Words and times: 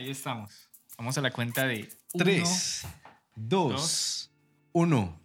Ahí 0.00 0.08
estamos. 0.08 0.70
Vamos 0.96 1.18
a 1.18 1.20
la 1.20 1.30
cuenta 1.30 1.66
de 1.66 1.86
3, 2.14 2.86
2, 3.36 4.30
1. 4.72 5.20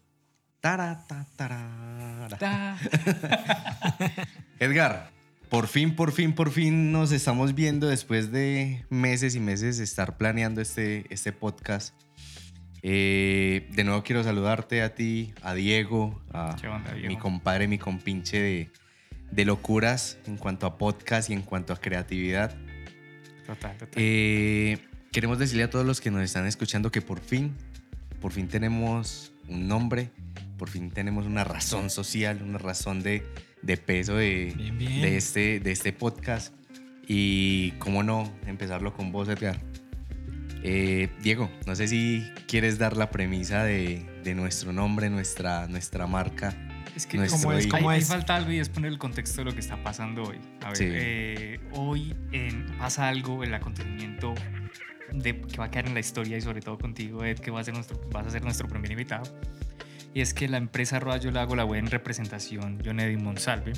Edgar, 4.60 5.12
por 5.48 5.68
fin, 5.68 5.96
por 5.96 6.12
fin, 6.12 6.34
por 6.34 6.52
fin 6.52 6.92
nos 6.92 7.14
estamos 7.14 7.56
viendo 7.56 7.88
después 7.88 8.34
de 8.34 8.86
meses 8.90 9.36
y 9.36 9.40
meses 9.40 9.78
de 9.78 9.86
estar 9.86 10.18
planeando 10.18 10.60
este, 10.60 11.06
este 11.10 11.32
podcast. 11.32 11.96
Eh, 12.82 13.70
de 13.72 13.84
nuevo 13.86 14.04
quiero 14.04 14.26
saludarte 14.26 14.82
a 14.82 14.94
ti, 14.94 15.34
a 15.42 15.54
Diego, 15.54 16.22
a 16.34 16.58
mi 17.08 17.16
compadre, 17.16 17.70
mi 17.70 17.78
compinche 17.78 18.42
de, 18.42 18.72
de 19.32 19.46
locuras 19.46 20.18
en 20.26 20.36
cuanto 20.36 20.68
a 20.68 20.78
podcast 20.78 21.30
y 21.30 21.34
en 21.34 21.44
cuanto 21.44 21.72
a 21.72 21.78
creatividad. 21.78 22.58
Total, 23.46 23.78
total. 23.78 23.94
Eh, 23.96 24.80
queremos 25.12 25.40
decirle 25.40 25.64
a 25.64 25.70
todos 25.70 25.86
los 25.86 26.02
que 26.02 26.12
nos 26.12 26.24
están 26.24 26.46
escuchando 26.46 26.92
que 26.92 27.02
por 27.02 27.20
fin, 27.20 27.54
por 28.20 28.32
fin 28.32 28.48
tenemos 28.48 29.32
un 29.48 29.68
nombre, 29.68 30.10
por 30.58 30.70
fin 30.70 30.92
tenemos 30.92 31.26
una 31.26 31.44
razón 31.44 31.90
social, 31.90 32.42
una 32.42 32.58
razón 32.58 33.04
de, 33.04 33.24
de 33.62 33.78
peso 33.78 34.16
de, 34.16 34.54
de, 34.78 35.18
este, 35.18 35.60
de 35.60 35.72
este 35.72 35.94
podcast. 35.94 36.54
Y 37.08 37.72
cómo 37.74 38.02
no, 38.02 38.32
empezarlo 38.48 38.94
con 38.94 39.12
vos, 39.12 39.30
Edgar. 39.30 39.60
Eh, 40.64 41.10
Diego, 41.22 41.52
no 41.68 41.76
sé 41.76 41.88
si 41.88 42.26
quieres 42.48 42.80
dar 42.80 42.98
la 42.98 43.12
premisa 43.12 43.64
de, 43.64 44.04
de 44.24 44.34
nuestro 44.34 44.74
nombre, 44.74 45.12
nuestra, 45.12 45.68
nuestra 45.68 46.08
marca. 46.08 46.58
Es 46.96 47.06
que 47.06 47.18
como 47.28 47.52
es, 47.52 47.68
como 47.68 47.90
hay, 47.90 48.02
falta 48.02 48.38
algo 48.38 48.52
y 48.52 48.60
es 48.60 48.70
poner 48.70 48.92
el 48.92 48.98
contexto 48.98 49.42
de 49.42 49.46
lo 49.46 49.54
que 49.54 49.60
está 49.60 49.84
pasando 49.84 50.24
hoy. 50.24 50.40
A 50.64 50.70
ver, 50.70 50.78
eh, 50.82 51.60
hoy 51.74 52.16
pasa 52.78 53.10
algo, 53.10 53.44
el 53.44 53.54
acontecimiento 53.54 54.34
de, 55.12 55.42
que 55.42 55.58
va 55.58 55.66
a 55.66 55.72
quedar 55.72 55.88
en 55.88 55.94
la 55.94 56.00
historia 56.00 56.38
y 56.38 56.42
sobre 56.42 56.62
todo 56.62 56.78
contigo, 56.78 57.26
Ed, 57.26 57.40
que 57.40 57.52
va 57.52 57.60
a 57.60 57.64
ser 57.66 57.74
nuestro, 57.74 58.00
vas 58.12 58.28
a 58.28 58.30
ser 58.30 58.44
nuestro 58.44 58.68
primer 58.70 58.92
invitado. 58.92 59.24
Y 60.14 60.22
es 60.22 60.34
que 60.34 60.48
la 60.48 60.58
empresa 60.58 61.00
Royal 61.02 61.34
Lago 61.34 61.58
la 61.58 61.66
web 61.66 61.80
en 61.80 61.92
representación, 61.92 62.82
John 62.84 63.02
Eddy 63.02 63.18
Monsalve, 63.18 63.74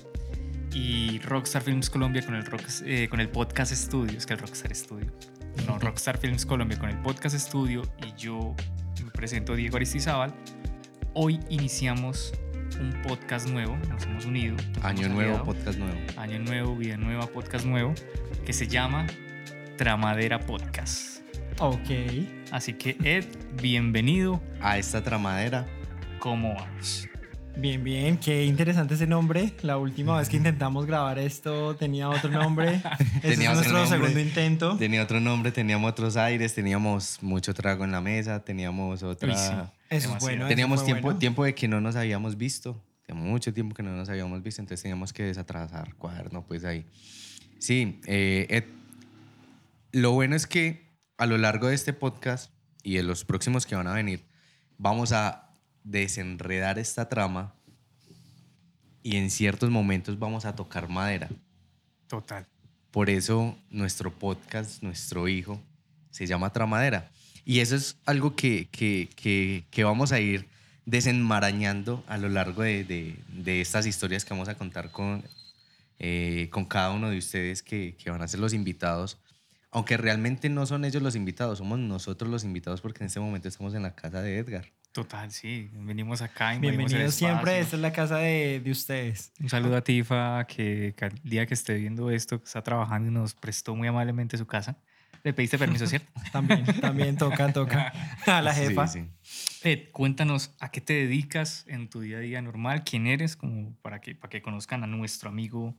y 0.72 1.18
Rockstar 1.20 1.64
Films 1.64 1.90
Colombia 1.90 2.24
con 2.24 2.36
el, 2.36 2.46
rock, 2.46 2.62
eh, 2.86 3.08
con 3.10 3.20
el 3.20 3.30
Podcast 3.30 3.74
Studio, 3.74 4.16
es 4.16 4.28
que 4.28 4.34
el 4.34 4.40
Rockstar 4.40 4.76
Studio, 4.76 5.12
no, 5.66 5.80
Rockstar 5.80 6.20
Films 6.20 6.46
Colombia 6.46 6.78
con 6.78 6.90
el 6.90 7.02
Podcast 7.02 7.36
Studio 7.36 7.82
y 8.06 8.14
yo 8.16 8.56
me 9.04 9.10
presento 9.10 9.56
Diego 9.56 9.78
Aristizábal. 9.78 10.36
Hoy 11.16 11.40
iniciamos 11.50 12.32
un 12.80 13.02
podcast 13.02 13.48
nuevo, 13.48 13.78
nos 13.90 14.04
hemos 14.04 14.26
unido. 14.26 14.56
Año 14.82 15.10
nuevo, 15.10 15.44
podcast 15.44 15.80
nuevo. 15.80 15.98
Año 16.18 16.40
nuevo, 16.40 16.76
vida 16.76 16.98
nueva, 16.98 17.28
podcast 17.28 17.66
nuevo, 17.66 17.94
que 18.46 18.54
se 18.54 18.68
llama 18.68 19.08
Tramadera 19.78 20.40
Podcast. 20.40 21.22
Ok. 21.60 21.90
Así 22.52 22.74
que 22.74 22.98
Ed, 23.04 23.26
bienvenido 23.62 24.42
a 24.62 24.78
esta 24.78 25.04
tramadera. 25.04 25.66
¿Cómo 26.20 26.54
vamos? 26.56 27.08
Bien, 27.56 27.84
bien, 27.84 28.18
qué 28.18 28.46
interesante 28.46 28.94
ese 28.94 29.08
nombre. 29.08 29.54
La 29.64 29.78
última 29.78 30.20
vez 30.20 30.30
que 30.30 30.38
intentamos 30.38 30.86
grabar 30.86 31.18
esto 31.18 31.76
tenía 31.76 32.10
otro 32.10 32.30
nombre. 32.30 32.82
tenía 33.22 33.52
es 33.52 33.56
nuestro 33.56 33.88
segundo 33.88 34.20
intento. 34.20 34.78
Tenía 34.78 35.02
otro 35.02 35.20
nombre, 35.20 35.52
teníamos 35.52 35.90
otros 35.90 36.18
aires, 36.18 36.54
teníamos 36.54 37.18
mucho 37.22 37.56
trago 37.56 37.84
en 37.84 37.92
la 37.92 38.02
mesa, 38.02 38.44
teníamos 38.44 39.02
otra. 39.02 39.74
Eso 39.90 40.16
es 40.16 40.22
bueno. 40.22 40.48
Teníamos 40.48 40.84
tiempo, 40.84 41.16
tiempo 41.16 41.44
de 41.44 41.56
que 41.56 41.68
no 41.68 41.82
nos 41.82 41.96
habíamos 41.96 42.38
visto. 42.38 42.82
Teníamos 43.06 43.30
mucho 43.30 43.54
tiempo 43.54 43.74
que 43.74 43.84
no 43.84 43.96
nos 43.96 44.10
habíamos 44.10 44.44
visto, 44.44 44.62
entonces 44.62 44.84
teníamos 44.84 45.14
que 45.14 45.24
desatrasar 45.24 45.96
cuaderno, 45.96 46.46
pues 46.46 46.66
ahí. 46.66 46.86
Sí, 47.58 48.02
eh, 48.06 48.68
lo 49.92 50.12
bueno 50.12 50.36
es 50.36 50.46
que 50.46 50.88
a 51.18 51.26
lo 51.26 51.38
largo 51.38 51.68
de 51.68 51.76
este 51.76 51.94
podcast 51.94 52.52
y 52.84 52.96
de 52.96 53.04
los 53.04 53.26
próximos 53.26 53.66
que 53.66 53.76
van 53.76 53.88
a 53.88 53.94
venir, 53.94 54.26
vamos 54.78 55.12
a 55.12 55.50
desenredar 55.84 56.80
esta 56.80 57.10
trama 57.10 57.56
y 59.02 59.16
en 59.16 59.32
ciertos 59.32 59.70
momentos 59.70 60.20
vamos 60.20 60.46
a 60.46 60.56
tocar 60.56 60.90
madera. 60.90 61.30
Total. 62.08 62.46
Por 62.92 63.10
eso 63.10 63.58
nuestro 63.70 64.14
podcast, 64.14 64.84
nuestro 64.84 65.28
hijo, 65.28 65.62
se 66.12 66.28
llama 66.28 66.52
Tramadera. 66.52 67.12
Y 67.48 67.62
eso 67.62 67.78
es 67.78 67.98
algo 68.06 68.36
que, 68.36 68.68
que, 68.70 69.08
que, 69.72 69.84
vamos 69.86 70.12
a 70.12 70.20
ir 70.20 70.50
desenmarañando 70.86 72.04
a 72.06 72.18
lo 72.18 72.28
largo 72.28 72.62
de, 72.62 72.84
de, 72.84 73.62
estas 73.62 73.86
historias 73.86 74.26
que 74.26 74.34
vamos 74.34 74.50
a 74.50 74.56
contar 74.56 74.92
con, 74.92 75.24
eh, 75.98 76.50
con 76.52 76.66
cada 76.66 76.92
uno 76.92 77.10
de 77.10 77.18
ustedes 77.18 77.64
que, 77.64 77.96
que 77.96 78.12
van 78.12 78.22
a 78.22 78.28
ser 78.28 78.42
los 78.42 78.52
invitados. 78.52 79.18
Aunque 79.72 79.96
realmente 79.96 80.50
no 80.50 80.66
son 80.66 80.84
ellos 80.84 81.02
los 81.02 81.16
invitados, 81.16 81.60
somos 81.60 81.80
nosotros 81.80 82.30
los 82.30 82.44
invitados 82.44 82.82
porque 82.82 83.02
en 83.04 83.08
este 83.08 83.22
momento 83.22 83.48
estamos 83.48 83.74
en 83.76 83.84
la 83.84 83.96
casa 83.96 84.22
de 84.22 84.40
Edgar. 84.40 84.66
Total, 84.92 85.32
sí. 85.32 85.70
Venimos 85.72 86.22
acá. 86.22 86.54
y 86.54 86.60
Bienvenidos 86.60 87.16
siempre. 87.16 87.60
Esta 87.62 87.78
es 87.78 87.82
la 87.82 87.94
casa 87.94 88.18
de, 88.18 88.60
de, 88.60 88.72
ustedes. 88.72 89.32
Un 89.40 89.48
saludo 89.48 89.78
a 89.78 89.82
Tifa, 89.82 90.46
que, 90.48 90.94
el 91.00 91.22
día 91.24 91.46
que 91.46 91.54
esté 91.54 91.76
viendo 91.76 92.12
esto, 92.12 92.42
está 92.44 92.62
trabajando 92.62 93.08
y 93.08 93.14
nos 93.14 93.36
prestó 93.36 93.74
muy 93.74 93.88
amablemente 93.88 94.38
su 94.38 94.46
casa. 94.46 94.78
¿Le 95.28 95.34
pediste 95.34 95.58
permiso, 95.58 95.86
cierto? 95.88 96.10
también, 96.32 96.64
también 96.80 97.18
toca, 97.18 97.52
toca. 97.52 97.92
A 98.26 98.42
la 98.42 98.54
jefa. 98.54 98.88
Sí, 98.88 99.04
Ed, 99.62 99.92
cuéntanos 99.92 100.56
a 100.62 100.72
qué 100.72 100.80
te 100.80 100.94
dedicas 100.94 101.66
en 101.68 101.90
tu 101.90 102.00
día 102.00 102.16
a 102.16 102.20
día 102.22 102.42
normal, 102.42 102.86
quién 102.86 103.08
eres, 103.08 103.36
como 103.36 103.76
para 103.82 104.00
que, 104.00 104.16
para 104.16 104.30
que 104.30 104.42
conozcan 104.42 104.86
a 104.86 104.88
nuestro 104.88 105.28
amigo, 105.28 105.76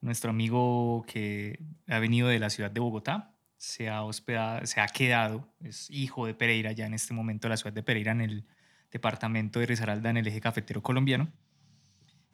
nuestro 0.00 0.30
amigo 0.30 1.04
que 1.08 1.58
ha 1.88 1.98
venido 1.98 2.28
de 2.28 2.38
la 2.38 2.48
ciudad 2.48 2.70
de 2.70 2.78
Bogotá 2.78 3.34
se 3.56 3.88
ha 3.88 4.04
hospedado, 4.04 4.64
se 4.64 4.80
ha 4.80 4.86
quedado, 4.86 5.52
es 5.64 5.90
hijo 5.90 6.24
de 6.26 6.34
Pereira 6.34 6.70
ya 6.70 6.86
en 6.86 6.94
este 6.94 7.12
momento, 7.12 7.48
la 7.48 7.56
ciudad 7.56 7.72
de 7.72 7.82
Pereira 7.82 8.12
en 8.12 8.20
el 8.20 8.46
departamento 8.92 9.58
de 9.58 9.66
Risaralda 9.66 10.10
en 10.10 10.18
el 10.18 10.28
eje 10.28 10.40
cafetero 10.40 10.80
colombiano. 10.80 11.32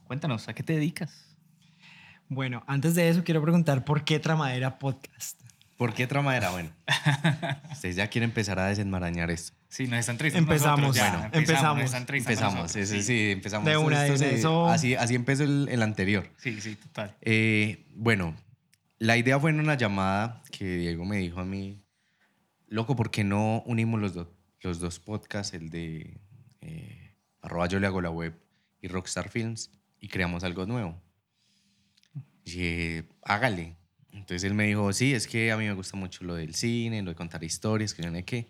Cuéntanos, 0.05 0.49
¿a 0.49 0.53
qué 0.53 0.63
te 0.63 0.75
dedicas? 0.75 1.35
Bueno, 2.29 2.63
antes 2.67 2.95
de 2.95 3.09
eso 3.09 3.25
quiero 3.25 3.41
preguntar 3.41 3.87
por 3.87 4.05
qué 4.05 4.19
Tramadera 4.19 4.79
Podcast. 4.79 5.42
¿Por 5.83 5.95
qué 5.95 6.07
Tramadera? 6.07 6.53
Bueno, 6.53 6.71
ustedes 7.73 7.97
ya 7.97 8.07
quieren 8.07 8.31
empezar 8.31 8.57
a 8.61 8.67
desenmarañar 8.67 9.33
esto. 9.33 9.57
Sí, 9.69 9.89
nos 9.89 9.99
están 9.99 10.17
Empezamos, 10.25 10.97
bueno, 10.97 11.31
empezamos. 11.33 11.93
Empezamos, 11.93 12.71
sí, 12.71 13.03
sí, 13.03 13.33
empezamos. 13.33 13.69
De 13.69 13.77
una, 13.77 14.03
de 14.03 14.37
eso. 14.37 14.69
Así, 14.69 14.95
así 14.95 15.17
empezó 15.17 15.43
el, 15.43 15.67
el 15.69 15.83
anterior. 15.83 16.31
Sí, 16.37 16.61
sí, 16.61 16.77
total. 16.77 17.17
Eh, 17.21 17.85
bueno, 17.97 18.37
la 19.01 19.17
idea 19.17 19.41
fue 19.41 19.51
en 19.51 19.59
una 19.59 19.75
llamada 19.75 20.45
que 20.53 20.65
Diego 20.77 21.05
me 21.05 21.17
dijo 21.17 21.41
a 21.41 21.45
mí, 21.45 21.83
loco, 22.69 22.95
¿por 22.95 23.11
qué 23.11 23.25
no 23.25 23.65
unimos 23.67 24.01
los, 24.01 24.29
los 24.61 24.79
dos 24.79 25.01
podcasts, 25.01 25.53
el 25.53 25.69
de 25.69 26.21
eh, 26.61 27.17
arroba 27.41 27.67
yo 27.67 27.81
le 27.81 27.89
hago 27.89 28.01
la 28.01 28.11
web 28.11 28.41
y 28.81 28.87
Rockstar 28.87 29.31
Films, 29.31 29.73
y 29.99 30.07
creamos 30.07 30.45
algo 30.45 30.65
nuevo? 30.65 31.03
Y 32.45 33.03
hágale. 33.25 33.82
Entonces 34.23 34.45
él 34.45 34.55
me 34.55 34.67
dijo, 34.67 34.93
sí, 34.93 35.15
es 35.15 35.27
que 35.27 35.53
a 35.53 35.57
mí 35.57 35.67
me 35.67 35.75
gusta 35.75 35.97
mucho 35.97 36.25
lo 36.25 36.35
del 36.35 36.55
cine, 36.55 37.03
lo 37.03 37.11
de 37.11 37.17
contar 37.17 37.45
historias, 37.45 37.95
que 37.95 38.03
yo 38.03 38.11
no 38.11 38.17
sé 38.17 38.25
qué. 38.25 38.49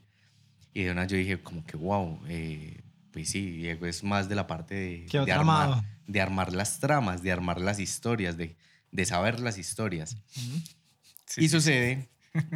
Y 0.72 0.84
de 0.84 0.92
una 0.92 1.06
yo 1.06 1.16
dije, 1.16 1.42
como 1.42 1.64
que, 1.64 1.76
wow, 1.76 2.20
eh, 2.28 2.80
pues 3.10 3.28
sí, 3.28 3.50
Diego 3.50 3.86
es 3.86 4.04
más 4.04 4.28
de 4.28 4.34
la 4.34 4.46
parte 4.46 4.74
de, 4.74 5.24
de, 5.24 5.32
armar, 5.32 5.82
de 6.06 6.20
armar 6.20 6.52
las 6.52 6.78
tramas, 6.78 7.22
de 7.22 7.32
armar 7.32 7.60
las 7.60 7.78
historias, 7.78 8.36
de 8.36 8.56
de 8.92 9.04
saber 9.06 9.40
las 9.40 9.58
historias. 9.58 10.16
y 11.36 11.48
sucede, 11.48 12.08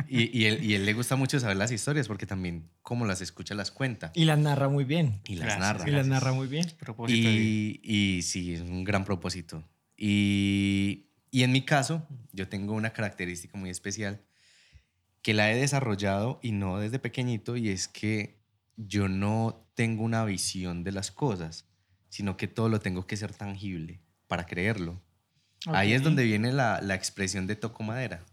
y, 0.06 0.38
y, 0.38 0.44
él, 0.44 0.62
y, 0.62 0.74
él, 0.74 0.86
le 0.86 0.92
gusta 0.92 1.16
mucho 1.16 1.40
saber 1.40 1.56
las 1.56 1.72
historias 1.72 2.06
porque 2.06 2.26
también 2.26 2.70
como 2.82 3.06
las 3.06 3.20
escucha 3.20 3.54
las 3.54 3.70
cuenta. 3.70 4.12
Y 4.14 4.26
las 4.26 4.38
narra 4.38 4.68
muy 4.68 4.84
bien. 4.84 5.20
Y 5.26 5.36
las 5.36 5.58
narra. 5.58 5.88
Y 5.88 5.90
las 5.90 6.06
narra 6.06 6.32
muy 6.32 6.46
bien. 6.46 6.66
Y, 7.08 7.80
y, 7.82 8.22
sí, 8.22 8.54
es 8.54 8.60
un 8.60 8.84
gran 8.84 9.04
propósito. 9.04 9.64
Y, 9.96 11.05
y 11.30 11.42
en 11.42 11.52
mi 11.52 11.64
caso, 11.64 12.06
yo 12.32 12.48
tengo 12.48 12.74
una 12.74 12.92
característica 12.92 13.58
muy 13.58 13.70
especial 13.70 14.22
que 15.22 15.34
la 15.34 15.50
he 15.50 15.56
desarrollado 15.56 16.38
y 16.42 16.52
no 16.52 16.78
desde 16.78 16.98
pequeñito 16.98 17.56
y 17.56 17.68
es 17.68 17.88
que 17.88 18.38
yo 18.76 19.08
no 19.08 19.66
tengo 19.74 20.04
una 20.04 20.24
visión 20.24 20.84
de 20.84 20.92
las 20.92 21.10
cosas, 21.10 21.66
sino 22.08 22.36
que 22.36 22.46
todo 22.46 22.68
lo 22.68 22.80
tengo 22.80 23.06
que 23.06 23.16
ser 23.16 23.34
tangible 23.34 24.00
para 24.28 24.46
creerlo. 24.46 25.02
Ahí 25.66 25.94
es 25.94 26.02
donde 26.02 26.24
viene 26.24 26.52
la, 26.52 26.80
la, 26.80 26.94
expresión 26.94 27.46
de 27.46 27.56
toco 27.56 27.82
madera. 27.82 28.24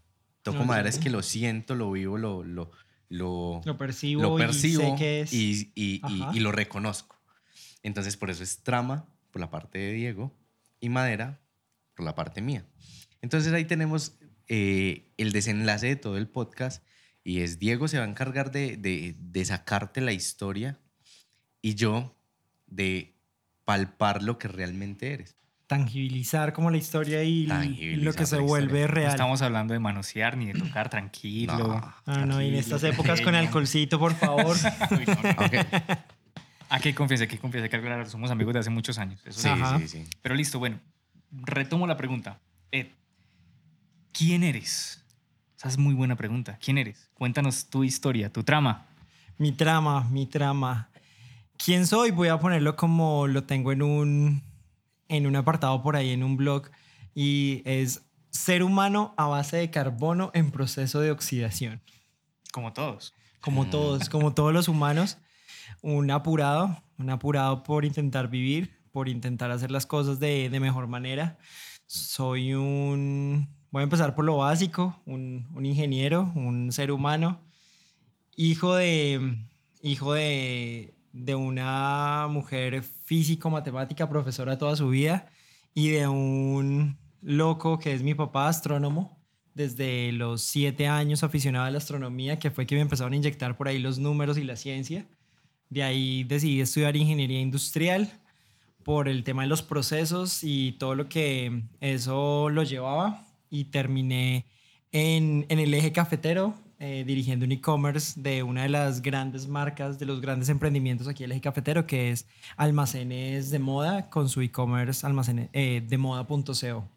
Toco 0.42 0.64
madera 0.64 0.88
es 0.88 0.98
que 0.98 1.10
lo 1.10 1.22
siento, 1.22 1.74
lo 1.74 1.90
vivo, 1.90 2.16
lo, 2.16 2.44
lo, 2.44 2.70
lo, 3.08 3.60
lo 3.64 3.76
percibo, 3.76 4.22
lo 4.22 4.36
percibo 4.36 4.96
y, 5.00 5.72
y, 5.74 6.00
y, 6.32 6.40
lo 6.40 6.52
reconozco. 6.52 7.16
Entonces, 7.82 8.16
por 8.16 8.30
eso 8.30 8.42
es 8.42 8.62
trama 8.62 9.08
por 9.32 9.40
la 9.40 9.50
parte 9.50 9.78
de 9.78 9.92
Diego 9.92 10.32
y 10.80 10.90
madera 10.90 11.40
por 11.94 12.04
la 12.04 12.14
parte 12.14 12.42
mía. 12.42 12.64
Entonces, 13.22 13.52
ahí 13.52 13.64
tenemos 13.64 14.18
eh, 14.48 15.12
el 15.16 15.32
desenlace 15.32 15.86
de 15.86 15.96
todo 15.96 16.16
el 16.18 16.28
podcast 16.28 16.84
y 17.22 17.40
es 17.40 17.58
Diego 17.58 17.88
se 17.88 17.98
va 17.98 18.04
a 18.04 18.08
encargar 18.08 18.50
de, 18.50 18.76
de, 18.76 19.14
de 19.18 19.44
sacarte 19.44 20.00
la 20.00 20.12
historia 20.12 20.78
y 21.62 21.74
yo 21.74 22.14
de 22.66 23.16
palpar 23.64 24.22
lo 24.22 24.38
que 24.38 24.48
realmente 24.48 25.12
eres. 25.14 25.36
tangibilizar 25.66 26.52
como 26.52 26.70
la 26.70 26.76
historia 26.76 27.22
y 27.24 27.46
lo 27.96 28.12
que 28.12 28.26
se 28.26 28.36
vuelve 28.38 28.86
real. 28.86 29.06
No 29.06 29.12
estamos 29.12 29.40
hablando 29.42 29.72
de 29.72 29.80
manosear 29.80 30.36
ni 30.36 30.52
de 30.52 30.58
tocar 30.58 30.90
tranquilo. 30.90 31.56
No, 31.56 31.94
ah, 32.04 32.26
no, 32.26 32.42
y 32.42 32.48
en 32.48 32.54
estas 32.56 32.82
épocas 32.84 33.22
con 33.22 33.34
alcoholcito, 33.34 33.98
por 33.98 34.14
favor. 34.14 34.54
¿A 36.68 36.80
qué 36.80 36.94
confianza? 36.94 37.26
¿Qué 37.26 37.38
confianza? 37.38 37.68
Que 37.68 37.80
claro, 37.80 38.04
somos 38.06 38.30
amigos 38.30 38.52
de 38.54 38.60
hace 38.60 38.70
muchos 38.70 38.98
años. 38.98 39.20
sí, 39.30 39.48
sí, 39.78 39.88
sí. 39.88 40.04
Pero 40.20 40.34
listo, 40.34 40.58
bueno, 40.58 40.80
retomo 41.42 41.86
la 41.86 41.96
pregunta. 41.96 42.40
Ed, 42.70 42.88
¿quién 44.12 44.42
eres? 44.42 45.04
Esa 45.56 45.68
es 45.68 45.78
muy 45.78 45.94
buena 45.94 46.16
pregunta. 46.16 46.58
¿Quién 46.62 46.78
eres? 46.78 47.10
Cuéntanos 47.14 47.70
tu 47.70 47.84
historia, 47.84 48.32
tu 48.32 48.42
trama. 48.42 48.86
Mi 49.38 49.52
trama, 49.52 50.04
mi 50.10 50.26
trama. 50.26 50.90
¿Quién 51.56 51.86
soy? 51.86 52.10
Voy 52.10 52.28
a 52.28 52.38
ponerlo 52.38 52.76
como 52.76 53.26
lo 53.26 53.44
tengo 53.44 53.72
en 53.72 53.82
un, 53.82 54.42
en 55.08 55.26
un 55.26 55.36
apartado 55.36 55.82
por 55.82 55.96
ahí, 55.96 56.10
en 56.10 56.22
un 56.22 56.36
blog. 56.36 56.70
Y 57.14 57.62
es 57.64 58.02
ser 58.30 58.62
humano 58.62 59.14
a 59.16 59.26
base 59.26 59.56
de 59.56 59.70
carbono 59.70 60.30
en 60.34 60.50
proceso 60.50 61.00
de 61.00 61.10
oxidación. 61.10 61.80
Como 62.52 62.72
todos. 62.72 63.14
Como 63.40 63.66
todos, 63.66 64.08
como 64.08 64.34
todos 64.34 64.52
los 64.52 64.68
humanos. 64.68 65.18
Un 65.82 66.10
apurado, 66.10 66.82
un 66.98 67.10
apurado 67.10 67.62
por 67.62 67.84
intentar 67.84 68.28
vivir, 68.28 68.83
por 68.94 69.08
intentar 69.08 69.50
hacer 69.50 69.72
las 69.72 69.86
cosas 69.86 70.20
de, 70.20 70.48
de 70.48 70.60
mejor 70.60 70.86
manera. 70.86 71.36
Soy 71.84 72.54
un, 72.54 73.48
voy 73.72 73.80
a 73.80 73.82
empezar 73.82 74.14
por 74.14 74.24
lo 74.24 74.36
básico, 74.36 75.02
un, 75.04 75.48
un 75.52 75.66
ingeniero, 75.66 76.30
un 76.36 76.70
ser 76.70 76.92
humano, 76.92 77.40
hijo 78.36 78.76
de, 78.76 79.36
hijo 79.82 80.14
de, 80.14 80.94
de 81.12 81.34
una 81.34 82.28
mujer 82.30 82.84
físico-matemática, 82.84 84.08
profesora 84.08 84.58
toda 84.58 84.76
su 84.76 84.88
vida, 84.90 85.26
y 85.74 85.88
de 85.88 86.06
un 86.06 86.96
loco 87.20 87.80
que 87.80 87.94
es 87.94 88.02
mi 88.04 88.14
papá, 88.14 88.46
astrónomo, 88.46 89.18
desde 89.54 90.12
los 90.12 90.42
siete 90.42 90.86
años 90.86 91.24
aficionado 91.24 91.64
a 91.64 91.70
la 91.72 91.78
astronomía, 91.78 92.38
que 92.38 92.52
fue 92.52 92.64
que 92.64 92.76
me 92.76 92.82
empezaron 92.82 93.12
a 93.12 93.16
inyectar 93.16 93.56
por 93.56 93.66
ahí 93.66 93.80
los 93.80 93.98
números 93.98 94.38
y 94.38 94.44
la 94.44 94.54
ciencia. 94.54 95.08
De 95.68 95.82
ahí 95.82 96.22
decidí 96.22 96.60
estudiar 96.60 96.94
ingeniería 96.94 97.40
industrial 97.40 98.20
por 98.84 99.08
el 99.08 99.24
tema 99.24 99.42
de 99.42 99.48
los 99.48 99.62
procesos 99.62 100.44
y 100.44 100.72
todo 100.72 100.94
lo 100.94 101.08
que 101.08 101.62
eso 101.80 102.48
lo 102.50 102.62
llevaba 102.62 103.24
y 103.50 103.64
terminé 103.66 104.46
en, 104.92 105.46
en 105.48 105.58
el 105.58 105.74
eje 105.74 105.92
cafetero 105.92 106.54
eh, 106.80 107.04
dirigiendo 107.06 107.46
un 107.46 107.52
e-commerce 107.52 108.20
de 108.20 108.42
una 108.42 108.64
de 108.64 108.68
las 108.68 109.00
grandes 109.00 109.48
marcas, 109.48 109.98
de 109.98 110.06
los 110.06 110.20
grandes 110.20 110.48
emprendimientos 110.48 111.08
aquí 111.08 111.24
el 111.24 111.32
eje 111.32 111.40
cafetero, 111.40 111.86
que 111.86 112.10
es 112.10 112.26
Almacenes 112.56 113.50
de 113.50 113.58
Moda, 113.58 114.10
con 114.10 114.28
su 114.28 114.42
e-commerce 114.42 115.06
almacenes 115.06 115.48
eh, 115.52 115.82
de 115.86 115.98
moda.co. 115.98 116.88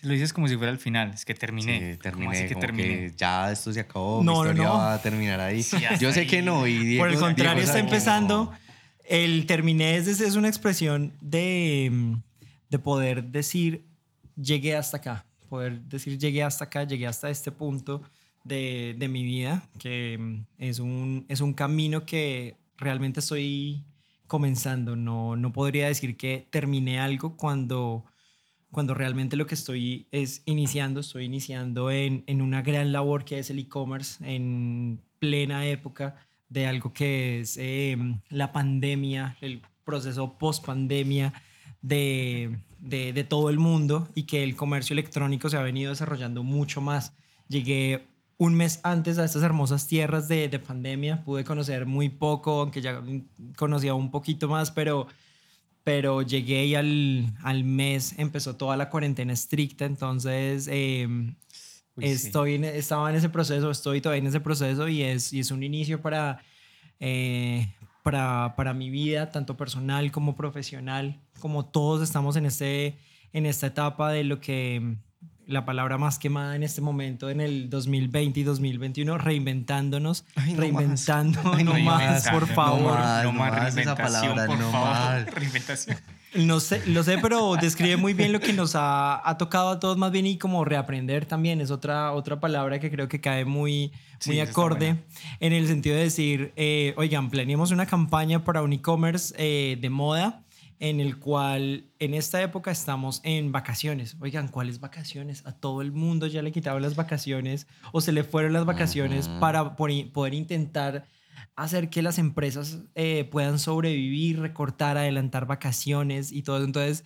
Lo 0.00 0.12
dices 0.12 0.32
como 0.32 0.48
si 0.48 0.56
fuera 0.56 0.72
el 0.72 0.78
final, 0.78 1.10
es 1.10 1.24
que 1.24 1.34
terminé. 1.34 1.92
Sí, 1.92 1.98
terminé, 1.98 2.46
que 2.48 2.54
terminé? 2.54 3.12
ya 3.16 3.52
esto 3.52 3.72
se 3.72 3.80
acabó, 3.80 4.24
no, 4.24 4.42
mi 4.42 4.48
historia 4.48 4.70
va 4.70 4.94
a 4.94 5.02
terminar 5.02 5.40
ahí. 5.40 5.64
Yo 6.00 6.12
sé 6.12 6.26
que 6.26 6.40
no. 6.40 6.66
Y 6.66 6.98
Por 6.98 7.10
el 7.10 7.18
contrario, 7.18 7.62
está 7.62 7.78
empezando. 7.78 8.52
El 9.08 9.46
terminé 9.46 9.96
es, 9.96 10.06
es 10.20 10.36
una 10.36 10.48
expresión 10.48 11.14
de, 11.22 12.18
de 12.68 12.78
poder 12.78 13.24
decir, 13.24 13.86
llegué 14.36 14.76
hasta 14.76 14.98
acá. 14.98 15.24
Poder 15.48 15.80
decir, 15.80 16.18
llegué 16.18 16.42
hasta 16.42 16.64
acá, 16.64 16.84
llegué 16.84 17.06
hasta 17.06 17.30
este 17.30 17.50
punto 17.50 18.02
de, 18.44 18.94
de 18.98 19.08
mi 19.08 19.24
vida, 19.24 19.66
que 19.78 20.18
mm, 20.18 20.46
es 20.58 20.78
un, 20.78 21.24
es 21.28 21.40
un 21.40 21.54
camino 21.54 22.04
que 22.04 22.58
realmente 22.76 23.20
estoy 23.20 23.82
comenzando. 24.26 24.94
No, 24.94 25.36
no 25.36 25.54
podría 25.54 25.86
decir 25.86 26.18
que 26.18 26.46
terminé 26.50 27.00
algo 27.00 27.34
cuando, 27.38 28.04
cuando 28.70 28.92
realmente 28.92 29.36
lo 29.38 29.46
que 29.46 29.54
estoy 29.54 30.06
es 30.10 30.42
iniciando. 30.44 31.00
Estoy 31.00 31.24
iniciando 31.24 31.90
en, 31.90 32.24
en 32.26 32.42
una 32.42 32.60
gran 32.60 32.92
labor 32.92 33.24
que 33.24 33.38
es 33.38 33.48
el 33.48 33.58
e-commerce 33.58 34.22
en 34.22 35.00
plena 35.18 35.66
época 35.66 36.27
de 36.48 36.66
algo 36.66 36.92
que 36.92 37.40
es 37.40 37.56
em, 37.58 38.20
la 38.30 38.52
pandemia, 38.52 39.36
el 39.40 39.62
proceso 39.84 40.38
post-pandemia 40.38 41.32
de, 41.82 42.58
de, 42.80 43.24
todo 43.24 43.50
el 43.50 43.58
mundo 43.58 44.08
y 44.14 44.24
que 44.24 44.42
el 44.42 44.56
comercio 44.56 44.94
electrónico 44.94 45.48
se 45.48 45.56
ha 45.56 45.62
venido 45.62 45.90
desarrollando 45.90 46.42
mucho 46.42 46.80
más. 46.80 47.14
Llegué 47.48 48.06
un 48.36 48.54
mes 48.54 48.80
antes 48.82 49.18
a 49.18 49.24
estas 49.24 49.42
hermosas 49.42 49.86
tierras 49.86 50.28
de, 50.28 50.48
de, 50.48 50.58
pandemia. 50.58 51.24
Pude 51.24 51.44
conocer 51.44 51.86
muy 51.86 52.08
poco, 52.08 52.60
aunque 52.62 52.80
ya 52.80 53.02
conocía 53.56 53.94
un 53.94 54.10
poquito 54.10 54.48
más, 54.48 54.70
pero, 54.70 55.06
pero 55.84 56.22
llegué 56.22 56.66
y 56.66 56.74
al, 56.74 57.34
al 57.42 57.64
mes 57.64 58.14
empezó 58.18 58.56
toda 58.56 58.76
la 58.76 58.90
cuarentena 58.90 59.32
estricta. 59.32 59.84
Entonces, 59.84 60.68
estoy 62.00 62.54
en, 62.54 62.64
estaba 62.64 63.10
en 63.10 63.16
ese 63.16 63.28
proceso, 63.28 63.70
estoy 63.70 64.00
todavía 64.00 64.20
en 64.20 64.26
ese 64.26 64.40
proceso 64.40 64.88
y 64.88 65.02
es, 65.02 65.32
y 65.32 65.40
es 65.40 65.50
un 65.50 65.62
inicio 65.62 66.00
para, 66.00 66.40
eh, 67.00 67.72
para, 68.02 68.54
para 68.56 68.74
mi 68.74 68.90
vida, 68.90 69.30
tanto 69.30 69.56
personal 69.56 70.10
como 70.12 70.36
profesional, 70.36 71.20
como 71.40 71.66
todos 71.66 72.02
estamos 72.02 72.36
en, 72.36 72.46
este, 72.46 72.98
en 73.32 73.46
esta 73.46 73.66
etapa 73.66 74.10
de 74.10 74.24
lo 74.24 74.40
que 74.40 74.96
la 75.48 75.64
palabra 75.64 75.96
más 75.96 76.18
quemada 76.18 76.54
en 76.56 76.62
este 76.62 76.82
momento, 76.82 77.30
en 77.30 77.40
el 77.40 77.70
2020 77.70 78.40
y 78.40 78.42
2021, 78.42 79.16
reinventándonos, 79.16 80.26
reinventando, 80.56 81.40
no, 81.64 81.78
más, 81.80 82.28
por 82.28 82.46
favor. 82.48 82.98
No 83.24 83.32
más, 83.32 83.74
esa 83.74 83.96
palabra, 83.96 84.46
no 84.46 84.70
más. 84.70 85.26
Reinventación. 85.34 85.96
No 86.34 86.60
sé, 86.60 86.82
lo 86.86 87.02
sé, 87.02 87.16
pero 87.22 87.56
describe 87.56 87.96
muy 87.96 88.12
bien 88.12 88.32
lo 88.32 88.40
que 88.40 88.52
nos 88.52 88.74
ha, 88.74 89.26
ha, 89.28 89.38
tocado 89.38 89.70
a 89.70 89.80
todos 89.80 89.96
más 89.96 90.12
bien 90.12 90.26
y 90.26 90.36
como 90.36 90.64
reaprender 90.64 91.24
también 91.24 91.60
es 91.60 91.70
otra, 91.70 92.12
otra 92.12 92.38
palabra 92.38 92.78
que 92.78 92.90
creo 92.90 93.08
que 93.08 93.20
cae 93.20 93.46
muy, 93.46 93.92
muy 94.26 94.40
acorde 94.40 94.96
en 95.40 95.52
el 95.54 95.66
sentido 95.66 95.96
de 95.96 96.02
decir, 96.02 96.52
eh, 96.56 96.92
oigan, 96.98 97.30
planeamos 97.30 97.70
una 97.70 97.86
campaña 97.86 98.44
para 98.44 98.62
un 98.62 98.74
e-commerce 98.74 99.34
eh, 99.38 99.78
de 99.80 99.88
moda 99.88 100.44
en 100.80 101.00
el 101.00 101.18
cual 101.18 101.86
en 101.98 102.14
esta 102.14 102.42
época 102.42 102.70
estamos 102.70 103.20
en 103.24 103.50
vacaciones. 103.50 104.16
Oigan, 104.20 104.48
¿cuáles 104.48 104.80
vacaciones? 104.80 105.44
A 105.46 105.52
todo 105.52 105.82
el 105.82 105.92
mundo 105.92 106.26
ya 106.26 106.42
le 106.42 106.52
quitaron 106.52 106.82
las 106.82 106.94
vacaciones 106.94 107.66
o 107.92 108.00
se 108.00 108.12
le 108.12 108.22
fueron 108.22 108.52
las 108.52 108.64
vacaciones 108.64 109.28
para 109.40 109.74
poder 109.76 110.34
intentar 110.34 111.06
hacer 111.58 111.90
que 111.90 112.02
las 112.02 112.18
empresas 112.18 112.78
eh, 112.94 113.28
puedan 113.30 113.58
sobrevivir, 113.58 114.38
recortar, 114.38 114.96
adelantar 114.96 115.44
vacaciones 115.46 116.30
y 116.30 116.42
todo. 116.42 116.64
Entonces, 116.64 117.04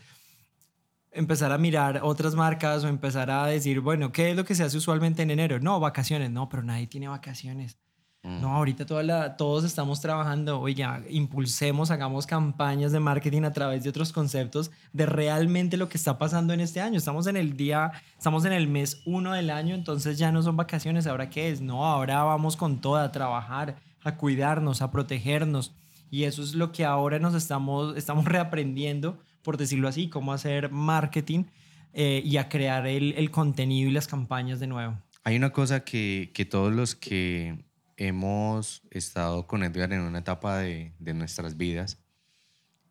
empezar 1.10 1.52
a 1.52 1.58
mirar 1.58 2.00
otras 2.02 2.34
marcas 2.34 2.84
o 2.84 2.88
empezar 2.88 3.31
a 3.31 3.46
decir, 3.46 3.81
bueno, 3.81 4.12
¿qué 4.12 4.31
es 4.31 4.37
lo 4.37 4.44
que 4.44 4.54
se 4.54 4.62
hace 4.62 4.76
usualmente 4.76 5.22
en 5.22 5.31
enero? 5.31 5.58
No, 5.58 5.81
vacaciones. 5.81 6.31
No, 6.31 6.50
pero 6.50 6.62
nadie 6.62 6.87
tiene 6.87 7.08
vacaciones. 7.08 7.78
No, 8.22 8.50
mm. 8.50 8.52
ahorita 8.52 8.87
toda 8.87 9.02
la, 9.02 9.37
todos 9.37 9.64
estamos 9.64 10.00
trabajando, 10.00 10.60
oye, 10.60 10.86
impulsemos, 11.08 11.91
hagamos 11.91 12.26
campañas 12.26 12.93
de 12.93 13.00
marketing 13.00 13.43
a 13.43 13.53
través 13.53 13.82
de 13.82 13.91
otros 13.91 14.12
conceptos 14.12 14.70
de 14.93 15.06
realmente 15.06 15.76
lo 15.76 15.88
que 15.88 15.96
está 15.96 16.19
pasando 16.19 16.53
en 16.53 16.60
este 16.60 16.81
año. 16.81 16.98
Estamos 16.98 17.26
en 17.26 17.38
el 17.38 17.56
día, 17.56 17.91
estamos 18.17 18.44
en 18.44 18.53
el 18.53 18.69
mes 18.69 19.03
uno 19.06 19.32
del 19.32 19.50
año, 19.50 19.74
entonces 19.74 20.19
ya 20.19 20.31
no 20.31 20.43
son 20.43 20.56
vacaciones, 20.58 21.06
¿ahora 21.06 21.31
qué 21.31 21.48
es? 21.48 21.62
No, 21.62 21.86
ahora 21.86 22.22
vamos 22.22 22.56
con 22.56 22.81
toda 22.81 23.03
a 23.03 23.10
trabajar, 23.10 23.76
a 24.04 24.16
cuidarnos, 24.16 24.82
a 24.82 24.90
protegernos. 24.90 25.74
Y 26.10 26.24
eso 26.24 26.42
es 26.42 26.54
lo 26.54 26.72
que 26.72 26.84
ahora 26.84 27.18
nos 27.18 27.34
estamos, 27.34 27.96
estamos 27.96 28.24
reaprendiendo, 28.24 29.18
por 29.42 29.56
decirlo 29.56 29.88
así, 29.88 30.08
cómo 30.08 30.32
hacer 30.32 30.70
marketing 30.70 31.44
eh, 31.92 32.22
y 32.24 32.36
a 32.36 32.48
crear 32.48 32.86
el, 32.86 33.14
el, 33.14 33.30
contenido 33.30 33.88
y 33.88 33.92
las 33.92 34.06
campañas 34.06 34.60
de 34.60 34.66
nuevo. 34.66 34.98
Hay 35.24 35.36
una 35.36 35.52
cosa 35.52 35.84
que, 35.84 36.30
que 36.34 36.44
todos 36.44 36.72
los 36.72 36.94
que 36.94 37.64
hemos 37.96 38.82
estado 38.90 39.46
con 39.46 39.62
Edgar 39.62 39.92
en 39.92 40.00
una 40.00 40.20
etapa 40.20 40.58
de, 40.58 40.92
de 40.98 41.14
nuestras 41.14 41.56
vidas 41.56 41.98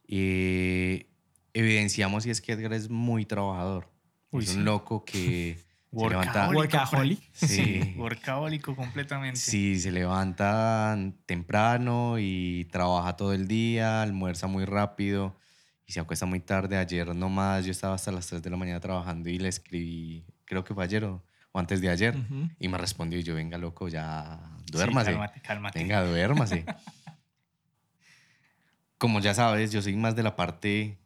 y 0.07 1.07
evidenciamos 1.53 2.25
y 2.25 2.29
es 2.29 2.41
que 2.41 2.53
Edgar 2.53 2.73
es 2.73 2.89
muy 2.89 3.25
trabajador. 3.25 3.89
es 4.33 4.55
un 4.55 4.65
loco 4.65 5.03
que 5.05 5.57
se 5.91 6.09
levanta... 6.09 6.49
Workaholic. 6.49 7.19
Sí. 7.33 7.95
Workahólico 7.97 8.75
completamente. 8.75 9.39
Sí, 9.39 9.79
se 9.79 9.91
levanta 9.91 10.97
temprano 11.25 12.17
y 12.19 12.65
trabaja 12.71 13.15
todo 13.15 13.33
el 13.33 13.47
día, 13.47 14.01
almuerza 14.01 14.47
muy 14.47 14.65
rápido 14.65 15.37
y 15.85 15.91
se 15.91 15.99
acuesta 15.99 16.25
muy 16.25 16.39
tarde. 16.39 16.77
Ayer 16.77 17.13
nomás 17.15 17.65
yo 17.65 17.71
estaba 17.71 17.95
hasta 17.95 18.11
las 18.11 18.27
3 18.27 18.41
de 18.41 18.49
la 18.49 18.57
mañana 18.57 18.79
trabajando 18.79 19.29
y 19.29 19.39
le 19.39 19.49
escribí, 19.49 20.25
creo 20.45 20.63
que 20.63 20.73
fue 20.73 20.83
ayer 20.83 21.03
o 21.03 21.23
o 21.51 21.59
antes 21.59 21.81
de 21.81 21.89
ayer. 21.89 22.15
Y 22.59 22.67
me 22.67 22.77
respondió 22.77 23.19
y 23.19 23.23
yo, 23.23 23.35
venga, 23.35 23.57
loco, 23.57 23.87
ya 23.87 24.39
duérmase. 24.71 25.11
cálmate, 25.11 25.41
cálmate. 25.41 25.79
Venga, 25.79 26.05
duérmase. 26.05 26.65
Como 28.97 29.19
ya 29.19 29.33
sabes, 29.33 29.71
yo 29.71 29.81
soy 29.81 29.95
más 29.95 30.15
de 30.15 30.23
la 30.23 30.35
parte 30.35 30.99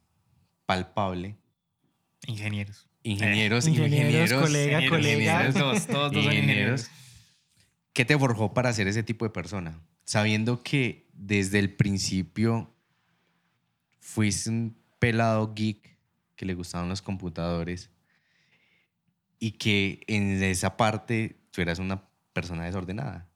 palpable. 0.66 1.36
Ingenieros. 2.26 2.88
Ingenieros, 3.06 3.68
ingenieros, 3.68 4.08
ingenieros 4.08 4.42
colega, 4.42 4.88
colega. 4.88 5.52
Todos, 5.52 5.86
todos, 5.86 6.12
todos 6.12 6.24
ingenieros. 6.24 6.90
¿Qué 7.92 8.04
te 8.04 8.18
forjó 8.18 8.52
para 8.52 8.72
ser 8.72 8.88
ese 8.88 9.04
tipo 9.04 9.24
de 9.24 9.30
persona? 9.30 9.80
Sabiendo 10.04 10.64
que 10.64 11.06
desde 11.12 11.60
el 11.60 11.72
principio 11.72 12.74
fuiste 14.00 14.50
un 14.50 14.76
pelado 14.98 15.54
geek 15.54 15.96
que 16.34 16.46
le 16.46 16.54
gustaban 16.54 16.88
los 16.88 17.00
computadores 17.00 17.90
y 19.38 19.52
que 19.52 20.00
en 20.08 20.42
esa 20.42 20.76
parte 20.76 21.38
tú 21.52 21.62
eras 21.62 21.78
una 21.78 22.02
persona 22.32 22.64
desordenada. 22.64 23.28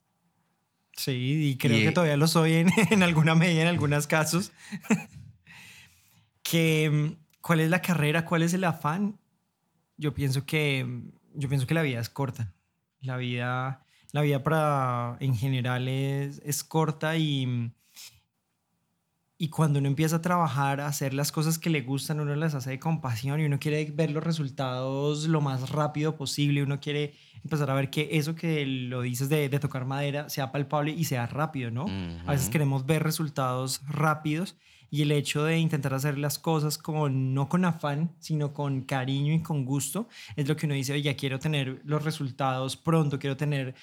Sí, 0.95 1.51
y 1.53 1.57
creo 1.59 1.79
que 1.79 1.93
todavía 1.93 2.17
lo 2.17 2.27
soy 2.27 2.55
en, 2.55 2.71
en, 2.91 3.05
alguna 3.05 3.37
medida, 3.37 3.63
en 3.63 3.69
algunos 3.69 4.09
casos. 4.09 4.51
que, 6.43 6.91
mm, 6.91 7.41
¿Cuál 7.41 7.61
es 7.61 7.71
la 7.71 7.81
carrera? 7.81 8.25
¿Cuál 8.25 8.43
es 8.43 8.53
el 8.53 8.65
afán? 8.65 9.21
Yo 10.01 10.15
pienso 10.15 10.47
que, 10.47 11.03
yo 11.35 11.49
pienso 11.51 11.67
que 11.67 11.75
la 11.75 11.83
vida 11.83 12.01
es 12.01 12.09
corta. 12.09 12.55
La 13.03 13.19
vida, 13.19 13.85
la 14.13 14.23
vida 14.23 14.43
para, 14.43 15.19
en 15.21 15.37
general 15.37 15.89
es, 15.89 16.41
es 16.43 16.65
corta 16.65 17.19
y, 17.19 17.71
y 19.37 19.49
cuando 19.51 19.79
uno 19.79 19.89
empieza 19.89 20.17
a 20.17 20.23
trabajar, 20.23 20.81
a 20.81 20.87
hacer 20.87 21.13
las 21.13 21.33
cosas 21.33 21.59
que 21.59 21.69
le 21.69 21.83
gustan, 21.83 22.19
uno 22.19 22.35
las 22.35 22.55
hace 22.55 22.71
de 22.71 22.79
compasión 22.79 23.41
y 23.41 23.45
uno 23.45 23.59
quiere 23.59 23.91
ver 23.91 24.11
los 24.11 24.25
resultados 24.25 25.29
lo 25.29 25.43
más 25.43 25.69
rápido 25.69 26.17
posible, 26.17 26.63
uno 26.63 26.81
quiere 26.81 27.13
empezar 27.45 27.71
a 27.71 27.75
ver 27.75 27.91
que 27.91 28.09
eso 28.13 28.35
que 28.35 28.65
lo 28.65 29.03
dices 29.03 29.29
de, 29.29 29.51
de 29.51 29.61
tocar 29.61 29.85
madera 29.85 30.31
sea 30.31 30.51
palpable 30.51 30.93
y 30.93 31.05
sea 31.05 31.27
rápido, 31.27 31.71
¿no? 31.71 31.85
A 32.27 32.33
veces 32.33 32.49
queremos 32.49 32.87
ver 32.87 33.03
resultados 33.03 33.83
rápidos 33.87 34.57
y 34.91 35.03
el 35.03 35.13
hecho 35.13 35.45
de 35.45 35.59
intentar 35.59 35.95
hacer 35.95 36.19
las 36.19 36.39
cosas 36.39 36.77
como 36.77 37.09
no 37.09 37.49
con 37.49 37.65
afán, 37.65 38.11
sino 38.19 38.53
con 38.53 38.83
cariño 38.83 39.33
y 39.33 39.43
con 39.43 39.65
gusto, 39.65 40.09
es 40.37 40.49
lo 40.49 40.57
que 40.57 40.67
uno 40.67 40.75
dice, 40.75 40.93
oye, 40.93 41.15
quiero 41.17 41.39
tener 41.39 41.81
los 41.85 42.05
resultados 42.05 42.77
pronto, 42.77 43.19
quiero 43.19 43.37
tener 43.37 43.75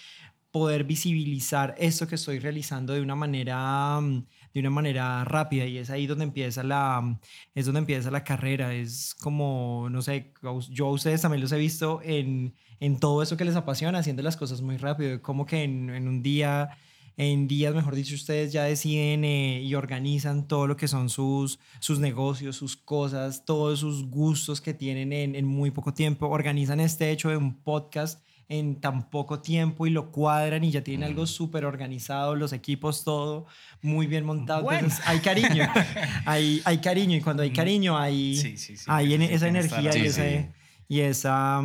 poder 0.51 0.85
visibilizar 0.85 1.75
esto 1.77 2.07
que 2.07 2.15
estoy 2.15 2.39
realizando 2.39 2.93
de 2.93 3.01
una 3.01 3.15
manera 3.15 3.99
mm, 4.01 4.25
de 4.53 4.59
una 4.59 4.69
manera 4.69 5.23
rápida 5.23 5.65
y 5.65 5.77
es 5.77 5.89
ahí 5.89 6.07
donde 6.07 6.23
empieza 6.23 6.63
la 6.63 7.01
mm, 7.01 7.19
es 7.53 7.65
donde 7.65 7.79
empieza 7.79 8.09
la 8.11 8.23
carrera. 8.23 8.73
Es 8.73 9.13
como 9.15 9.87
no 9.91 10.01
sé 10.01 10.33
yo 10.71 10.87
a 10.87 10.91
ustedes 10.91 11.21
también 11.21 11.41
los 11.41 11.51
he 11.51 11.57
visto 11.57 12.01
en, 12.03 12.55
en 12.79 12.99
todo 12.99 13.21
eso 13.21 13.37
que 13.37 13.45
les 13.45 13.55
apasiona 13.55 13.99
haciendo 13.99 14.23
las 14.23 14.37
cosas 14.37 14.61
muy 14.61 14.77
rápido. 14.77 15.21
Como 15.21 15.45
que 15.45 15.63
en 15.63 16.07
un 16.07 16.23
día 16.23 16.77
en 17.17 17.47
días, 17.47 17.73
mejor 17.73 17.95
dicho, 17.95 18.13
ustedes 18.13 18.53
ya 18.53 18.63
deciden 18.63 19.25
eh, 19.25 19.61
y 19.63 19.73
organizan 19.73 20.47
todo 20.47 20.67
lo 20.67 20.77
que 20.77 20.87
son 20.87 21.09
sus, 21.09 21.59
sus 21.79 21.99
negocios, 21.99 22.55
sus 22.55 22.77
cosas, 22.77 23.43
todos 23.43 23.79
sus 23.79 24.05
gustos 24.07 24.61
que 24.61 24.75
tienen 24.75 25.11
en, 25.11 25.35
en 25.35 25.45
muy 25.45 25.71
poco 25.71 25.93
tiempo. 25.93 26.27
Organizan 26.27 26.79
este 26.79 27.09
hecho 27.09 27.29
de 27.29 27.37
un 27.37 27.55
podcast 27.55 28.21
en 28.49 28.79
tan 28.79 29.09
poco 29.09 29.41
tiempo 29.41 29.87
y 29.87 29.89
lo 29.89 30.11
cuadran 30.11 30.63
y 30.63 30.71
ya 30.71 30.83
tienen 30.83 31.09
algo 31.09 31.23
mm. 31.23 31.27
súper 31.27 31.65
organizado, 31.65 32.35
los 32.35 32.53
equipos, 32.53 33.03
todo 33.03 33.45
muy 33.81 34.07
bien 34.07 34.23
montado. 34.23 34.71
Entonces 34.71 35.01
hay 35.05 35.19
cariño, 35.19 35.67
hay, 36.25 36.61
hay 36.63 36.77
cariño 36.77 37.17
y 37.17 37.21
cuando 37.21 37.43
hay 37.43 37.51
cariño 37.51 37.97
hay, 37.97 38.39
hay 38.85 39.13
esa 39.13 39.47
energía 39.47 39.97
y, 39.97 40.05
ese, 40.05 40.53
y, 40.87 40.99
esa, 41.01 41.61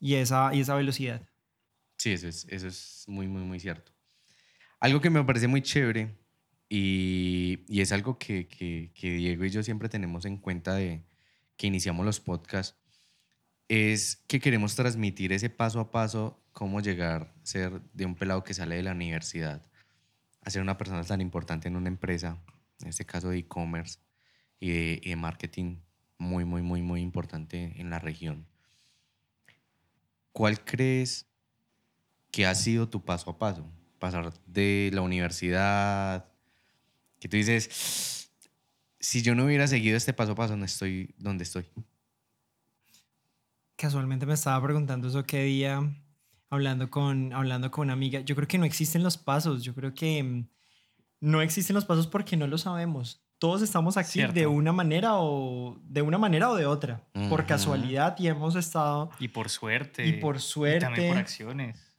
y, 0.00 0.14
esa, 0.14 0.54
y 0.54 0.60
esa 0.60 0.74
velocidad. 0.74 1.22
Sí, 1.98 2.12
eso 2.12 2.28
es, 2.28 2.46
eso 2.48 2.66
es 2.66 3.04
muy, 3.06 3.28
muy, 3.28 3.42
muy 3.42 3.60
cierto. 3.60 3.92
Algo 4.82 5.00
que 5.00 5.10
me 5.10 5.22
parece 5.22 5.46
muy 5.46 5.62
chévere 5.62 6.18
y, 6.68 7.60
y 7.68 7.82
es 7.82 7.92
algo 7.92 8.18
que, 8.18 8.48
que, 8.48 8.90
Diego 9.00 9.44
y 9.44 9.50
yo 9.50 9.62
siempre 9.62 9.88
tenemos 9.88 10.24
en 10.24 10.38
cuenta 10.38 10.74
de 10.74 11.04
que 11.56 11.68
iniciamos 11.68 12.04
los 12.04 12.18
podcasts 12.18 12.76
es 13.68 14.16
que 14.26 14.40
queremos 14.40 14.74
transmitir 14.74 15.32
ese 15.32 15.50
paso 15.50 15.78
a 15.78 15.92
paso, 15.92 16.42
cómo 16.50 16.80
llegar 16.80 17.32
a 17.40 17.46
ser 17.46 17.80
de 17.92 18.06
un 18.06 18.16
pelado 18.16 18.42
que 18.42 18.54
sale 18.54 18.74
de 18.74 18.82
la 18.82 18.90
universidad 18.90 19.64
a 20.40 20.50
ser 20.50 20.60
una 20.62 20.76
persona 20.76 21.04
tan 21.04 21.20
importante 21.20 21.68
en 21.68 21.76
una 21.76 21.86
empresa, 21.86 22.42
en 22.80 22.88
este 22.88 23.06
caso 23.06 23.28
de 23.28 23.38
e-commerce 23.38 24.00
y, 24.58 24.98
de, 24.98 25.14
marketing 25.14 25.76
muy, 26.18 26.44
muy, 26.44 26.62
muy, 26.62 26.82
muy 26.82 27.02
importante 27.02 27.80
en 27.80 27.88
la 27.88 28.00
región. 28.00 28.48
¿Cuál 30.32 30.64
crees 30.64 31.28
que 32.32 32.46
ha 32.46 32.54
sido 32.56 32.88
tu 32.88 33.04
paso 33.04 33.30
a 33.30 33.38
paso? 33.38 33.72
Pasar 34.02 34.32
de 34.46 34.90
la 34.92 35.00
universidad, 35.02 36.26
que 37.20 37.28
tú 37.28 37.36
dices, 37.36 38.28
si 38.98 39.22
yo 39.22 39.36
no 39.36 39.44
hubiera 39.44 39.68
seguido 39.68 39.96
este 39.96 40.12
paso 40.12 40.32
a 40.32 40.34
paso, 40.34 40.56
no 40.56 40.64
estoy 40.64 41.14
donde 41.18 41.44
estoy 41.44 41.64
casualmente 43.82 44.26
me 44.26 44.34
estaba 44.34 44.62
preguntando 44.62 45.08
eso 45.08 45.24
qué 45.24 45.42
día, 45.42 45.82
hablando 46.50 46.88
con, 46.88 47.32
hablando 47.32 47.72
con 47.72 47.86
una 47.86 47.94
amiga. 47.94 48.20
Yo 48.20 48.36
creo 48.36 48.46
que 48.46 48.56
no 48.56 48.64
existen 48.64 49.02
los 49.02 49.18
pasos. 49.18 49.64
Yo 49.64 49.74
creo 49.74 49.92
que 49.92 50.22
mm, 50.22 50.46
no 51.20 51.42
existen 51.42 51.74
los 51.74 51.84
pasos 51.84 52.06
porque 52.06 52.36
no 52.36 52.46
lo 52.46 52.58
sabemos. 52.58 53.24
Todos 53.38 53.60
estamos 53.60 53.96
aquí 53.96 54.22
de 54.22 54.46
una 54.46 54.72
manera 54.72 55.16
o 55.16 55.76
de 55.82 56.00
una 56.00 56.16
manera 56.16 56.48
o 56.48 56.54
de 56.54 56.64
otra, 56.64 57.02
por 57.28 57.44
casualidad 57.44 58.16
y 58.20 58.28
hemos 58.28 58.54
estado 58.54 59.10
y 59.18 59.26
por 59.26 59.48
suerte 59.48 60.06
y 60.06 60.12
por 60.12 60.40
suerte 60.40 60.76
y 60.76 60.80
también 60.80 61.08
por 61.08 61.18
acciones. 61.18 61.91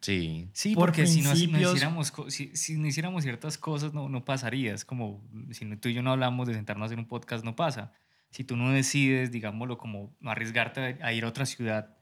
Sí. 0.00 0.48
Sí, 0.52 0.74
porque 0.74 1.06
si 1.06 1.22
no, 1.22 1.32
hiciéramos, 1.32 2.12
si, 2.28 2.56
si, 2.56 2.76
no 2.76 2.86
hiciéramos 2.86 3.24
ciertas 3.24 3.58
cosas 3.58 3.92
no, 3.94 4.08
no 4.08 4.24
pasaría. 4.24 4.74
Es 4.74 4.84
como 4.84 5.22
si 5.50 5.64
tú 5.76 5.88
y 5.88 5.94
yo 5.94 6.02
no 6.02 6.12
hablamos 6.12 6.46
de 6.46 6.54
sentarnos 6.54 6.84
a 6.84 6.86
hacer 6.86 6.98
un 6.98 7.06
podcast, 7.06 7.44
no 7.44 7.56
pasa 7.56 7.92
si 8.30 8.44
tú 8.44 8.56
no 8.56 8.70
decides, 8.70 9.32
digámoslo, 9.32 9.78
como 9.78 10.14
no 10.20 10.30
arriesgarte 10.30 10.98
a 11.00 11.12
ir 11.12 11.24
a 11.24 11.28
otra 11.28 11.46
ciudad, 11.46 11.96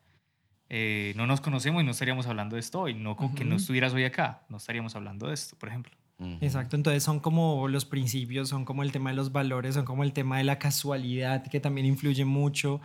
eh, 0.68 1.12
no 1.16 1.28
nos 1.28 1.40
conocemos 1.40 1.82
y 1.82 1.86
no 1.86 1.92
estaríamos 1.92 2.26
hablando 2.26 2.56
de 2.56 2.60
esto 2.60 2.80
hoy. 2.80 2.94
No 2.94 3.16
con 3.16 3.34
que 3.36 3.44
no 3.44 3.56
estuvieras 3.56 3.92
hoy 3.92 4.04
acá, 4.04 4.44
no 4.48 4.56
estaríamos 4.56 4.96
hablando 4.96 5.28
de 5.28 5.34
esto, 5.34 5.56
por 5.56 5.68
ejemplo. 5.68 5.92
Exacto, 6.40 6.76
entonces 6.76 7.02
son 7.02 7.20
como 7.20 7.68
los 7.68 7.84
principios, 7.84 8.48
son 8.48 8.64
como 8.64 8.82
el 8.82 8.92
tema 8.92 9.10
de 9.10 9.16
los 9.16 9.32
valores, 9.32 9.74
son 9.74 9.84
como 9.84 10.04
el 10.04 10.12
tema 10.12 10.38
de 10.38 10.44
la 10.44 10.58
casualidad 10.58 11.44
que 11.46 11.60
también 11.60 11.86
influye 11.86 12.24
mucho, 12.24 12.80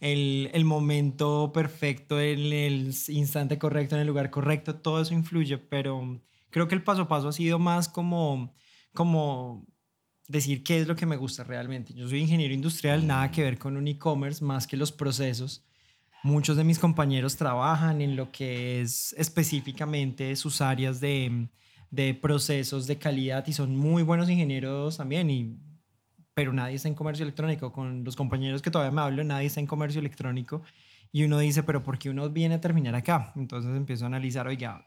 el, 0.00 0.50
el 0.52 0.64
momento 0.64 1.52
perfecto, 1.52 2.20
el, 2.20 2.52
el 2.52 2.94
instante 3.08 3.58
correcto, 3.58 3.94
en 3.94 4.02
el 4.02 4.06
lugar 4.06 4.30
correcto, 4.30 4.76
todo 4.76 5.00
eso 5.00 5.14
influye, 5.14 5.58
pero 5.58 6.20
creo 6.50 6.68
que 6.68 6.74
el 6.74 6.82
paso 6.82 7.02
a 7.02 7.08
paso 7.08 7.28
ha 7.28 7.32
sido 7.32 7.58
más 7.58 7.88
como, 7.88 8.54
como 8.92 9.66
decir 10.28 10.62
qué 10.62 10.80
es 10.80 10.86
lo 10.86 10.96
que 10.96 11.06
me 11.06 11.16
gusta 11.16 11.44
realmente. 11.44 11.94
Yo 11.94 12.08
soy 12.08 12.20
ingeniero 12.20 12.54
industrial, 12.54 13.06
nada 13.06 13.30
que 13.30 13.42
ver 13.42 13.58
con 13.58 13.76
un 13.76 13.88
e-commerce 13.88 14.44
más 14.44 14.66
que 14.66 14.76
los 14.76 14.92
procesos. 14.92 15.64
Muchos 16.22 16.56
de 16.56 16.64
mis 16.64 16.78
compañeros 16.78 17.36
trabajan 17.36 18.00
en 18.00 18.16
lo 18.16 18.32
que 18.32 18.80
es 18.80 19.14
específicamente 19.18 20.34
sus 20.36 20.60
áreas 20.62 21.00
de, 21.00 21.48
de 21.90 22.14
procesos 22.14 22.86
de 22.86 22.96
calidad 22.96 23.46
y 23.46 23.52
son 23.52 23.76
muy 23.76 24.02
buenos 24.02 24.30
ingenieros 24.30 24.96
también, 24.96 25.30
y, 25.30 25.58
pero 26.34 26.52
nadie 26.52 26.76
está 26.76 26.88
en 26.88 26.94
comercio 26.94 27.22
electrónico. 27.22 27.72
Con 27.72 28.04
los 28.04 28.16
compañeros 28.16 28.60
que 28.60 28.70
todavía 28.70 28.92
me 28.92 29.00
hablo, 29.00 29.24
nadie 29.24 29.46
está 29.46 29.60
en 29.60 29.66
comercio 29.66 30.00
electrónico. 30.00 30.62
Y 31.12 31.22
uno 31.24 31.38
dice, 31.38 31.62
pero 31.62 31.82
¿por 31.82 31.98
qué 31.98 32.10
uno 32.10 32.28
viene 32.28 32.56
a 32.56 32.60
terminar 32.60 32.94
acá? 32.94 33.32
Entonces 33.36 33.74
empiezo 33.76 34.04
a 34.04 34.08
analizar, 34.08 34.48
oiga, 34.48 34.84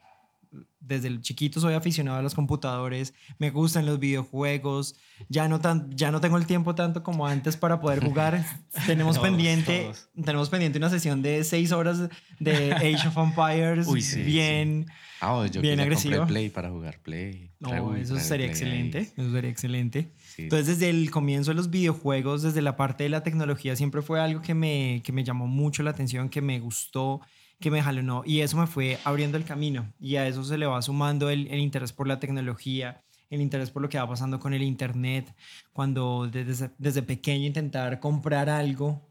desde 0.80 1.08
el 1.08 1.22
chiquito 1.22 1.60
soy 1.60 1.74
aficionado 1.74 2.20
a 2.20 2.22
los 2.22 2.34
computadores, 2.34 3.14
me 3.40 3.50
gustan 3.50 3.86
los 3.86 4.00
videojuegos, 4.00 4.96
ya 5.30 5.48
no, 5.48 5.60
tan, 5.60 5.90
ya 5.96 6.12
no 6.12 6.22
tengo 6.22 6.38
el 6.38 6.46
tiempo 6.46 6.76
tanto 6.76 7.04
como 7.04 7.28
antes 7.28 7.58
para 7.58 7.80
poder 7.80 8.04
jugar. 8.04 8.46
tenemos, 8.86 9.20
pendiente, 9.20 9.92
tenemos 10.24 10.50
pendiente 10.50 10.78
una 10.78 10.90
sesión 10.90 11.22
de 11.22 11.44
seis 11.44 11.72
horas 11.72 12.10
de 12.40 12.74
Age 12.74 13.08
of 13.08 13.18
Empires 13.18 13.88
bien, 14.26 14.88
ah, 15.22 15.46
bien 15.62 15.80
agresivo. 15.80 16.26
Play 16.28 16.50
para 16.50 16.70
jugar 16.70 17.00
Play. 17.00 17.52
No, 17.60 17.96
eso 17.96 18.18
sería 18.20 18.48
excelente, 18.48 19.12
eso 19.16 19.32
sería 19.32 19.50
excelente. 19.50 20.12
Entonces 20.38 20.68
desde 20.68 20.90
el 20.90 21.10
comienzo 21.12 21.52
de 21.52 21.56
los 21.56 21.70
videojuegos, 21.70 22.44
desde 22.44 22.62
la 22.62 22.76
parte 22.76 23.04
de 23.04 23.10
la 23.10 23.24
tecnología, 23.24 23.76
siempre 23.76 24.02
fue 24.02 24.20
algo 24.20 24.42
que 24.42 24.54
me, 24.54 25.02
que 25.04 25.12
me 25.12 25.24
llamó 25.24 25.48
mucho 25.48 25.84
la 25.84 25.92
atención, 25.92 26.30
que 26.30 26.42
me 26.42 26.60
gustó 26.60 27.22
que 27.60 27.72
me 27.72 27.82
jalonó 27.82 28.24
y 28.26 28.42
eso 28.42 28.58
me 28.58 28.68
fue 28.68 29.00
abriendo 29.04 29.38
el 29.38 29.44
camino 29.44 29.92
y 30.00 30.18
a 30.18 30.28
eso 30.28 30.44
se 30.44 30.58
le 30.58 30.66
va 30.66 30.82
sumando 30.82 31.30
el, 31.30 31.48
el 31.48 31.60
interés 31.60 31.92
por 31.92 32.08
la 32.08 32.20
tecnología, 32.20 33.04
el 33.30 33.42
interés 33.42 33.72
por 33.72 33.82
lo 33.82 33.90
que 33.90 33.98
va 33.98 34.08
pasando 34.08 34.40
con 34.40 34.54
el 34.54 34.64
Internet, 34.64 35.34
cuando 35.74 36.28
desde, 36.28 36.72
desde 36.78 37.02
pequeño 37.02 37.46
intentar 37.46 38.00
comprar 38.00 38.50
algo 38.50 39.02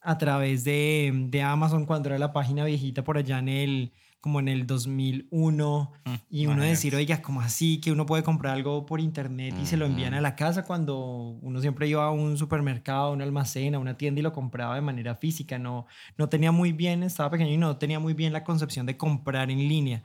a 0.00 0.18
través 0.18 0.64
de, 0.64 1.12
de, 1.30 1.42
Amazon 1.42 1.86
cuando 1.86 2.10
era 2.10 2.18
la 2.18 2.32
página 2.32 2.64
viejita 2.64 3.02
por 3.04 3.16
allá 3.16 3.38
en 3.38 3.48
el 3.48 3.92
como 4.24 4.40
en 4.40 4.48
el 4.48 4.66
2001 4.66 5.92
mm, 6.02 6.14
y 6.30 6.46
uno 6.46 6.62
decir, 6.62 6.96
oiga, 6.96 7.20
¿cómo 7.20 7.42
así 7.42 7.78
que 7.78 7.92
uno 7.92 8.06
puede 8.06 8.22
comprar 8.22 8.54
algo 8.54 8.86
por 8.86 8.98
internet 8.98 9.54
y 9.62 9.66
se 9.66 9.76
lo 9.76 9.84
envían 9.84 10.14
a 10.14 10.22
la 10.22 10.34
casa 10.34 10.64
cuando 10.64 11.36
uno 11.42 11.60
siempre 11.60 11.88
iba 11.88 12.06
a 12.06 12.10
un 12.10 12.38
supermercado, 12.38 13.08
a 13.08 13.10
un 13.10 13.20
almacén, 13.20 13.74
a 13.74 13.78
una 13.78 13.98
tienda 13.98 14.20
y 14.20 14.22
lo 14.22 14.32
compraba 14.32 14.76
de 14.76 14.80
manera 14.80 15.14
física? 15.14 15.58
No, 15.58 15.84
no 16.16 16.30
tenía 16.30 16.52
muy 16.52 16.72
bien, 16.72 17.02
estaba 17.02 17.32
pequeño 17.32 17.50
y 17.50 17.58
no 17.58 17.76
tenía 17.76 18.00
muy 18.00 18.14
bien 18.14 18.32
la 18.32 18.44
concepción 18.44 18.86
de 18.86 18.96
comprar 18.96 19.50
en 19.50 19.58
línea. 19.58 20.02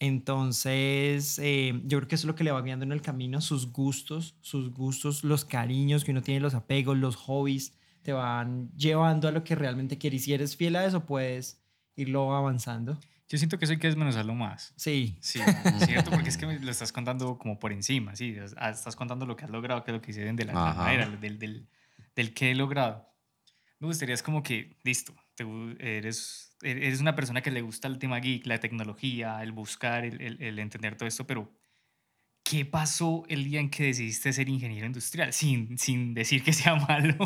Entonces, 0.00 1.38
eh, 1.38 1.80
yo 1.84 1.98
creo 1.98 2.08
que 2.08 2.16
eso 2.16 2.22
es 2.22 2.28
lo 2.30 2.34
que 2.34 2.42
le 2.42 2.50
va 2.50 2.62
guiando 2.62 2.84
en 2.84 2.90
el 2.90 3.00
camino, 3.00 3.40
sus 3.40 3.70
gustos, 3.70 4.34
sus 4.40 4.72
gustos, 4.72 5.22
los 5.22 5.44
cariños 5.44 6.02
que 6.02 6.10
uno 6.10 6.22
tiene, 6.22 6.40
los 6.40 6.54
apegos, 6.54 6.98
los 6.98 7.14
hobbies, 7.14 7.78
te 8.02 8.12
van 8.12 8.72
llevando 8.76 9.28
a 9.28 9.30
lo 9.30 9.44
que 9.44 9.54
realmente 9.54 9.98
quieres. 9.98 10.22
Y 10.22 10.24
si 10.24 10.32
eres 10.32 10.56
fiel 10.56 10.74
a 10.74 10.84
eso, 10.84 11.06
puedes 11.06 11.62
irlo 11.94 12.34
avanzando. 12.34 12.98
Yo 13.32 13.38
siento 13.38 13.58
que 13.58 13.64
eso 13.64 13.72
hay 13.72 13.78
que 13.78 13.86
desmenuzarlo 13.86 14.34
más. 14.34 14.74
Sí. 14.76 15.16
Sí, 15.20 15.40
cierto, 15.86 16.10
porque 16.10 16.28
es 16.28 16.36
que 16.36 16.44
lo 16.44 16.70
estás 16.70 16.92
contando 16.92 17.38
como 17.38 17.58
por 17.58 17.72
encima, 17.72 18.14
sí. 18.14 18.36
Estás 18.38 18.94
contando 18.94 19.24
lo 19.24 19.36
que 19.36 19.46
has 19.46 19.50
logrado, 19.50 19.82
que 19.82 19.90
es 19.90 19.94
lo 19.94 20.02
que 20.02 20.08
dicen 20.08 20.36
de 20.36 20.44
la 20.44 20.52
manera, 20.52 21.08
del, 21.08 21.38
del, 21.38 21.66
del 22.14 22.34
que 22.34 22.50
he 22.50 22.54
logrado. 22.54 23.08
me 23.78 23.86
gustaría 23.86 24.14
es 24.14 24.22
como 24.22 24.42
que, 24.42 24.76
listo, 24.82 25.14
eres, 25.78 26.58
eres 26.60 27.00
una 27.00 27.14
persona 27.14 27.40
que 27.40 27.50
le 27.50 27.62
gusta 27.62 27.88
el 27.88 27.98
tema 27.98 28.18
geek, 28.18 28.46
la 28.46 28.60
tecnología, 28.60 29.42
el 29.42 29.52
buscar, 29.52 30.04
el, 30.04 30.20
el, 30.20 30.58
entender 30.58 30.98
todo 30.98 31.08
esto, 31.08 31.26
pero 31.26 31.50
¿qué 32.42 32.66
pasó 32.66 33.24
el 33.28 33.44
día 33.44 33.60
en 33.60 33.70
que 33.70 33.84
decidiste 33.84 34.30
ser 34.34 34.50
ingeniero 34.50 34.86
industrial? 34.86 35.32
Sin, 35.32 35.78
sin 35.78 36.12
decir 36.12 36.44
que 36.44 36.52
sea 36.52 36.74
malo. 36.86 37.16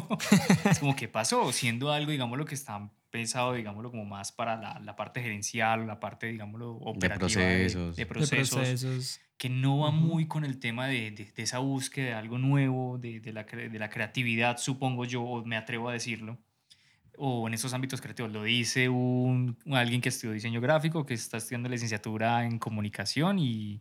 es 0.71 0.79
como, 0.79 0.95
¿qué 0.95 1.09
pasó? 1.09 1.53
Siendo 1.53 1.91
algo, 1.91 2.13
digamos, 2.13 2.39
lo 2.39 2.45
que 2.45 2.55
está 2.55 2.93
pensado, 3.17 3.55
digámoslo, 3.55 3.91
como 3.91 4.05
más 4.05 4.31
para 4.31 4.57
la, 4.57 4.79
la 4.81 4.95
parte 4.95 5.23
gerencial, 5.23 5.87
la 5.87 5.99
parte, 5.99 6.27
digámoslo, 6.27 6.73
operativa. 6.73 7.43
De 7.43 7.69
procesos. 7.71 7.97
De, 7.97 8.07
procesos, 8.07 9.21
Que 9.39 9.49
no 9.49 9.79
va 9.79 9.91
muy 9.91 10.29
con 10.29 10.45
el 10.45 10.59
tema 10.59 10.87
de, 10.87 11.11
de, 11.13 11.43
esa 11.43 11.59
búsqueda 11.59 12.07
de 12.07 12.15
algo 12.15 12.37
nuevo, 12.37 12.99
de, 12.99 13.21
la, 13.33 13.45
de 13.45 13.79
la 13.79 13.89
creatividad, 13.89 14.59
supongo 14.59 15.07
yo, 15.07 15.23
o 15.23 15.45
me 15.45 15.57
atrevo 15.57 15.89
a 15.89 15.93
decirlo 15.93 16.39
o 17.19 17.49
en 17.49 17.55
esos 17.55 17.73
ámbitos 17.73 18.03
creativos. 18.03 18.31
Lo 18.31 18.43
dice 18.43 18.91
un, 18.91 19.57
alguien 19.73 20.03
que 20.03 20.11
estudió 20.11 20.35
diseño 20.35 20.61
gráfico, 20.61 21.07
que 21.07 21.15
está 21.15 21.39
estudiando 21.39 21.71
licenciatura 21.71 22.45
en 22.45 22.59
comunicación 22.59 23.39
y 23.39 23.81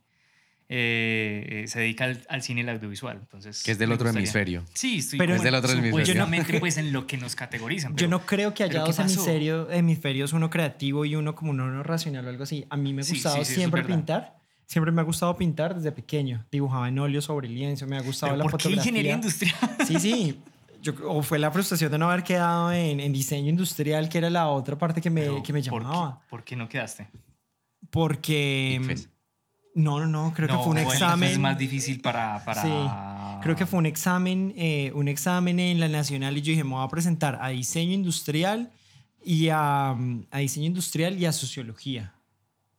eh, 0.68 1.64
eh, 1.64 1.68
se 1.68 1.80
dedica 1.80 2.06
al, 2.28 2.42
cine 2.42 2.62
y 2.62 2.64
al 2.64 2.76
audiovisual. 2.76 3.18
Entonces, 3.22 3.62
que 3.64 3.72
es 3.72 3.78
del 3.78 3.92
otro 3.92 4.10
hemisferio. 4.10 4.64
Sí, 4.74 4.98
estoy 5.00 5.20
pero 5.20 5.36
es 5.36 5.44
del 5.44 5.56
otro 5.56 5.72
hemisferio. 5.72 6.26
pues 6.60 6.78
en 6.78 6.92
lo 6.92 7.06
que 7.06 7.18
nos 7.18 7.36
categorizan. 7.36 7.96
yo 7.96 8.08
no 8.08 8.26
creo 8.26 8.54
que 8.54 8.64
haya 8.64 8.82
dos 8.82 8.98
hemisferios, 9.00 10.34
uno 10.34 10.50
creativo 10.50 11.06
y 11.06 11.16
uno 11.16 11.36
como 11.36 11.52
uno 11.52 11.84
racional 11.84 12.26
o 12.26 12.30
algo 12.30 12.44
así. 12.44 12.66
A 12.70 12.78
mí 12.78 12.94
me 12.94 13.02
ha 13.02 13.06
gustado 13.06 13.44
siempre 13.46 13.84
pintar. 13.84 14.36
Siempre 14.68 14.92
me 14.92 15.02
ha 15.02 15.04
gustado 15.04 15.38
pintar 15.38 15.76
desde 15.76 15.92
pequeño. 15.92 16.44
Dibujaba 16.52 16.90
en 16.90 16.98
óleo 16.98 17.22
sobre 17.22 17.48
lienzo, 17.48 17.86
me 17.86 17.98
ha 17.98 18.02
gustado 18.02 18.36
la 18.36 18.44
¿por 18.44 18.54
fotografía. 18.54 18.78
¿Por 18.78 18.84
qué 18.84 18.90
ingeniería 18.90 19.14
industrial? 19.14 19.78
Sí, 19.86 20.00
sí. 20.00 20.40
o 21.06 21.22
fue 21.22 21.40
la 21.40 21.52
frustración 21.52 21.92
de 21.92 21.98
no 21.98 22.10
haber 22.10 22.24
quedado 22.24 22.72
en, 22.72 23.14
diseño 23.14 23.50
industrial, 23.50 24.10
que 24.10 24.18
era 24.18 24.30
la 24.30 24.48
otra 24.48 24.78
parte 24.78 25.02
que 25.02 25.10
me, 25.10 25.44
que 25.44 25.54
me 25.54 25.62
llamaba. 25.62 26.22
¿por 26.30 26.44
qué, 26.44 26.56
no 26.56 26.68
quedaste? 26.68 27.08
Porque... 27.90 29.08
No, 29.76 30.00
no, 30.00 30.08
no, 30.08 30.34
creo 30.34 30.48
que 30.48 30.56
fue 30.56 30.68
un 30.68 30.78
examen. 30.78 31.30
Es 31.30 31.38
más 31.38 31.58
difícil 31.58 32.02
para... 32.02 32.44
para... 32.46 32.62
Sí, 32.62 33.42
creo 33.44 33.56
que 33.56 33.66
fue 33.66 33.78
un 33.78 33.86
examen, 33.86 34.54
eh, 34.56 34.92
un 34.96 35.10
examen 35.10 35.60
en 35.60 35.80
la 35.82 35.90
nacional 35.90 36.38
y 36.38 36.42
yo 36.42 36.52
dije, 36.52 36.64
me 36.64 36.72
voy 36.72 36.84
a 36.86 36.88
presentar 36.88 37.38
a 37.42 37.50
diseño 37.50 37.92
industrial 37.92 38.72
y 39.22 39.50
a, 39.50 39.92
a 40.32 40.38
diseño 40.40 40.68
industrial 40.68 41.18
y 41.20 41.26
a 41.26 41.34
sociología. 41.34 42.14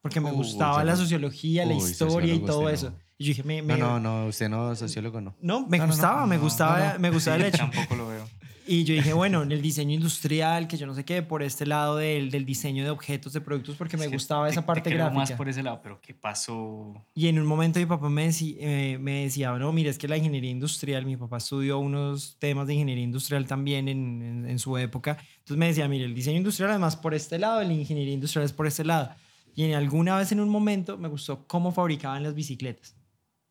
Porque 0.01 0.21
me 0.21 0.33
gustaba 0.33 0.83
la 0.85 0.97
sociología, 0.97 1.67
la 1.67 1.75
historia 1.75 2.35
y 2.35 2.41
todo 2.41 2.71
eso. 2.71 2.95
Y 3.19 3.25
yo 3.25 3.29
dije, 3.29 3.43
me, 3.43 3.61
No, 3.63 3.77
no, 3.77 4.01
no, 4.01 4.27
usted 4.27 4.49
no 4.49 4.75
sociólogo, 4.77 5.21
no. 5.21 5.35
No, 5.41 5.67
me 5.67 5.85
gustaba, 5.85 6.27
me 6.27 6.39
gustaba, 6.39 6.97
me 6.99 7.11
gustaba 7.11 7.37
el 7.37 7.45
hecho. 7.45 7.59
Tampoco 7.59 7.97
lo 7.97 8.09
veo. 8.09 8.29
Y 8.67 8.85
yo 8.85 8.95
dije, 8.95 9.13
bueno, 9.13 9.43
en 9.43 9.53
el 9.53 9.63
diseño 9.63 9.95
industrial, 9.95 10.67
que 10.67 10.77
yo 10.77 10.87
no 10.87 10.95
sé 10.95 11.05
qué, 11.05 11.23
por 11.23 11.43
este 11.43 11.67
lado 11.67 11.97
del, 11.97 12.31
del 12.31 12.45
diseño 12.45 12.83
de 12.85 12.91
objetos, 12.91 13.33
de 13.33 13.41
productos, 13.41 13.77
porque 13.77 13.97
me 13.97 14.09
gustaba 14.09 14.49
esa 14.49 14.67
parte 14.67 14.91
te 14.91 14.97
gráfica. 14.97 15.15
más 15.15 15.33
por 15.33 15.49
ese 15.49 15.63
lado, 15.63 15.81
pero 15.83 16.01
¿qué 16.01 16.15
pasó? 16.15 17.05
Y 17.15 17.29
en 17.29 17.39
un 17.39 17.47
momento 17.47 17.79
mi 17.79 17.87
papá 17.87 18.09
me, 18.09 18.27
decía, 18.27 18.57
eh, 18.59 18.99
me 18.99 19.23
decía, 19.23 19.53
no, 19.53 19.73
mira, 19.73 19.91
es 19.91 19.99
que 19.99 20.09
la 20.09 20.17
ingeniería 20.17 20.51
industrial, 20.51 21.07
mi 21.07 21.17
papá 21.17 21.37
estudió 21.37 21.79
unos 21.79 22.37
temas 22.39 22.67
de 22.67 22.75
ingeniería 22.75 23.05
industrial 23.05 23.47
también 23.47 23.89
en, 23.89 24.23
en, 24.23 24.51
en 24.51 24.59
su 24.59 24.77
época. 24.79 25.17
Entonces 25.39 25.57
me 25.57 25.69
decía, 25.69 25.87
mire, 25.89 26.05
el 26.05 26.15
diseño 26.15 26.39
industrial 26.39 26.71
además 26.71 26.97
por 26.97 27.15
este 27.15 27.39
lado, 27.39 27.63
la 27.63 27.73
ingeniería 27.73 28.15
industrial 28.15 28.45
es 28.45 28.53
por 28.53 28.67
este 28.67 28.85
lado. 28.85 29.11
Y 29.55 29.65
en 29.65 29.75
alguna 29.75 30.19
vez 30.19 30.33
en 30.33 30.41
un 30.41 30.49
momento 30.49 30.99
me 30.99 31.09
gustó 31.09 31.47
cómo 31.47 31.73
fabricaban 31.73 32.23
las 32.23 32.35
bicicletas 32.35 32.97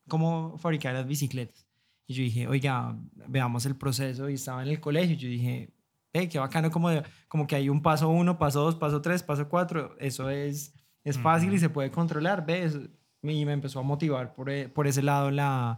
cómo 0.08 0.58
fabricar 0.58 0.94
las 0.94 1.08
bicicletas. 1.08 1.65
Y 2.08 2.14
yo 2.14 2.24
dije, 2.24 2.48
oiga, 2.48 2.96
veamos 3.28 3.66
el 3.66 3.76
proceso. 3.76 4.30
Y 4.30 4.36
estaba 4.36 4.64
en 4.64 4.70
el 4.70 4.80
colegio. 4.80 5.16
Y 5.16 5.18
yo 5.18 5.28
dije, 5.30 5.70
hey, 6.14 6.28
qué 6.28 6.40
bacano, 6.40 6.72
como, 6.72 6.90
como 7.28 7.48
que 7.48 7.56
hay 7.56 7.70
un 7.70 7.82
paso 7.82 8.10
uno, 8.10 8.38
paso 8.38 8.62
dos, 8.62 8.76
paso 8.76 9.02
tres, 9.02 9.24
paso 9.24 9.50
cuatro. 9.50 9.96
Eso 10.00 10.30
es, 10.30 10.74
es 11.04 11.18
fácil 11.18 11.54
y 11.54 11.60
se 11.60 11.70
puede 11.70 11.92
controlar, 11.92 12.46
¿ves? 12.46 12.78
Y 13.22 13.46
me 13.46 13.54
empezó 13.54 13.80
a 13.80 13.84
motivar 13.84 14.34
por, 14.34 14.50
e, 14.50 14.70
por 14.70 14.88
ese 14.88 15.02
lado 15.02 15.32
la, 15.32 15.78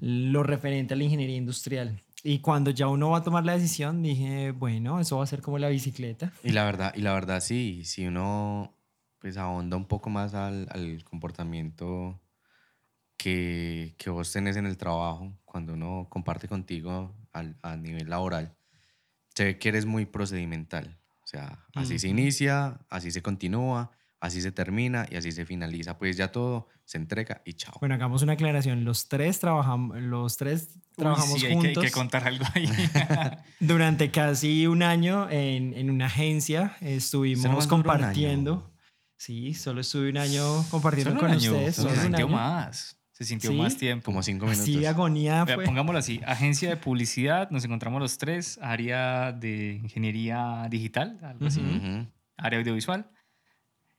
lo 0.00 0.42
referente 0.42 0.94
a 0.94 0.96
la 0.96 1.04
ingeniería 1.04 1.36
industrial. 1.36 2.02
Y 2.22 2.38
cuando 2.38 2.70
ya 2.70 2.88
uno 2.88 3.10
va 3.10 3.18
a 3.18 3.22
tomar 3.22 3.44
la 3.44 3.52
decisión, 3.52 4.02
dije, 4.02 4.52
bueno, 4.52 4.98
eso 5.00 5.18
va 5.18 5.24
a 5.24 5.26
ser 5.26 5.42
como 5.42 5.58
la 5.58 5.68
bicicleta. 5.68 6.32
Y 6.42 6.52
la 6.52 6.64
verdad, 6.64 6.94
y 6.96 7.02
la 7.02 7.12
verdad 7.12 7.40
sí, 7.40 7.84
si 7.84 8.06
uno 8.06 8.74
pues 9.18 9.36
ahonda 9.38 9.76
un 9.76 9.86
poco 9.86 10.10
más 10.10 10.34
al, 10.34 10.66
al 10.70 11.02
comportamiento 11.04 12.20
que, 13.16 13.94
que, 13.96 14.10
vos 14.10 14.30
tenés 14.30 14.56
en 14.56 14.66
el 14.66 14.76
trabajo, 14.76 15.32
cuando 15.54 15.74
uno 15.74 16.08
comparte 16.10 16.48
contigo 16.48 17.14
al, 17.32 17.56
a 17.62 17.76
nivel 17.76 18.10
laboral, 18.10 18.56
se 19.36 19.44
ve 19.44 19.58
que 19.60 19.68
eres 19.68 19.86
muy 19.86 20.04
procedimental. 20.04 20.98
O 21.22 21.28
sea, 21.28 21.64
así 21.76 22.00
se 22.00 22.08
inicia, 22.08 22.80
así 22.90 23.12
se 23.12 23.22
continúa, 23.22 23.92
así 24.18 24.42
se 24.42 24.50
termina 24.50 25.06
y 25.08 25.14
así 25.14 25.30
se 25.30 25.46
finaliza. 25.46 25.96
Pues 25.96 26.16
ya 26.16 26.32
todo 26.32 26.66
se 26.84 26.98
entrega 26.98 27.40
y 27.44 27.52
chao. 27.52 27.76
Bueno, 27.78 27.94
hagamos 27.94 28.22
una 28.22 28.32
aclaración. 28.32 28.84
Los 28.84 29.06
tres 29.06 29.38
trabajamos, 29.38 29.96
los 30.00 30.36
tres 30.36 30.80
trabajamos 30.96 31.38
sí, 31.38 31.46
juntos. 31.46 31.66
Hay 31.66 31.72
que, 31.72 31.80
hay 31.80 31.86
que, 31.86 31.92
contar 31.92 32.26
algo 32.26 32.44
ahí. 32.52 32.68
Durante 33.60 34.10
casi 34.10 34.66
un 34.66 34.82
año 34.82 35.30
en, 35.30 35.72
en 35.74 35.88
una 35.88 36.06
agencia 36.06 36.76
estuvimos 36.80 37.68
compartiendo. 37.68 38.72
Sí, 39.16 39.54
solo 39.54 39.82
estuve 39.82 40.10
un 40.10 40.16
año 40.16 40.64
compartiendo 40.68 41.16
con 41.16 41.30
ustedes. 41.30 41.76
Solo 41.76 41.92
un 41.92 42.12
año 42.12 42.26
más. 42.26 42.98
Se 43.14 43.24
sintió 43.24 43.52
más 43.52 43.76
tiempo. 43.76 44.06
Como 44.06 44.24
cinco 44.24 44.46
minutos. 44.46 44.64
Sí, 44.64 44.84
agonía 44.86 45.46
fue. 45.46 45.64
Pongámoslo 45.64 46.00
así, 46.00 46.20
agencia 46.26 46.68
de 46.68 46.76
publicidad, 46.76 47.48
nos 47.50 47.64
encontramos 47.64 48.00
los 48.00 48.18
tres, 48.18 48.58
área 48.60 49.30
de 49.30 49.78
ingeniería 49.82 50.66
digital, 50.68 51.20
algo 51.22 51.46
así, 51.46 51.62
área 52.36 52.58
audiovisual. 52.58 53.08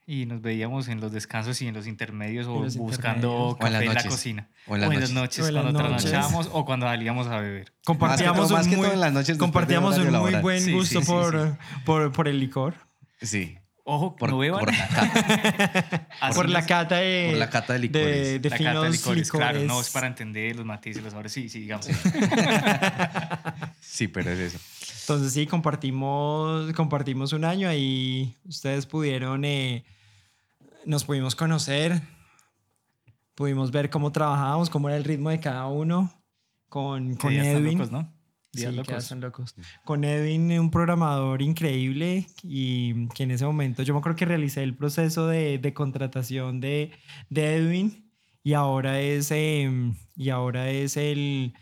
Y 0.06 0.26
nos 0.28 0.42
veíamos 0.42 0.90
en 0.90 1.00
los 1.00 1.14
descansos 1.14 1.60
y 1.62 1.68
en 1.68 1.74
los 1.74 1.88
intermedios 1.88 2.46
o 2.46 2.66
buscando 2.78 3.58
café 3.60 3.86
en, 3.86 3.94
la 3.94 4.04
cocina. 4.04 4.50
O 4.68 4.76
en 4.76 4.82
las, 4.82 5.12
noches. 5.12 5.50
cuando 5.50 5.74
trasnochábamos 5.74 6.50
o 6.52 6.66
cuando 6.66 6.86
salíamos 6.86 7.26
a 7.28 7.40
beber. 7.40 7.74
Compartíamos 7.86 8.52
un 8.52 8.70
muy, 8.70 9.38
compartíamos 9.38 9.98
un 9.98 10.12
muy 10.12 10.36
buen 10.36 10.72
gusto 10.74 11.02
por, 11.02 11.58
por, 11.86 12.12
por 12.12 12.28
el 12.28 12.40
licor. 12.40 12.76
Sí. 13.22 13.58
Ojo, 13.88 14.16
por, 14.16 14.32
no 14.32 14.40
beban. 14.40 14.62
Por 14.62 14.74
la 14.74 14.88
cata. 14.88 16.08
por 16.36 16.50
la 16.50 16.66
cata 16.66 16.96
de, 16.98 17.28
por 17.30 17.38
la 17.38 17.50
cata 17.52 17.74
de 17.74 17.80
licores. 17.80 18.42
De, 18.42 18.50
la 18.50 18.58
cata 18.58 18.82
de 18.82 18.90
licores, 18.90 19.32
claro. 19.32 19.60
No 19.62 19.80
es 19.80 19.92
para 19.92 20.08
entender 20.08 20.56
los 20.56 20.66
matices, 20.66 21.04
los 21.04 21.12
sabores. 21.12 21.32
Sí, 21.32 21.50
sí, 21.50 21.60
digamos. 21.60 21.86
sí, 23.82 24.08
pero 24.08 24.32
es 24.32 24.40
eso. 24.40 24.60
Entonces 25.02 25.34
sí, 25.34 25.46
compartimos, 25.46 26.74
compartimos 26.74 27.32
un 27.34 27.46
año 27.46 27.70
ahí. 27.70 28.36
Ustedes 28.46 28.88
pudieron, 28.88 29.46
eh, 29.46 29.86
nos 30.88 31.04
pudimos 31.04 31.36
conocer, 31.36 32.02
pudimos 33.36 33.70
ver 33.70 33.92
cómo 33.92 34.12
trabajábamos, 34.12 34.72
cómo 34.72 34.90
era 34.90 34.98
el 34.98 35.04
ritmo 35.04 35.30
de 35.30 35.40
cada 35.40 35.68
uno 35.68 36.12
con, 36.70 37.18
con 37.18 37.34
Edwin. 37.34 37.78
Locos, 37.78 37.92
¿no? 37.92 38.15
Sí, 38.56 38.72
locos. 38.72 39.12
locos. 39.12 39.56
Con 39.84 40.04
Edwin, 40.04 40.60
un 40.60 40.72
programador 40.72 41.42
increíble 41.42 42.28
y 42.44 43.08
que 43.10 43.24
en 43.24 43.32
ese 43.32 43.46
momento 43.46 43.84
yo 43.84 43.94
me 43.94 44.00
acuerdo 44.00 44.16
que 44.18 44.26
realicé 44.26 44.64
el 44.64 44.76
proceso 44.76 45.28
de, 45.28 45.58
de 45.58 45.74
contratación 45.74 46.60
de, 46.60 46.92
de, 47.30 47.56
Edwin 47.56 48.12
y 48.44 48.54
ahora 48.54 49.00
es, 49.00 49.32
em, 49.32 49.96
y 50.16 50.30
ahora 50.30 50.70
es 50.70 50.98
el, 50.98 51.54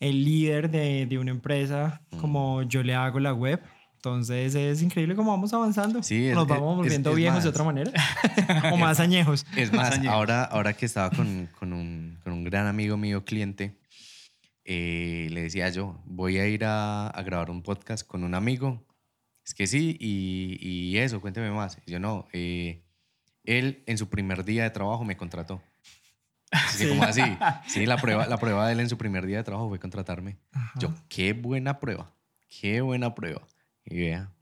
el 0.00 0.24
líder 0.24 0.70
de, 0.70 1.06
de, 1.06 1.18
una 1.18 1.30
empresa 1.30 2.02
como 2.20 2.62
yo 2.62 2.82
le 2.82 2.94
hago 2.94 3.20
la 3.20 3.32
web. 3.32 3.60
Entonces 3.96 4.54
es 4.54 4.82
increíble 4.82 5.16
cómo 5.16 5.32
vamos 5.32 5.52
avanzando. 5.52 6.00
Sí, 6.02 6.30
Nos 6.32 6.46
vamos 6.46 6.76
volviendo 6.76 7.12
viejos 7.12 7.42
de 7.42 7.48
otra 7.48 7.64
manera. 7.64 7.90
o 8.72 8.76
más 8.76 9.00
añejos. 9.00 9.44
Es 9.56 9.72
más, 9.72 9.98
ahora, 10.06 10.44
ahora 10.44 10.74
que 10.74 10.86
estaba 10.86 11.10
con, 11.10 11.48
con, 11.58 11.72
un, 11.72 12.18
con 12.22 12.32
un 12.32 12.44
gran 12.44 12.68
amigo 12.68 12.96
mío, 12.96 13.24
cliente, 13.24 13.74
eh, 14.68 15.28
le 15.30 15.42
decía 15.42 15.68
yo, 15.68 16.02
voy 16.04 16.38
a 16.38 16.48
ir 16.48 16.64
a, 16.64 17.12
grabar 17.24 17.50
un 17.50 17.62
podcast 17.62 18.04
con 18.04 18.24
un 18.24 18.34
amigo. 18.34 18.84
Es 19.44 19.54
que 19.54 19.68
sí, 19.68 19.96
y, 20.00 20.58
y 20.60 20.98
eso, 20.98 21.20
cuénteme 21.20 21.52
más. 21.52 21.78
yo 21.86 22.00
no, 22.00 22.26
eh, 22.32 22.82
él 23.44 23.84
en 23.86 23.96
su 23.96 24.08
primer 24.08 24.44
día 24.44 24.64
de 24.64 24.70
trabajo 24.70 25.04
me 25.04 25.16
contrató. 25.16 25.62
Así 26.50 26.84
sí. 26.84 26.88
como 26.88 27.04
así, 27.04 27.22
sí, 27.68 27.86
la 27.86 27.96
prueba, 27.96 28.26
la 28.26 28.38
prueba 28.38 28.66
de 28.66 28.72
él 28.72 28.80
en 28.80 28.88
su 28.88 28.98
primer 28.98 29.24
día 29.24 29.36
de 29.36 29.44
trabajo 29.44 29.68
fue 29.68 29.78
contratarme. 29.78 30.36
Yo, 30.80 30.92
qué 31.08 31.32
buena 31.32 31.78
prueba, 31.78 32.12
qué 32.48 32.80
buena 32.80 33.14
prueba. 33.14 33.42
Y 33.84 33.98
vea, 33.98 34.32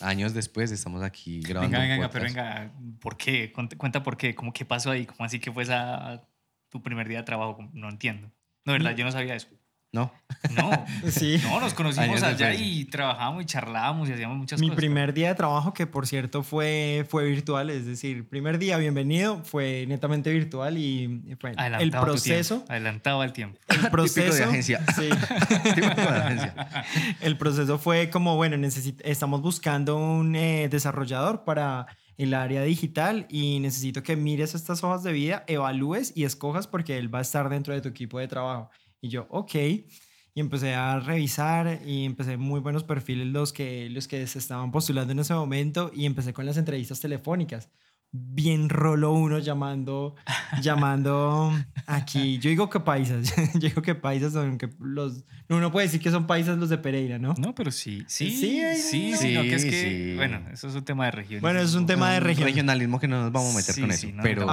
años 0.00 0.32
después 0.32 0.70
estamos 0.70 1.02
aquí 1.02 1.42
grabando. 1.42 1.78
Venga, 1.78 1.94
venga, 1.94 2.10
pero 2.10 2.24
venga, 2.24 2.72
¿por 2.98 3.18
qué? 3.18 3.52
Cuenta 3.52 4.02
por 4.02 4.16
qué, 4.16 4.34
¿cómo 4.34 4.54
qué 4.54 4.64
pasó 4.64 4.90
ahí? 4.90 5.04
¿Cómo 5.04 5.22
así 5.22 5.38
que 5.38 5.52
fue 5.52 5.64
esa, 5.64 6.22
tu 6.70 6.82
primer 6.82 7.08
día 7.08 7.18
de 7.18 7.24
trabajo? 7.24 7.68
No 7.74 7.90
entiendo. 7.90 8.30
No, 8.78 8.84
verdad, 8.84 8.96
yo 8.96 9.04
no 9.04 9.12
sabía 9.12 9.34
eso. 9.34 9.48
No. 9.92 10.12
No, 10.54 10.86
sí. 11.10 11.40
No, 11.42 11.60
nos 11.60 11.74
conocimos 11.74 12.22
allá 12.22 12.54
y 12.54 12.84
trabajábamos 12.84 13.42
y 13.42 13.46
charlábamos 13.46 14.08
y 14.08 14.12
hacíamos 14.12 14.38
muchas 14.38 14.60
cosas. 14.60 14.70
Mi 14.70 14.76
primer 14.76 15.12
día 15.12 15.28
de 15.28 15.34
trabajo, 15.34 15.74
que 15.74 15.86
por 15.88 16.06
cierto 16.06 16.44
fue, 16.44 17.04
fue 17.08 17.24
virtual, 17.24 17.70
es 17.70 17.86
decir, 17.86 18.28
primer 18.28 18.58
día, 18.58 18.76
bienvenido, 18.78 19.42
fue 19.42 19.86
netamente 19.88 20.32
virtual 20.32 20.78
y 20.78 21.36
fue 21.40 21.54
el 21.80 21.90
proceso. 21.90 22.64
Adelantado 22.68 23.20
al 23.20 23.32
tiempo. 23.32 23.58
El 23.66 23.80
proceso. 23.90 24.34
de 24.34 24.44
agencia. 24.44 24.80
Sí. 24.94 25.08
de 25.08 25.86
agencia. 25.86 26.84
El 27.20 27.36
proceso 27.36 27.78
fue 27.78 28.10
como, 28.10 28.36
bueno, 28.36 28.56
estamos 29.02 29.40
buscando 29.40 29.96
un 29.96 30.36
eh, 30.36 30.68
desarrollador 30.68 31.44
para 31.44 31.86
el 32.22 32.34
área 32.34 32.62
digital 32.62 33.26
y 33.30 33.60
necesito 33.60 34.02
que 34.02 34.14
mires 34.14 34.54
estas 34.54 34.84
hojas 34.84 35.02
de 35.02 35.12
vida, 35.12 35.42
evalúes 35.46 36.12
y 36.14 36.24
escojas 36.24 36.66
porque 36.66 36.98
él 36.98 37.12
va 37.12 37.20
a 37.20 37.22
estar 37.22 37.48
dentro 37.48 37.72
de 37.72 37.80
tu 37.80 37.88
equipo 37.88 38.18
de 38.18 38.28
trabajo. 38.28 38.68
Y 39.00 39.08
yo, 39.08 39.26
ok. 39.30 39.54
Y 39.54 40.40
empecé 40.40 40.74
a 40.74 41.00
revisar 41.00 41.80
y 41.86 42.04
empecé 42.04 42.36
muy 42.36 42.60
buenos 42.60 42.84
perfiles 42.84 43.26
los 43.28 43.54
que, 43.54 43.88
los 43.88 44.06
que 44.06 44.26
se 44.26 44.38
estaban 44.38 44.70
postulando 44.70 45.12
en 45.12 45.18
ese 45.18 45.32
momento 45.32 45.90
y 45.94 46.04
empecé 46.04 46.34
con 46.34 46.44
las 46.44 46.58
entrevistas 46.58 47.00
telefónicas. 47.00 47.70
Bien 48.12 48.68
rolo 48.68 49.12
uno 49.12 49.38
llamando, 49.38 50.16
llamando 50.62 51.52
aquí. 51.86 52.38
Yo 52.38 52.50
digo 52.50 52.68
que 52.68 52.80
paisas, 52.80 53.32
yo 53.54 53.68
digo 53.68 53.82
que 53.82 53.94
paisas, 53.94 54.34
aunque 54.34 54.68
los, 54.80 55.24
uno 55.48 55.70
puede 55.70 55.86
decir 55.86 56.00
que 56.00 56.10
son 56.10 56.26
paisas 56.26 56.58
los 56.58 56.68
de 56.68 56.78
Pereira, 56.78 57.18
¿no? 57.18 57.34
No, 57.38 57.54
pero 57.54 57.70
sí, 57.70 58.04
sí, 58.08 58.30
sí, 58.30 58.60
sí, 58.74 59.14
sí, 59.16 59.34
que 59.34 59.54
es 59.54 59.64
que, 59.64 60.14
bueno, 60.16 60.40
eso 60.52 60.68
es 60.68 60.74
un 60.74 60.84
tema 60.84 61.04
de 61.04 61.12
región. 61.12 61.40
Bueno, 61.40 61.60
es 61.60 61.74
un 61.74 61.86
tema 61.86 62.10
de 62.10 62.20
región. 62.20 62.48
regionalismo 62.48 62.98
que 62.98 63.06
no 63.06 63.22
nos 63.22 63.32
vamos 63.32 63.54
a 63.54 63.56
meter 63.56 63.80
con 63.80 63.90
eso, 63.90 64.08
pero... 64.22 64.46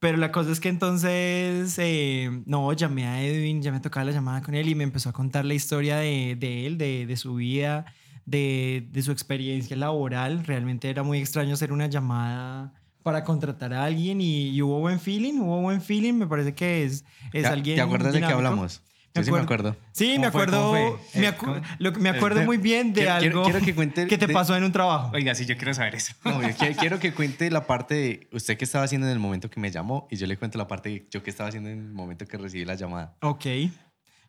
Pero 0.00 0.16
la 0.16 0.30
cosa 0.30 0.52
es 0.52 0.60
que 0.60 0.68
entonces, 0.68 1.76
eh, 1.78 2.30
no, 2.46 2.72
llamé 2.72 3.06
a 3.06 3.20
Edwin, 3.20 3.62
ya 3.62 3.72
me 3.72 3.80
tocaba 3.80 4.04
la 4.04 4.12
llamada 4.12 4.42
con 4.42 4.54
él 4.54 4.68
y 4.68 4.76
me 4.76 4.84
empezó 4.84 5.08
a 5.08 5.12
contar 5.12 5.44
la 5.44 5.54
historia 5.54 5.96
de, 5.96 6.36
de 6.38 6.66
él, 6.66 6.78
de, 6.78 7.04
de, 7.04 7.16
su 7.16 7.34
vida, 7.34 7.84
de, 8.28 8.88
de, 8.90 9.02
su 9.02 9.12
experiencia 9.12 9.76
laboral. 9.76 10.44
Realmente 10.44 10.90
era 10.90 11.02
muy 11.02 11.18
extraño 11.18 11.54
hacer 11.54 11.72
una 11.72 11.86
llamada 11.86 12.72
para 13.02 13.24
contratar 13.24 13.72
a 13.72 13.84
alguien 13.84 14.20
y, 14.20 14.60
hubo 14.60 14.80
buen 14.80 15.00
feeling, 15.00 15.40
hubo 15.40 15.60
buen 15.62 15.80
feeling. 15.80 16.14
Me 16.14 16.26
parece 16.26 16.54
que 16.54 16.84
es, 16.84 17.04
es 17.32 17.46
alguien. 17.46 17.76
¿Te 17.76 17.82
acuerdas 17.82 18.12
de 18.12 18.20
qué 18.20 18.26
hablamos? 18.26 18.82
Yo 19.14 19.24
sí 19.24 19.32
me 19.32 19.38
acuerdo. 19.38 19.76
Sí, 19.92 20.18
me 20.18 20.26
acuerdo. 20.26 20.98
Me, 21.14 21.90
me, 21.98 22.08
acuerdo 22.10 22.42
muy 22.42 22.58
bien 22.58 22.92
de 22.92 23.08
algo 23.08 23.44
que, 23.44 24.18
te 24.18 24.28
pasó 24.28 24.54
en 24.54 24.62
un 24.62 24.72
trabajo. 24.72 25.10
Oiga, 25.14 25.34
sí, 25.34 25.46
yo 25.46 25.56
quiero 25.56 25.74
saber 25.74 25.94
eso. 25.94 26.12
No, 26.24 26.40
quiero, 26.78 26.98
que 27.00 27.12
cuente 27.14 27.50
la 27.50 27.66
parte 27.66 27.94
de 27.94 28.28
usted 28.32 28.56
que 28.56 28.64
estaba 28.64 28.84
haciendo 28.84 29.06
en 29.06 29.14
el 29.14 29.18
momento 29.18 29.50
que 29.50 29.58
me 29.58 29.70
llamó 29.70 30.06
y 30.10 30.16
yo 30.16 30.26
le 30.26 30.36
cuento 30.36 30.58
la 30.58 30.68
parte 30.68 30.90
de 30.90 31.06
yo 31.10 31.22
que 31.22 31.30
estaba 31.30 31.48
haciendo 31.48 31.70
en 31.70 31.78
el 31.78 31.92
momento 31.92 32.26
que 32.26 32.36
recibí 32.36 32.64
la 32.64 32.74
llamada. 32.74 33.16
Ok. 33.22 33.46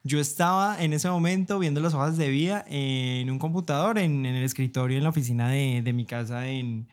Yo 0.03 0.19
estaba 0.19 0.81
en 0.81 0.93
ese 0.93 1.09
momento 1.09 1.59
viendo 1.59 1.81
las 1.81 1.93
hojas 1.93 2.17
de 2.17 2.29
vida 2.29 2.65
en 2.67 3.29
un 3.29 3.39
computador, 3.39 3.97
en, 3.97 4.25
el 4.25 4.43
escritorio, 4.43 4.97
en 4.97 5.03
la 5.03 5.09
oficina 5.09 5.49
de, 5.49 5.81
de 5.83 5.93
mi 5.93 6.05
casa 6.05 6.47
en, 6.47 6.87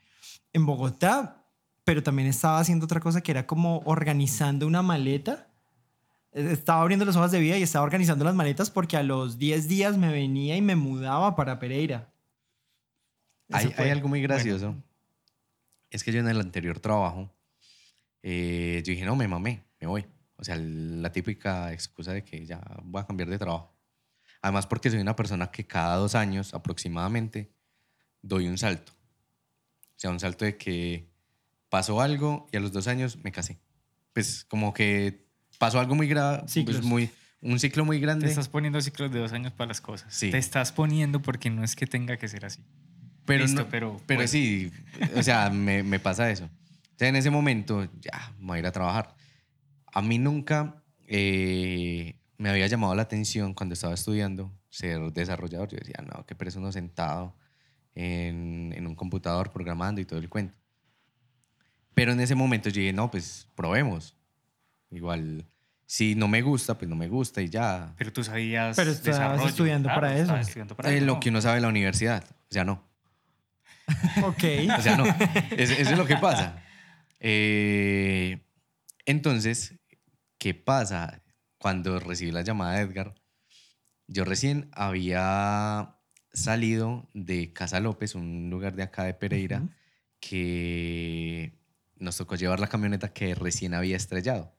en 0.53 0.67
Bogotá, 0.67 1.45
pero 1.85 2.03
también 2.03 2.29
estaba 2.29 2.59
haciendo 2.59 2.85
otra 2.85 3.01
cosa 3.01 3.21
que 3.21 3.31
era 3.31 3.47
como 3.47 3.79
organizando 3.85 4.67
una 4.67 4.83
maleta 4.83 5.47
estaba 6.37 6.83
abriendo 6.83 7.05
las 7.05 7.17
hojas 7.17 7.33
de 7.33 7.41
vida 7.41 7.57
y 7.57 7.63
estaba 7.63 7.85
organizando 7.85 8.25
las 8.25 8.35
maletas 8.35 8.71
porque 8.71 8.97
a 8.97 9.03
los 9.03 9.39
10 9.39 9.69
días 9.69 9.97
me 9.97 10.13
venía 10.13 10.57
y 10.57 10.63
me 10.63 10.77
mudaba 10.77 11.35
para 11.35 11.59
Pereira. 11.59 12.13
Hay, 13.51 13.73
hay, 13.77 13.91
algo 13.91 14.09
muy 14.09 14.21
gracioso. 14.21 14.75
Es 15.91 16.05
que 16.05 16.13
yo 16.13 16.21
en 16.21 16.29
el 16.29 16.41
anterior 16.41 16.79
trabajo, 16.79 17.33
eh, 18.23 18.83
yo 18.85 18.91
dije, 18.91 19.05
no, 19.05 19.17
me 19.17 19.29
mamé, 19.29 19.65
me 19.81 19.87
voy. 19.87 20.07
O 20.37 20.45
sea, 20.45 20.57
la 20.57 21.11
típica 21.13 21.73
excusa 21.73 22.13
de 22.13 22.23
que 22.23 22.45
ya 22.45 22.61
voy 22.85 23.01
a 23.01 23.07
cambiar 23.07 23.29
de 23.29 23.39
trabajo. 23.39 23.75
Además 24.43 24.67
porque 24.67 24.91
soy 24.91 25.01
una 25.01 25.17
persona 25.17 25.51
que 25.51 25.67
cada 25.67 25.97
dos 25.97 26.15
años 26.15 26.55
aproximadamente 26.55 27.51
doy 28.23 28.49
un 28.49 28.59
salto. 28.59 28.93
O 28.93 29.99
sea, 29.99 30.11
un 30.11 30.21
salto 30.21 30.45
de 30.45 30.57
que 30.57 31.09
pasó 31.69 32.01
algo 32.01 32.47
y 32.53 32.57
a 32.57 32.61
los 32.61 32.73
dos 32.73 32.87
años 32.87 33.19
me 33.25 33.33
casé. 33.33 33.59
Pues 34.13 34.45
como 34.45 34.75
que 34.75 35.27
pasó 35.59 35.81
algo 35.81 35.95
muy 35.95 36.07
grave, 36.07 36.45
pues 36.65 36.83
muy, 36.83 37.11
un 37.41 37.59
ciclo 37.59 37.85
muy 37.85 37.99
grande. 38.01 38.27
Te 38.27 38.31
estás 38.31 38.49
poniendo 38.49 38.81
ciclos 38.81 39.11
de 39.11 39.21
dos 39.21 39.33
años 39.33 39.53
para 39.53 39.69
las 39.69 39.81
cosas. 39.81 40.15
Sí. 40.15 40.31
Te 40.31 40.39
estás 40.39 40.73
poniendo 40.73 41.21
porque 41.23 41.51
no 41.51 41.65
es 41.65 41.77
que 41.77 41.87
tenga 41.87 42.17
que 42.17 42.29
ser 42.29 42.45
así. 42.45 42.63
Pero, 43.25 43.45
pero, 43.71 44.01
pero 44.07 44.29
sí, 44.29 44.71
o 45.17 45.23
sea, 45.23 45.51
me, 45.51 45.83
me, 45.83 45.99
pasa 45.99 46.31
eso. 46.31 46.45
O 46.45 46.99
sea, 46.99 47.09
en 47.09 47.17
ese 47.17 47.29
momento, 47.29 47.89
ya, 48.01 48.33
me 48.39 48.47
voy 48.47 48.57
a 48.57 48.61
ir 48.61 48.67
a 48.67 48.73
trabajar. 48.73 49.17
A 49.97 50.03
mí 50.03 50.19
nunca 50.19 50.83
eh, 51.07 52.17
me 52.37 52.51
había 52.51 52.67
llamado 52.67 52.95
la 52.95 53.01
atención 53.01 53.55
cuando 53.55 53.73
estaba 53.73 53.95
estudiando 53.95 54.53
ser 54.69 55.01
desarrollador. 55.11 55.71
Yo 55.71 55.79
decía, 55.79 56.05
no, 56.05 56.27
qué 56.27 56.35
pereza 56.35 56.59
uno 56.59 56.71
sentado 56.71 57.35
en, 57.95 58.75
en 58.77 58.87
un 58.87 58.95
computador 58.95 59.53
programando 59.53 59.99
y 60.03 60.05
todo 60.05 60.19
el 60.19 60.29
cuento. 60.29 60.55
Pero 61.95 62.13
en 62.13 62.21
ese 62.21 62.35
momento 62.35 62.69
yo 62.69 62.83
dije, 62.83 62.93
no, 62.93 63.11
pues 63.11 63.49
probemos. 63.55 64.15
Igual, 64.91 65.47
si 65.87 66.15
no 66.15 66.29
me 66.29 66.43
gusta, 66.43 66.77
pues 66.77 66.91
no 66.91 66.95
me 66.95 67.09
gusta 67.09 67.41
y 67.41 67.49
ya. 67.49 67.95
Pero 67.97 68.13
tú 68.13 68.23
sabías. 68.23 68.77
Pero 68.77 68.91
estabas 68.91 69.47
estudiando 69.47 69.89
para 69.89 70.15
eso. 70.15 70.37
Estudiando 70.37 70.77
para 70.77 70.91
lo 70.91 71.21
que 71.21 71.31
uno 71.31 71.41
sabe 71.41 71.57
en 71.57 71.63
la 71.63 71.69
universidad. 71.69 72.23
O 72.51 72.53
sea, 72.53 72.65
no. 72.65 72.85
ok. 74.25 74.45
o 74.79 74.83
sea, 74.83 74.95
no. 74.99 75.07
Eso, 75.57 75.73
es 75.73 75.97
lo 75.97 76.05
que 76.05 76.19
pasa. 76.19 76.63
Eh, 77.19 78.43
entonces, 79.07 79.75
¿qué 80.47 80.55
pasa? 80.55 81.25
Cuando 81.59 81.99
recibí 81.99 82.31
la 82.31 82.43
llamada 82.43 82.75
de 82.75 82.83
Edgar, 82.83 83.17
yo 84.07 84.25
recién 84.25 84.69
había 84.71 85.97
salido 86.33 87.11
de 87.15 87.53
Casa 87.53 87.81
López, 87.81 88.15
un 88.15 88.49
lugar 88.49 88.77
de 88.77 88.85
acá 88.85 89.03
de 89.03 89.15
Pereira, 89.15 89.65
que 90.21 91.59
nos 91.97 92.17
tocó 92.17 92.37
llevar 92.37 92.61
la 92.61 92.69
camioneta 92.69 93.13
que 93.13 93.35
recién 93.35 93.75
había 93.75 93.97
estrellado. 93.97 94.55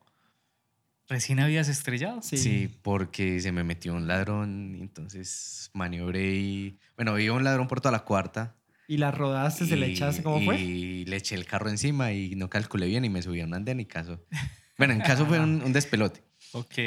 ¿Recién 1.08 1.40
habías 1.40 1.68
estrellado? 1.68 2.20
Sí. 2.20 2.36
sí. 2.36 2.68
porque 2.82 3.40
se 3.40 3.50
me 3.50 3.64
metió 3.64 3.94
un 3.94 4.06
ladrón, 4.06 4.76
entonces 4.82 5.70
maniobré 5.72 6.34
y... 6.34 6.78
Bueno, 6.96 7.12
había 7.12 7.32
un 7.32 7.44
ladrón 7.44 7.66
por 7.66 7.80
toda 7.80 7.92
la 7.92 8.04
cuarta. 8.04 8.56
¿Y 8.88 8.98
la 8.98 9.10
rodaste, 9.10 9.64
se 9.64 9.76
le 9.76 9.86
echaste? 9.86 10.22
¿Cómo 10.22 10.44
fue? 10.44 10.60
Y 10.60 11.06
le 11.06 11.16
eché 11.16 11.34
el 11.34 11.46
carro 11.46 11.70
encima 11.70 12.12
y 12.12 12.36
no 12.36 12.50
calculé 12.50 12.88
bien 12.88 13.06
y 13.06 13.08
me 13.08 13.22
subí 13.22 13.40
a 13.40 13.46
un 13.46 13.54
andén 13.54 13.80
y 13.80 13.86
caso... 13.86 14.22
Bueno, 14.78 14.94
en 14.94 15.00
caso 15.00 15.26
fue 15.26 15.38
un, 15.40 15.62
un 15.62 15.72
despelote. 15.72 16.22
Ok. 16.52 16.78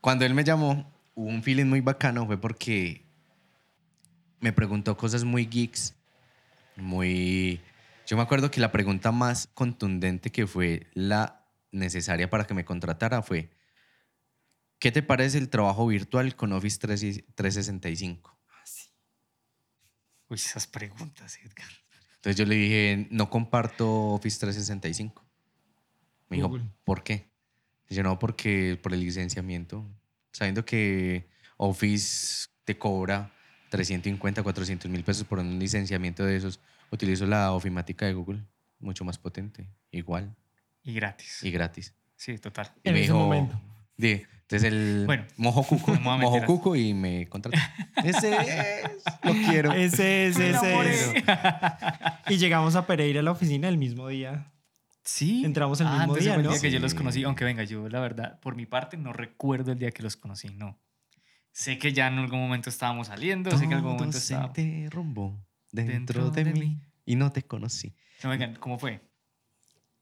Cuando 0.00 0.24
él 0.24 0.34
me 0.34 0.42
llamó, 0.42 0.90
hubo 1.14 1.28
un 1.28 1.42
feeling 1.42 1.66
muy 1.66 1.80
bacano, 1.80 2.26
fue 2.26 2.40
porque 2.40 3.04
me 4.40 4.52
preguntó 4.52 4.96
cosas 4.96 5.22
muy 5.22 5.46
geeks, 5.46 5.94
muy... 6.76 7.60
Yo 8.06 8.16
me 8.16 8.22
acuerdo 8.22 8.50
que 8.50 8.60
la 8.60 8.72
pregunta 8.72 9.12
más 9.12 9.48
contundente 9.54 10.32
que 10.32 10.46
fue 10.46 10.88
la 10.94 11.46
necesaria 11.70 12.28
para 12.28 12.46
que 12.46 12.54
me 12.54 12.64
contratara 12.64 13.22
fue, 13.22 13.50
¿qué 14.80 14.90
te 14.90 15.02
parece 15.02 15.38
el 15.38 15.50
trabajo 15.50 15.86
virtual 15.86 16.34
con 16.34 16.52
Office 16.52 16.78
365? 16.78 18.36
Ah, 18.48 18.64
Uy, 20.28 20.36
esas 20.36 20.66
preguntas, 20.66 21.38
Edgar. 21.44 21.68
Entonces 22.16 22.36
yo 22.36 22.44
le 22.46 22.56
dije, 22.56 23.08
no 23.10 23.30
comparto 23.30 24.14
Office 24.14 24.40
365. 24.40 25.29
Me 26.30 26.36
dijo, 26.36 26.58
¿por 26.84 27.02
qué? 27.02 27.28
Yo 27.88 28.02
no, 28.02 28.18
porque 28.18 28.78
por 28.80 28.94
el 28.94 29.00
licenciamiento. 29.00 29.84
Sabiendo 30.32 30.64
que 30.64 31.28
Office 31.56 32.46
te 32.64 32.78
cobra 32.78 33.32
350, 33.70 34.42
400 34.42 34.90
mil 34.90 35.02
pesos 35.02 35.24
por 35.24 35.40
un 35.40 35.58
licenciamiento 35.58 36.24
de 36.24 36.36
esos, 36.36 36.60
utilizo 36.90 37.26
la 37.26 37.52
ofimática 37.52 38.06
de 38.06 38.14
Google, 38.14 38.44
mucho 38.78 39.04
más 39.04 39.18
potente, 39.18 39.66
igual. 39.90 40.34
Y 40.84 40.94
gratis. 40.94 41.42
Y 41.42 41.50
gratis. 41.50 41.94
Sí, 42.16 42.38
total. 42.38 42.70
en 42.84 42.96
ese 42.96 43.12
momento. 43.12 43.60
entonces 43.98 44.64
el 44.64 45.04
bueno, 45.06 45.24
mojo 45.36 45.62
cuco, 45.68 45.94
mojo 45.94 46.44
cuco 46.46 46.76
y 46.76 46.94
me 46.94 47.28
contrató. 47.28 47.58
Ese 48.04 48.36
es, 48.36 49.04
lo 49.22 49.32
quiero. 49.32 49.72
Ese 49.72 50.28
es, 50.28 50.38
ese 50.38 50.90
es. 50.90 51.14
y 52.28 52.36
llegamos 52.38 52.76
a 52.76 52.86
Pereira 52.86 53.20
a 53.20 53.22
la 53.22 53.32
oficina 53.32 53.68
el 53.68 53.78
mismo 53.78 54.08
día. 54.08 54.52
Sí. 55.04 55.44
Entramos 55.44 55.80
el 55.80 55.86
ah, 55.86 55.98
mismo 55.98 56.16
día, 56.16 56.34
el 56.34 56.42
día 56.42 56.60
que 56.60 56.70
yo 56.70 56.78
los 56.78 56.94
conocí, 56.94 57.24
aunque 57.24 57.44
venga, 57.44 57.64
yo 57.64 57.88
la 57.88 58.00
verdad, 58.00 58.38
por 58.40 58.54
mi 58.54 58.66
parte, 58.66 58.96
no 58.96 59.12
recuerdo 59.12 59.72
el 59.72 59.78
día 59.78 59.90
que 59.90 60.02
los 60.02 60.16
conocí, 60.16 60.48
no. 60.48 60.78
Sé 61.52 61.78
que 61.78 61.92
ya 61.92 62.06
en 62.06 62.18
algún 62.18 62.40
momento 62.40 62.70
estábamos 62.70 63.08
saliendo, 63.08 63.50
sé 63.50 63.60
que 63.60 63.64
en 63.64 63.72
algún 63.74 63.94
momento 63.94 64.18
se 64.18 64.34
interrumbó 64.34 65.44
dentro, 65.72 66.30
de, 66.30 66.44
mí 66.44 66.80
y 67.04 67.16
no 67.16 67.32
te 67.32 67.42
conocí. 67.42 67.94
No, 68.22 68.30
vengan, 68.30 68.54
¿cómo 68.56 68.78
fue? 68.78 69.00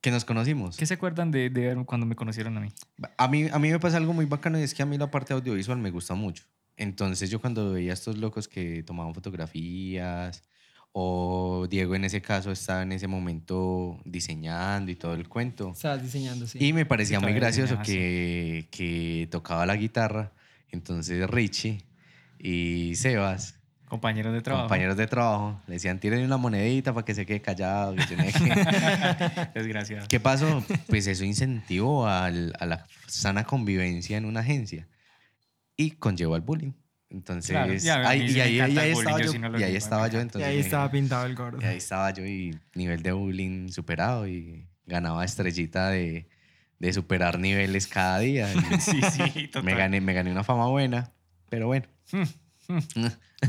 que 0.00 0.10
nos 0.10 0.24
conocimos. 0.24 0.76
¿Qué 0.76 0.86
se 0.86 0.94
acuerdan 0.94 1.30
de, 1.30 1.50
de, 1.50 1.84
cuando 1.84 2.06
me 2.06 2.14
conocieron 2.14 2.56
a 2.56 2.60
mí? 2.60 2.68
A 3.16 3.28
mí? 3.28 3.48
A 3.50 3.58
mí 3.58 3.70
me 3.70 3.80
pasa 3.80 3.96
algo 3.96 4.12
muy 4.12 4.26
bacano 4.26 4.58
y 4.58 4.62
es 4.62 4.74
que 4.74 4.82
a 4.82 4.86
mí 4.86 4.96
la 4.96 5.10
parte 5.10 5.34
audiovisual 5.34 5.78
me 5.78 5.90
gusta 5.90 6.14
mucho. 6.14 6.44
Entonces 6.76 7.30
yo 7.30 7.40
cuando 7.40 7.72
veía 7.72 7.90
a 7.90 7.94
estos 7.94 8.16
locos 8.18 8.46
que 8.46 8.84
tomaban 8.84 9.12
fotografías 9.12 10.44
o 11.00 11.68
Diego 11.68 11.94
en 11.94 12.04
ese 12.04 12.20
caso 12.20 12.50
estaba 12.50 12.82
en 12.82 12.90
ese 12.90 13.06
momento 13.06 14.00
diseñando 14.04 14.90
y 14.90 14.96
todo 14.96 15.14
el 15.14 15.28
cuento. 15.28 15.70
Estabas 15.70 16.02
diseñando, 16.02 16.46
sí. 16.48 16.58
Y 16.60 16.72
me 16.72 16.86
parecía 16.86 17.20
muy 17.20 17.32
gracioso 17.34 17.78
que, 17.84 18.66
que 18.72 19.28
tocaba 19.30 19.64
la 19.64 19.76
guitarra 19.76 20.32
Entonces 20.72 21.30
Richie 21.30 21.84
y 22.38 22.96
Sebas 22.96 23.54
Compañeros 23.88 24.34
de 24.34 24.42
trabajo. 24.42 24.64
Compañeros 24.64 24.96
de 24.96 25.06
trabajo. 25.06 25.62
Le 25.66 25.74
decían, 25.74 25.98
tiren 25.98 26.22
una 26.22 26.36
monedita 26.36 26.92
para 26.92 27.04
que 27.06 27.14
se 27.14 27.24
quede 27.24 27.40
callado. 27.40 27.94
Que 27.94 28.16
Desgraciado. 29.54 30.06
¿Qué 30.08 30.20
pasó? 30.20 30.62
Pues 30.88 31.06
eso 31.06 31.24
incentivó 31.24 32.06
a 32.06 32.28
la 32.30 32.86
sana 33.06 33.44
convivencia 33.44 34.18
en 34.18 34.26
una 34.26 34.40
agencia 34.40 34.88
y 35.76 35.92
conllevó 35.92 36.34
al 36.34 36.42
bullying. 36.42 36.72
Entonces, 37.10 37.56
ahí, 37.56 38.30
y 38.30 38.40
ahí, 38.40 38.58
estaba 38.92 39.20
yo, 39.20 39.32
y 39.32 39.62
ahí 39.62 39.76
estaba 39.76 40.08
yo. 40.08 40.20
Entonces, 40.20 40.48
y 40.48 40.52
ahí 40.52 40.58
estaba 40.58 40.90
pintado 40.90 41.24
el 41.24 41.34
gordo. 41.34 41.58
Y 41.62 41.64
ahí 41.64 41.78
estaba 41.78 42.12
yo 42.12 42.26
y 42.26 42.58
nivel 42.74 43.02
de 43.02 43.12
bullying 43.12 43.70
superado 43.70 44.28
y 44.28 44.66
ganaba 44.84 45.24
estrellita 45.24 45.88
de, 45.88 46.28
de 46.78 46.92
superar 46.92 47.38
niveles 47.38 47.86
cada 47.86 48.18
día. 48.18 48.48
sí, 48.80 49.00
sí, 49.10 49.48
total. 49.48 49.64
Me 49.64 49.74
gané, 49.74 50.00
me 50.00 50.12
gané 50.12 50.30
una 50.30 50.44
fama 50.44 50.66
buena, 50.68 51.12
pero 51.48 51.66
bueno. 51.66 51.86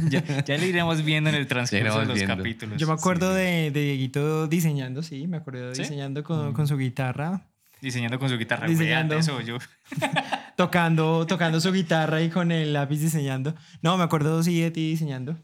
Ya, 0.07 0.23
ya 0.45 0.57
lo 0.57 0.65
iremos 0.65 1.03
viendo 1.03 1.29
en 1.31 1.35
el 1.35 1.47
transcurso 1.47 1.99
de 1.99 2.05
los 2.05 2.23
capítulos. 2.23 2.77
Yo 2.77 2.87
me 2.87 2.93
acuerdo 2.93 3.33
De, 3.33 3.71
de, 3.71 3.81
Dieguito 3.81 4.47
diseñando, 4.47 5.01
sí, 5.01 5.27
me 5.27 5.37
acuerdo 5.37 5.71
de 5.71 5.73
diseñando 5.73 6.23
con, 6.23 6.51
mm. 6.51 6.53
con, 6.53 6.67
su 6.67 6.77
guitarra. 6.77 7.49
Diseñando 7.81 8.19
con 8.19 8.29
su 8.29 8.37
guitarra. 8.37 8.67
Diseñando. 8.67 9.17
Eso, 9.17 9.41
yo. 9.41 9.57
tocando, 10.59 11.25
tocando 11.25 11.61
su 11.61 11.71
guitarra 11.71 12.21
y 12.21 12.29
con 12.29 12.51
el 12.51 12.73
lápiz 12.73 12.99
diseñando. 12.99 13.55
No, 13.81 13.97
me 13.97 14.03
acuerdo 14.03 14.43
sí 14.43 14.59
de 14.59 14.71
ti 14.71 14.89
diseñando. 14.89 15.37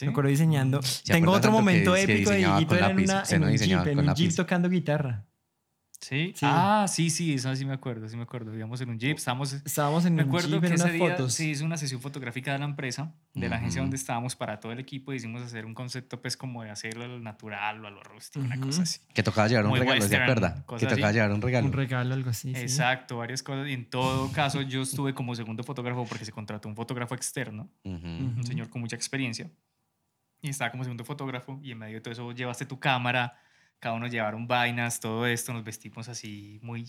Me 0.00 0.10
acuerdo 0.10 0.30
diseñando. 0.30 0.78
Tengo 1.04 1.32
otro 1.32 1.50
momento 1.50 1.96
épico 1.96 2.30
de 2.30 2.36
Dieguito 2.36 2.76
en, 2.76 2.96
una, 2.96 3.24
en 3.28 3.42
un 3.42 3.56
jeep, 3.56 3.86
en 3.88 3.98
un 3.98 4.14
jeep 4.14 4.32
tocando 4.36 4.68
guitarra. 4.68 5.26
¿Sí? 6.02 6.34
Ah, 6.42 6.86
sí, 6.88 7.10
sí, 7.10 7.34
eso 7.34 7.54
sí 7.54 7.64
me 7.64 7.74
acuerdo, 7.74 8.08
sí 8.08 8.16
me 8.16 8.24
acuerdo. 8.24 8.52
Íbamos 8.56 8.80
en 8.80 8.90
un 8.90 8.98
jeep, 8.98 9.18
estábamos... 9.18 9.52
Estábamos 9.52 10.04
en 10.04 10.16
me 10.16 10.24
un 10.24 10.32
jeep, 10.36 10.60
que 10.60 10.74
ese 10.74 10.90
día 10.90 11.10
fotos. 11.10 11.32
sí 11.32 11.50
hizo 11.50 11.64
una 11.64 11.76
sesión 11.76 12.00
fotográfica 12.00 12.52
de 12.52 12.58
la 12.58 12.64
empresa, 12.64 13.14
de 13.34 13.48
la 13.48 13.56
agencia 13.56 13.80
donde 13.80 13.96
estábamos 13.96 14.34
para 14.34 14.58
todo 14.58 14.72
el 14.72 14.80
equipo. 14.80 15.12
Hicimos 15.12 15.42
hacer 15.42 15.64
un 15.64 15.74
concepto, 15.74 16.20
pues, 16.20 16.36
como 16.36 16.64
de 16.64 16.70
hacerlo 16.70 17.04
a 17.04 17.06
lo 17.06 17.20
natural 17.20 17.84
o 17.84 17.86
a 17.86 17.90
lo 17.90 18.02
rústico, 18.02 18.44
una 18.44 18.58
cosa 18.58 18.82
así. 18.82 18.98
Que 19.14 19.22
tocaba 19.22 19.46
llevar 19.46 19.66
un 19.66 19.76
regalo, 19.76 20.02
¿se 20.02 20.16
acuerda? 20.16 20.64
Que 20.76 20.86
tocaba 20.86 21.12
llevar 21.12 21.30
un 21.30 21.40
regalo. 21.40 21.66
Un 21.68 21.72
regalo, 21.72 22.14
algo 22.14 22.30
así. 22.30 22.50
Exacto, 22.50 23.18
varias 23.18 23.44
cosas. 23.44 23.68
Y 23.68 23.72
en 23.72 23.88
todo 23.88 24.32
caso, 24.32 24.60
yo 24.62 24.82
estuve 24.82 25.14
como 25.14 25.36
segundo 25.36 25.62
fotógrafo 25.62 26.04
porque 26.04 26.24
se 26.24 26.32
contrató 26.32 26.68
un 26.68 26.74
fotógrafo 26.74 27.14
externo, 27.14 27.70
un 27.84 28.42
señor 28.44 28.68
con 28.70 28.80
mucha 28.80 28.96
experiencia. 28.96 29.48
Y 30.40 30.48
estaba 30.48 30.72
como 30.72 30.82
segundo 30.82 31.04
fotógrafo 31.04 31.60
y 31.62 31.70
en 31.70 31.78
medio 31.78 31.94
de 31.94 32.00
todo 32.00 32.10
eso 32.10 32.32
llevaste 32.32 32.66
tu 32.66 32.80
cámara 32.80 33.38
cada 33.82 33.96
uno 33.96 34.06
llevaron 34.06 34.46
vainas, 34.46 35.00
todo 35.00 35.26
esto, 35.26 35.52
nos 35.52 35.64
vestimos 35.64 36.08
así 36.08 36.60
muy... 36.62 36.86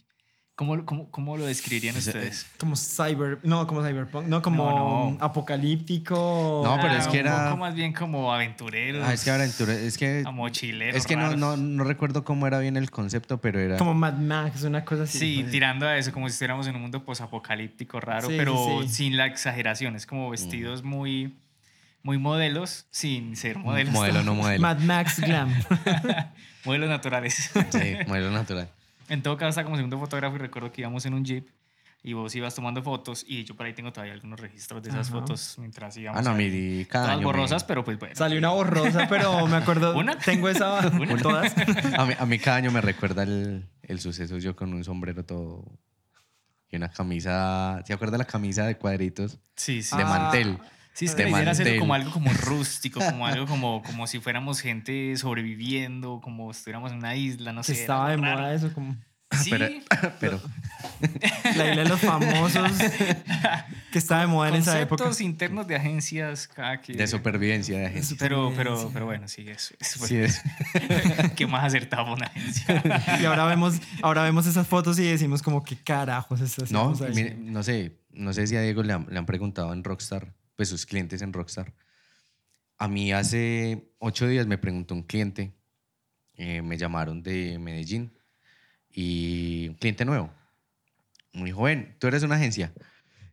¿Cómo, 0.53 0.85
cómo, 0.85 1.09
cómo 1.09 1.35
lo 1.35 1.47
describirían 1.47 1.97
ustedes? 1.97 2.45
Como 2.59 2.75
cyber, 2.75 3.39
no, 3.41 3.65
como 3.65 3.81
cyberpunk, 3.83 4.27
no 4.27 4.43
como 4.43 5.17
apocalíptico. 5.19 6.61
No, 6.63 6.77
pero 6.79 6.93
es 6.93 7.07
que 7.07 7.17
era... 7.17 7.37
Un 7.37 7.45
poco 7.45 7.57
más 7.57 7.73
bien 7.73 7.91
como 7.91 8.31
aventurero. 8.31 9.03
Ah, 9.03 9.11
es 9.11 9.23
que 9.23 9.31
aventurero, 9.31 9.79
es 9.79 9.97
que... 9.97 10.21
A 10.23 10.29
mochilero. 10.29 10.95
Es 10.95 11.07
que 11.07 11.15
no, 11.15 11.35
no, 11.35 11.57
no, 11.57 11.83
recuerdo 11.83 12.23
cómo 12.23 12.45
era 12.45 12.59
bien 12.59 12.77
el 12.77 12.91
concepto, 12.91 13.41
pero 13.41 13.59
era... 13.59 13.77
Como 13.77 13.95
Mad 13.95 14.19
Max, 14.19 14.61
una 14.61 14.85
cosa 14.85 15.03
así. 15.03 15.17
Sí, 15.17 15.45
tirando 15.49 15.87
a 15.87 15.97
eso, 15.97 16.11
como 16.11 16.29
si 16.29 16.33
estuviéramos 16.33 16.67
en 16.67 16.75
un 16.75 16.83
mundo 16.83 17.03
posapocalíptico 17.03 17.99
raro, 17.99 18.27
pero 18.27 18.87
sin 18.87 19.17
la 19.17 19.25
exageración, 19.25 19.95
es 19.95 20.05
como 20.05 20.29
vestidos 20.29 20.83
muy 20.83 21.39
muy 22.03 22.17
modelos 22.17 22.85
sin 22.91 23.35
ser 23.35 23.57
modelos. 23.57 23.93
Modelo, 23.93 24.23
no 24.23 24.35
modelo. 24.35 24.61
Mad 24.61 24.79
Max 24.79 25.19
Glam. 25.19 25.53
modelos 26.65 26.89
naturales. 26.89 27.51
Sí, 27.71 27.95
modelo 28.07 28.29
natural. 28.29 28.69
En 29.09 29.23
todo 29.23 29.37
caso, 29.37 29.49
estaba 29.49 29.65
como 29.65 29.77
segundo 29.77 29.97
fotógrafo 29.97 30.35
y 30.35 30.39
recuerdo 30.39 30.71
que 30.71 30.81
íbamos 30.81 31.05
en 31.05 31.13
un 31.13 31.25
jeep 31.25 31.47
y 32.05 32.11
vos 32.11 32.35
ibas 32.35 32.53
tomando 32.53 32.83
fotos 32.83 33.23
y 33.25 33.45
yo 33.45 33.55
por 33.55 33.65
ahí 33.65 33.73
tengo 33.73 33.93
todavía 33.93 34.13
algunos 34.13 34.37
registros 34.37 34.83
de 34.83 34.89
esas 34.89 35.09
fotos 35.09 35.55
mientras 35.57 35.95
íbamos. 35.95 36.19
Ah, 36.19 36.29
no, 36.29 36.35
mi 36.35 36.85
cada 36.85 37.05
Todas 37.07 37.23
borrosas, 37.23 37.63
pero 37.63 37.85
pues 37.85 37.97
bueno. 37.97 38.15
Salió 38.15 38.37
una 38.37 38.49
borrosa, 38.49 39.07
pero 39.07 39.47
me 39.47 39.55
acuerdo. 39.55 39.95
¿Una? 39.97 40.17
Tengo 40.17 40.49
esa. 40.49 40.85
¿Una? 40.93 41.17
Todas. 41.17 41.53
A 41.97 42.05
mí, 42.05 42.13
a 42.19 42.25
mí 42.25 42.39
cada 42.39 42.57
año 42.57 42.71
me 42.71 42.81
recuerda 42.81 43.23
el, 43.23 43.65
el 43.83 43.99
suceso 44.01 44.37
yo 44.37 44.55
con 44.55 44.73
un 44.73 44.83
sombrero 44.83 45.23
todo 45.23 45.63
y 46.69 46.75
una 46.75 46.89
camisa. 46.89 47.81
¿Se 47.85 47.93
acuerda 47.93 48.17
la 48.17 48.25
camisa 48.25 48.65
de 48.65 48.77
cuadritos? 48.77 49.39
Sí, 49.55 49.81
sí. 49.81 49.95
De 49.95 50.03
mantel. 50.03 50.59
Ah, 50.93 50.95
Sí, 50.95 51.05
es 51.05 51.15
que 51.15 51.25
quisiera 51.25 51.51
hacerlo 51.51 51.79
como 51.79 51.93
algo 51.95 52.11
como 52.11 52.31
rústico, 52.33 52.99
como 52.99 53.25
algo 53.25 53.47
como, 53.47 53.81
como 53.81 54.05
si 54.05 54.19
fuéramos 54.19 54.61
gente 54.61 55.17
sobreviviendo, 55.17 56.21
como 56.21 56.51
estuviéramos 56.51 56.91
en 56.91 56.99
una 56.99 57.15
isla, 57.15 57.51
no 57.51 57.63
sé. 57.63 57.73
Estaba 57.73 58.11
de 58.11 58.17
moda 58.17 58.53
eso, 58.53 58.71
como. 58.73 58.95
Sí, 59.41 59.49
pero, 60.19 60.39
la 61.57 61.71
isla 61.71 61.83
de 61.83 61.85
los 61.85 61.99
famosos 61.99 62.71
que 63.91 63.97
estaba 63.97 64.21
de 64.21 64.27
moda 64.27 64.49
en 64.49 64.55
esa 64.55 64.79
época. 64.79 65.05
Conceptos 65.05 65.21
internos 65.21 65.65
de 65.65 65.75
agencias 65.75 66.47
que... 66.83 66.93
de 66.93 67.07
supervivencia 67.07 67.79
de 67.79 67.87
agencias. 67.87 68.19
Pero, 68.19 68.53
pero, 68.55 68.91
pero 68.93 69.05
bueno, 69.05 69.27
sí, 69.27 69.49
eso, 69.49 69.73
sí 69.81 70.17
es. 70.17 70.43
¿Qué 71.35 71.47
más 71.47 71.63
acertaba 71.63 72.13
una 72.13 72.27
agencia? 72.27 72.83
y 73.19 73.25
ahora 73.25 73.45
vemos, 73.45 73.79
ahora 74.03 74.21
vemos 74.21 74.45
esas 74.45 74.67
fotos 74.67 74.99
y 74.99 75.05
decimos 75.05 75.41
como 75.41 75.63
qué 75.63 75.77
carajos 75.77 76.39
es 76.39 76.71
No, 76.71 76.93
no 76.93 77.63
sé, 77.63 77.97
no 78.11 78.33
sé 78.33 78.45
si 78.45 78.55
a 78.55 78.61
Diego 78.61 78.83
le 78.83 78.93
han 78.93 79.25
preguntado 79.25 79.73
en 79.73 79.83
Rockstar 79.83 80.31
pues 80.55 80.69
sus 80.69 80.85
clientes 80.85 81.21
en 81.21 81.33
Rockstar. 81.33 81.73
A 82.77 82.87
mí 82.87 83.11
hace 83.11 83.91
ocho 83.99 84.27
días 84.27 84.47
me 84.47 84.57
preguntó 84.57 84.93
un 84.93 85.03
cliente, 85.03 85.53
eh, 86.35 86.61
me 86.61 86.77
llamaron 86.77 87.21
de 87.21 87.59
Medellín 87.59 88.13
y 88.89 89.67
un 89.69 89.75
cliente 89.75 90.05
nuevo, 90.05 90.33
muy 91.33 91.51
joven, 91.51 91.95
¿tú 91.99 92.07
eres 92.07 92.23
una 92.23 92.35
agencia? 92.35 92.73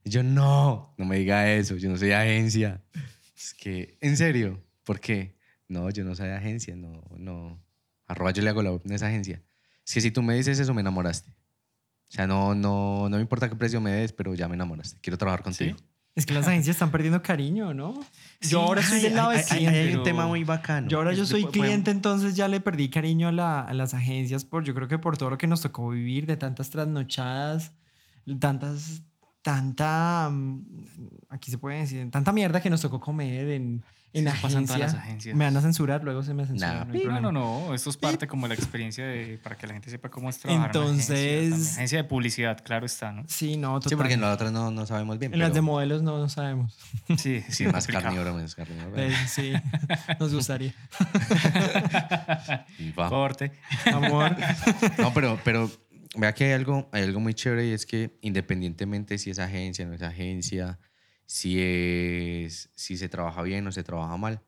Y 0.05 0.11
yo, 0.11 0.23
no, 0.23 0.95
no 0.97 1.05
me 1.05 1.19
diga 1.19 1.53
eso, 1.53 1.77
yo 1.77 1.91
no 1.91 1.97
soy 1.97 2.13
agencia. 2.13 2.83
Es 3.37 3.55
que, 3.55 3.99
¿en 4.01 4.17
serio? 4.17 4.63
¿Por 4.85 5.01
qué? 5.01 5.37
No, 5.69 5.91
yo 5.91 6.05
no 6.05 6.15
soy 6.15 6.29
agencia, 6.29 6.75
no, 6.77 7.03
no. 7.17 7.63
Arroba 8.07 8.33
yo 8.33 8.43
le 8.43 8.51
hago 8.51 8.63
la 8.63 8.73
web 8.73 8.83
en 8.85 8.93
esa 8.93 9.09
agencia. 9.09 9.43
Es 9.87 9.95
que 9.95 10.01
si 10.01 10.11
tú 10.11 10.23
me 10.23 10.35
dices 10.35 10.59
eso, 10.59 10.75
me 10.75 10.81
enamoraste. 10.81 11.31
O 11.31 12.13
sea, 12.13 12.27
no, 12.27 12.55
no, 12.55 13.09
no 13.09 13.17
me 13.17 13.23
importa 13.23 13.49
qué 13.49 13.55
precio 13.55 13.81
me 13.81 13.93
des, 13.93 14.13
pero 14.13 14.35
ya 14.35 14.49
me 14.49 14.55
enamoraste. 14.55 14.99
Quiero 15.01 15.17
trabajar 15.17 15.43
contigo. 15.43 15.77
Es 16.21 16.27
que 16.27 16.35
las 16.35 16.47
agencias 16.49 16.77
están 16.77 16.91
perdiendo 16.91 17.23
cariño, 17.23 17.73
¿no? 17.73 17.99
yo 18.43 18.61
ahora 18.61 18.83
soy 18.83 19.01
del 19.01 19.15
lado 19.15 19.31
de 19.31 19.43
cliente. 19.43 19.79
Hay, 19.79 19.95
un 19.95 20.03
tema 20.03 20.27
muy 20.27 20.45
bacano. 20.45 20.87
Yo 20.87 20.99
ahora 20.99 21.15
yo 21.15 21.25
soy 21.25 21.47
cliente, 21.47 21.91
entonces 21.91 22.37
ya 22.37 22.47
le 22.47 22.61
perdí 22.61 22.91
cariño 22.91 23.29
a, 23.29 23.63
a, 23.63 23.73
las 23.73 23.95
agencias 23.95 24.45
por, 24.45 24.63
yo 24.63 24.75
creo 24.75 24.87
que 24.87 24.99
por 24.99 25.17
todo 25.17 25.31
lo 25.31 25.39
que 25.39 25.47
nos 25.47 25.63
tocó 25.63 25.89
vivir, 25.89 26.27
de 26.27 26.37
tantas 26.37 26.69
trasnochadas, 26.69 27.73
tantas, 28.39 29.03
tanta, 29.41 30.29
mm, 30.31 30.63
aquí 31.31 31.51
se 31.51 31.57
puede 31.57 31.79
decir, 31.79 32.11
tanta 32.11 32.33
mierda 32.33 32.61
que 32.61 32.69
nos 32.69 32.83
tocó 32.83 33.01
comer 33.01 33.49
en 33.49 33.83
en 34.13 34.29
agencia, 34.29 34.79
las 34.79 34.95
agencias. 34.95 35.37
Me 35.37 35.45
van 35.45 35.57
a 35.57 35.61
censurar, 35.61 36.03
luego 36.03 36.23
se 36.23 36.35
me 36.35 36.47
censura. 36.47 36.85
no, 36.85 37.21
no, 37.21 37.33
no, 37.33 37.75
Esto 37.75 37.91
es 37.91 37.97
parte 37.97 38.27
como 38.27 38.49
la 38.49 38.55
experiencia 38.55 39.07
de, 39.07 39.39
para 39.39 39.57
que 39.57 39.67
la 39.67 39.75
gente 39.75 39.91
sepa 39.91 40.09
cómo 40.09 40.29
es 40.29 40.39
trabajar. 40.39 40.67
Entonces. 40.67 41.75
agencia, 41.77 41.99
de 41.99 42.05
publicidad, 42.05 42.61
claro 42.65 42.87
está, 42.87 43.13
¿no? 43.13 43.25
Sí, 43.29 43.57
no, 43.57 43.75
total. 43.75 43.91
Sí, 43.91 43.97
porque 43.97 44.15
en 44.15 44.21
las 44.21 44.35
otras 44.35 44.53
no, 44.53 44.71
no 44.71 44.87
sabemos 44.87 45.19
bien. 45.19 45.33
En 45.33 45.39
las 45.39 45.55
de 45.55 45.61
modelos 45.61 46.03
no, 46.03 46.19
no 46.19 46.29
sabemos. 46.29 46.77
Sí, 47.19 47.43
sí, 47.49 47.67
más 47.67 47.87
carnívoro, 47.87 48.35
menos 48.35 48.55
carnívoro. 48.55 48.97
Eh, 48.97 49.15
sí, 49.29 49.53
nos 50.19 50.35
gustaría. 50.35 50.75
Corte. 53.09 53.53
Amor. 53.93 54.37
No, 54.99 55.13
pero, 55.15 55.39
pero 55.45 55.71
vea 56.17 56.35
que 56.35 56.45
hay 56.45 56.53
algo, 56.53 56.89
hay 56.93 57.05
algo 57.05 57.21
muy 57.21 57.35
chévere 57.35 57.67
y 57.67 57.73
es 57.73 57.87
que 57.87 58.19
independientemente 58.23 59.19
si 59.19 59.31
es 59.31 59.39
agencia, 59.39 59.87
no 59.87 59.95
es 59.95 60.03
agencia, 60.03 60.79
si, 61.31 61.61
es, 61.61 62.71
si 62.75 62.97
se 62.97 63.09
trabaja 63.09 63.43
bien 63.43 63.65
o 63.69 63.71
se 63.71 63.85
trabaja 63.85 64.17
mal. 64.17 64.43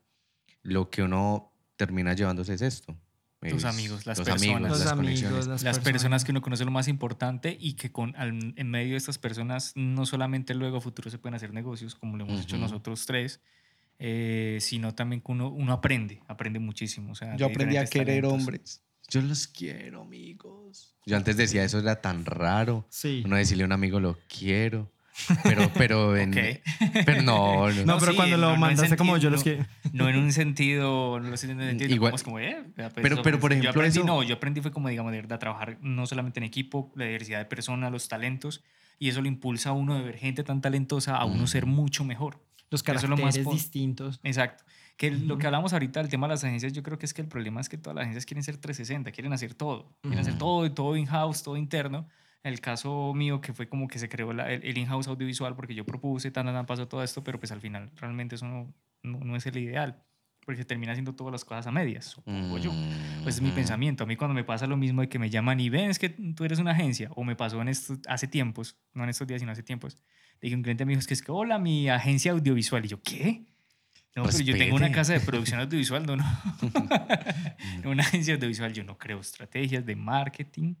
Lo 0.63 0.89
que 0.89 1.01
uno 1.01 1.53
termina 1.77 2.13
llevándose 2.13 2.55
es 2.55 2.61
esto. 2.61 2.97
Los 3.39 3.63
amigos, 3.63 4.05
las 4.05 4.19
personas. 4.19 4.79
las, 4.79 4.87
amigos, 4.87 5.47
las, 5.63 5.79
personas. 5.79 6.25
que 6.25 6.31
uno 6.31 6.41
conoce 6.41 6.65
lo 6.65 6.71
más 6.71 6.89
importante 6.89 7.55
y 7.57 7.73
que 7.73 7.93
con, 7.93 8.13
en 8.17 8.69
medio 8.69 8.91
de 8.91 8.97
estas 8.97 9.17
personas 9.17 9.71
no 9.75 10.05
solamente 10.05 10.55
luego 10.55 10.77
a 10.77 10.81
futuro 10.81 11.09
se 11.09 11.17
pueden 11.17 11.35
hacer 11.35 11.53
negocios, 11.53 11.95
como 11.95 12.17
lo 12.17 12.25
hemos 12.25 12.41
hecho 12.41 12.57
nosotros 12.57 13.05
tres, 13.05 13.39
eh, 13.99 14.57
sino 14.59 14.93
también 14.93 15.21
que 15.21 15.31
uno, 15.31 15.49
uno 15.49 15.71
aprende, 15.71 16.21
aprende 16.27 16.59
muchísimo. 16.59 17.13
O 17.13 17.15
sea, 17.15 17.37
Yo 17.37 17.45
aprendí 17.45 17.77
a 17.77 17.85
querer 17.85 18.25
hombres. 18.25 18.81
Yo 19.09 19.21
los 19.21 19.47
quiero, 19.47 20.01
amigos. 20.01 20.95
Yo 21.05 21.15
antes 21.15 21.37
decía 21.37 21.63
eso 21.63 21.79
era 21.79 22.01
tan 22.01 22.25
raro. 22.25 22.85
Sí. 22.89 23.23
Uno 23.25 23.37
decirle 23.37 23.63
a 23.63 23.67
un 23.67 23.73
amigo 23.73 24.01
lo 24.01 24.17
quiero. 24.27 24.91
Pero, 25.43 25.69
pero, 25.75 26.17
en, 26.17 26.31
pero 27.05 27.21
no, 27.21 27.69
no. 27.69 27.85
No, 27.85 27.97
pero 27.99 28.15
cuando 28.15 28.37
lo 28.37 28.55
mandaste 28.57 28.97
como 28.97 29.17
yo 29.17 29.29
los 29.29 29.43
que. 29.43 29.63
No 29.91 30.09
en 30.09 30.17
un 30.17 30.31
sentido, 30.31 31.19
no 31.19 31.29
lo 31.29 31.35
en 31.35 31.51
un 31.51 31.67
sentido. 31.67 31.93
Igual. 31.93 32.21
Como, 32.23 32.39
eh, 32.39 32.63
pues, 32.75 32.91
pero, 32.95 33.21
pero 33.21 33.39
por 33.39 33.51
ejemplo. 33.51 33.71
Yo 33.71 33.79
aprendí, 33.79 33.99
eso... 33.99 34.07
no, 34.07 34.23
yo 34.23 34.35
aprendí 34.35 34.61
fue 34.61 34.71
como, 34.71 34.89
digamos, 34.89 35.11
de 35.11 35.21
verdad, 35.21 35.39
trabajar 35.39 35.77
no 35.81 36.05
solamente 36.07 36.39
en 36.39 36.45
equipo, 36.45 36.91
la 36.95 37.05
diversidad 37.05 37.39
de 37.39 37.45
personas, 37.45 37.91
los 37.91 38.07
talentos, 38.07 38.63
y 38.97 39.09
eso 39.09 39.21
lo 39.21 39.27
impulsa 39.27 39.69
a 39.69 39.73
uno 39.73 39.95
de 39.95 40.01
ver 40.01 40.17
gente 40.17 40.43
tan 40.43 40.61
talentosa, 40.61 41.15
a 41.15 41.25
uno 41.25 41.45
ser 41.47 41.65
mucho 41.65 42.03
mejor. 42.03 42.39
Los 42.69 42.81
caracteres 42.81 43.45
distintos. 43.45 44.19
Exacto. 44.23 44.63
Que 44.97 45.11
lo 45.11 45.37
que 45.37 45.45
hablamos 45.45 45.73
ahorita 45.73 45.99
del 45.99 46.09
tema 46.09 46.27
de 46.27 46.33
las 46.33 46.43
agencias, 46.43 46.73
yo 46.73 46.81
creo 46.81 46.97
que 46.97 47.05
es 47.05 47.13
que 47.13 47.21
el 47.21 47.27
problema 47.27 47.61
es 47.61 47.69
que 47.69 47.77
todas 47.77 47.95
las 47.95 48.03
agencias 48.03 48.25
quieren 48.25 48.43
ser 48.43 48.57
360, 48.57 49.11
quieren 49.11 49.33
hacer 49.33 49.53
todo. 49.53 49.95
Quieren 50.01 50.19
hacer 50.19 50.37
todo, 50.37 50.71
todo 50.71 50.95
in-house, 50.97 51.43
todo 51.43 51.57
interno 51.57 52.07
el 52.43 52.59
caso 52.59 53.13
mío, 53.13 53.39
que 53.41 53.53
fue 53.53 53.67
como 53.67 53.87
que 53.87 53.97
se 53.99 54.09
creó 54.09 54.31
el, 54.31 54.77
in-house 54.77 55.07
audiovisual, 55.07 55.55
porque 55.55 55.73
yo 55.73 55.85
propuse, 55.85 56.29
tan, 56.29 56.45
tan, 56.45 56.65
pasó 56.65 56.87
todo 56.87 57.01
esto, 57.01 57.23
pero 57.23 57.39
pues 57.39 57.51
al 57.51 57.61
final 57.61 57.89
realmente 57.95 58.35
eso 58.35 58.45
no, 58.45 58.73
no, 59.01 59.35
es 59.37 59.45
el 59.45 59.57
ideal, 59.57 60.03
porque 60.45 60.61
se 60.61 60.65
termina 60.65 60.91
haciendo 60.91 61.15
todas 61.15 61.31
las 61.31 61.45
cosas 61.45 61.67
a 61.67 61.71
medias, 61.71 62.05
supongo 62.05 62.57
yo. 62.57 62.71
Pues 63.23 63.35
es 63.35 63.41
mi 63.41 63.51
pensamiento. 63.51 64.03
A 64.03 64.07
mí 64.07 64.17
cuando 64.17 64.33
me 64.33 64.43
pasa 64.43 64.67
lo 64.67 64.75
mismo 64.75 65.01
de 65.01 65.07
que 65.07 65.19
me 65.19 65.29
llaman 65.29 65.61
y 65.61 65.69
ven, 65.69 65.89
es 65.89 65.99
que 65.99 66.09
tú 66.09 66.43
eres 66.43 66.59
una 66.59 66.71
agencia, 66.71 67.09
o 67.15 67.23
me 67.23 67.37
pasó 67.37 67.61
en 67.61 67.69
esto, 67.69 67.97
hace 68.09 68.27
tiempos, 68.27 68.77
no 68.93 69.03
en 69.05 69.09
estos 69.09 69.25
días, 69.25 69.39
sino 69.39 69.53
hace 69.53 69.63
tiempos, 69.63 69.97
de 70.41 70.49
que 70.49 70.55
un 70.55 70.63
cliente 70.63 70.83
me 70.83 70.91
dijo, 70.91 70.99
es 70.99 71.07
que 71.07 71.13
es 71.13 71.21
que, 71.21 71.31
hola, 71.31 71.59
mi 71.59 71.87
agencia 71.87 72.33
audiovisual. 72.33 72.83
Y 72.83 72.89
yo, 72.89 73.01
¿qué? 73.01 73.45
No, 74.17 74.23
pero 74.23 74.39
yo 74.39 74.57
tengo 74.57 74.75
una 74.75 74.91
casa 74.91 75.13
de 75.13 75.21
producción 75.21 75.61
audiovisual, 75.61 76.05
no, 76.05 76.17
no. 76.17 76.25
una 77.85 78.03
agencia 78.03 78.33
audiovisual, 78.33 78.73
yo 78.73 78.83
no 78.83 78.97
creo 78.97 79.21
estrategias 79.21 79.85
de 79.85 79.95
marketing 79.95 80.75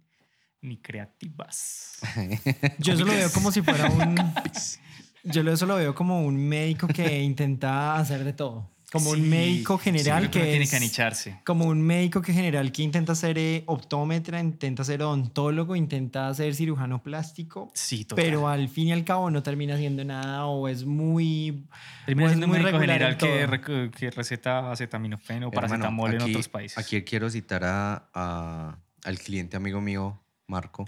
ni 0.63 0.77
creativas. 0.77 1.99
Yo 2.79 2.93
eso 2.93 3.05
lo 3.05 3.13
veo 3.13 3.31
como 3.31 3.51
si 3.51 3.61
fuera 3.61 3.89
un. 3.89 4.15
Yo 5.23 5.41
eso 5.49 5.65
lo 5.65 5.75
veo 5.75 5.95
como 5.95 6.25
un 6.25 6.35
médico 6.35 6.87
que 6.87 7.21
intenta 7.21 7.95
hacer 7.95 8.23
de 8.23 8.33
todo. 8.33 8.73
Como 8.93 9.09
un 9.09 9.27
médico 9.27 9.79
general 9.79 10.29
que 10.29 10.39
tiene 10.39 10.67
que 10.67 10.75
anicharse. 10.75 11.39
Como 11.43 11.65
un 11.65 11.81
médico 11.81 12.21
que 12.21 12.31
general 12.31 12.71
que 12.71 12.83
intenta 12.83 13.15
ser 13.15 13.39
eh, 13.39 13.63
optómetra, 13.65 14.39
intenta 14.39 14.83
ser 14.83 15.01
odontólogo, 15.01 15.75
intenta 15.75 16.31
ser 16.35 16.53
cirujano 16.53 17.01
plástico. 17.01 17.71
Sí, 17.73 18.05
Pero 18.15 18.47
al 18.47 18.69
fin 18.69 18.89
y 18.89 18.91
al 18.91 19.03
cabo 19.03 19.31
no 19.31 19.41
termina 19.41 19.73
haciendo 19.73 20.05
nada 20.05 20.45
o 20.45 20.67
es 20.67 20.85
muy. 20.85 21.65
Termina 22.05 22.29
siendo 22.29 22.45
un 22.45 22.51
médico 22.51 22.79
general 22.79 23.17
que, 23.17 23.91
que, 23.97 24.11
receta 24.11 24.71
acetaminofeno 24.71 25.47
o 25.47 25.51
paracetamol 25.51 26.13
en 26.13 26.21
otros 26.21 26.47
países. 26.47 26.77
Aquí 26.77 27.01
quiero 27.01 27.31
citar 27.31 27.63
a, 27.65 28.77
al 29.03 29.17
cliente 29.17 29.57
amigo 29.57 29.81
mío, 29.81 30.22
Marco, 30.47 30.85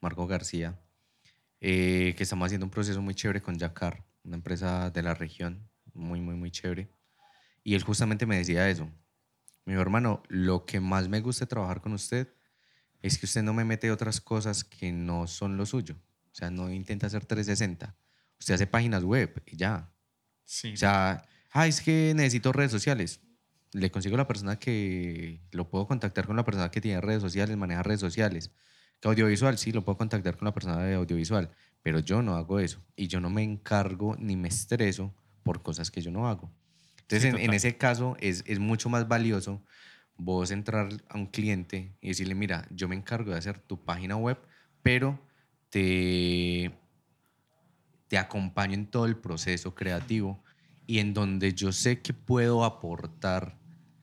Marco 0.00 0.26
García, 0.26 0.78
eh, 1.60 2.14
que 2.16 2.22
estamos 2.22 2.46
haciendo 2.46 2.66
un 2.66 2.70
proceso 2.70 3.00
muy 3.00 3.14
chévere 3.14 3.40
con 3.40 3.58
Yacar, 3.58 4.04
una 4.24 4.36
empresa 4.36 4.90
de 4.90 5.02
la 5.02 5.14
región, 5.14 5.68
muy, 5.94 6.20
muy, 6.20 6.34
muy 6.34 6.50
chévere. 6.50 6.88
Y 7.64 7.74
él 7.74 7.82
justamente 7.82 8.26
me 8.26 8.36
decía 8.36 8.68
eso. 8.68 8.90
Mi 9.64 9.74
hermano, 9.74 10.22
lo 10.28 10.64
que 10.66 10.80
más 10.80 11.08
me 11.08 11.20
gusta 11.20 11.46
trabajar 11.46 11.80
con 11.80 11.92
usted 11.92 12.28
es 13.02 13.18
que 13.18 13.26
usted 13.26 13.42
no 13.42 13.52
me 13.52 13.64
mete 13.64 13.90
otras 13.90 14.20
cosas 14.20 14.64
que 14.64 14.92
no 14.92 15.26
son 15.26 15.56
lo 15.56 15.66
suyo. 15.66 15.96
O 16.30 16.34
sea, 16.34 16.50
no 16.50 16.70
intenta 16.70 17.06
hacer 17.06 17.24
360. 17.24 17.96
Usted 18.38 18.54
hace 18.54 18.66
páginas 18.66 19.02
web 19.02 19.42
y 19.46 19.56
ya. 19.56 19.90
Sí. 20.44 20.74
O 20.74 20.76
sea, 20.76 21.26
ah, 21.50 21.66
es 21.66 21.80
que 21.80 22.12
necesito 22.14 22.52
redes 22.52 22.70
sociales. 22.70 23.20
Le 23.72 23.90
consigo 23.90 24.16
la 24.16 24.28
persona 24.28 24.58
que 24.58 25.40
lo 25.50 25.68
puedo 25.68 25.86
contactar 25.86 26.26
con 26.26 26.36
la 26.36 26.44
persona 26.44 26.70
que 26.70 26.80
tiene 26.80 27.00
redes 27.00 27.22
sociales, 27.22 27.56
maneja 27.56 27.82
redes 27.82 28.00
sociales 28.00 28.52
audiovisual, 29.02 29.58
sí, 29.58 29.72
lo 29.72 29.84
puedo 29.84 29.98
contactar 29.98 30.36
con 30.36 30.46
la 30.46 30.54
persona 30.54 30.82
de 30.82 30.94
audiovisual, 30.94 31.50
pero 31.82 32.00
yo 32.00 32.22
no 32.22 32.34
hago 32.34 32.60
eso 32.60 32.84
y 32.96 33.08
yo 33.08 33.20
no 33.20 33.30
me 33.30 33.42
encargo 33.42 34.16
ni 34.18 34.36
me 34.36 34.48
estreso 34.48 35.14
por 35.42 35.62
cosas 35.62 35.90
que 35.90 36.00
yo 36.02 36.10
no 36.10 36.28
hago. 36.28 36.50
Entonces, 37.02 37.34
en, 37.34 37.54
ese 37.54 37.76
caso 37.76 38.16
es, 38.18 38.42
es, 38.46 38.58
mucho 38.58 38.88
más 38.88 39.06
valioso 39.06 39.62
vos 40.16 40.50
entrar 40.50 40.88
a 41.08 41.16
un 41.16 41.26
cliente 41.26 41.96
y 42.00 42.08
decirle, 42.08 42.34
mira, 42.34 42.66
yo 42.70 42.88
me 42.88 42.96
encargo 42.96 43.30
de 43.30 43.38
hacer 43.38 43.60
tu 43.60 43.84
página 43.84 44.16
web, 44.16 44.38
pero 44.82 45.20
te, 45.70 46.72
te 48.08 48.18
acompaño 48.18 48.74
en 48.74 48.86
todo 48.86 49.06
el 49.06 49.16
proceso 49.16 49.74
creativo 49.74 50.42
y 50.86 50.98
en 50.98 51.14
donde 51.14 51.52
yo 51.52 51.70
sé 51.70 52.00
que 52.00 52.12
puedo 52.12 52.64
aportar 52.64 53.56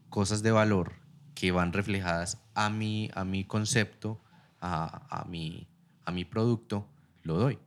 cosas 0.09 0.43
de 0.43 0.51
valor 0.51 0.93
que 1.35 1.51
van 1.51 1.73
reflejadas 1.73 2.41
a 2.53 2.69
mi, 2.69 3.09
a 3.15 3.25
mi 3.25 3.43
concepto 3.43 4.22
a, 4.63 5.25
mi, 5.29 5.67
a 6.05 6.11
mi 6.11 6.25
producto, 6.25 6.89
lo 7.23 7.37
doy. 7.37 7.59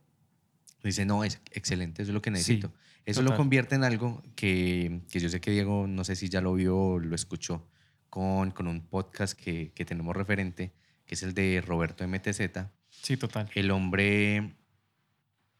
Dice, 0.83 1.05
no, 1.05 1.23
es 1.23 1.41
excelente, 1.51 2.01
eso 2.01 2.11
es 2.11 2.13
lo 2.13 2.21
que 2.21 2.31
necesito. 2.31 2.71
eso 3.05 3.21
lo 3.21 3.35
convierte 3.35 3.75
en 3.75 3.83
algo 3.83 4.23
que, 4.35 5.01
que, 5.09 5.19
yo 5.19 5.29
sé 5.29 5.41
que 5.41 5.51
Diego, 5.51 5.85
no 5.87 6.03
sé 6.03 6.15
si 6.15 6.29
ya 6.29 6.41
lo 6.41 6.53
vio 6.53 6.77
o 6.77 6.99
lo 6.99 7.15
escuchó, 7.15 7.67
con, 8.09 8.51
con 8.51 8.67
un 8.67 8.81
podcast 8.81 9.37
que, 9.37 9.71
que, 9.73 9.85
tenemos 9.85 10.15
referente, 10.15 10.71
que 11.05 11.15
es 11.15 11.23
el 11.23 11.33
de 11.33 11.61
Roberto 11.65 12.07
MTZ. 12.07 12.41
Sí, 12.89 13.17
total. 13.17 13.49
El 13.53 13.71
hombre, 13.71 14.55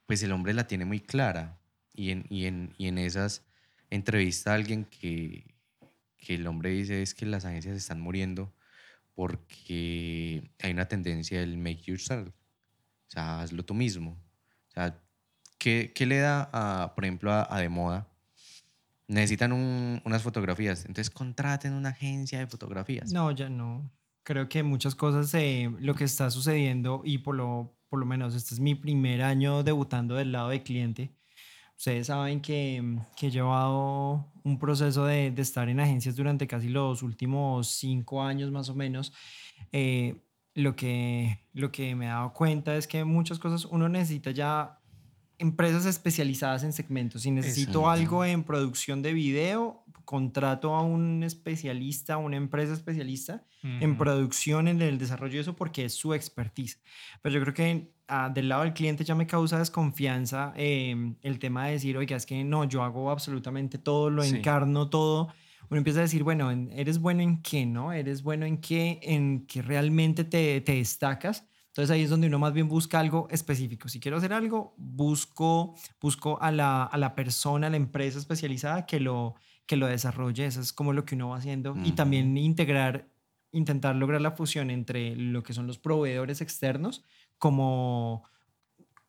pues 0.06 0.23
el 0.23 0.32
hombre 0.32 0.54
la 0.54 0.65
tiene 0.65 0.86
muy 0.86 1.02
clara 1.02 1.60
y 1.93 2.12
en, 2.12 2.26
y 2.30 2.45
en, 2.45 2.73
y 2.78 2.88
en 2.88 2.97
esas 2.97 3.43
entrevista 3.89 4.52
a 4.52 4.56
alguien 4.56 4.86
que, 4.86 5.56
que 6.17 6.36
el 6.36 6.47
hombre 6.47 6.71
dice 6.71 7.02
es 7.02 7.13
que 7.13 7.26
las 7.26 7.45
agencias 7.45 7.76
están 7.76 8.00
muriendo 8.02 8.54
porque 9.17 10.51
hay 10.62 10.71
una 10.71 10.88
tendencia 10.88 11.39
del 11.39 11.58
make 11.58 11.82
yourself. 11.82 12.27
O 12.27 13.10
sea, 13.10 13.41
hazlo 13.41 13.65
tú 13.65 13.73
mismo. 13.73 14.12
O 14.12 14.71
sea, 14.71 15.01
¿qué, 15.58 15.91
qué 15.95 16.06
le 16.06 16.19
da, 16.19 16.51
a, 16.53 16.93
por 16.93 17.03
ejemplo, 17.03 17.32
a, 17.34 17.60
de 17.60 17.67
moda? 17.67 18.08
Necesitan 19.08 19.53
unas 19.53 20.21
fotografías, 20.21 20.86
entonces 20.86 21.10
contraten 21.10 21.73
una 21.73 21.89
agencia 21.89 22.38
de 22.38 22.45
fotografías. 22.45 23.12
No, 23.12 23.32
ya 23.32 23.49
no. 23.49 23.89
Creo 24.21 24.47
que 24.47 24.62
muchas 24.62 24.93
cosas, 24.93 25.34
eh, 25.34 25.73
lo 25.80 25.95
que 25.95 26.03
está 26.03 26.30
sucediendo, 26.30 27.01
y 27.03 27.17
por 27.17 27.34
lo, 27.34 27.75
por 27.89 27.97
lo 27.99 28.06
menos 28.06 28.36
este 28.36 28.53
es 28.53 28.60
mi 28.60 28.75
primer 28.75 29.23
año 29.23 29.63
debutando 29.63 30.13
del 30.13 30.32
lado 30.32 30.49
de 30.49 30.62
cliente, 30.62 31.16
Ustedes 31.77 32.07
saben 32.07 32.41
que, 32.41 32.97
que, 33.15 33.27
he 33.27 33.31
llevado 33.31 34.25
un 34.43 34.57
proceso 34.57 35.05
de, 35.05 35.29
de, 35.29 35.41
estar 35.43 35.69
en 35.69 35.79
agencias 35.79 36.15
durante 36.15 36.47
casi 36.47 36.69
los 36.69 37.03
últimos 37.03 37.67
cinco 37.67 38.23
años 38.23 38.49
más 38.51 38.69
o 38.69 38.75
menos. 38.75 39.13
Eh, 39.71 40.15
lo, 40.55 40.75
que, 40.75 41.39
lo 41.53 41.71
que 41.71 41.93
me 41.93 42.05
he 42.05 42.07
dado 42.07 42.33
cuenta 42.33 42.75
es 42.75 42.87
que 42.87 43.03
muchas 43.03 43.37
cosas 43.37 43.65
uno 43.65 43.87
necesita 43.89 44.31
ya 44.31 44.76
empresas 45.39 45.86
especializadas 45.86 46.63
en 46.63 46.73
segmentos. 46.73 47.21
Si 47.23 47.32
necesito 47.32 47.89
algo 47.89 48.26
en 48.26 48.43
producción 48.43 49.02
de 49.02 49.13
video, 49.13 49.84
contrato 50.08 50.73
a 50.73 50.84
un 50.84 51.21
especialista, 51.23 52.13
a 52.13 52.17
una 52.17 52.38
empresa 52.38 52.73
especialista 52.73 53.43
en 53.62 53.97
producción, 53.97 54.69
en 54.69 54.82
el 54.82 54.97
desarrollo 54.97 55.34
de 55.34 55.41
eso, 55.41 55.56
porque 55.56 55.84
es 55.84 55.93
su 55.93 56.13
expertise. 56.13 56.82
Pero 57.21 57.36
yo 57.36 57.41
creo 57.41 57.54
que 57.54 57.91
ah, 58.08 58.32
del 58.34 58.47
lado 58.47 58.63
del 58.63 58.73
cliente 58.73 59.04
ya 59.04 59.15
me 59.15 59.28
causa 59.28 59.60
desconfianza 59.60 60.54
em, 60.56 61.17
el 61.23 61.39
tema 61.39 61.65
de 61.65 61.73
decir, 61.73 61.97
oiga, 61.97 62.15
es 62.15 62.26
que 62.26 62.41
no, 62.45 62.63
yo 62.63 62.84
hago 62.84 63.12
absolutamente 63.12 63.78
todo, 63.78 64.10
lo 64.10 64.23
encarno 64.23 64.89
todo. 64.89 65.28
Uno 65.69 65.78
empieza 65.80 66.00
a 66.00 66.04
decir, 66.04 66.23
bueno, 66.23 66.50
¿eres 66.71 67.00
bueno 67.00 67.21
en 67.21 67.41
qué, 67.41 67.65
no? 67.65 67.91
¿Eres 67.91 68.23
bueno 68.23 68.45
en 68.45 68.60
qué? 68.60 69.00
¿En 69.04 69.45
qué 69.45 69.62
realmente 69.62 70.23
te, 70.23 70.62
te 70.62 70.76
destacas? 70.76 71.45
Entonces 71.77 71.93
ahí 71.93 72.01
es 72.01 72.09
donde 72.09 72.25
uno 72.25 72.39
más 72.39 72.53
bien 72.53 72.67
busca 72.67 72.99
algo 72.99 73.27
específico. 73.29 73.87
Si 73.87 73.99
quiero 73.99 74.17
hacer 74.17 74.33
algo, 74.33 74.73
busco, 74.77 75.75
busco 76.01 76.41
a, 76.41 76.51
la, 76.51 76.83
a 76.83 76.97
la 76.97 77.13
persona, 77.13 77.67
a 77.67 77.69
la 77.69 77.77
empresa 77.77 78.17
especializada 78.17 78.87
que 78.87 78.99
lo, 78.99 79.35
que 79.67 79.75
lo 79.75 79.85
desarrolle. 79.85 80.47
Eso 80.47 80.59
es 80.59 80.73
como 80.73 80.91
lo 80.91 81.05
que 81.05 81.13
uno 81.13 81.29
va 81.29 81.37
haciendo. 81.37 81.75
Y 81.83 81.91
también 81.91 82.35
integrar, 82.35 83.07
intentar 83.51 83.95
lograr 83.95 84.21
la 84.21 84.31
fusión 84.31 84.71
entre 84.71 85.15
lo 85.15 85.43
que 85.43 85.53
son 85.53 85.67
los 85.67 85.77
proveedores 85.77 86.41
externos 86.41 87.03
como 87.37 88.23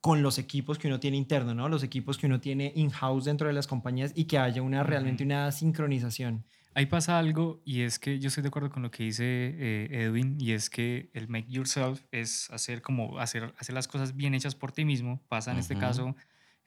con 0.02 0.22
los 0.22 0.36
equipos 0.36 0.76
que 0.78 0.88
uno 0.88 1.00
tiene 1.00 1.16
interno, 1.16 1.54
¿no? 1.54 1.70
Los 1.70 1.82
equipos 1.82 2.18
que 2.18 2.26
uno 2.26 2.38
tiene 2.38 2.70
in-house 2.76 3.24
dentro 3.24 3.48
de 3.48 3.54
las 3.54 3.66
compañías 3.66 4.12
y 4.14 4.26
que 4.26 4.36
haya 4.36 4.60
una 4.60 4.82
realmente 4.82 5.24
una 5.24 5.50
sincronización. 5.52 6.44
Ahí 6.78 6.86
pasa 6.86 7.18
algo 7.18 7.60
y 7.64 7.80
es 7.80 7.98
que 7.98 8.20
yo 8.20 8.28
estoy 8.28 8.44
de 8.44 8.50
acuerdo 8.50 8.70
con 8.70 8.84
lo 8.84 8.92
que 8.92 9.02
dice 9.02 9.24
eh, 9.24 9.88
Edwin 9.90 10.36
y 10.40 10.52
es 10.52 10.70
que 10.70 11.10
el 11.12 11.26
make 11.26 11.48
yourself 11.48 12.04
es 12.12 12.48
hacer 12.52 12.82
como 12.82 13.18
hacer, 13.18 13.52
hacer 13.58 13.74
las 13.74 13.88
cosas 13.88 14.14
bien 14.14 14.32
hechas 14.32 14.54
por 14.54 14.70
ti 14.70 14.84
mismo. 14.84 15.20
Pasa 15.26 15.50
en 15.50 15.58
este 15.58 15.76
caso 15.76 16.14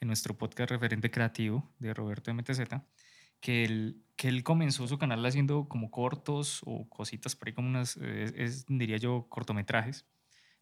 en 0.01 0.07
nuestro 0.09 0.37
podcast 0.37 0.69
referente 0.69 1.09
creativo 1.09 1.71
de 1.79 1.93
Roberto 1.93 2.33
MTZ, 2.33 2.59
que 3.39 3.63
él, 3.63 4.03
que 4.17 4.27
él 4.27 4.43
comenzó 4.43 4.85
su 4.85 4.97
canal 4.97 5.25
haciendo 5.25 5.69
como 5.69 5.89
cortos 5.89 6.59
o 6.65 6.89
cositas 6.89 7.37
por 7.37 7.47
ahí 7.47 7.53
como 7.53 7.69
unas, 7.69 7.95
es, 7.95 8.65
diría 8.67 8.97
yo, 8.97 9.27
cortometrajes. 9.29 10.05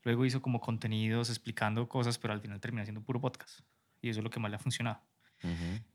Luego 0.04 0.26
hizo 0.26 0.44
como 0.44 0.62
contenidos 0.62 1.32
explicando 1.32 1.90
cosas, 1.90 2.20
pero 2.20 2.36
al 2.36 2.42
final 2.42 2.60
termina 2.60 2.86
siendo 2.86 3.02
puro 3.02 3.20
podcast. 3.20 3.62
Y 4.00 4.10
eso 4.10 4.20
es 4.20 4.24
lo 4.24 4.30
que 4.30 4.40
más 4.40 4.52
le 4.52 4.58
ha 4.58 4.60
funcionado 4.60 5.09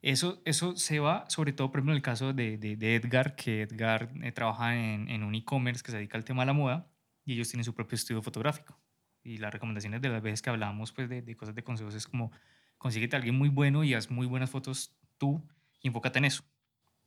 eso, 0.02 0.40
eso 0.44 0.76
se 0.76 1.00
va, 1.00 1.24
sobre 1.28 1.52
todo, 1.52 1.70
por 1.70 1.78
ejemplo, 1.78 1.92
en 1.92 1.96
el 1.96 2.02
caso 2.02 2.33
de, 2.33 2.57
de, 2.57 2.94
Edgar, 2.94 3.37
que 3.37 3.62
Edgar 3.62 4.11
eh, 4.22 4.33
trabaja 4.33 4.74
en, 4.76 5.09
en 5.09 5.22
un 5.22 5.35
e-commerce 5.35 5.83
que 5.83 5.90
se 5.90 5.98
dedica 5.98 6.16
al 6.16 6.24
tema 6.24 6.42
de 6.42 6.46
la 6.46 6.52
moda 6.52 6.87
y 7.24 7.35
ellos 7.35 7.48
tienen 7.48 7.64
su 7.64 7.74
propio 7.74 7.96
estudio 7.96 8.22
fotográfico. 8.22 8.78
Y 9.22 9.38
las 9.38 9.52
recomendaciones 9.52 10.02
de 10.02 10.09
las 10.09 10.22
veces 10.22 10.42
que 10.42 10.50
hablábamos 10.50 10.92
pues, 10.92 11.09
de, 11.09 11.22
de 11.22 11.37
cosas 11.37 11.54
de 11.54 11.62
consejos 11.62 11.94
es 11.94 12.07
como 12.07 12.30
consíguete 12.78 13.16
a 13.16 13.18
alguien 13.18 13.37
muy 13.37 13.48
bueno 13.48 13.85
y 13.85 13.94
haz 13.94 14.11
muy 14.11 14.26
buenas 14.26 14.50
fotos 14.50 14.94
tú 15.18 15.42
y 15.80 15.88
enfócate 15.88 16.18
en 16.18 16.26
eso. 16.26 16.44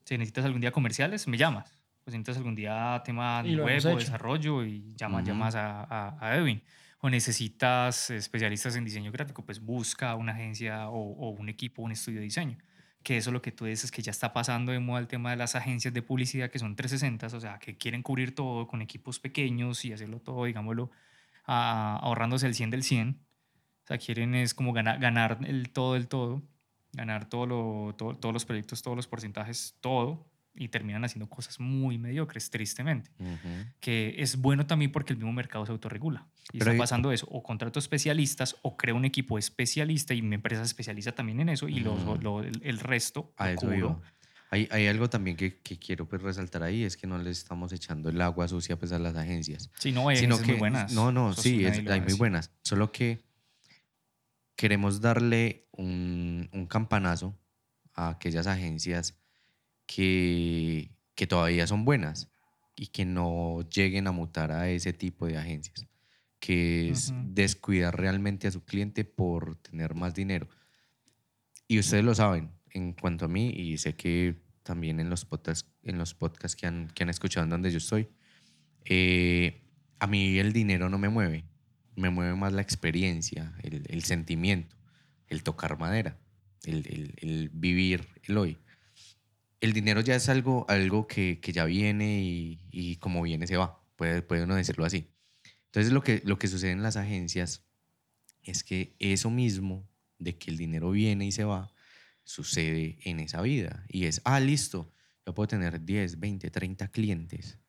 Si 0.05 0.17
necesitas 0.17 0.45
algún 0.45 0.61
día 0.61 0.71
comerciales, 0.71 1.27
me 1.27 1.37
llamas. 1.37 1.83
Pues 2.03 2.13
si 2.13 2.17
necesitas 2.17 2.37
algún 2.37 2.55
día 2.55 3.01
tema 3.03 3.41
web 3.41 3.85
o 3.85 3.97
desarrollo 3.97 4.63
y 4.63 4.95
llamas, 4.95 5.25
llamas 5.25 5.55
a, 5.55 5.83
a, 5.83 6.17
a 6.19 6.35
Edwin 6.37 6.61
o 6.99 7.09
necesitas 7.09 8.09
especialistas 8.09 8.75
en 8.75 8.85
diseño 8.85 9.11
gráfico, 9.11 9.45
pues 9.45 9.59
busca 9.59 10.15
una 10.15 10.33
agencia 10.33 10.89
o, 10.89 11.29
un 11.29 11.49
equipo, 11.49 11.81
un 11.81 11.91
estudio 11.91 12.19
de 12.19 12.25
diseño. 12.25 12.57
Que 13.03 13.17
eso 13.17 13.31
lo 13.31 13.41
que 13.41 13.51
tú 13.51 13.65
dices 13.65 13.91
que 13.91 14.01
ya 14.01 14.11
está 14.11 14.33
pasando 14.33 14.71
de 14.71 14.79
moda 14.79 14.99
el 14.99 15.07
tema 15.07 15.29
de 15.29 15.37
las 15.37 15.55
agencias 15.55 15.93
de 15.93 16.01
publicidad 16.01 16.49
que 16.49 16.59
son 16.59 16.75
360, 16.75 17.37
o 17.37 17.39
sea, 17.39 17.59
que 17.59 17.77
quieren 17.77 18.01
cubrir 18.03 18.35
todo 18.35 18.67
con 18.67 18.81
equipos 18.81 19.19
pequeños 19.19 19.85
y 19.85 19.93
hacerlo 19.93 20.19
todo, 20.19 20.45
digámoslo, 20.45 20.91
ahorrándose 21.45 22.47
el 22.47 22.55
100 22.55 22.71
del 22.71 22.83
100. 22.83 23.09
O 23.83 23.87
sea, 23.87 23.97
quieren 23.97 24.35
es 24.35 24.53
como 24.53 24.73
ganar, 24.73 24.99
ganar 24.99 25.39
el 25.45 25.71
todo 25.71 25.93
del 25.93 26.07
todo, 26.07 26.43
ganar 26.93 27.29
todo 27.29 27.45
lo, 27.45 27.95
todos 27.95 28.33
los 28.33 28.45
proyectos, 28.45 28.81
todos 28.81 28.97
los 28.97 29.07
porcentajes, 29.07 29.77
todo, 29.81 30.27
y 30.57 30.69
terminan 30.69 31.05
haciendo 31.05 31.29
cosas 31.29 31.59
muy 31.59 31.97
mediocres, 31.97 32.49
tristemente. 32.49 33.11
Que 33.79 34.15
es 34.17 34.37
bueno 34.37 34.65
también 34.65 34.91
porque 34.91 35.13
el 35.13 35.17
mismo 35.17 35.33
mercado 35.33 35.65
se 35.65 35.71
autorregula. 35.71 36.27
Y 36.51 36.59
está 36.59 36.75
pasando 36.77 37.11
eso. 37.11 37.27
O 37.29 37.43
contrato 37.43 37.79
especialistas 37.79 38.55
o 38.61 38.77
creo 38.77 38.95
un 38.95 39.05
equipo 39.05 39.37
especialista 39.37 40.13
y 40.13 40.21
mi 40.21 40.35
empresa 40.35 40.61
se 40.61 40.67
especializa 40.67 41.11
también 41.13 41.39
en 41.41 41.49
eso 41.49 41.67
y 41.67 41.77
el, 41.77 42.79
resto. 42.79 43.33
A 43.37 43.51
eso 43.51 44.01
Hay, 44.49 44.67
hay, 44.71 44.87
algo 44.87 45.09
también 45.09 45.35
que, 45.35 45.59
que, 45.59 45.77
quiero 45.77 46.07
pues, 46.07 46.21
resaltar 46.21 46.63
ahí, 46.63 46.83
es 46.83 46.97
que 46.97 47.07
no 47.07 47.17
le 47.17 47.29
estamos 47.31 47.71
echando 47.73 48.09
el 48.09 48.21
agua 48.21 48.47
sucia 48.47 48.77
pues, 48.77 48.91
a 48.91 48.99
las 48.99 49.15
agencias. 49.15 49.69
Sí, 49.77 49.91
no, 49.91 50.09
hay 50.09 50.17
sino 50.17 50.37
que, 50.37 50.51
muy 50.51 50.59
buenas. 50.59 50.93
No, 50.93 51.11
no, 51.11 51.33
sí, 51.33 51.65
hay 51.65 52.01
muy 52.01 52.13
buenas. 52.13 52.51
Solo 52.61 52.91
que 52.91 53.21
queremos 54.55 55.01
darle 55.01 55.67
un, 55.71 56.49
un 56.51 56.65
campanazo 56.65 57.37
a 57.97 58.09
aquellas 58.09 58.47
agencias 58.47 59.15
que, 59.87 60.91
que 61.15 61.25
todavía 61.25 61.65
son 61.65 61.83
buenas 61.85 62.29
y 62.75 62.87
que 62.87 63.05
no 63.05 63.67
lleguen 63.69 64.05
a 64.05 64.11
mutar 64.11 64.51
a 64.51 64.69
ese 64.69 64.93
tipo 64.93 65.25
de 65.25 65.37
agencias, 65.37 65.87
que 66.39 66.89
es 66.89 67.11
descuidar 67.23 67.97
realmente 67.97 68.47
a 68.47 68.51
su 68.51 68.63
cliente 68.63 69.03
por 69.03 69.55
tener 69.55 69.95
más 69.95 70.13
dinero. 70.13 70.47
Y 71.67 71.79
ustedes 71.79 72.03
lo 72.03 72.13
saben, 72.13 72.51
en 72.69 72.93
cuanto 72.93 73.25
a 73.25 73.27
mí, 73.27 73.49
y 73.49 73.77
sé 73.79 73.95
que 73.95 74.35
también 74.61 74.99
en 74.99 75.09
los 75.09 75.25
podcasts, 75.25 75.67
en 75.81 75.97
los 75.97 76.13
podcasts 76.13 76.55
que, 76.55 76.67
han, 76.67 76.89
que 76.89 77.03
han 77.03 77.09
escuchado 77.09 77.45
en 77.45 77.49
donde 77.49 77.71
yo 77.71 77.79
estoy, 77.79 78.09
eh, 78.85 79.63
a 79.99 80.05
mí 80.05 80.37
el 80.37 80.53
dinero 80.53 80.89
no 80.89 80.99
me 80.99 81.09
mueve, 81.09 81.45
me 81.95 82.11
mueve 82.11 82.35
más 82.35 82.53
la 82.53 82.61
experiencia, 82.61 83.55
el, 83.63 83.83
el 83.87 84.03
sentimiento, 84.03 84.75
el 85.29 85.41
tocar 85.41 85.79
madera, 85.79 86.19
el, 86.63 86.85
el, 86.87 87.13
el, 87.17 87.49
vivir 87.49 88.07
el 88.23 88.37
hoy 88.37 88.57
el 89.59 89.73
dinero 89.73 90.01
ya 90.01 90.15
es 90.15 90.29
algo, 90.29 90.65
algo 90.69 91.07
que, 91.07 91.39
ya 91.41 91.65
viene 91.65 92.21
y, 92.21 92.59
y, 92.71 92.97
como 92.97 93.21
viene 93.21 93.47
se 93.47 93.57
va, 93.57 93.81
puede, 93.95 94.21
puede 94.21 94.43
uno 94.43 94.55
decirlo 94.55 94.85
así. 94.85 95.09
Entonces 95.65 95.91
lo 95.91 96.01
que, 96.01 96.21
lo 96.25 96.37
que 96.37 96.47
sucede 96.47 96.71
en 96.71 96.83
las 96.83 96.97
agencias 96.97 97.65
es 98.43 98.63
que 98.63 98.95
eso 98.99 99.29
mismo 99.29 99.87
de 100.19 100.37
que 100.37 100.51
el 100.51 100.57
dinero 100.57 100.91
viene 100.91 101.25
y 101.25 101.31
se 101.31 101.43
va, 101.43 101.71
sucede 102.23 102.97
en 103.03 103.19
esa 103.19 103.41
vida. 103.41 103.85
Y 103.89 104.05
es, 104.05 104.21
ah, 104.23 104.39
listo, 104.39 104.91
yo 105.25 105.33
puedo 105.33 105.47
tener 105.47 105.83
10, 105.83 106.19
20, 106.19 106.49
30 106.49 106.87
clientes. 106.89 107.59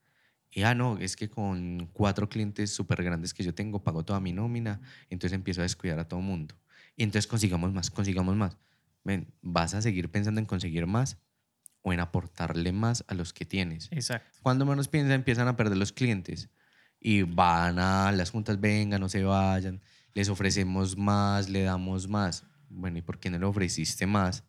Y 0.50 0.62
ah, 0.62 0.74
no, 0.74 0.98
es 0.98 1.16
que 1.16 1.28
con 1.28 1.90
cuatro 1.92 2.28
clientes 2.28 2.70
súper 2.70 3.02
grandes 3.02 3.34
que 3.34 3.44
yo 3.44 3.54
tengo, 3.54 3.82
pago 3.82 4.04
toda 4.04 4.20
mi 4.20 4.32
nómina, 4.32 4.80
entonces 5.10 5.34
empiezo 5.34 5.60
a 5.60 5.64
descuidar 5.64 5.98
a 5.98 6.08
todo 6.08 6.20
mundo. 6.20 6.54
Y 6.96 7.02
entonces 7.02 7.26
consigamos 7.26 7.72
más, 7.72 7.90
consigamos 7.90 8.36
más. 8.36 8.56
Ven, 9.04 9.32
vas 9.42 9.74
a 9.74 9.82
seguir 9.82 10.10
pensando 10.10 10.40
en 10.40 10.46
conseguir 10.46 10.86
más 10.86 11.18
o 11.88 11.92
en 11.92 12.00
aportarle 12.00 12.72
más 12.72 13.04
a 13.08 13.14
los 13.14 13.32
que 13.32 13.44
tienes. 13.44 13.88
Exacto. 13.90 14.38
Cuando 14.42 14.66
menos 14.66 14.88
piensan, 14.88 15.12
empiezan 15.12 15.48
a 15.48 15.56
perder 15.56 15.78
los 15.78 15.92
clientes 15.92 16.50
y 17.00 17.22
van 17.22 17.78
a 17.78 18.12
las 18.12 18.30
juntas, 18.30 18.60
vengan, 18.60 19.00
no 19.00 19.08
se 19.08 19.24
vayan, 19.24 19.80
les 20.12 20.28
ofrecemos 20.28 20.96
más, 20.96 21.48
le 21.48 21.62
damos 21.62 22.08
más. 22.08 22.44
Bueno, 22.68 22.98
¿y 22.98 23.02
por 23.02 23.18
qué 23.18 23.30
no 23.30 23.38
le 23.38 23.46
ofreciste 23.46 24.06
más? 24.06 24.44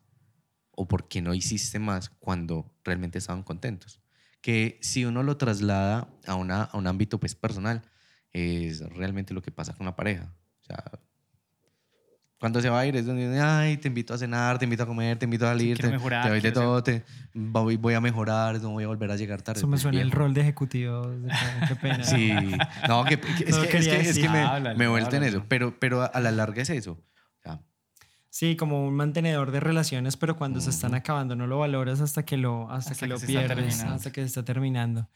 ¿O 0.72 0.86
por 0.86 1.08
qué 1.08 1.22
no 1.22 1.34
hiciste 1.34 1.78
más 1.78 2.10
cuando 2.10 2.74
realmente 2.84 3.18
estaban 3.18 3.42
contentos? 3.42 4.00
Que 4.42 4.78
si 4.82 5.04
uno 5.04 5.22
lo 5.22 5.36
traslada 5.36 6.08
a, 6.26 6.34
una, 6.34 6.64
a 6.64 6.76
un 6.76 6.86
ámbito 6.86 7.18
pues, 7.18 7.34
personal, 7.34 7.82
es 8.32 8.80
realmente 8.90 9.34
lo 9.34 9.42
que 9.42 9.50
pasa 9.50 9.74
con 9.74 9.86
la 9.86 9.96
pareja. 9.96 10.34
O 10.60 10.64
sea, 10.64 10.84
cuando 12.40 12.60
se 12.62 12.70
va 12.70 12.80
a 12.80 12.86
ir 12.86 12.96
es 12.96 13.04
donde, 13.04 13.38
ay, 13.38 13.76
te 13.76 13.88
invito 13.88 14.14
a 14.14 14.18
cenar, 14.18 14.58
te 14.58 14.64
invito 14.64 14.82
a 14.82 14.86
comer, 14.86 15.18
te 15.18 15.26
invito 15.26 15.44
a 15.44 15.50
salir, 15.50 15.78
te, 15.78 15.88
mejorar, 15.88 16.24
te, 16.24 16.30
doy 16.30 16.40
de 16.40 16.52
todo, 16.52 16.82
te, 16.82 17.04
voy, 17.34 17.76
voy, 17.76 17.92
a 17.92 18.00
mejorar, 18.00 18.60
no 18.62 18.70
voy 18.70 18.84
a 18.84 18.86
volver 18.86 19.10
a 19.10 19.16
llegar 19.16 19.42
tarde. 19.42 19.60
Eso 19.60 19.66
me 19.66 19.76
suena 19.76 20.00
el 20.00 20.10
rol 20.10 20.32
de 20.32 20.40
ejecutivo, 20.40 21.12
qué 21.68 21.76
pena. 21.76 22.02
Sí, 22.02 22.32
no, 22.88 23.04
que, 23.04 23.14
es, 23.14 23.20
que, 23.58 23.76
es, 23.76 24.18
que, 24.18 24.28
me, 24.30 24.74
me 24.74 24.88
vuelten 24.88 25.22
eso, 25.22 25.44
pero, 25.48 25.78
pero 25.78 26.10
a 26.12 26.20
la 26.20 26.30
larga 26.30 26.62
es 26.62 26.70
eso. 26.70 26.98
Sí, 28.30 28.54
como 28.54 28.86
un 28.86 28.94
mantenedor 28.94 29.50
de 29.50 29.58
relaciones, 29.58 30.16
pero 30.16 30.36
cuando 30.36 30.60
se 30.60 30.70
están 30.70 30.94
acabando 30.94 31.34
no 31.34 31.48
lo 31.48 31.58
valoras 31.58 32.00
hasta 32.00 32.24
que 32.24 32.36
lo, 32.36 32.70
hasta, 32.70 32.94
que, 32.94 33.08
lo 33.08 33.18
pierdes, 33.18 33.82
hasta 33.82 34.12
que 34.12 34.20
se 34.20 34.28
está 34.28 34.44
terminando. 34.44 35.08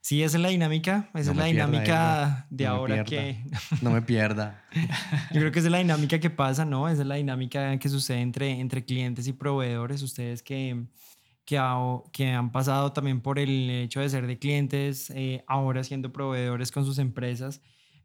Sí, 0.00 0.22
esa 0.22 0.38
es 0.38 0.42
la 0.42 0.48
dinámica, 0.48 1.10
esa 1.14 1.32
es 1.32 1.36
la 1.36 1.44
dinámica 1.44 2.46
de 2.50 2.66
ahora 2.66 3.04
que... 3.04 3.44
no 3.82 3.90
me 3.90 4.02
pierda. 4.10 4.64
Yo 5.32 5.40
creo 5.40 5.52
que 5.52 5.58
esa 5.58 5.68
es 5.68 5.72
la 5.72 5.78
dinámica 5.78 6.18
que 6.18 6.30
pasa, 6.30 6.64
¿no? 6.64 6.88
Esa 6.88 7.02
es 7.02 7.08
la 7.08 7.16
dinámica 7.16 7.78
que 7.78 7.88
sucede 7.88 8.20
entre, 8.20 8.50
entre 8.60 8.84
clientes 8.84 9.26
y 9.26 9.32
proveedores. 9.32 10.02
Ustedes 10.02 10.42
que, 10.42 10.84
que, 11.44 11.60
que 12.12 12.26
han 12.28 12.50
pasado 12.50 12.92
también 12.92 13.20
por 13.20 13.38
el 13.38 13.68
hecho 13.70 14.00
de 14.00 14.08
ser 14.08 14.26
de 14.26 14.38
clientes, 14.38 15.10
eh, 15.10 15.44
ahora 15.46 15.84
siendo 15.84 16.12
proveedores 16.12 16.72
con 16.72 16.84
sus 16.84 16.98
empresas 16.98 17.60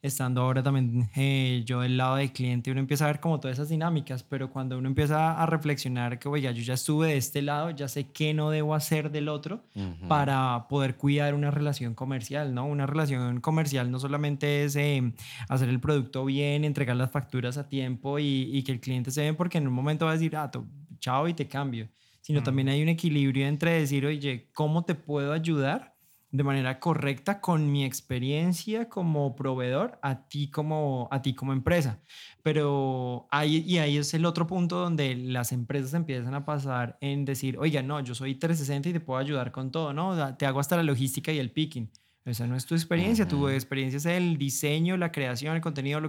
estando 0.06 0.42
ahora 0.42 0.62
también 0.64 1.10
eh, 1.16 1.64
yo 1.66 1.82
del 1.82 1.98
lado 1.98 2.16
del 2.16 2.32
cliente, 2.32 2.72
uno 2.72 2.80
empieza 2.80 3.06
a 3.06 3.08
ver 3.08 3.20
como 3.20 3.40
todas 3.40 3.58
esas 3.58 3.70
dinámicas, 3.70 4.24
pero 4.24 4.52
cuando 4.52 4.78
uno 4.78 4.88
empieza 4.88 5.42
a 5.42 5.46
reflexionar 5.46 6.20
que, 6.20 6.28
oiga, 6.28 6.52
yo 6.52 6.62
ya 6.64 6.76
estuve 6.76 7.08
de 7.08 7.18
este 7.18 7.42
lado, 7.42 7.72
ya 7.72 7.88
sé 7.88 8.12
qué 8.12 8.34
no 8.34 8.50
debo 8.50 8.76
hacer 8.76 9.12
del 9.12 9.28
otro 9.28 9.64
para 10.08 10.68
poder 10.70 10.96
cuidar 10.96 11.34
una 11.34 11.52
relación 11.52 11.96
comercial, 11.96 12.54
¿no? 12.54 12.66
Una 12.66 12.86
relación 12.86 13.42
comercial 13.42 13.92
no 13.92 14.00
solamente 14.00 14.64
es 14.64 14.76
eh, 14.76 15.14
hacer 15.50 15.70
el 15.70 15.80
producto 15.80 16.26
bien, 16.26 16.64
entregar 16.64 16.96
las 16.96 17.12
facturas 17.12 17.58
a 17.58 17.68
tiempo 17.68 18.20
y, 18.20 18.50
y, 18.52 18.64
que 18.64 18.72
el 18.72 18.80
cliente 18.80 19.12
se 19.12 19.22
ve 19.22 19.34
porque 19.34 19.58
en 19.58 19.68
un 19.68 19.74
momento 19.74 20.06
va 20.06 20.12
a 20.12 20.16
decir, 20.16 20.36
ah, 20.36 20.52
chao 21.00 21.28
y 21.28 21.34
te 21.34 21.48
cambio, 21.48 21.90
sino 22.22 22.42
también 22.44 22.70
hay 22.70 22.82
un 22.82 22.90
equilibrio 22.90 23.48
entre 23.48 23.80
decir, 23.80 24.06
oye, 24.06 24.50
¿cómo 24.54 24.84
te 24.84 24.96
puedo 24.96 25.34
ayudar? 25.34 25.95
De 26.36 26.44
manera 26.44 26.80
correcta 26.80 27.40
con 27.40 27.72
mi 27.72 27.86
experiencia 27.86 28.90
como 28.90 29.36
proveedor 29.36 30.00
a 30.02 30.28
ti 30.28 30.50
como, 30.50 31.08
a 31.12 31.22
ti 31.22 31.34
como 31.34 31.54
empresa. 31.54 32.00
Pero 32.44 33.28
ahí, 33.32 33.64
y 33.66 33.78
ahí 33.78 33.98
es 33.98 34.14
el 34.14 34.26
otro 34.26 34.48
punto 34.48 34.78
donde 34.78 35.16
las 35.16 35.52
empresas 35.52 35.94
empiezan 35.94 36.34
a 36.34 36.46
pasar 36.46 36.98
en 37.02 37.26
decir, 37.26 37.58
oiga, 37.58 37.82
no, 37.82 38.00
yo 38.02 38.16
soy 38.16 38.36
360 38.36 38.90
y 38.90 38.94
te 38.94 39.00
puedo 39.00 39.20
ayudar 39.20 39.52
con 39.52 39.72
todo, 39.72 39.94
¿no? 39.94 40.36
Te 40.36 40.46
hago 40.46 40.60
hasta 40.60 40.76
la 40.76 40.84
logística 40.84 41.32
y 41.32 41.40
el 41.40 41.52
picking. 41.52 41.90
Esa 42.26 42.48
no 42.48 42.56
es 42.56 42.66
tu 42.66 42.74
experiencia, 42.74 43.28
tu 43.28 43.48
experiencia 43.50 43.98
es 43.98 44.06
el 44.08 44.40
diseño, 44.40 44.98
la 44.98 45.12
creación, 45.12 45.56
el 45.56 45.62
contenido, 45.62 46.02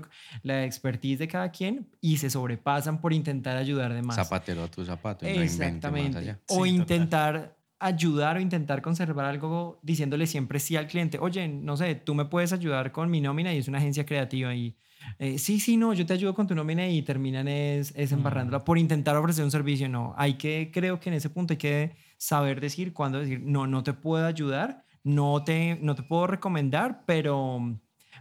la 0.43 0.65
expertise 0.65 1.19
de 1.19 1.29
cada 1.29 1.51
quien 1.51 1.91
y 2.01 2.17
se 2.17 2.31
sobrepasan 2.31 3.03
por 3.03 3.13
intentar 3.13 3.59
ayudar 3.59 3.93
de 3.93 4.01
más. 4.01 4.17
Zapatero 4.17 4.65
a 4.65 4.71
tu 4.71 4.83
zapato. 4.83 5.27
Exactamente. 5.27 6.39
o 6.49 6.65
intentar 6.65 7.55
ayudar 7.79 8.37
o 8.37 8.41
intentar 8.41 8.81
conservar 8.83 9.27
algo 9.27 9.79
diciéndole 9.83 10.27
siempre 10.27 10.61
sí 10.61 10.77
al 10.77 10.87
cliente. 10.87 11.19
Oye, 11.19 11.49
no 11.49 11.77
sé, 11.77 11.95
tú 11.95 12.15
me 12.15 12.25
puedes 12.25 12.53
ayudar 12.53 12.93
con 12.93 13.11
mi 13.11 13.21
nómina 13.21 13.53
y 13.53 13.59
es 13.59 13.69
una 13.69 13.79
agencia 13.79 14.07
creativa 14.07 14.55
y 14.55 14.77
eh, 15.19 15.39
sí, 15.39 15.61
sí, 15.61 15.77
no, 15.77 15.93
yo 15.93 16.07
te 16.07 16.15
ayudo 16.15 16.35
con 16.35 16.47
tu 16.47 16.55
nómina 16.55 16.89
y 16.89 17.03
terminan 17.03 17.49
es, 17.49 17.93
es 17.97 18.13
embarrándola 18.13 18.65
por 18.65 18.79
intentar 18.79 19.17
ofrecer 19.17 19.45
un 19.45 19.51
servicio. 19.51 19.89
No, 19.89 20.15
hay 20.17 20.35
que, 20.35 20.71
creo 20.73 21.01
que 21.01 21.11
en 21.11 21.15
ese 21.15 21.31
punto 21.31 21.53
hay 21.53 21.59
que 21.59 21.97
saber 22.17 22.61
decir 22.61 22.93
cuándo 22.93 23.21
decir, 23.21 23.41
no, 23.43 23.67
no 23.67 23.83
te 23.83 23.93
puedo 23.93 24.27
ayudar, 24.27 24.85
no 25.05 25.45
te, 25.45 25.79
no 25.83 25.95
te 25.95 26.03
puedo 26.03 26.27
recomendar, 26.27 27.05
pero, 27.07 27.79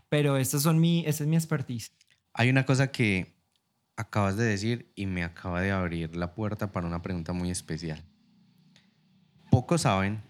pero 0.09 0.37
estas 0.37 0.61
son 0.61 0.79
mi, 0.79 1.03
esta 1.05 1.23
es 1.23 1.29
mi 1.29 1.35
expertise. 1.35 1.93
Hay 2.33 2.49
una 2.49 2.65
cosa 2.65 2.91
que 2.91 3.35
acabas 3.95 4.35
de 4.35 4.43
decir 4.43 4.91
y 4.95 5.05
me 5.05 5.23
acaba 5.23 5.61
de 5.61 5.71
abrir 5.71 6.15
la 6.15 6.35
puerta 6.35 6.71
para 6.71 6.85
una 6.85 7.01
pregunta 7.01 7.31
muy 7.33 7.49
especial. 7.49 8.03
Pocos 9.55 9.83
saben 9.83 10.21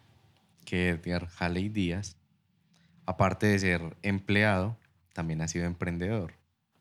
que 0.66 0.90
Edgar 0.90 1.28
Halley 1.40 1.70
Díaz, 1.70 2.16
aparte 3.08 3.48
de 3.48 3.58
ser 3.58 3.98
empleado, 4.04 4.78
también 5.14 5.42
ha 5.42 5.48
sido 5.48 5.66
emprendedor. 5.66 6.36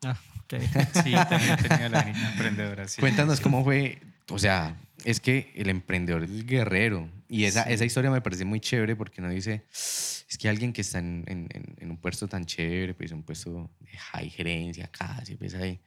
Ah, 0.04 0.18
ok. 0.40 0.60
Sí, 1.02 1.12
también 1.12 1.56
tenía 1.56 1.88
la 1.88 2.00
emprendedora. 2.02 2.84
Cuéntanos 3.00 3.40
cómo 3.40 3.64
fue, 3.64 3.98
o 4.28 4.38
sea, 4.38 4.76
es 5.06 5.20
que 5.20 5.54
el 5.56 5.70
emprendedor 5.70 6.24
es 6.24 6.44
guerrero. 6.44 7.08
Y 7.28 7.44
esa, 7.44 7.62
esa 7.62 7.86
historia 7.86 8.10
me 8.10 8.20
parece 8.20 8.44
muy 8.44 8.60
chévere 8.60 8.94
porque 8.94 9.22
uno 9.22 9.30
dice, 9.30 9.64
es 9.70 10.36
que 10.38 10.46
alguien 10.50 10.74
que 10.74 10.82
está 10.82 10.98
en, 10.98 11.24
en, 11.26 11.48
en 11.50 11.90
un 11.90 11.96
puesto 11.96 12.28
tan 12.28 12.44
chévere, 12.44 12.92
pues 12.92 13.10
un 13.12 13.22
puesto 13.22 13.70
de 13.80 13.96
high 13.96 14.28
gerencia, 14.28 14.88
casi, 14.88 15.36
pues 15.36 15.54
ahí 15.54 15.80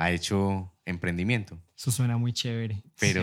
ha 0.00 0.10
hecho 0.10 0.72
emprendimiento. 0.86 1.60
Eso 1.76 1.90
suena 1.90 2.16
muy 2.16 2.32
chévere. 2.32 2.82
Pero, 2.98 3.22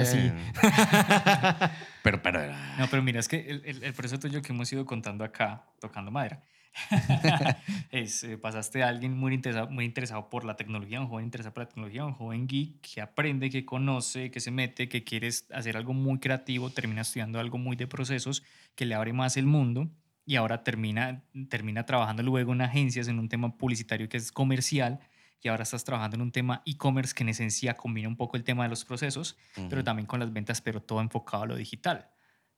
así. 0.00 0.32
pero, 2.02 2.22
pero. 2.22 2.40
No, 2.78 2.86
pero 2.90 3.02
mira, 3.02 3.20
es 3.20 3.28
que 3.28 3.46
el, 3.48 3.82
el, 3.82 3.92
proceso 3.92 4.18
tuyo 4.18 4.40
que 4.40 4.52
hemos 4.52 4.72
ido 4.72 4.86
contando 4.86 5.22
acá, 5.22 5.66
tocando 5.80 6.10
madera, 6.10 6.42
es, 7.90 8.24
eh, 8.24 8.38
pasaste 8.38 8.82
a 8.82 8.88
alguien 8.88 9.16
muy 9.16 9.34
interesado, 9.34 9.68
muy 9.68 9.84
interesado 9.84 10.30
por 10.30 10.44
la 10.44 10.56
tecnología, 10.56 10.98
un 11.00 11.08
joven 11.08 11.26
interesado 11.26 11.52
por 11.52 11.64
la 11.64 11.68
tecnología, 11.68 12.06
un 12.06 12.14
joven 12.14 12.46
geek 12.46 12.80
que 12.80 13.00
aprende, 13.02 13.50
que 13.50 13.66
conoce, 13.66 14.30
que 14.30 14.40
se 14.40 14.50
mete, 14.50 14.88
que 14.88 15.04
quiere 15.04 15.28
hacer 15.28 15.76
algo 15.76 15.92
muy 15.92 16.20
creativo, 16.20 16.70
termina 16.70 17.02
estudiando 17.02 17.38
algo 17.38 17.58
muy 17.58 17.76
de 17.76 17.86
procesos, 17.86 18.42
que 18.74 18.86
le 18.86 18.94
abre 18.94 19.12
más 19.12 19.36
el 19.36 19.44
mundo 19.44 19.90
y 20.24 20.36
ahora 20.36 20.62
termina, 20.64 21.22
termina 21.50 21.84
trabajando 21.84 22.22
luego 22.22 22.54
en 22.54 22.62
agencias 22.62 23.08
en 23.08 23.18
un 23.18 23.28
tema 23.28 23.56
publicitario 23.56 24.08
que 24.08 24.16
es 24.16 24.32
comercial 24.32 25.00
y 25.42 25.48
ahora 25.48 25.62
estás 25.62 25.84
trabajando 25.84 26.16
en 26.16 26.22
un 26.22 26.32
tema 26.32 26.62
e-commerce 26.66 27.14
que 27.14 27.22
en 27.22 27.28
esencia 27.30 27.74
combina 27.74 28.08
un 28.08 28.16
poco 28.16 28.36
el 28.36 28.44
tema 28.44 28.64
de 28.64 28.70
los 28.70 28.84
procesos, 28.84 29.36
pero 29.70 29.84
también 29.84 30.06
con 30.06 30.20
las 30.20 30.32
ventas, 30.32 30.60
pero 30.60 30.82
todo 30.82 31.00
enfocado 31.00 31.44
a 31.44 31.46
lo 31.46 31.56
digital. 31.56 32.08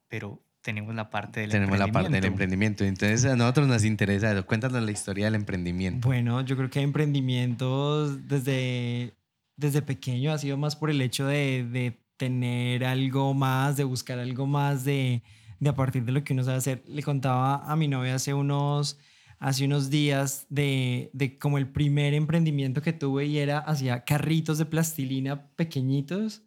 Pero 0.08 0.42
tenemos 0.62 0.94
la 0.94 1.10
parte 1.10 1.40
del 1.40 1.50
tenemos 1.50 1.78
la 1.78 1.88
parte 1.88 2.10
del 2.10 2.24
emprendimiento. 2.24 2.84
Entonces 2.84 3.24
a 3.24 3.36
nosotros 3.36 3.68
nos 3.68 3.84
interesa 3.84 4.32
eso. 4.32 4.46
Cuéntanos 4.46 4.82
la 4.82 4.90
historia 4.90 5.26
del 5.26 5.34
emprendimiento. 5.34 6.08
Bueno, 6.08 6.40
yo 6.42 6.56
creo 6.56 6.70
que 6.70 6.80
emprendimientos 6.80 8.26
desde, 8.28 9.14
desde 9.56 9.82
pequeño 9.82 10.32
ha 10.32 10.38
sido 10.38 10.56
más 10.56 10.76
por 10.76 10.90
el 10.90 11.00
hecho 11.00 11.26
de, 11.26 11.64
de 11.64 12.02
tener 12.16 12.84
algo 12.84 13.34
más, 13.34 13.76
de 13.76 13.84
buscar 13.84 14.18
algo 14.18 14.46
más, 14.46 14.84
de, 14.84 15.22
de 15.58 15.70
a 15.70 15.74
partir 15.74 16.04
de 16.04 16.12
lo 16.12 16.24
que 16.24 16.32
uno 16.32 16.44
sabe 16.44 16.58
hacer. 16.58 16.82
Le 16.86 17.02
contaba 17.02 17.56
a 17.70 17.76
mi 17.76 17.88
novia 17.88 18.14
hace 18.14 18.34
unos 18.34 18.98
hace 19.40 19.64
unos 19.64 19.90
días 19.90 20.46
de, 20.50 21.10
de, 21.14 21.38
como 21.38 21.58
el 21.58 21.66
primer 21.66 22.14
emprendimiento 22.14 22.82
que 22.82 22.92
tuve 22.92 23.26
y 23.26 23.38
era 23.38 23.58
hacía 23.58 24.04
carritos 24.04 24.58
de 24.58 24.66
plastilina 24.66 25.48
pequeñitos 25.56 26.42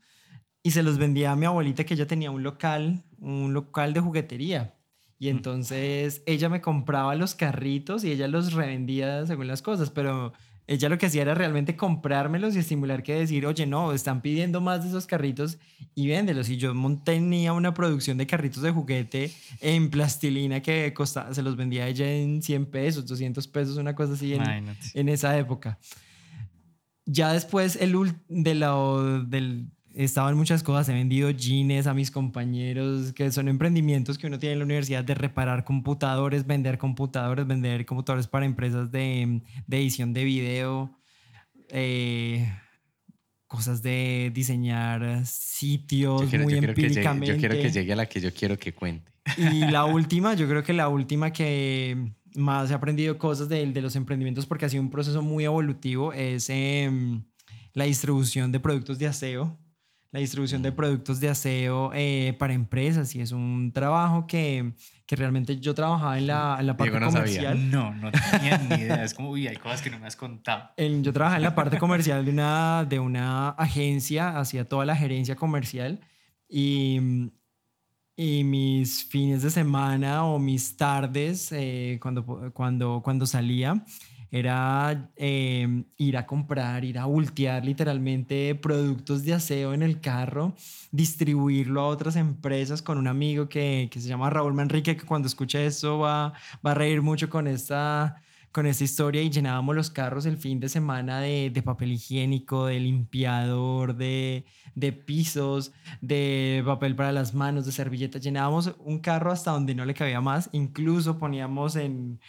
y 0.61 0.71
se 0.71 0.83
los 0.83 0.97
vendía 0.97 1.31
a 1.31 1.35
mi 1.35 1.45
abuelita 1.45 1.83
que 1.83 1.95
ella 1.95 2.07
tenía 2.07 2.31
un 2.31 2.43
local, 2.43 3.03
un 3.19 3.53
local 3.53 3.93
de 3.93 3.99
juguetería. 3.99 4.75
Y 5.19 5.25
mm. 5.25 5.35
entonces 5.35 6.21
ella 6.25 6.49
me 6.49 6.61
compraba 6.61 7.15
los 7.15 7.35
carritos 7.35 8.03
y 8.03 8.11
ella 8.11 8.27
los 8.27 8.53
revendía 8.53 9.25
según 9.25 9.47
las 9.47 9.61
cosas, 9.61 9.89
pero 9.89 10.31
ella 10.65 10.87
lo 10.87 10.97
que 10.97 11.07
hacía 11.07 11.23
era 11.23 11.33
realmente 11.33 11.75
comprármelos 11.75 12.55
y 12.55 12.59
estimular 12.59 13.03
que 13.03 13.15
decir, 13.15 13.45
oye, 13.45 13.65
no, 13.65 13.91
están 13.91 14.21
pidiendo 14.21 14.61
más 14.61 14.83
de 14.83 14.89
esos 14.89 15.05
carritos 15.05 15.57
y 15.93 16.07
véndelos. 16.07 16.49
Y 16.49 16.57
yo 16.57 16.73
tenía 17.03 17.51
una 17.53 17.73
producción 17.73 18.17
de 18.17 18.27
carritos 18.27 18.63
de 18.63 18.71
juguete 18.71 19.31
en 19.59 19.89
plastilina 19.89 20.61
que 20.61 20.93
costaba, 20.93 21.33
se 21.33 21.41
los 21.41 21.57
vendía 21.57 21.87
ella 21.87 22.09
en 22.09 22.41
100 22.41 22.65
pesos, 22.67 23.05
200 23.05 23.47
pesos, 23.47 23.77
una 23.77 23.93
cosa 23.93 24.13
así 24.13 24.33
en, 24.33 24.43
en 24.93 25.09
esa 25.09 25.37
época. 25.37 25.79
Ya 27.05 27.33
después 27.33 27.75
el, 27.75 28.13
de 28.29 28.55
la, 28.55 28.73
del, 29.27 29.67
estaban 29.93 30.35
muchas 30.35 30.63
cosas, 30.63 30.89
he 30.89 30.93
vendido 30.93 31.29
jeans 31.29 31.87
a 31.87 31.93
mis 31.93 32.11
compañeros, 32.11 33.13
que 33.13 33.31
son 33.31 33.47
emprendimientos 33.47 34.17
que 34.17 34.27
uno 34.27 34.39
tiene 34.39 34.53
en 34.53 34.59
la 34.59 34.65
universidad 34.65 35.03
de 35.03 35.13
reparar 35.13 35.63
computadores, 35.63 36.45
vender 36.45 36.77
computadores, 36.77 37.45
vender 37.45 37.85
computadores 37.85 38.27
para 38.27 38.45
empresas 38.45 38.91
de, 38.91 39.41
de 39.67 39.77
edición 39.77 40.13
de 40.13 40.23
video, 40.23 40.97
eh, 41.69 42.51
cosas 43.47 43.83
de 43.83 44.31
diseñar 44.33 45.25
sitios 45.25 46.21
muy 46.33 46.55
empíricamente. 46.55 47.27
yo 47.27 47.37
quiero 47.37 47.55
que 47.55 47.69
llegue 47.69 47.93
a 47.93 47.95
la 47.95 48.05
que 48.07 48.19
yo 48.19 48.33
quiero 48.33 48.57
que 48.57 48.73
cuente. 48.73 49.11
Y 49.37 49.59
la 49.59 49.85
última, 49.85 50.33
yo 50.33 50.47
creo 50.47 50.63
que 50.63 50.73
la 50.73 50.89
última 50.89 51.31
que 51.31 52.13
más 52.35 52.71
he 52.71 52.73
aprendido 52.73 53.17
cosas 53.19 53.47
de, 53.47 53.65
de 53.65 53.81
los 53.81 53.95
emprendimientos 53.95 54.47
porque 54.47 54.65
ha 54.65 54.69
sido 54.69 54.81
un 54.81 54.89
proceso 54.89 55.21
muy 55.21 55.43
evolutivo 55.43 56.13
es 56.13 56.49
em, 56.49 57.23
la 57.73 57.85
distribución 57.85 58.51
de 58.51 58.59
productos 58.59 58.97
de 58.97 59.05
aseo 59.05 59.59
la 60.13 60.19
distribución 60.19 60.61
de 60.61 60.71
productos 60.71 61.19
de 61.19 61.27
aseo 61.27 61.89
eh, 61.91 62.35
para 62.37 62.53
empresas 62.53 63.15
y 63.15 63.21
es 63.21 63.31
un 63.31 63.71
trabajo 63.73 64.27
que, 64.27 64.73
que 65.07 65.15
realmente 65.15 65.59
yo 65.59 65.73
trabajaba 65.73 66.19
en 66.19 66.27
la, 66.27 66.57
en 66.59 66.67
la 66.67 66.77
parte 66.77 66.99
no 66.99 67.07
comercial. 67.07 67.57
Sabía. 67.57 67.71
No, 67.71 67.95
no 67.95 68.11
tenía 68.11 68.59
ni 68.59 68.75
idea. 68.75 69.03
Es 69.03 69.15
como, 69.15 69.31
uy, 69.31 69.47
hay 69.47 69.55
cosas 69.55 69.81
que 69.81 69.89
no 69.89 69.97
me 69.97 70.05
has 70.05 70.15
contado. 70.15 70.69
yo 70.77 71.11
trabajaba 71.11 71.37
en 71.37 71.43
la 71.43 71.55
parte 71.55 71.79
comercial 71.79 72.23
de 72.23 72.29
una, 72.29 72.85
de 72.87 72.99
una 72.99 73.49
agencia, 73.49 74.37
hacía 74.37 74.69
toda 74.69 74.85
la 74.85 74.95
gerencia 74.95 75.35
comercial 75.35 75.99
y, 76.47 77.31
y 78.15 78.43
mis 78.43 79.05
fines 79.05 79.41
de 79.41 79.49
semana 79.49 80.25
o 80.25 80.37
mis 80.37 80.77
tardes, 80.77 81.51
eh, 81.51 81.97
cuando, 81.99 82.53
cuando, 82.53 83.01
cuando 83.03 83.25
salía, 83.25 83.83
era 84.33 85.11
em, 85.15 85.85
ir 85.95 86.17
a 86.17 86.25
comprar, 86.25 86.83
ir 86.83 86.97
a 86.97 87.05
voltear 87.05 87.63
literalmente 87.63 88.55
productos 88.55 89.23
de 89.23 89.35
aseo 89.35 89.75
en 89.75 89.83
el 89.83 90.01
carro, 90.01 90.55
distribuirlo 90.91 91.81
a 91.81 91.87
otras 91.87 92.15
empresas 92.15 92.81
con 92.81 92.97
un 92.97 93.07
amigo 93.07 93.47
que, 93.47 93.89
que 93.91 93.99
se 94.01 94.07
llama 94.07 94.31
Raúl 94.31 94.55
Manrique, 94.55 94.97
que 94.97 95.05
cuando 95.05 95.27
escuche 95.27 95.63
eso 95.67 95.99
va, 95.99 96.33
va 96.65 96.71
a 96.71 96.73
reír 96.73 97.03
mucho 97.03 97.29
con 97.29 97.47
esta, 97.47 98.23
con 98.51 98.65
esta 98.65 98.83
historia 98.83 99.21
y 99.21 99.29
llenábamos 99.29 99.75
los 99.75 99.91
carros 99.91 100.25
el 100.25 100.37
fin 100.37 100.59
de 100.59 100.67
semana 100.67 101.19
de, 101.21 101.51
de 101.51 101.61
papel 101.61 101.91
higiénico, 101.91 102.65
de 102.65 102.79
limpiador, 102.79 103.95
de, 103.95 104.45
de, 104.73 104.93
pisos, 104.93 105.73
de 106.01 106.63
papel 106.65 106.95
para 106.95 107.11
las 107.11 107.35
manos, 107.35 107.67
de 107.67 107.71
servilletas. 107.71 108.23
Llenábamos 108.23 108.73
un 108.79 108.97
carro 108.97 109.31
hasta 109.31 109.51
donde 109.51 109.75
no 109.75 109.85
le 109.85 109.93
cabía 109.93 110.21
más. 110.21 110.49
Incluso 110.53 111.19
poníamos 111.19 111.75
en, 111.75 112.19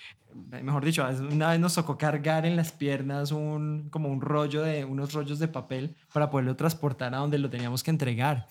mejor 0.63 0.85
dicho, 0.85 1.07
una 1.31 1.51
vez 1.51 1.61
nos 1.61 1.75
tocó 1.75 1.97
cargar 1.97 2.47
en 2.47 2.57
las 2.57 2.73
piernas 2.73 3.31
un, 3.33 3.89
como 3.91 4.09
un 4.09 4.21
rollo 4.21 4.63
de, 4.63 4.85
unos 4.85 5.13
rollos 5.13 5.39
de 5.39 5.49
papel 5.49 5.97
para 6.13 6.31
poderlo 6.31 6.57
transportar 6.57 7.15
a 7.15 7.19
donde 7.19 7.39
lo 7.39 7.51
teníamos 7.51 7.83
que 7.83 7.91
entregar. 7.91 8.47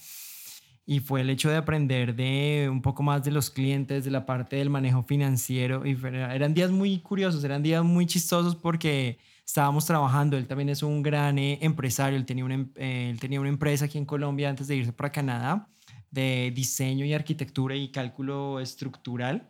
Y 0.85 0.99
fue 0.99 1.21
el 1.21 1.29
hecho 1.29 1.49
de 1.49 1.55
aprender 1.55 2.15
de 2.15 2.67
un 2.69 2.81
poco 2.81 3.03
más 3.03 3.23
de 3.23 3.31
los 3.31 3.49
clientes, 3.49 4.03
de 4.03 4.11
la 4.11 4.25
parte 4.25 4.57
del 4.57 4.69
manejo 4.69 5.03
financiero. 5.03 5.85
Y 5.85 5.97
eran 6.03 6.53
días 6.53 6.71
muy 6.71 6.99
curiosos, 6.99 7.43
eran 7.43 7.63
días 7.63 7.83
muy 7.83 8.05
chistosos 8.05 8.55
porque 8.55 9.17
estábamos 9.45 9.85
trabajando. 9.85 10.37
Él 10.37 10.45
también 10.45 10.69
es 10.69 10.83
un 10.83 11.01
gran 11.01 11.37
eh, 11.39 11.57
empresario. 11.61 12.17
Él 12.17 12.25
tenía, 12.25 12.43
una, 12.43 12.55
em, 12.55 12.69
eh, 12.75 13.09
él 13.11 13.19
tenía 13.19 13.39
una 13.39 13.49
empresa 13.49 13.85
aquí 13.85 13.97
en 13.97 14.05
Colombia 14.05 14.49
antes 14.49 14.67
de 14.67 14.75
irse 14.75 14.91
para 14.91 15.11
Canadá 15.11 15.69
de 16.13 16.51
diseño 16.53 17.05
y 17.05 17.13
arquitectura 17.13 17.75
y 17.75 17.89
cálculo 17.89 18.59
estructural. 18.59 19.47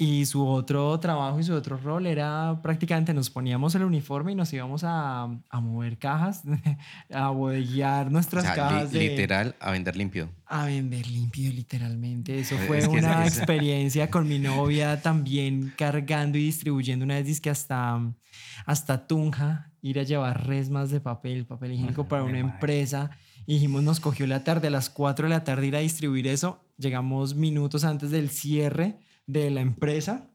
Y 0.00 0.26
su 0.26 0.46
otro 0.46 1.00
trabajo 1.00 1.40
y 1.40 1.42
su 1.42 1.52
otro 1.52 1.76
rol 1.76 2.06
era 2.06 2.60
prácticamente 2.62 3.12
nos 3.12 3.30
poníamos 3.30 3.74
el 3.74 3.82
uniforme 3.82 4.30
y 4.30 4.36
nos 4.36 4.52
íbamos 4.52 4.84
a, 4.84 5.24
a 5.24 5.60
mover 5.60 5.98
cajas, 5.98 6.42
a 7.12 7.30
bodeguear 7.30 8.08
nuestras 8.08 8.44
cajas. 8.44 8.92
literal, 8.92 9.56
a 9.58 9.72
vender 9.72 9.96
limpio. 9.96 10.30
A 10.46 10.66
vender 10.66 11.04
limpio, 11.08 11.52
literalmente. 11.52 12.38
Eso 12.38 12.56
fue 12.68 12.86
una 12.86 13.26
experiencia 13.26 14.08
con 14.08 14.28
mi 14.28 14.38
novia 14.38 15.02
también 15.02 15.74
cargando 15.76 16.38
y 16.38 16.44
distribuyendo 16.44 17.04
una 17.04 17.20
vez 17.20 17.40
que 17.40 17.50
hasta, 17.50 18.00
hasta 18.66 19.08
Tunja, 19.08 19.72
ir 19.82 19.98
a 19.98 20.04
llevar 20.04 20.46
resmas 20.46 20.90
de 20.90 21.00
papel, 21.00 21.44
papel 21.44 21.72
higiénico 21.72 22.06
para 22.06 22.22
una 22.22 22.38
empresa. 22.38 23.10
Y 23.46 23.54
dijimos, 23.54 23.82
nos 23.82 23.98
cogió 23.98 24.28
la 24.28 24.44
tarde, 24.44 24.68
a 24.68 24.70
las 24.70 24.90
4 24.90 25.26
de 25.26 25.30
la 25.30 25.42
tarde 25.42 25.66
ir 25.66 25.74
a 25.74 25.80
distribuir 25.80 26.28
eso. 26.28 26.60
Llegamos 26.76 27.34
minutos 27.34 27.82
antes 27.82 28.12
del 28.12 28.30
cierre 28.30 29.00
de 29.28 29.50
la 29.50 29.60
empresa. 29.60 30.28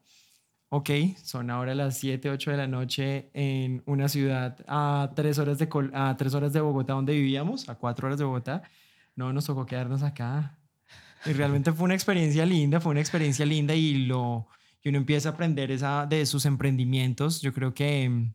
Ok, 0.70 0.90
son 1.22 1.50
ahora 1.50 1.74
las 1.74 1.98
7, 1.98 2.30
8 2.30 2.52
de 2.52 2.56
la 2.56 2.66
noche 2.66 3.30
en 3.34 3.82
una 3.86 4.08
ciudad 4.08 4.56
a 4.66 5.12
3 5.14 5.38
horas 5.38 5.58
de, 5.58 5.68
a 5.92 6.16
tres 6.16 6.34
horas 6.34 6.52
de 6.52 6.60
Bogotá 6.60 6.94
donde 6.94 7.12
vivíamos, 7.12 7.68
a 7.68 7.74
4 7.74 8.06
horas 8.06 8.18
de 8.18 8.24
Bogotá. 8.24 8.62
No, 9.14 9.32
nos 9.32 9.44
tocó 9.44 9.66
quedarnos 9.66 10.02
acá. 10.02 10.58
Y 11.26 11.32
realmente 11.32 11.72
fue 11.72 11.84
una 11.84 11.94
experiencia 11.94 12.46
linda, 12.46 12.80
fue 12.80 12.92
una 12.92 13.00
experiencia 13.00 13.46
linda 13.46 13.74
y, 13.74 14.06
lo, 14.06 14.48
y 14.82 14.88
uno 14.88 14.98
empieza 14.98 15.30
a 15.30 15.32
aprender 15.32 15.70
esa, 15.70 16.06
de 16.06 16.24
sus 16.26 16.44
emprendimientos. 16.46 17.40
Yo 17.40 17.52
creo 17.52 17.72
que 17.72 18.08
mm, 18.08 18.34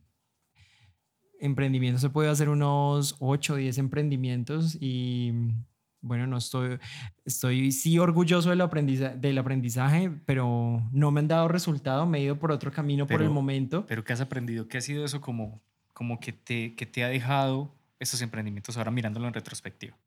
emprendimientos 1.39 2.01
se 2.01 2.09
puede 2.09 2.29
hacer 2.29 2.49
unos 2.49 3.15
8 3.19 3.53
o 3.53 3.55
10 3.57 3.77
emprendimientos 3.77 4.77
y 4.79 5.33
bueno, 6.01 6.27
no 6.27 6.37
estoy, 6.37 6.79
estoy 7.25 7.71
sí 7.71 7.99
orgulloso 7.99 8.49
del 8.49 8.61
aprendizaje, 8.61 9.17
del 9.17 9.37
aprendizaje, 9.37 10.11
pero 10.25 10.81
no 10.91 11.11
me 11.11 11.19
han 11.19 11.27
dado 11.27 11.47
resultado, 11.47 12.05
me 12.05 12.19
he 12.19 12.23
ido 12.23 12.39
por 12.39 12.51
otro 12.51 12.71
camino 12.71 13.05
por 13.07 13.21
el 13.21 13.29
momento. 13.29 13.85
Pero 13.85 14.03
¿qué 14.03 14.13
has 14.13 14.21
aprendido? 14.21 14.67
¿Qué 14.67 14.77
ha 14.77 14.81
sido 14.81 15.03
eso 15.03 15.21
como, 15.21 15.61
como 15.93 16.19
que, 16.19 16.31
te, 16.31 16.75
que 16.75 16.85
te 16.85 17.03
ha 17.03 17.09
dejado 17.09 17.73
esos 17.99 18.21
emprendimientos 18.21 18.77
ahora 18.77 18.91
mirándolo 18.91 19.27
en 19.27 19.33
retrospectiva? 19.33 19.97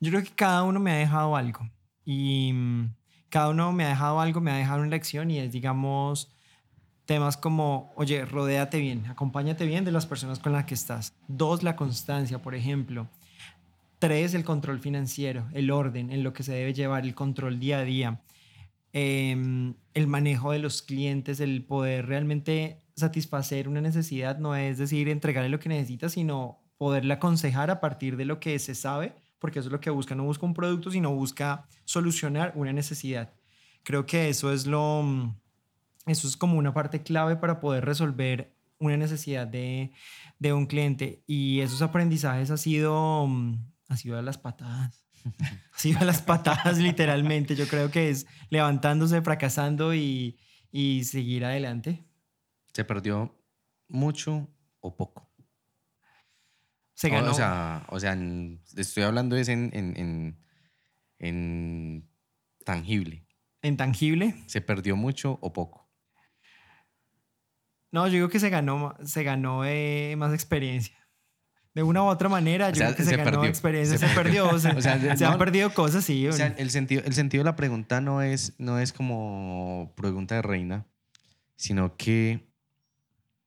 Yo 0.00 0.10
creo 0.10 0.22
que 0.22 0.30
cada 0.30 0.62
uno 0.62 0.80
me 0.80 0.92
ha 0.92 0.96
dejado 0.96 1.36
algo 1.36 1.68
y 2.04 2.52
mm, 2.52 2.94
cada 3.28 3.50
uno 3.50 3.72
me 3.72 3.84
ha 3.84 3.88
dejado 3.88 4.20
algo, 4.20 4.40
me 4.40 4.50
ha 4.50 4.56
dejado 4.56 4.80
una 4.80 4.90
lección 4.90 5.30
y 5.30 5.38
es, 5.38 5.52
digamos, 5.52 6.32
temas 7.04 7.36
como, 7.36 7.92
oye, 7.96 8.24
rodéate 8.24 8.78
bien, 8.80 9.06
acompáñate 9.06 9.66
bien 9.66 9.84
de 9.84 9.92
las 9.92 10.06
personas 10.06 10.38
con 10.38 10.52
las 10.52 10.66
que 10.66 10.74
estás. 10.74 11.14
Dos, 11.26 11.62
la 11.62 11.74
constancia, 11.74 12.40
por 12.40 12.54
ejemplo. 12.54 13.08
Tres, 13.98 14.34
el 14.34 14.44
control 14.44 14.78
financiero, 14.78 15.48
el 15.52 15.70
orden 15.70 16.10
en 16.10 16.22
lo 16.22 16.32
que 16.32 16.44
se 16.44 16.52
debe 16.52 16.72
llevar, 16.72 17.04
el 17.04 17.14
control 17.14 17.58
día 17.58 17.78
a 17.80 17.84
día, 17.84 18.22
em, 18.92 19.74
el 19.94 20.06
manejo 20.06 20.52
de 20.52 20.60
los 20.60 20.82
clientes, 20.82 21.40
el 21.40 21.64
poder 21.64 22.06
realmente 22.06 22.84
satisfacer 22.94 23.68
una 23.68 23.80
necesidad, 23.80 24.38
no 24.38 24.54
es 24.54 24.78
decir, 24.78 25.08
entregarle 25.08 25.48
lo 25.48 25.58
que 25.58 25.68
necesita, 25.68 26.08
sino 26.08 26.60
poderle 26.78 27.14
aconsejar 27.14 27.70
a 27.70 27.80
partir 27.80 28.16
de 28.16 28.24
lo 28.24 28.38
que 28.38 28.58
se 28.60 28.76
sabe, 28.76 29.14
porque 29.40 29.58
eso 29.58 29.68
es 29.68 29.72
lo 29.72 29.80
que 29.80 29.90
busca, 29.90 30.14
no 30.14 30.24
busca 30.24 30.46
un 30.46 30.54
producto, 30.54 30.90
sino 30.90 31.14
busca 31.14 31.66
solucionar 31.84 32.52
una 32.54 32.72
necesidad. 32.72 33.32
Creo 33.82 34.06
que 34.06 34.28
eso 34.28 34.52
es 34.52 34.66
lo, 34.66 35.34
eso 36.06 36.28
es 36.28 36.36
como 36.36 36.56
una 36.56 36.72
parte 36.72 37.02
clave 37.02 37.36
para 37.36 37.60
poder 37.60 37.84
resolver 37.84 38.52
una 38.78 38.96
necesidad 38.96 39.46
de, 39.46 39.92
de 40.38 40.52
un 40.52 40.66
cliente. 40.66 41.22
Y 41.26 41.60
esos 41.60 41.82
aprendizajes 41.82 42.50
ha 42.50 42.56
sido 42.56 43.28
ha 43.88 43.96
sido 43.96 44.18
a 44.18 44.22
las 44.22 44.38
patadas. 44.38 45.04
ha 45.72 45.78
sido 45.78 45.98
a 46.00 46.04
las 46.04 46.22
patadas 46.22 46.78
literalmente. 46.78 47.56
Yo 47.56 47.66
creo 47.66 47.90
que 47.90 48.10
es 48.10 48.26
levantándose, 48.50 49.20
fracasando 49.22 49.94
y, 49.94 50.38
y 50.70 51.04
seguir 51.04 51.44
adelante. 51.44 52.06
Se 52.72 52.84
perdió 52.84 53.34
mucho 53.88 54.48
o 54.80 54.96
poco? 54.96 55.32
Se 56.94 57.08
ganó. 57.08 57.30
O, 57.30 57.34
sea, 57.34 57.86
o 57.88 58.00
sea, 58.00 58.18
estoy 58.76 59.04
hablando 59.04 59.36
es 59.36 59.48
en, 59.48 59.70
en, 59.72 60.38
en, 61.18 62.10
tangible. 62.64 63.26
¿En 63.62 63.76
tangible? 63.76 64.34
¿Se 64.46 64.60
perdió 64.60 64.96
mucho 64.96 65.38
o 65.40 65.52
poco? 65.52 65.88
No, 67.90 68.06
yo 68.06 68.14
digo 68.14 68.28
que 68.28 68.40
se 68.40 68.50
ganó, 68.50 68.96
se 69.04 69.22
ganó 69.22 69.64
eh, 69.64 70.14
más 70.18 70.34
experiencia. 70.34 71.07
De 71.78 71.84
una 71.84 72.02
u 72.02 72.06
otra 72.06 72.28
manera, 72.28 72.70
yo 72.70 72.82
creo 72.82 72.96
que 72.96 73.04
se, 73.04 73.16
ganó 73.16 73.44
experiencia, 73.44 73.98
se, 73.98 74.08
perdió, 74.08 74.58
se, 74.58 75.24
han 75.24 75.38
perdido 75.38 75.72
cosas, 75.72 76.04
sí. 76.04 76.26
O 76.26 76.32
sea, 76.32 76.48
el 76.58 76.70
sentido, 76.70 77.04
el 77.04 77.14
sentido 77.14 77.44
de 77.44 77.50
la 77.50 77.54
pregunta 77.54 78.00
no 78.00 78.20
es, 78.20 78.54
no 78.58 78.80
es 78.80 78.92
como 78.92 79.92
pregunta 79.94 80.34
de 80.34 80.42
reina, 80.42 80.86
sino 81.54 81.96
que 81.96 82.48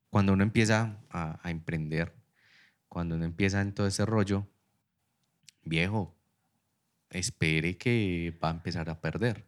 cuando 0.09 0.32
uno 0.32 0.43
empieza 0.43 0.95
a, 1.09 1.41
a 1.43 1.51
emprender, 1.51 2.15
cuando 2.88 3.15
uno 3.15 3.25
empieza 3.25 3.59
en 3.59 3.73
todo 3.73 3.86
ese 3.86 4.05
rollo, 4.05 4.47
viejo, 5.65 6.15
espere 7.09 7.75
que 7.75 8.34
va 8.41 8.47
a 8.47 8.51
empezar 8.51 8.89
a 8.89 9.01
perder. 9.01 9.45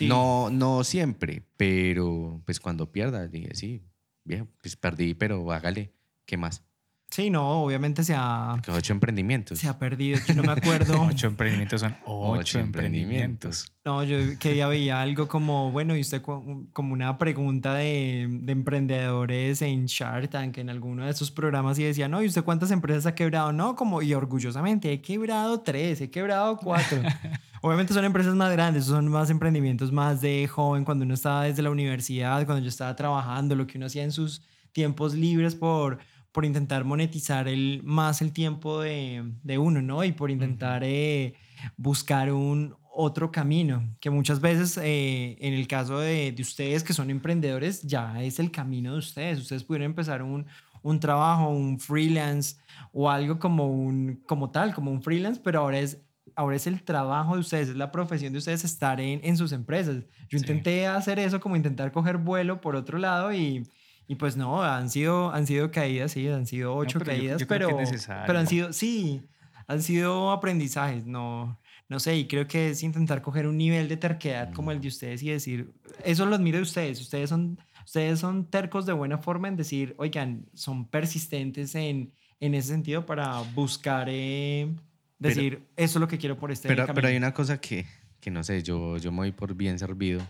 No, 0.00 0.50
no 0.50 0.82
siempre, 0.82 1.44
pero 1.56 2.42
pues 2.44 2.58
cuando 2.58 2.90
pierda, 2.90 3.28
dije, 3.28 3.54
sí, 3.54 3.84
viejo, 4.24 4.48
pues 4.60 4.74
perdí, 4.74 5.14
pero 5.14 5.52
hágale, 5.52 5.92
¿qué 6.26 6.36
más? 6.36 6.64
Sí, 7.10 7.28
no, 7.28 7.64
obviamente 7.64 8.04
se 8.04 8.14
ha... 8.16 8.62
ocho 8.68 8.92
emprendimientos. 8.92 9.58
Se 9.58 9.66
ha 9.66 9.76
perdido, 9.80 10.20
yo 10.28 10.34
no 10.34 10.44
me 10.44 10.52
acuerdo. 10.52 11.02
ocho 11.10 11.26
emprendimientos 11.26 11.80
son 11.80 11.96
ocho, 12.04 12.60
emprendimientos. 12.60 13.72
No, 13.84 14.04
yo 14.04 14.16
que 14.38 14.54
ya 14.54 14.68
veía 14.68 15.00
algo 15.00 15.26
como, 15.26 15.72
bueno, 15.72 15.96
y 15.96 16.02
usted 16.02 16.22
como 16.22 16.92
una 16.92 17.18
pregunta 17.18 17.74
de, 17.74 18.28
de, 18.30 18.52
emprendedores 18.52 19.60
en 19.62 19.86
Shark 19.86 20.30
Tank, 20.30 20.58
en 20.58 20.70
alguno 20.70 21.04
de 21.04 21.10
esos 21.10 21.32
programas, 21.32 21.80
y 21.80 21.82
decía, 21.82 22.06
no, 22.06 22.22
¿y 22.22 22.26
usted 22.26 22.44
cuántas 22.44 22.70
empresas 22.70 23.06
ha 23.06 23.14
quebrado? 23.16 23.52
No, 23.52 23.74
como, 23.74 24.02
y 24.02 24.14
orgullosamente, 24.14 24.92
he 24.92 25.02
quebrado 25.02 25.62
tres, 25.62 26.00
he 26.00 26.10
quebrado 26.10 26.58
cuatro. 26.58 27.02
Obviamente 27.62 27.92
son 27.92 28.04
empresas 28.04 28.36
más 28.36 28.52
grandes, 28.52 28.84
son 28.84 29.08
más 29.08 29.30
emprendimientos 29.30 29.90
más 29.90 30.20
de 30.20 30.46
joven, 30.46 30.84
cuando 30.84 31.04
uno 31.04 31.14
estaba 31.14 31.44
desde 31.44 31.62
la 31.62 31.70
universidad, 31.70 32.46
cuando 32.46 32.62
yo 32.62 32.68
estaba 32.68 32.94
trabajando, 32.94 33.56
lo 33.56 33.66
que 33.66 33.78
uno 33.78 33.86
hacía 33.86 34.04
en 34.04 34.12
sus 34.12 34.42
tiempos 34.72 35.14
libres 35.14 35.56
por 35.56 35.98
por 36.32 36.44
intentar 36.44 36.84
monetizar 36.84 37.48
el, 37.48 37.80
más 37.84 38.22
el 38.22 38.32
tiempo 38.32 38.80
de, 38.80 39.32
de 39.42 39.58
uno, 39.58 39.82
¿no? 39.82 40.04
Y 40.04 40.12
por 40.12 40.30
intentar 40.30 40.82
eh, 40.84 41.34
buscar 41.76 42.32
un 42.32 42.74
otro 42.92 43.30
camino, 43.30 43.96
que 44.00 44.10
muchas 44.10 44.40
veces 44.40 44.76
eh, 44.82 45.36
en 45.40 45.54
el 45.54 45.66
caso 45.66 45.98
de, 45.98 46.32
de, 46.32 46.42
ustedes 46.42 46.82
que 46.84 46.92
son 46.92 47.10
emprendedores, 47.10 47.82
ya 47.82 48.22
es 48.22 48.38
el 48.38 48.50
camino 48.50 48.92
de 48.92 48.98
ustedes. 48.98 49.38
Ustedes 49.38 49.64
pudieron 49.64 49.86
empezar 49.86 50.22
un, 50.22 50.46
un 50.82 51.00
trabajo, 51.00 51.48
un 51.48 51.78
freelance 51.78 52.56
o 52.92 53.10
algo 53.10 53.38
como, 53.38 53.68
un, 53.68 54.22
como 54.26 54.50
tal, 54.50 54.74
como 54.74 54.90
un 54.90 55.02
freelance, 55.02 55.40
pero 55.42 55.60
ahora 55.60 55.80
es 55.80 56.02
ahora 56.36 56.56
es 56.56 56.66
el 56.66 56.82
trabajo 56.84 57.34
de 57.34 57.40
ustedes, 57.40 57.70
es 57.70 57.76
la 57.76 57.90
profesión 57.90 58.32
de 58.32 58.38
ustedes 58.38 58.64
estar 58.64 59.00
en, 59.00 59.20
en 59.24 59.36
sus 59.36 59.52
empresas. 59.52 60.04
Yo 60.28 60.38
intenté 60.38 60.86
hacer 60.86 61.18
eso, 61.18 61.40
como 61.40 61.56
intentar 61.56 61.90
coger 61.92 62.18
vuelo 62.18 62.60
por 62.60 62.76
otro 62.76 62.98
lado 62.98 63.32
y, 63.32 63.66
y 64.10 64.16
pues 64.16 64.36
no, 64.36 64.60
han 64.60 64.90
sido, 64.90 65.30
han 65.32 65.46
sido 65.46 65.70
caídas, 65.70 66.10
sí, 66.10 66.26
han 66.26 66.44
sido 66.44 66.74
ocho 66.74 66.98
caídas, 66.98 67.44
pero, 67.44 67.78
pero 68.26 68.38
han 68.40 68.48
sido, 68.48 68.72
sí, 68.72 69.22
han 69.68 69.80
sido 69.82 70.32
aprendizajes, 70.32 71.06
no, 71.06 71.60
no 71.88 72.00
sé, 72.00 72.16
y 72.16 72.26
creo 72.26 72.48
que 72.48 72.70
es 72.70 72.82
intentar 72.82 73.22
coger 73.22 73.46
un 73.46 73.56
nivel 73.56 73.88
de 73.88 73.96
terquedad 73.96 74.52
como 74.52 74.72
el 74.72 74.80
de 74.80 74.88
ustedes 74.88 75.22
y 75.22 75.30
decir, 75.30 75.72
eso 76.02 76.26
lo 76.26 76.34
admiro 76.34 76.56
de 76.56 76.64
ustedes, 76.64 77.00
ustedes 77.00 77.30
son, 77.30 77.56
ustedes 77.84 78.18
son 78.18 78.50
tercos 78.50 78.84
de 78.84 78.94
buena 78.94 79.18
forma 79.18 79.46
en 79.46 79.54
decir, 79.54 79.94
oigan, 79.96 80.44
son 80.54 80.88
persistentes 80.88 81.76
en, 81.76 82.12
en 82.40 82.54
ese 82.54 82.70
sentido 82.70 83.06
para 83.06 83.40
buscar, 83.54 84.08
eh, 84.10 84.74
decir, 85.20 85.68
eso 85.76 85.98
es 85.98 86.00
lo 86.00 86.08
que 86.08 86.18
quiero 86.18 86.36
por 86.36 86.50
este 86.50 86.66
pero, 86.66 86.84
Pero 86.92 87.06
hay 87.06 87.16
una 87.16 87.32
cosa 87.32 87.60
que, 87.60 87.86
que 88.18 88.32
no 88.32 88.42
sé, 88.42 88.64
yo, 88.64 88.96
yo 88.96 89.12
me 89.12 89.18
voy 89.18 89.30
por 89.30 89.54
bien 89.54 89.78
servido, 89.78 90.20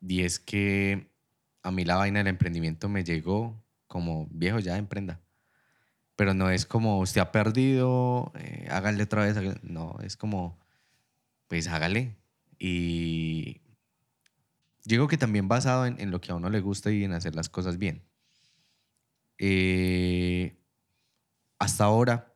y 0.00 0.20
es 0.20 0.38
que 0.38 1.15
a 1.66 1.72
mí 1.72 1.84
la 1.84 1.96
vaina 1.96 2.20
del 2.20 2.28
emprendimiento 2.28 2.88
me 2.88 3.02
llegó 3.02 3.60
como 3.88 4.28
viejo 4.30 4.60
ya 4.60 4.76
emprenda. 4.76 5.20
Pero 6.14 6.32
no 6.32 6.48
es 6.48 6.64
como 6.64 7.00
usted 7.00 7.20
ha 7.20 7.32
perdido, 7.32 8.32
eh, 8.38 8.68
hágale 8.70 9.02
otra 9.02 9.24
vez. 9.24 9.36
No, 9.64 9.98
es 10.00 10.16
como, 10.16 10.60
pues 11.48 11.66
hágale. 11.66 12.16
Y 12.56 13.62
digo 14.84 15.08
que 15.08 15.18
también 15.18 15.48
basado 15.48 15.86
en, 15.86 16.10
lo 16.12 16.20
que 16.20 16.30
a 16.30 16.36
uno 16.36 16.50
le 16.50 16.60
gusta 16.60 16.92
y 16.92 17.02
en 17.02 17.12
hacer 17.12 17.34
las 17.34 17.48
cosas 17.48 17.78
bien. 17.78 18.04
Eh, 19.38 20.56
hasta 21.58 21.82
ahora, 21.82 22.32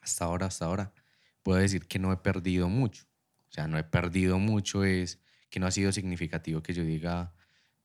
hasta 0.00 0.24
ahora, 0.24 0.46
hasta 0.46 0.64
ahora, 0.64 0.92
puedo 1.44 1.60
decir 1.60 1.86
que 1.86 2.00
no 2.00 2.10
he 2.12 2.16
perdido 2.16 2.68
mucho. 2.68 3.04
O 3.48 3.52
sea, 3.52 3.68
no 3.68 3.78
he 3.78 3.84
perdido 3.84 4.40
mucho 4.40 4.82
es 4.82 5.20
que 5.48 5.60
no 5.60 5.68
ha 5.68 5.70
sido 5.70 5.92
significativo 5.92 6.60
que 6.60 6.74
yo 6.74 6.82
diga, 6.82 7.35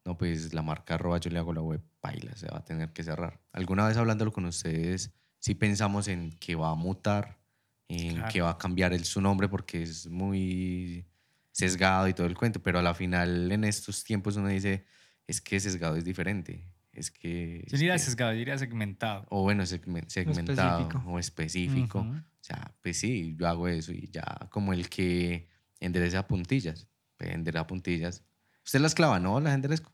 no, 0.06 0.18
pues 0.18 0.54
la 0.54 0.62
marca 0.62 0.96
arroba 0.96 1.20
yo 1.20 1.30
le 1.30 1.40
hago 1.40 1.54
la 1.54 1.62
web, 1.62 1.82
baila, 2.02 2.36
se 2.36 2.48
va 2.48 2.58
a 2.58 2.66
tener 2.66 2.92
que 2.92 3.04
cerrar. 3.04 3.40
Alguna 3.52 3.88
vez 3.88 3.98
hablándolo 3.98 4.32
con 4.32 4.46
ustedes, 4.46 5.14
sí 5.40 5.56
pensamos 5.56 6.08
en 6.08 6.32
que 6.40 6.56
va 6.56 6.72
a 6.72 6.76
mutar, 6.76 7.40
en 7.88 8.24
que 8.32 8.42
va 8.42 8.52
a 8.52 8.58
cambiar 8.58 8.94
el, 8.94 9.04
su 9.06 9.22
nombre 9.22 9.48
porque 9.48 9.84
es 9.84 10.08
muy 10.08 11.06
sesgado 11.52 12.08
y 12.08 12.14
todo 12.14 12.28
el 12.28 12.36
cuento, 12.36 12.62
pero 12.62 12.80
a 12.80 12.82
la 12.82 12.94
final 12.94 13.52
en 13.52 13.64
estos 13.64 14.04
tiempos 14.04 14.38
uno 14.38 14.48
dice, 14.48 14.86
es 15.28 15.42
que 15.42 15.60
sesgado 15.60 15.96
es 15.98 16.06
diferente. 16.06 16.66
Es 16.94 17.12
que... 17.12 17.64
Yo 17.68 17.78
diría 17.78 17.98
sesgado, 18.00 18.34
yo 18.34 18.40
diría 18.40 18.58
segmentado. 18.58 19.26
O 19.30 19.44
bueno, 19.44 19.66
segmentado 19.66 20.90
o 21.06 21.20
específico. 21.20 22.00
O 22.00 22.44
sea, 22.44 22.74
pues 22.82 22.98
sí, 22.98 23.36
yo 23.38 23.48
hago 23.48 23.68
eso 23.68 23.92
y 23.94 24.10
ya 24.10 24.48
como 24.50 24.74
el 24.74 24.90
que 24.90 25.48
endereza 25.80 26.28
puntillas. 26.28 26.88
Pues 27.18 27.30
endereza 27.30 27.68
puntillas 27.68 28.24
Usted 28.66 28.80
las 28.80 28.96
clava, 28.96 29.20
no, 29.20 29.40
las 29.40 29.54
enderezco. 29.54 29.92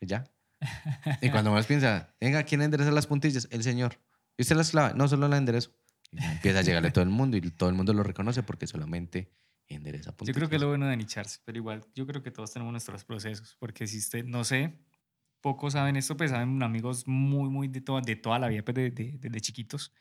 Y 0.00 0.06
ya. 0.06 0.24
Y 1.20 1.30
cuando 1.30 1.52
más 1.52 1.66
piensa, 1.66 2.14
venga, 2.20 2.42
¿quién 2.44 2.62
endereza 2.62 2.90
las 2.90 3.06
puntillas? 3.06 3.48
El 3.50 3.62
señor. 3.62 3.98
Y 4.36 4.42
usted 4.42 4.56
las 4.56 4.70
clava, 4.70 4.94
no, 4.94 5.08
solo 5.08 5.28
la 5.28 5.36
enderezo. 5.36 5.70
Y 6.12 6.24
empieza 6.24 6.60
a 6.60 6.62
llegarle 6.62 6.88
a 6.88 6.92
todo 6.92 7.04
el 7.04 7.10
mundo 7.10 7.36
y 7.36 7.40
todo 7.50 7.68
el 7.68 7.74
mundo 7.74 7.92
lo 7.92 8.02
reconoce 8.02 8.42
porque 8.42 8.66
solamente 8.66 9.32
endereza 9.68 10.12
puntillas. 10.16 10.34
Yo 10.34 10.38
creo 10.38 10.48
que 10.48 10.56
es 10.56 10.62
lo 10.62 10.68
bueno 10.68 10.86
de 10.86 10.96
nicharse, 10.96 11.40
pero 11.44 11.58
igual 11.58 11.84
yo 11.94 12.06
creo 12.06 12.22
que 12.22 12.30
todos 12.30 12.52
tenemos 12.52 12.72
nuestros 12.72 13.04
procesos, 13.04 13.56
porque 13.58 13.86
si 13.86 13.98
usted, 13.98 14.24
no 14.24 14.44
sé, 14.44 14.78
pocos 15.40 15.74
saben 15.74 15.96
esto, 15.96 16.16
pues 16.16 16.30
saben 16.30 16.62
amigos 16.62 17.06
muy, 17.06 17.48
muy 17.48 17.68
de, 17.68 17.80
toda, 17.80 18.00
de 18.00 18.16
toda 18.16 18.38
la 18.38 18.48
vida, 18.48 18.64
pues 18.64 18.74
desde 18.74 19.18
de, 19.18 19.40
chiquitos, 19.40 19.92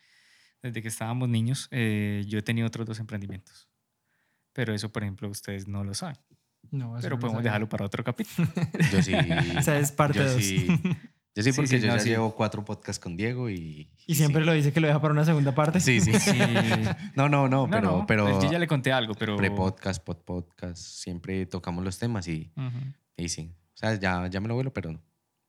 desde 0.61 0.82
que 0.82 0.88
estábamos 0.88 1.30
niños, 1.30 1.68
eh, 1.72 2.24
yo 2.28 2.39
he 2.39 2.41
tenido 2.41 2.68
otros 2.68 2.86
dos 2.86 2.99
emprendimientos. 2.99 3.70
Pero 4.53 4.74
eso, 4.74 4.91
por 4.91 5.03
ejemplo, 5.03 5.28
ustedes 5.30 5.68
no 5.68 5.84
lo 5.84 5.93
saben. 5.93 6.18
No, 6.72 6.97
Pero 7.01 7.20
podemos 7.20 7.43
dejarlo 7.43 7.70
para 7.70 7.86
otro 7.86 8.03
capítulo. 8.03 8.47
Yo 8.91 9.01
sí. 9.01 9.14
o 9.57 9.61
sea, 9.61 9.80
es 9.80 9.91
parte 9.91 10.20
yo 10.20 10.26
de 10.26 10.41
sí, 10.41 10.68
Yo 11.36 11.43
sí, 11.43 11.51
porque 11.53 11.80
yo 11.80 11.88
ya 11.88 11.97
llevo 11.97 12.36
cuatro 12.36 12.66
podcasts 12.66 12.99
con 12.99 13.16
Diego 13.16 13.49
y... 13.49 13.89
Y, 14.07 14.16
siempre 14.16 14.43
lo 14.43 14.53
dice 14.53 14.74
que 14.74 14.80
lo 14.80 14.88
deja 14.88 15.01
para 15.01 15.14
una 15.14 15.26
segunda 15.26 15.53
parte. 15.53 15.80
Sí, 15.80 16.01
sí. 16.01 16.14
sí. 16.14 16.32
no, 17.16 17.30
no, 17.30 17.47
no, 17.47 17.70
pero... 17.70 18.05
pero 18.07 18.26
pues 18.26 18.43
yo 18.43 18.51
ya 18.51 18.59
le 18.59 18.68
conté 18.68 18.91
algo, 18.91 19.14
pero... 19.14 19.38
Pre-podcast, 19.38 20.03
pod-podcast, 20.03 20.78
siempre 20.78 21.45
tocamos 21.45 21.84
los 21.84 21.99
temas 21.99 22.28
y, 22.28 22.51
y 23.18 23.30
sí. 23.30 23.51
O 23.74 23.78
sea, 23.78 23.95
ya, 23.99 24.28
ya 24.28 24.39
me 24.39 24.47
lo 24.47 24.55
vuelo, 24.55 24.74
pero 24.74 24.91
no. 24.91 25.01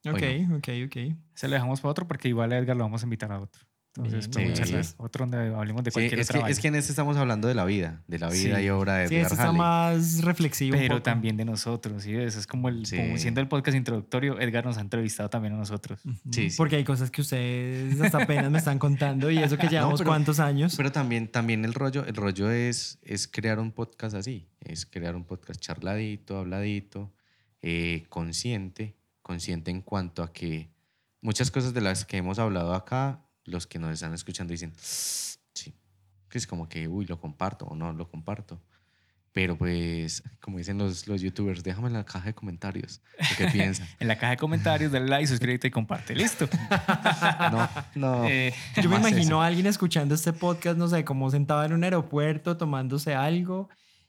Ok, 0.07 0.23
ok, 0.57 0.69
ok. 0.87 1.17
Se 1.35 1.49
lo 1.49 1.55
dejamos 1.55 1.81
para 1.81 1.91
otro 1.91 2.07
porque 2.07 2.29
igual 2.29 2.53
a 2.53 2.59
Edgar 2.59 2.77
lo 2.77 2.85
vamos 2.85 3.03
a 3.03 3.07
invitar 3.07 3.33
a 3.33 3.41
otro. 3.41 3.63
Entonces, 3.97 4.97
otro 4.99 5.25
donde 5.25 5.55
hablemos 5.55 5.85
de 5.85 5.93
cualquier 5.93 6.19
es, 6.19 6.29
que, 6.29 6.39
es 6.49 6.59
que 6.59 6.67
en 6.67 6.75
este 6.75 6.91
estamos 6.91 7.17
hablando 7.17 7.47
de 7.47 7.55
la 7.55 7.65
vida, 7.65 8.03
de 8.09 8.19
la 8.19 8.29
vida 8.29 8.61
y 8.61 8.69
obra 8.69 8.97
de 8.97 9.09
Sí, 9.09 9.15
este 9.15 9.35
está 9.35 9.53
más 9.53 10.23
reflexivo. 10.23 10.77
Pero 10.77 11.01
también 11.01 11.37
de 11.37 11.45
nosotros, 11.45 12.03
¿sí? 12.03 12.13
Eso 12.17 12.41
es 12.41 12.47
como, 12.49 12.69
el, 12.69 12.87
siendo 12.87 13.41
el 13.41 13.47
podcast 13.47 13.77
introductorio, 13.77 14.41
Edgar 14.41 14.65
nos 14.65 14.79
ha 14.79 14.81
entrevistado 14.81 15.31
también 15.31 15.55
a 15.55 15.59
nosotros. 15.59 16.01
Sí, 16.33 16.49
Porque 16.57 16.77
hay 16.77 16.85
cosas 16.85 17.13
que 17.13 17.21
ustedes 17.21 18.01
hasta 18.01 18.25
apenas 18.25 18.51
me 18.51 18.59
están 18.59 18.81
contando 18.81 19.31
y 19.31 19.39
eso 19.39 19.57
que 19.57 19.69
llevamos 19.71 20.03
cuántos 20.03 20.41
años. 20.41 20.75
Pero 20.77 20.91
también, 20.91 21.29
también 21.29 21.65
el 21.65 21.73
rollo, 21.73 22.05
el 22.05 22.17
rollo 22.17 22.51
es, 22.51 22.99
es 23.03 23.29
crear 23.29 23.61
un 23.61 23.71
podcast 23.71 24.17
así, 24.17 24.49
es 24.61 24.87
crear 24.87 25.15
un 25.15 25.25
podcast 25.25 25.61
charladito, 25.61 26.39
habladito, 26.39 27.13
eh, 27.63 28.07
consciente, 28.09 28.97
consciente 29.23 29.71
en 29.71 29.83
cuanto 29.83 30.25
a 30.25 30.33
que 30.33 30.71
muchas 31.21 31.53
cosas 31.53 31.73
de 31.73 31.81
las 31.81 32.05
que 32.05 32.17
hemos 32.17 32.41
hablado 32.41 32.75
acá 32.75 33.24
los 33.45 33.67
que 33.67 33.79
nos 33.79 33.93
están 33.93 34.15
escuchando 34.15 34.53
dicen, 34.53 34.73
sí, 34.77 35.75
que 36.29 36.39
es 36.39 36.47
como 36.47 36.69
que, 36.69 36.89
uy, 36.89 37.07
lo 37.07 37.21
comparto 37.21 37.67
o 37.67 37.77
no 37.77 37.93
lo 37.93 38.09
comparto. 38.09 38.61
Pero 39.33 39.59
pues, 39.59 40.23
como 40.41 40.59
dicen 40.59 40.79
los, 40.79 41.09
los 41.09 41.21
youtubers, 41.21 41.65
déjame 41.65 41.89
en 41.89 41.95
la 41.95 42.05
caja 42.05 42.27
de 42.27 42.35
comentarios 42.35 43.03
qué 43.37 43.47
piensan. 43.53 43.89
en 43.99 44.07
la 44.07 44.15
caja 44.17 44.31
de 44.31 44.37
comentarios, 44.37 44.93
dale 44.93 45.09
like, 45.09 45.27
suscríbete 45.27 45.69
y 45.69 45.71
comparte. 45.73 46.15
Listo. 46.15 46.49
no, 47.51 47.69
no. 47.97 48.25
Eh, 48.27 48.55
yo 48.81 48.89
me 48.89 48.97
imagino 48.97 49.43
a 49.43 49.47
alguien 49.47 49.67
escuchando 49.67 50.15
este 50.15 50.33
podcast, 50.33 50.79
no 50.79 50.87
sé, 50.87 51.05
como 51.05 51.29
sentado 51.31 51.65
en 51.65 51.73
un 51.73 51.83
aeropuerto 51.83 52.57
tomándose 52.57 53.17
algo 53.17 53.69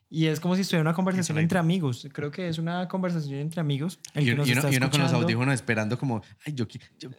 Y 0.10 0.28
es 0.28 0.40
como 0.40 0.56
si 0.56 0.62
estuviera 0.62 0.82
una 0.82 0.94
conversación 0.94 1.40
entre 1.40 1.58
amigos. 1.58 2.08
Creo 2.14 2.30
que 2.30 2.48
es 2.48 2.60
una 2.60 2.88
conversación 2.88 3.40
entre 3.40 3.60
amigos. 3.60 4.00
y, 4.14 4.30
uno, 4.30 4.44
con 4.92 5.02
los 5.02 5.14
audífonos 5.14 5.54
esperando 5.54 5.98
como, 5.98 6.22
ay, 6.46 6.54
yo, 6.54 6.68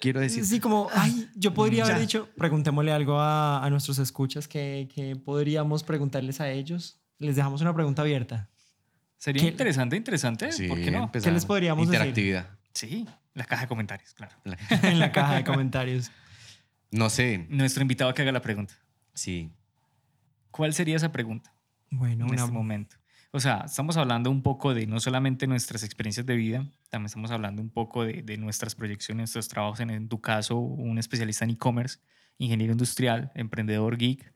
quiero 0.00 0.20
decir. 0.20 0.44
Sí, 0.44 0.60
como, 0.60 0.88
ay, 0.94 1.28
yo 1.34 1.52
podría 1.52 1.84
haber 1.84 1.98
dicho, 1.98 2.28
preguntémosle 2.36 2.92
algo 2.92 3.18
a, 3.18 3.64
a 3.64 3.70
nuestros 3.70 3.98
escuchas 3.98 4.46
que, 4.46 4.88
que, 4.94 5.16
podríamos 5.16 5.82
preguntarles 5.82 6.40
a 6.40 6.50
ellos. 6.50 7.00
Les 7.18 7.34
dejamos 7.34 7.60
una 7.60 7.74
pregunta 7.74 8.02
abierta. 8.02 8.48
Sería 9.18 9.48
interesante, 9.48 9.96
interesante. 9.96 10.52
Sí, 10.52 10.68
¿Por 10.68 10.80
qué 10.80 10.90
no? 10.90 11.10
¿Qué 11.10 11.30
les 11.30 11.44
podríamos 11.44 11.86
Interactividad. 11.86 12.50
Sí, 12.72 13.06
la 13.34 13.44
caja 13.44 13.62
de 13.62 13.68
comentarios, 13.68 14.14
claro. 14.14 14.34
en 14.82 14.98
la 14.98 15.10
caja 15.10 15.36
de 15.36 15.44
comentarios. 15.44 16.10
No 16.90 17.10
sé. 17.10 17.46
Nuestro 17.48 17.82
invitado 17.82 18.12
que 18.14 18.22
haga 18.22 18.32
la 18.32 18.42
pregunta. 18.42 18.74
Sí. 19.14 19.50
¿Cuál 20.50 20.72
sería 20.72 20.96
esa 20.96 21.10
pregunta? 21.10 21.55
Bueno, 21.90 22.26
en 22.26 22.34
este 22.34 22.50
momento. 22.50 22.96
O 23.32 23.40
sea, 23.40 23.64
estamos 23.66 23.96
hablando 23.96 24.30
un 24.30 24.42
poco 24.42 24.72
de 24.72 24.86
no 24.86 24.98
solamente 25.00 25.46
nuestras 25.46 25.82
experiencias 25.82 26.24
de 26.24 26.36
vida, 26.36 26.66
también 26.88 27.06
estamos 27.06 27.30
hablando 27.30 27.60
un 27.60 27.70
poco 27.70 28.04
de, 28.04 28.22
de 28.22 28.36
nuestras 28.38 28.74
proyecciones, 28.74 29.18
nuestros 29.18 29.48
trabajos. 29.48 29.80
En, 29.80 29.90
en, 29.90 30.08
tu 30.08 30.20
caso, 30.20 30.56
un 30.56 30.98
especialista 30.98 31.44
en 31.44 31.50
e-commerce, 31.50 31.98
ingeniero 32.38 32.72
industrial, 32.72 33.32
emprendedor 33.34 33.98
geek. 33.98 34.32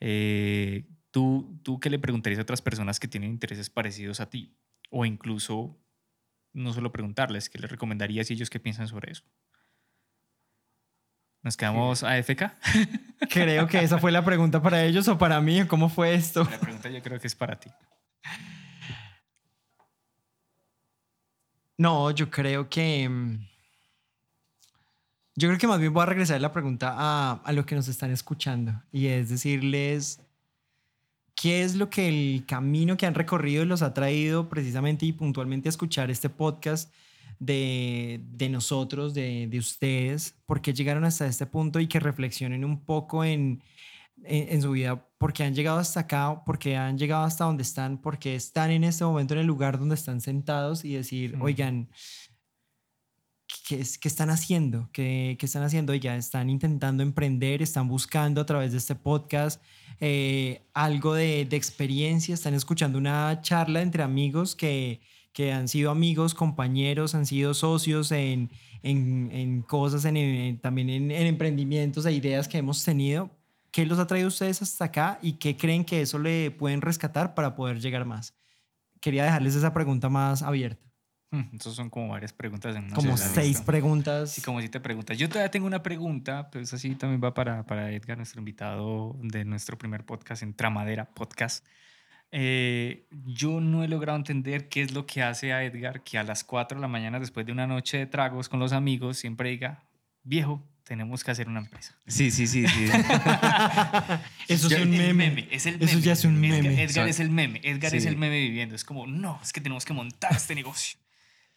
Eh, 0.00 0.86
¿tú, 1.10 1.60
¿Tú 1.62 1.78
qué 1.80 1.90
le 1.90 1.98
preguntarías 1.98 2.38
a 2.38 2.42
otras 2.42 2.62
personas 2.62 2.98
que 2.98 3.08
tienen 3.08 3.30
intereses 3.30 3.70
parecidos 3.70 4.20
a 4.20 4.30
ti? 4.30 4.56
O 4.90 5.04
incluso, 5.04 5.78
no 6.52 6.72
solo 6.72 6.90
preguntarles, 6.92 7.50
¿qué 7.50 7.58
les 7.58 7.70
recomendarías 7.70 8.30
y 8.30 8.34
ellos 8.34 8.50
qué 8.50 8.58
piensan 8.58 8.88
sobre 8.88 9.12
eso? 9.12 9.22
¿Nos 11.42 11.56
quedamos 11.56 12.02
AFK? 12.02 12.52
Creo 13.30 13.66
que 13.66 13.82
esa 13.82 13.98
fue 13.98 14.12
la 14.12 14.24
pregunta 14.24 14.62
para 14.62 14.84
ellos 14.84 15.08
o 15.08 15.16
para 15.16 15.40
mí. 15.40 15.64
¿Cómo 15.66 15.88
fue 15.88 16.14
esto? 16.14 16.44
La 16.44 16.58
pregunta 16.58 16.90
yo 16.90 17.02
creo 17.02 17.18
que 17.18 17.26
es 17.26 17.34
para 17.34 17.58
ti. 17.58 17.70
No, 21.78 22.10
yo 22.10 22.30
creo 22.30 22.68
que... 22.68 23.08
Mm, 23.08 23.46
yo 25.36 25.48
creo 25.48 25.58
que 25.58 25.66
más 25.66 25.80
bien 25.80 25.94
voy 25.94 26.02
a 26.02 26.06
regresar 26.06 26.38
la 26.40 26.52
pregunta 26.52 26.94
a, 26.94 27.40
a 27.42 27.52
lo 27.52 27.64
que 27.64 27.74
nos 27.74 27.88
están 27.88 28.10
escuchando 28.10 28.82
y 28.92 29.06
es 29.06 29.30
decirles 29.30 30.20
qué 31.34 31.62
es 31.62 31.76
lo 31.76 31.88
que 31.88 32.08
el 32.08 32.44
camino 32.44 32.98
que 32.98 33.06
han 33.06 33.14
recorrido 33.14 33.64
los 33.64 33.80
ha 33.80 33.94
traído 33.94 34.50
precisamente 34.50 35.06
y 35.06 35.12
puntualmente 35.12 35.68
a 35.68 35.70
escuchar 35.70 36.10
este 36.10 36.28
podcast 36.28 36.92
de, 37.40 38.20
de 38.22 38.48
nosotros, 38.50 39.14
de, 39.14 39.48
de, 39.48 39.58
ustedes, 39.58 40.36
por 40.46 40.60
qué 40.60 40.72
llegaron 40.72 41.04
hasta 41.04 41.26
este 41.26 41.46
punto 41.46 41.80
y 41.80 41.88
que 41.88 41.98
reflexionen 41.98 42.64
un 42.64 42.84
poco 42.84 43.24
en, 43.24 43.62
en, 44.24 44.60
su 44.60 44.72
vida, 44.72 45.08
por 45.18 45.32
qué 45.32 45.44
han 45.44 45.54
llegado 45.54 45.78
hasta 45.78 46.00
acá, 46.00 46.44
por 46.44 46.58
qué 46.58 46.76
han 46.76 46.98
llegado 46.98 47.24
hasta 47.24 47.46
donde 47.46 47.62
están, 47.62 47.98
por 47.98 48.18
qué 48.18 48.36
están 48.36 48.70
en 48.70 48.84
este 48.84 49.04
momento 49.04 49.34
en 49.34 49.40
el 49.40 49.46
lugar 49.46 49.78
donde 49.78 49.94
están 49.94 50.20
sentados 50.20 50.84
y 50.84 50.92
decir, 50.92 51.36
oigan, 51.40 51.88
¿qué, 53.66 53.82
¿qué, 53.98 54.08
están 54.08 54.28
haciendo? 54.28 54.90
¿Qué, 54.92 55.36
¿Qué, 55.40 55.46
están 55.46 55.62
haciendo? 55.62 55.92
Oigan, 55.92 56.18
están 56.18 56.50
intentando 56.50 57.02
emprender, 57.02 57.62
están 57.62 57.88
buscando 57.88 58.42
a 58.42 58.46
través 58.46 58.72
de 58.72 58.78
este 58.78 58.94
podcast 58.94 59.62
eh, 59.98 60.62
algo 60.74 61.14
de, 61.14 61.46
de 61.46 61.56
experiencia, 61.56 62.34
están 62.34 62.52
escuchando 62.52 62.98
una 62.98 63.40
charla 63.40 63.80
entre 63.80 64.02
amigos 64.02 64.54
que 64.54 65.00
que 65.32 65.52
han 65.52 65.68
sido 65.68 65.90
amigos, 65.90 66.34
compañeros, 66.34 67.14
han 67.14 67.26
sido 67.26 67.54
socios 67.54 68.10
en, 68.12 68.50
en, 68.82 69.30
en 69.32 69.62
cosas, 69.62 70.04
en, 70.04 70.58
también 70.58 70.90
en, 70.90 71.10
emprendimientos 71.10 72.06
e 72.06 72.12
ideas 72.12 72.48
que 72.48 72.58
hemos 72.58 72.84
tenido. 72.84 73.30
¿Qué 73.70 73.86
los 73.86 73.98
ha 74.00 74.06
traído 74.06 74.28
ustedes 74.28 74.62
hasta 74.62 74.86
acá 74.86 75.18
y 75.22 75.34
qué 75.34 75.56
creen 75.56 75.84
que 75.84 76.00
eso 76.02 76.18
le 76.18 76.50
pueden 76.50 76.80
rescatar 76.80 77.34
para 77.34 77.54
poder 77.54 77.80
llegar 77.80 78.04
más? 78.04 78.34
Quería 79.00 79.24
dejarles 79.24 79.54
esa 79.54 79.72
pregunta 79.72 80.08
más 80.08 80.42
abierta. 80.42 80.90
Hmm, 81.30 81.54
Esas 81.54 81.74
son 81.74 81.88
como 81.90 82.08
varias 82.08 82.32
preguntas. 82.32 82.74
En 82.74 82.90
como 82.90 83.16
seis 83.16 83.60
preguntas. 83.60 84.32
Sí, 84.32 84.42
como 84.42 84.60
si 84.60 84.68
te 84.68 84.80
preguntas. 84.80 85.16
Yo 85.16 85.28
todavía 85.28 85.50
tengo 85.50 85.68
una 85.68 85.80
pregunta, 85.80 86.50
pero 86.50 86.64
esa 86.64 86.76
sí 86.76 86.96
también 86.96 87.20
va 87.22 87.32
para, 87.32 87.64
para 87.64 87.92
Edgar, 87.92 88.16
nuestro 88.16 88.40
invitado 88.40 89.16
de 89.22 89.44
nuestro 89.44 89.78
primer 89.78 90.04
podcast 90.04 90.42
en 90.42 90.54
Tramadera 90.54 91.08
Podcast. 91.14 91.64
Eh, 92.32 93.06
yo 93.26 93.60
no 93.60 93.82
he 93.82 93.88
logrado 93.88 94.16
entender 94.16 94.68
qué 94.68 94.82
es 94.82 94.92
lo 94.92 95.04
que 95.04 95.22
hace 95.22 95.52
a 95.52 95.64
Edgar 95.64 96.02
que 96.02 96.16
a 96.18 96.22
las 96.22 96.44
4 96.44 96.76
de 96.76 96.80
la 96.80 96.88
mañana, 96.88 97.18
después 97.18 97.44
de 97.44 97.52
una 97.52 97.66
noche 97.66 97.98
de 97.98 98.06
tragos 98.06 98.48
con 98.48 98.60
los 98.60 98.72
amigos, 98.72 99.18
siempre 99.18 99.50
diga, 99.50 99.82
viejo, 100.22 100.62
tenemos 100.84 101.22
que 101.22 101.30
hacer 101.30 101.48
una 101.48 101.60
empresa. 101.60 101.94
Sí, 102.06 102.30
sí, 102.30 102.46
sí. 102.46 102.66
sí. 102.66 102.84
Eso 104.48 104.68
es 104.68 104.82
un 104.82 104.90
meme. 104.90 105.48
Es 105.50 105.66
el 105.66 105.78
meme. 105.78 105.90
Eso 105.90 105.98
ya 106.00 106.12
es 106.12 106.24
un 106.24 106.40
meme. 106.40 106.82
Edgar, 106.82 107.08
es 107.08 107.20
el 107.20 107.30
meme. 107.30 107.60
Edgar 107.62 107.94
es 107.94 108.06
el 108.06 108.16
meme 108.16 108.40
viviendo. 108.40 108.74
Es 108.74 108.84
como, 108.84 109.06
no, 109.06 109.38
es 109.42 109.52
que 109.52 109.60
tenemos 109.60 109.84
que 109.84 109.92
montar 109.92 110.32
este 110.32 110.54
negocio. 110.54 110.98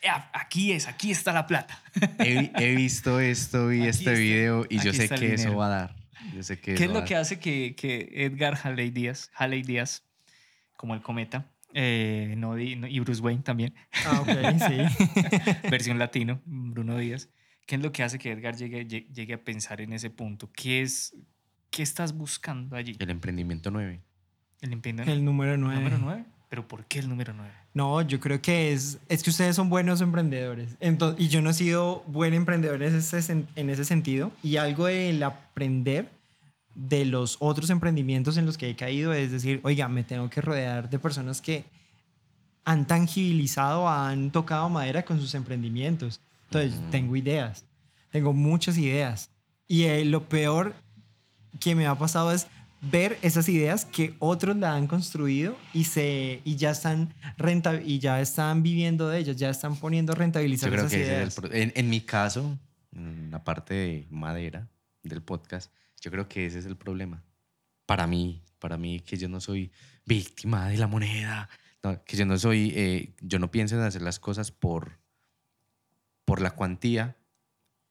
Eh, 0.02 0.10
aquí 0.34 0.72
es, 0.72 0.88
aquí 0.88 1.12
está 1.12 1.34
la 1.34 1.48
plata. 1.48 1.82
He, 2.20 2.76
visto 2.76 3.20
esto 3.20 3.72
y 3.74 3.88
este 3.88 4.14
video 4.14 4.66
y 4.70 4.80
yo 4.80 4.94
sé 4.94 5.10
que 5.10 5.34
eso 5.34 5.56
va 5.56 5.66
a 5.66 5.70
dar. 5.70 5.96
Yo 6.36 6.44
sé 6.44 6.60
que 6.60 6.76
¿Qué 6.76 6.86
es 6.86 6.92
lo 6.92 7.04
que 7.04 7.16
hace 7.16 7.40
que, 7.40 7.76
que 7.76 8.10
Edgar 8.14 8.60
Halley 8.64 8.92
Díaz, 8.92 9.32
Halley 9.34 9.64
Díaz 9.64 10.04
como 10.84 10.96
el 10.96 11.02
cometa. 11.02 11.50
Eh, 11.74 12.36
no, 12.38 12.60
y 12.60 13.00
Bruce 13.00 13.22
Wayne 13.22 13.42
también. 13.42 13.74
Ah, 14.06 14.20
ok, 14.20 14.28
sí. 14.68 15.70
Versión 15.72 15.98
latino, 15.98 16.42
Bruno 16.44 16.98
Díaz. 16.98 17.30
¿Qué 17.66 17.76
es 17.76 17.82
lo 17.82 17.94
que 17.94 18.04
hace 18.04 18.20
que 18.20 18.34
Edgar 18.34 18.58
llegue, 18.58 18.84
llegue 18.86 19.34
a 19.34 19.42
pensar 19.42 19.80
en 19.80 19.94
ese 19.94 20.10
punto? 20.10 20.52
¿Qué, 20.52 20.82
es, 20.82 21.16
¿Qué 21.70 21.84
estás 21.84 22.18
buscando 22.18 22.76
allí? 22.76 22.98
El 23.00 23.10
emprendimiento 23.12 23.72
9. 23.72 24.02
El, 24.60 24.74
emprendimiento, 24.74 25.14
el 25.14 25.24
número 25.24 25.56
9. 25.56 25.76
¿Número 25.78 25.98
9? 26.00 26.26
¿Pero 26.50 26.68
por 26.68 26.84
qué 26.84 27.00
el 27.00 27.08
número 27.08 27.34
9? 27.34 27.50
No, 27.74 28.02
yo 28.02 28.20
creo 28.20 28.42
que 28.42 28.74
es, 28.74 29.00
es 29.08 29.24
que 29.24 29.30
ustedes 29.30 29.56
son 29.56 29.70
buenos 29.70 30.02
emprendedores. 30.02 30.76
Entonces, 30.82 31.26
y 31.26 31.30
yo 31.30 31.42
no 31.42 31.52
he 31.52 31.54
sido 31.54 32.04
buen 32.08 32.34
emprendedor 32.34 32.84
en 32.84 32.94
ese, 32.94 33.46
en 33.56 33.70
ese 33.70 33.86
sentido. 33.86 34.34
Y 34.44 34.58
algo 34.58 34.88
del 34.88 35.24
aprender 35.24 36.10
de 36.76 37.06
los 37.06 37.38
otros 37.40 37.70
emprendimientos 37.70 38.38
en 38.38 38.46
los 38.46 38.58
que 38.58 38.70
he 38.70 38.76
caído 38.76 39.14
es 39.14 39.32
decir, 39.32 39.60
oiga, 39.64 39.88
me 39.88 40.04
tengo 40.04 40.30
que 40.30 40.42
rodear 40.42 40.90
de 40.90 41.00
personas 41.00 41.42
que 41.42 41.66
han 42.66 42.88
tangibilizado, 42.88 43.88
han 43.88 44.32
tocado 44.32 44.70
madera 44.70 45.04
con 45.04 45.20
sus 45.20 45.36
emprendimientos. 45.36 46.22
Entonces, 46.46 46.80
tengo 46.92 47.16
ideas, 47.16 47.66
tengo 48.12 48.32
muchas 48.32 48.78
ideas. 48.78 49.30
Y 49.68 49.84
eh, 49.84 50.06
lo 50.06 50.28
peor 50.30 50.74
que 51.60 51.76
me 51.76 51.88
ha 51.88 51.96
pasado 51.96 52.32
es 52.32 52.48
ver 52.82 53.18
esas 53.22 53.48
ideas 53.50 53.86
que 53.86 54.14
otros 54.20 54.56
la 54.58 54.76
han 54.76 54.88
construido 54.88 55.58
y 55.74 55.86
se 55.86 56.42
y 56.44 56.58
ya 56.58 56.72
están 56.72 57.14
renta 57.38 57.82
y 57.82 58.00
ya 58.00 58.20
están 58.20 58.62
viviendo 58.62 59.10
de 59.10 59.20
ellas, 59.20 59.38
ya 59.38 59.50
están 59.50 59.76
poniendo 59.78 60.14
rentabilizar 60.14 60.70
Yo 60.70 60.76
creo 60.76 60.86
esas 60.86 60.98
que 60.98 61.06
ideas. 61.06 61.38
en, 61.52 61.72
en, 61.76 61.90
mi 61.90 62.02
caso, 62.02 62.58
la 62.92 63.44
parte 63.44 63.74
de 63.74 64.08
madera 64.10 64.68
del 65.02 65.22
podcast, 65.22 65.72
yo 66.04 66.12
creo 66.12 66.28
que 66.28 66.46
ese 66.46 66.60
es 66.60 66.66
el 66.66 66.76
problema. 66.76 67.24
Para 67.86 68.08
mí, 68.08 68.44
para 68.60 68.78
mí, 68.78 69.00
que 69.00 69.16
yo 69.16 69.30
no 69.30 69.40
soy 69.40 69.72
víctima 70.06 70.68
de 70.68 70.78
la 70.78 70.88
moneda, 70.88 71.50
que 72.06 72.18
yo 72.18 72.26
no 72.26 72.38
soy, 72.38 72.74
eh, 72.76 73.16
yo 73.22 73.40
no 73.40 73.50
pienso 73.50 73.76
en 73.76 73.84
hacer 73.84 74.02
las 74.02 74.20
cosas 74.20 74.52
por, 74.52 75.00
por 76.26 76.42
la 76.42 76.52
cuantía, 76.52 77.16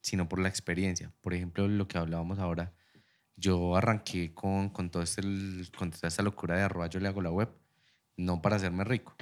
sino 0.01 0.29
por 0.29 0.37
la 0.39 0.47
experiencia. 0.47 1.11
Por 1.21 1.33
ejemplo, 1.33 1.67
lo 1.67 1.87
que 1.87 1.97
hablábamos 1.97 2.37
ahora, 2.37 2.71
yo 3.35 3.75
arranqué 3.75 4.31
con, 4.31 4.69
con, 4.69 4.91
todo 4.91 5.01
este, 5.01 5.23
con 5.75 5.89
toda 5.89 6.07
esta 6.07 6.21
locura 6.21 6.55
de 6.55 6.61
arroba, 6.61 6.87
yo 6.87 6.99
le 6.99 7.07
hago 7.07 7.21
la 7.23 7.31
web, 7.31 7.49
no 8.15 8.43
para 8.43 8.57
hacerme 8.57 8.83
rico, 8.83 9.15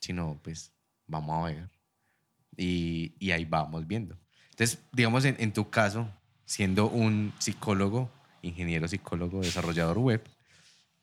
sino 0.00 0.40
pues 0.42 0.72
vamos 1.06 1.42
a 1.42 1.52
ver. 1.52 1.70
Y, 2.56 3.14
y 3.18 3.32
ahí 3.32 3.44
vamos 3.44 3.86
viendo. 3.86 4.18
Entonces, 4.48 4.78
digamos, 4.92 5.26
en, 5.26 5.36
en 5.38 5.52
tu 5.52 5.68
caso, 5.68 6.10
siendo 6.46 6.88
un 6.88 7.34
psicólogo, 7.38 8.10
ingeniero 8.44 8.86
psicólogo, 8.88 9.40
desarrollador 9.40 9.98
web, 9.98 10.22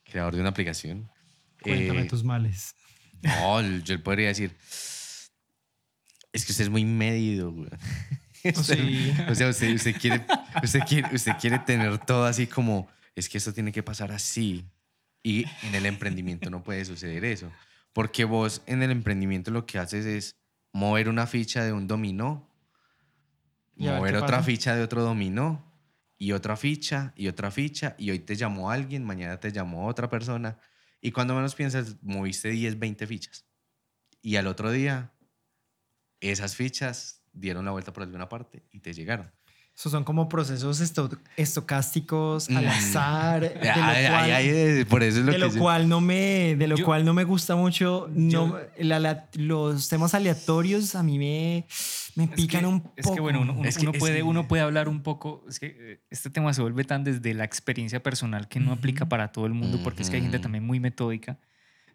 creador 0.04 0.36
de 0.36 0.42
una 0.42 0.50
aplicación. 0.50 1.10
Cuéntame 1.62 2.02
eh, 2.02 2.06
tus 2.06 2.24
males. 2.24 2.76
No, 3.22 3.62
yo 3.80 4.02
podría 4.02 4.30
decir, 4.30 4.56
es 6.34 6.46
que 6.46 6.52
usted 6.52 6.66
es 6.66 6.70
muy 6.70 6.86
medido, 6.86 7.52
güey. 7.52 7.70
Oh, 8.44 8.64
sí. 8.64 9.14
o 9.30 9.36
sea, 9.36 9.50
usted, 9.50 9.96
quiere, 10.02 10.26
usted, 10.64 10.80
quiere, 10.88 11.14
usted 11.14 11.34
quiere 11.40 11.60
tener 11.60 12.00
todo 12.00 12.26
así 12.26 12.48
como, 12.48 12.90
es 13.16 13.30
que 13.30 13.38
esto 13.38 13.54
tiene 13.54 13.72
que 13.72 13.84
pasar 13.84 14.12
así. 14.12 14.66
Y 15.22 15.46
en 15.62 15.76
el 15.76 15.86
emprendimiento 15.86 16.50
no 16.50 16.64
puede 16.64 16.84
suceder 16.84 17.24
eso. 17.24 17.52
Porque 17.94 18.24
vos 18.24 18.64
en 18.66 18.82
el 18.82 18.90
emprendimiento 18.90 19.52
lo 19.52 19.68
que 19.68 19.78
haces 19.78 20.08
es 20.08 20.38
mover 20.74 21.08
una 21.08 21.28
ficha 21.28 21.64
de 21.64 21.72
un 21.72 21.86
dominó 21.86 22.52
mover 23.90 24.16
otra 24.16 24.44
ficha 24.44 24.76
de 24.76 24.84
otro 24.84 25.04
dominó 25.04 25.64
y 26.22 26.34
otra 26.34 26.56
ficha 26.56 27.14
y 27.16 27.30
otra 27.30 27.50
ficha 27.50 27.96
y 27.98 28.12
hoy 28.12 28.20
te 28.20 28.36
llamó 28.36 28.70
alguien, 28.70 29.04
mañana 29.04 29.40
te 29.40 29.52
llamó 29.52 29.88
otra 29.88 30.08
persona 30.08 30.60
y 31.02 31.12
cuando 31.12 31.34
menos 31.34 31.56
piensas, 31.56 31.98
moviste 32.04 32.50
10, 32.50 32.78
20 32.78 33.08
fichas 33.08 33.48
y 34.22 34.36
al 34.36 34.46
otro 34.46 34.70
día 34.70 35.16
esas 36.20 36.56
fichas 36.56 37.24
dieron 37.34 37.66
la 37.66 37.72
vuelta 37.72 37.92
por 37.92 38.04
alguna 38.04 38.30
parte 38.30 38.68
y 38.70 38.82
te 38.82 38.94
llegaron. 38.94 39.32
Esos 39.76 39.94
son 39.94 40.04
como 40.04 40.30
procesos 40.30 40.80
estocásticos 41.38 42.50
al 42.50 42.66
mm. 42.66 42.70
azar, 42.70 43.42
de 43.42 43.56
lo 43.56 43.74
cual, 44.10 44.86
por 44.88 45.02
eso 45.02 45.20
es 45.20 45.26
lo 45.26 45.32
de 45.32 45.40
lo 45.40 45.52
cual 45.54 45.90
no 45.90 46.02
me, 46.02 46.56
de 46.56 46.68
lo 46.68 46.78
cual 46.84 47.04
no 47.04 47.14
me 47.14 47.24
gusta 47.24 47.56
mucho. 47.56 48.08
No, 48.14 48.58
los 49.34 49.90
temas 49.90 50.14
aleatorios 50.14 50.94
a 50.94 51.04
mí 51.04 51.18
me, 51.18 51.66
me 52.16 52.28
pican 52.28 52.66
un 52.66 52.82
poco. 52.82 52.94
Es 52.98 53.10
que 53.10 53.20
bueno, 53.22 53.42
uno, 53.42 53.54
puede, 53.98 54.24
uno 54.24 54.48
puede 54.48 54.62
hablar 54.62 54.88
un 54.88 55.02
poco. 55.02 55.44
Es 55.48 55.60
que 55.60 55.76
eh, 55.80 56.02
este 56.10 56.30
tema 56.30 56.54
se 56.54 56.62
vuelve 56.62 56.84
tan 56.84 57.04
desde 57.04 57.34
la 57.34 57.46
experiencia 57.46 58.04
personal 58.04 58.48
que 58.50 58.60
no 58.60 58.74
aplica 58.74 59.08
para 59.08 59.32
todo 59.32 59.46
el 59.46 59.54
mundo, 59.54 59.80
porque 59.84 60.04
es 60.04 60.10
que 60.10 60.18
hay 60.18 60.22
gente 60.22 60.40
también 60.40 60.66
muy 60.66 60.80
metódica. 60.80 61.40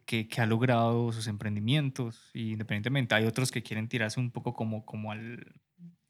Que, 0.07 0.29
que, 0.29 0.41
ha 0.41 0.47
logrado 0.47 1.11
sus 1.11 1.27
emprendimientos, 1.27 2.31
y 2.33 2.53
independientemente 2.53 3.16
hay 3.16 3.27
otros 3.27 3.51
que 3.51 3.64
quieren 3.64 3.89
tirarse 3.89 4.20
un 4.20 4.31
poco 4.31 4.55
como, 4.55 4.87
como 4.87 5.11
al, 5.11 5.45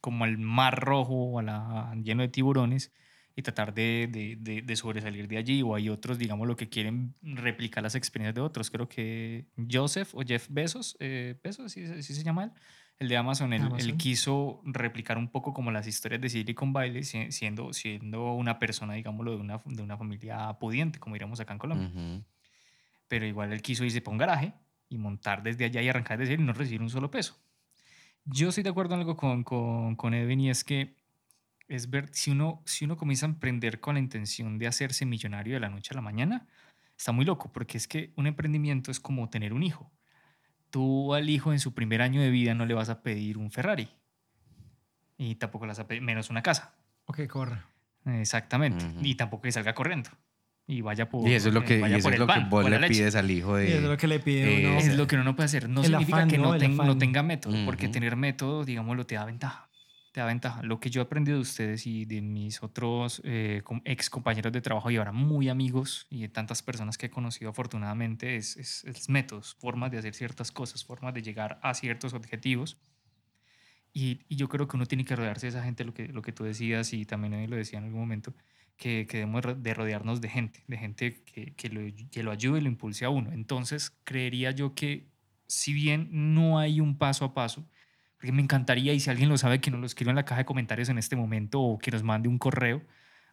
como 0.07 0.23
al 0.23 0.39
mar 0.39 0.79
rojo, 0.79 1.41
a 1.41 1.43
la, 1.43 1.93
lleno 2.01 2.23
de 2.23 2.29
tiburones, 2.29 2.93
y 3.35 3.43
tratar 3.43 3.75
de, 3.75 4.39
de, 4.39 4.77
sobresalir 4.77 5.27
de 5.27 5.37
allí. 5.37 5.63
O 5.63 5.75
hay 5.75 5.89
otros, 5.89 6.17
digamos, 6.17 6.47
lo 6.47 6.55
que 6.55 6.69
quieren 6.69 7.17
replicar 7.23 7.83
las 7.83 7.97
experiencias 7.97 8.37
de 8.37 8.41
otros. 8.41 8.71
Creo 8.71 8.89
que 8.89 9.47
Joseph 9.69 10.15
o 10.15 10.23
Jeff 10.23 10.47
Bezos, 10.49 10.97
eh, 11.01 11.35
Bezos, 11.43 11.73
¿sí, 11.73 12.03
se 12.03 12.23
llama 12.23 12.45
él, 12.45 12.53
el 13.01 13.09
de 13.09 13.17
Amazon, 13.17 13.53
él, 13.53 13.97
quiso 13.97 14.63
replicar 14.65 15.19
un 15.19 15.27
poco 15.27 15.53
como 15.53 15.73
las 15.73 15.89
historias 15.89 16.21
de 16.21 16.29
Silicon 16.29 16.73
Valley, 16.73 17.03
siendo, 17.03 17.73
siendo 17.73 18.33
una 18.35 18.61
persona, 18.61 18.95
digámoslo, 18.95 19.33
de 19.33 19.39
una, 19.39 19.61
de 19.65 19.83
una 19.83 19.99
familia 19.99 20.57
pudiente, 20.61 21.01
como 21.01 21.17
diríamos 21.17 21.41
acá 21.41 21.53
en 21.53 21.59
Colombia. 21.59 22.23
Pero 23.09 23.27
igual 23.27 23.53
él 23.53 23.61
quiso 23.61 23.85
irse 23.85 24.01
para 24.03 24.13
un 24.13 24.19
garaje 24.19 24.55
y 24.89 24.99
montar 24.99 25.43
desde 25.43 25.65
allá 25.65 25.83
y 25.83 25.89
arrancar 25.89 26.17
desde 26.17 26.35
él 26.35 26.43
y 26.43 26.45
no 26.45 26.53
recibir 26.53 26.81
un 26.81 26.91
solo 26.91 27.11
peso. 27.11 27.37
Yo 28.27 28.49
estoy 28.49 28.65
de 28.65 28.71
acuerdo 28.71 28.95
en 28.95 29.01
algo 29.01 29.17
con, 29.17 29.45
con, 29.45 29.95
con 29.95 30.13
Edwin 30.13 30.41
y 30.41 30.51
es 30.51 30.65
que 30.65 30.97
es 31.69 31.91
ver, 31.91 32.09
si 32.13 32.33
uno, 32.33 32.63
si 32.65 32.85
uno 32.85 32.97
comienza 32.97 33.27
a 33.27 33.29
emprender 33.29 33.81
con 33.81 33.95
la 33.95 34.01
intención 34.01 34.59
de 34.59 34.67
hacerse 34.67 35.07
millonario 35.07 35.55
de 35.55 35.61
la 35.61 35.69
noche 35.69 35.91
a 35.93 35.95
la 35.95 36.01
mañana, 36.01 36.47
está 36.97 37.13
muy 37.13 37.25
loco, 37.25 37.53
porque 37.53 37.79
es 37.79 37.87
que 37.87 38.13
un 38.17 38.27
emprendimiento 38.27 38.91
es 38.91 39.01
como 39.01 39.31
tener 39.31 39.53
un 39.53 39.63
hijo. 39.63 39.93
Tú 40.71 41.15
al 41.15 41.31
hijo 41.31 41.53
en 41.53 41.61
su 41.61 41.73
primer 41.73 42.03
año 42.03 42.21
de 42.21 42.31
vida 42.31 42.55
no 42.55 42.67
le 42.67 42.75
vas 42.75 42.89
a 42.89 43.03
pedir 43.03 43.39
un 43.39 43.51
Ferrari 43.51 43.89
y 45.17 45.37
tampoco 45.37 45.67
le 45.67 45.71
vas 45.71 45.79
a 45.79 45.87
pedir 45.87 46.03
menos 46.03 46.29
una 46.29 46.43
casa. 46.43 46.75
Ok, 47.07 47.27
corre. 47.29 47.63
Exactamente. 48.05 48.85
Y 49.03 49.15
tampoco 49.15 49.43
que 49.43 49.53
salga 49.53 49.75
corriendo 49.75 50.11
y 50.67 50.81
vaya 50.81 51.09
por 51.09 51.29
y 51.29 51.35
eso 51.35 51.49
es 51.49 51.55
lo 51.55 51.65
que, 51.65 51.79
eso 51.97 52.11
es 52.11 52.19
lo 52.19 52.27
que 52.27 52.41
vos 52.51 52.69
le 52.69 52.89
pides 52.89 53.15
al 53.15 53.31
hijo 53.31 53.57
de 53.57 53.69
y 53.69 53.73
eso 53.73 53.79
es 53.79 53.85
lo 53.85 53.97
que 53.97 54.09
le 54.09 54.19
pide 54.19 54.67
uno. 54.67 54.79
es 54.79 54.97
lo 54.97 55.07
que 55.07 55.15
uno 55.15 55.25
no 55.25 55.37
puede 55.37 55.47
hacer. 55.47 55.69
No 55.69 55.85
significa 55.85 56.27
que 56.27 56.39
no, 56.39 56.57
no, 56.57 56.99
tenga 56.99 57.23
método 57.23 57.55
porque 57.65 57.89
tener 57.89 58.17
método 58.17 58.65
digámoslo 58.65 59.07
te 59.07 59.15
da 59.15 59.25
ventaja 59.25 59.69
te 60.17 60.21
da 60.21 60.27
ventaja. 60.27 60.63
Lo 60.63 60.81
que 60.81 60.89
yo 60.89 61.03
he 61.03 61.05
aprendido 61.05 61.37
de 61.37 61.43
ustedes 61.43 61.87
y 61.87 62.07
de 62.07 62.23
mis 62.23 62.63
otros 62.63 63.21
eh, 63.23 63.63
ex 63.85 64.09
compañeros 64.09 64.51
de 64.51 64.63
trabajo 64.63 64.91
y 64.91 64.97
ahora 64.97 65.13
muy 65.13 65.51
amigos 65.51 66.07
y 66.09 66.23
de 66.23 66.31
tantas 66.31 66.63
personas 66.63 66.97
que 66.97 67.07
he 67.07 67.11
conocido 67.11 67.51
afortunadamente 67.51 68.37
es, 68.37 68.57
es, 68.57 68.85
es 68.85 69.11
métodos 69.11 69.57
formas 69.61 69.91
de 69.91 69.99
hacer 69.99 70.15
ciertas 70.15 70.51
cosas 70.51 70.83
formas 70.85 71.13
de 71.13 71.21
llegar 71.21 71.61
a 71.63 71.75
ciertos 71.75 72.15
objetivos. 72.15 72.79
Y, 73.93 74.23
y, 74.29 74.37
yo 74.37 74.49
creo 74.49 74.67
que 74.69 74.77
uno 74.77 74.87
tiene 74.87 75.05
que 75.05 75.15
rodearse 75.17 75.47
de 75.47 75.51
esa 75.51 75.63
gente 75.63 75.85
lo 75.85 75.93
que, 75.93 76.09
lo 76.09 76.23
que 76.23 76.33
tú 76.33 76.45
decías 76.45 76.95
y 76.95 77.05
también 77.05 77.49
lo 77.51 77.57
decía 77.57 77.79
en 77.79 77.85
algún 77.85 78.01
momento 78.01 78.35
que, 78.77 79.07
que 79.07 79.19
debemos 79.19 79.43
de 79.63 79.75
rodearnos 79.75 80.21
de 80.21 80.29
gente, 80.29 80.63
de 80.67 80.77
gente 80.77 81.23
que, 81.25 81.55
que, 81.55 81.69
lo, 81.69 81.81
que 82.11 82.23
lo 82.23 82.31
ayude 82.31 82.59
y 82.59 82.63
lo 82.63 82.69
impulse 82.69 83.05
a 83.05 83.11
uno. 83.11 83.33
Entonces, 83.33 83.91
creería 84.05 84.51
yo 84.51 84.75
que 84.75 85.09
si 85.47 85.73
bien 85.73 86.09
no 86.13 86.59
hay 86.59 86.81
un 86.81 86.99
paso 86.99 87.25
a 87.25 87.35
paso, 87.35 87.69
porque 88.17 88.33
me 88.33 88.43
encantaría, 88.43 88.93
y 88.93 89.01
si 89.01 89.11
alguien 89.11 89.29
lo 89.29 89.39
sabe, 89.39 89.61
que 89.61 89.71
nos 89.71 89.81
lo 89.81 89.87
escriba 89.87 90.11
en 90.11 90.17
la 90.17 90.25
caja 90.25 90.41
de 90.41 90.45
comentarios 90.45 90.89
en 90.89 90.99
este 90.99 91.17
momento 91.17 91.61
o 91.61 91.79
que 91.79 91.91
nos 91.91 92.03
mande 92.03 92.29
un 92.29 92.39
correo, 92.39 92.83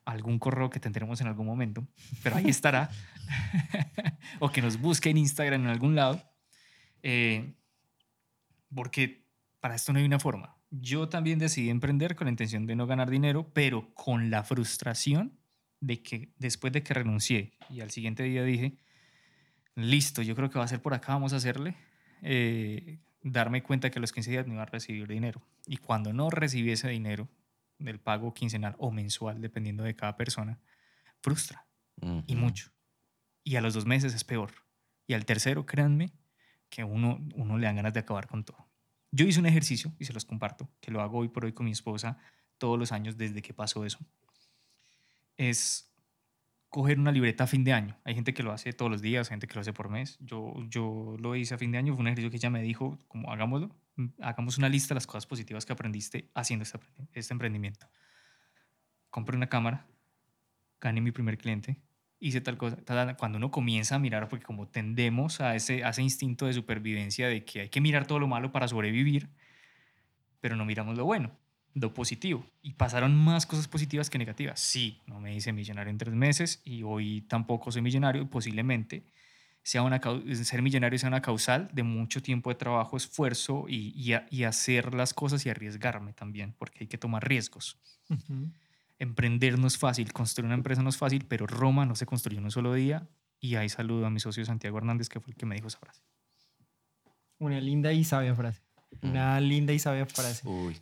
algún 0.05 0.39
correo 0.39 0.69
que 0.69 0.79
tendremos 0.79 1.21
en 1.21 1.27
algún 1.27 1.45
momento, 1.45 1.87
pero 2.21 2.35
ahí 2.35 2.49
estará, 2.49 2.89
o 4.39 4.49
que 4.49 4.61
nos 4.61 4.79
busque 4.79 5.09
en 5.09 5.17
Instagram 5.17 5.61
en 5.63 5.69
algún 5.69 5.95
lado, 5.95 6.21
eh, 7.01 7.53
porque 8.73 9.25
para 9.59 9.75
esto 9.75 9.93
no 9.93 9.99
hay 9.99 10.05
una 10.05 10.19
forma 10.19 10.57
yo 10.75 11.07
también 11.07 11.37
decidí 11.37 11.69
emprender 11.69 12.15
con 12.15 12.25
la 12.25 12.31
intención 12.31 12.65
de 12.65 12.75
no 12.75 12.87
ganar 12.87 13.11
dinero, 13.11 13.51
pero 13.53 13.93
con 13.93 14.31
la 14.31 14.43
frustración 14.43 15.37
de 15.79 16.01
que 16.01 16.33
después 16.39 16.73
de 16.73 16.81
que 16.81 16.95
renuncié 16.95 17.53
y 17.69 17.81
al 17.81 17.91
siguiente 17.91 18.23
día 18.23 18.43
dije, 18.43 18.79
listo, 19.75 20.23
yo 20.23 20.35
creo 20.35 20.49
que 20.49 20.57
va 20.57 20.65
a 20.65 20.67
ser 20.67 20.81
por 20.81 20.95
acá, 20.95 21.13
vamos 21.13 21.31
a 21.33 21.35
hacerle, 21.35 21.75
eh, 22.23 22.97
darme 23.21 23.61
cuenta 23.61 23.91
que 23.91 23.99
a 23.99 24.01
los 24.01 24.11
15 24.11 24.31
días 24.31 24.47
no 24.47 24.53
iba 24.53 24.63
a 24.63 24.65
recibir 24.65 25.07
dinero. 25.07 25.43
Y 25.67 25.77
cuando 25.77 26.11
no 26.11 26.31
recibí 26.31 26.71
ese 26.71 26.89
dinero 26.89 27.29
del 27.77 27.99
pago 27.99 28.33
quincenal 28.33 28.75
o 28.79 28.89
mensual, 28.89 29.41
dependiendo 29.41 29.83
de 29.83 29.95
cada 29.95 30.17
persona, 30.17 30.59
frustra 31.21 31.67
y 32.25 32.35
mucho. 32.35 32.71
Y 33.43 33.57
a 33.57 33.61
los 33.61 33.75
dos 33.75 33.85
meses 33.85 34.15
es 34.15 34.23
peor. 34.23 34.51
Y 35.05 35.13
al 35.13 35.25
tercero, 35.25 35.67
créanme, 35.67 36.13
que 36.69 36.83
uno, 36.83 37.19
uno 37.35 37.59
le 37.59 37.67
dan 37.67 37.75
ganas 37.75 37.93
de 37.93 37.99
acabar 37.99 38.27
con 38.27 38.43
todo. 38.43 38.72
Yo 39.15 39.27
hice 39.27 39.39
un 39.39 39.45
ejercicio 39.45 39.93
y 39.99 40.05
se 40.05 40.13
los 40.13 40.25
comparto, 40.25 40.67
que 40.81 40.89
lo 40.89 40.99
hago 40.99 41.19
hoy 41.19 41.27
por 41.27 41.45
hoy 41.45 41.53
con 41.53 41.67
mi 41.67 41.71
esposa 41.71 42.17
todos 42.57 42.79
los 42.79 42.91
años 42.91 43.15
desde 43.15 43.43
que 43.43 43.53
pasó 43.53 43.85
eso. 43.85 43.99
Es 45.37 45.93
coger 46.69 46.97
una 46.97 47.11
libreta 47.11 47.43
a 47.43 47.47
fin 47.47 47.63
de 47.63 47.73
año. 47.73 47.95
Hay 48.05 48.15
gente 48.15 48.33
que 48.33 48.41
lo 48.41 48.51
hace 48.51 48.73
todos 48.73 48.89
los 48.89 49.03
días, 49.03 49.29
gente 49.29 49.45
que 49.45 49.53
lo 49.53 49.61
hace 49.61 49.71
por 49.71 49.89
mes. 49.89 50.17
Yo, 50.19 50.55
yo 50.67 51.15
lo 51.19 51.35
hice 51.35 51.53
a 51.53 51.59
fin 51.59 51.71
de 51.71 51.77
año, 51.77 51.93
fue 51.93 52.01
un 52.01 52.07
ejercicio 52.07 52.31
que 52.31 52.37
ella 52.37 52.49
me 52.49 52.63
dijo, 52.63 52.97
como 53.07 53.31
hagámoslo, 53.31 53.69
mm, 53.97 54.07
hagamos 54.19 54.57
una 54.57 54.67
lista 54.67 54.95
de 54.95 54.95
las 54.95 55.05
cosas 55.05 55.27
positivas 55.27 55.63
que 55.67 55.73
aprendiste 55.73 56.31
haciendo 56.33 56.63
este, 56.63 56.79
este 57.13 57.33
emprendimiento. 57.35 57.87
Compré 59.11 59.37
una 59.37 59.47
cámara, 59.47 59.85
gané 60.81 61.01
mi 61.01 61.11
primer 61.11 61.37
cliente, 61.37 61.79
hice 62.23 62.41
tal 62.41 62.57
cosa. 62.57 62.77
Cuando 63.17 63.37
uno 63.37 63.51
comienza 63.51 63.95
a 63.95 63.99
mirar, 63.99 64.29
porque 64.29 64.45
como 64.45 64.67
tendemos 64.67 65.41
a 65.41 65.55
ese, 65.55 65.83
a 65.83 65.89
ese 65.89 66.01
instinto 66.01 66.45
de 66.45 66.53
supervivencia 66.53 67.27
de 67.27 67.43
que 67.43 67.61
hay 67.61 67.69
que 67.69 67.81
mirar 67.81 68.07
todo 68.07 68.19
lo 68.19 68.27
malo 68.27 68.51
para 68.51 68.67
sobrevivir, 68.67 69.29
pero 70.39 70.55
no 70.55 70.65
miramos 70.65 70.97
lo 70.97 71.05
bueno, 71.05 71.31
lo 71.73 71.93
positivo. 71.93 72.45
Y 72.61 72.73
pasaron 72.73 73.15
más 73.15 73.45
cosas 73.45 73.67
positivas 73.67 74.09
que 74.09 74.17
negativas. 74.17 74.59
Sí, 74.59 75.01
no 75.05 75.19
me 75.19 75.35
hice 75.35 75.51
millonario 75.51 75.91
en 75.91 75.97
tres 75.97 76.15
meses 76.15 76.61
y 76.63 76.83
hoy 76.83 77.21
tampoco 77.27 77.71
soy 77.71 77.81
millonario. 77.81 78.29
Posiblemente 78.29 79.03
sea 79.61 79.81
una, 79.81 79.99
ser 80.43 80.61
millonario 80.61 80.97
sea 80.97 81.09
una 81.09 81.21
causal 81.21 81.69
de 81.73 81.83
mucho 81.83 82.21
tiempo 82.21 82.49
de 82.49 82.55
trabajo, 82.55 82.95
esfuerzo 82.95 83.65
y, 83.67 83.93
y, 84.29 84.43
hacer 84.43 84.93
las 84.93 85.13
cosas 85.13 85.45
y 85.45 85.49
arriesgarme 85.49 86.13
también, 86.13 86.53
porque 86.57 86.79
hay 86.81 86.87
que 86.87 86.97
tomar 86.97 87.27
riesgos 87.27 87.77
emprender 89.03 89.59
no 89.59 89.67
es 89.67 89.77
fácil, 89.77 90.11
construir 90.11 90.45
una 90.45 90.55
empresa 90.55 90.81
no 90.81 90.89
es 90.89 90.97
fácil, 90.97 91.25
pero 91.27 91.45
Roma 91.45 91.85
no 91.85 91.95
se 91.95 92.05
construyó 92.05 92.39
en 92.39 92.45
un 92.45 92.51
solo 92.51 92.73
día. 92.73 93.07
Y 93.39 93.55
ahí 93.55 93.69
saludo 93.69 94.05
a 94.05 94.09
mi 94.09 94.19
socio 94.19 94.43
Santiago 94.45 94.77
Hernández, 94.77 95.09
que 95.09 95.19
fue 95.19 95.31
el 95.31 95.37
que 95.37 95.45
me 95.45 95.55
dijo 95.55 95.67
esa 95.67 95.79
frase. 95.79 96.01
Una 97.39 97.59
linda 97.59 97.91
y 97.91 98.03
sabia 98.03 98.33
frase. 98.35 98.61
Mm. 99.01 99.09
Una 99.09 99.39
linda 99.41 99.73
y 99.73 99.79
sabia 99.79 100.05
frase. 100.05 100.47
Uy, 100.47 100.79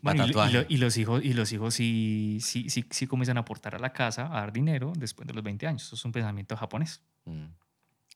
y, 0.70 0.78
los 0.78 0.98
hijos, 0.98 1.24
y 1.24 1.34
los 1.34 1.52
hijos 1.52 1.74
sí, 1.74 2.38
sí, 2.42 2.70
sí, 2.70 2.86
sí, 2.90 3.08
comienzan 3.08 3.38
a 3.38 3.40
aportar 3.42 3.76
a 3.76 3.80
la 3.80 3.94
casa, 3.94 4.28
a 4.28 4.42
dar 4.42 4.54
dinero 4.54 4.94
después 4.96 5.28
de 5.28 5.34
los 5.34 5.44
20 5.44 5.68
años. 5.68 5.84
Eso 5.84 5.96
es 5.96 6.06
un 6.06 6.12
pensamiento 6.12 6.56
japonés. 6.56 7.02
Mm. 7.26 7.46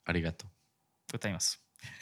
Arigato. 0.06 0.52
más. 1.32 1.60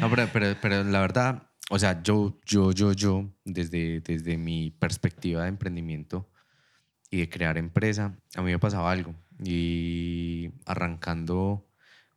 no, 0.00 0.10
pero, 0.10 0.28
pero, 0.32 0.56
pero 0.60 0.84
la 0.84 1.00
verdad, 1.00 1.51
o 1.74 1.78
sea, 1.78 2.02
yo, 2.02 2.38
yo, 2.44 2.70
yo, 2.72 2.92
yo, 2.92 3.32
desde, 3.46 4.00
desde 4.00 4.36
mi 4.36 4.70
perspectiva 4.72 5.44
de 5.44 5.48
emprendimiento 5.48 6.28
y 7.10 7.20
de 7.20 7.30
crear 7.30 7.56
empresa, 7.56 8.14
a 8.34 8.42
mí 8.42 8.50
me 8.50 8.58
pasaba 8.58 8.92
algo. 8.92 9.14
Y 9.42 10.50
arrancando 10.66 11.66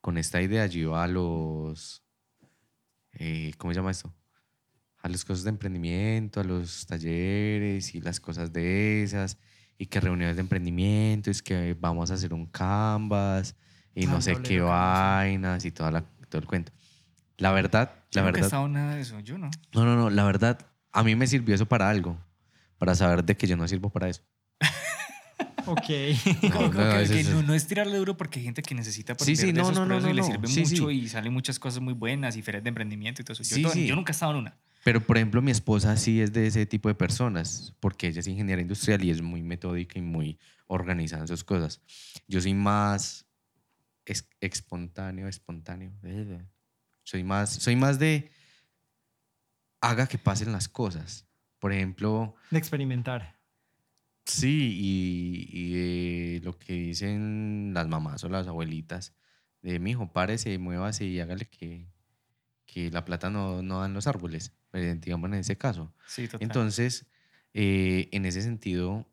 con 0.02 0.18
esta 0.18 0.42
idea, 0.42 0.66
yo 0.66 0.80
iba 0.82 1.02
a 1.02 1.08
los, 1.08 2.04
eh, 3.14 3.54
¿cómo 3.58 3.72
se 3.72 3.80
llama 3.80 3.92
esto? 3.92 4.14
A 5.02 5.08
las 5.08 5.24
cosas 5.24 5.46
de 5.46 5.52
emprendimiento, 5.52 6.42
a 6.42 6.44
los 6.44 6.86
talleres 6.86 7.96
y 7.96 8.02
las 8.02 8.20
cosas 8.20 8.52
de 8.52 9.04
esas, 9.04 9.38
y 9.78 9.86
que 9.86 10.02
reuniones 10.02 10.36
de 10.36 10.42
emprendimiento, 10.42 11.32
es 11.32 11.42
que 11.42 11.78
vamos 11.80 12.12
a 12.12 12.16
hacer 12.16 12.34
un 12.34 12.48
canvas 12.48 13.56
y 13.94 14.06
no 14.06 14.20
sé 14.20 14.36
qué 14.42 14.60
vainas 14.60 15.64
y 15.64 15.72
toda 15.72 15.92
la, 15.92 16.02
todo 16.28 16.42
el 16.42 16.46
cuento. 16.46 16.74
La 17.38 17.54
verdad, 17.54 18.05
la 18.16 18.24
verdad. 18.24 18.40
No 18.40 18.44
he 18.44 18.48
estado 18.48 18.68
nada 18.68 18.96
de 18.96 19.02
eso, 19.02 19.20
yo 19.20 19.38
no. 19.38 19.50
No, 19.74 19.86
no, 19.86 19.96
no, 19.96 20.10
la 20.10 20.24
verdad, 20.24 20.60
a 20.92 21.04
mí 21.04 21.16
me 21.16 21.28
sirvió 21.28 21.56
eso 21.56 21.66
para 21.66 21.90
algo, 21.90 22.18
para 22.78 22.96
saber 22.96 23.24
de 23.24 23.36
que 23.36 23.48
yo 23.48 23.58
no 23.58 23.68
sirvo 23.68 23.90
para 23.90 24.10
eso. 24.10 24.22
ok. 25.66 25.90
No, 27.46 27.54
es 27.54 27.68
tirarle 27.68 27.98
duro 27.98 28.18
porque 28.18 28.40
hay 28.40 28.46
gente 28.46 28.62
que 28.62 28.76
necesita 28.76 29.14
aprender 29.14 29.38
sí, 29.38 29.48
sí, 29.48 29.54
no, 29.54 29.72
no, 29.72 29.86
no, 29.86 30.10
y 30.10 30.14
le 30.14 30.24
sirve 30.24 30.48
mucho 30.48 30.92
y 30.92 31.08
salen 31.08 31.34
muchas 31.34 31.60
cosas 31.60 31.82
muy 31.82 31.94
buenas 31.94 32.38
y 32.38 32.42
ferias 32.42 32.64
de 32.64 32.70
emprendimiento 32.70 33.22
y 33.22 33.26
todo 33.26 33.34
eso. 33.40 33.56
Yo, 33.56 33.74
yo 33.74 33.96
nunca 33.96 34.12
he 34.12 34.14
estado 34.14 34.32
en 34.34 34.38
una. 34.40 34.58
Pero, 34.86 35.02
por 35.02 35.18
ejemplo, 35.18 35.42
mi 35.42 35.50
esposa 35.50 35.98
sí 35.98 36.22
es 36.22 36.32
de 36.32 36.46
ese 36.46 36.68
tipo 36.68 36.90
de 36.90 36.94
personas, 36.94 37.74
porque 37.80 38.08
ella 38.08 38.20
es 38.20 38.28
ingeniera 38.28 38.62
industrial 38.62 39.04
y 39.04 39.10
es 39.10 39.20
muy 39.20 39.42
metódica 39.42 39.98
y 39.98 40.04
muy 40.04 40.38
organizada 40.68 41.24
en 41.24 41.28
sus 41.28 41.44
cosas. 41.44 41.82
Yo 42.28 42.40
soy 42.40 42.54
más 42.54 43.26
espontáneo, 44.40 45.28
espontáneo. 45.28 45.92
Soy 47.06 47.24
más, 47.24 47.50
soy 47.50 47.78
más 47.78 47.98
de 47.98 48.30
haga 49.80 50.08
que 50.08 50.18
pasen 50.18 50.52
las 50.52 50.68
cosas. 50.68 51.26
por 51.60 51.74
ejemplo... 51.74 52.36
De 52.52 52.60
experimentar. 52.60 53.40
Sí, 54.26 54.78
y, 54.80 55.50
y 55.58 56.40
lo 56.42 56.58
que 56.60 56.74
dicen 56.74 57.72
las 57.74 57.88
mamás 57.88 58.24
o 58.24 58.30
las 58.30 58.48
abuelitas, 58.48 59.14
de 59.62 59.80
mi 59.80 59.92
hijo, 59.92 60.12
párese, 60.12 60.60
muévase 60.60 61.06
y 61.06 61.20
hágale 61.20 61.46
que, 61.46 61.88
que 62.66 62.92
la 62.92 63.06
plata 63.06 63.30
no, 63.30 63.64
no 63.64 63.82
dan 63.82 63.94
los 63.94 64.06
árboles, 64.06 64.54
eh, 64.74 64.96
digamos 65.00 65.30
en 65.30 65.36
ese 65.36 65.58
caso. 65.58 65.94
Sí, 66.08 66.28
total. 66.28 66.44
Entonces, 66.44 67.08
eh, 67.54 68.10
en 68.12 68.26
ese 68.26 68.44
sentido, 68.44 69.08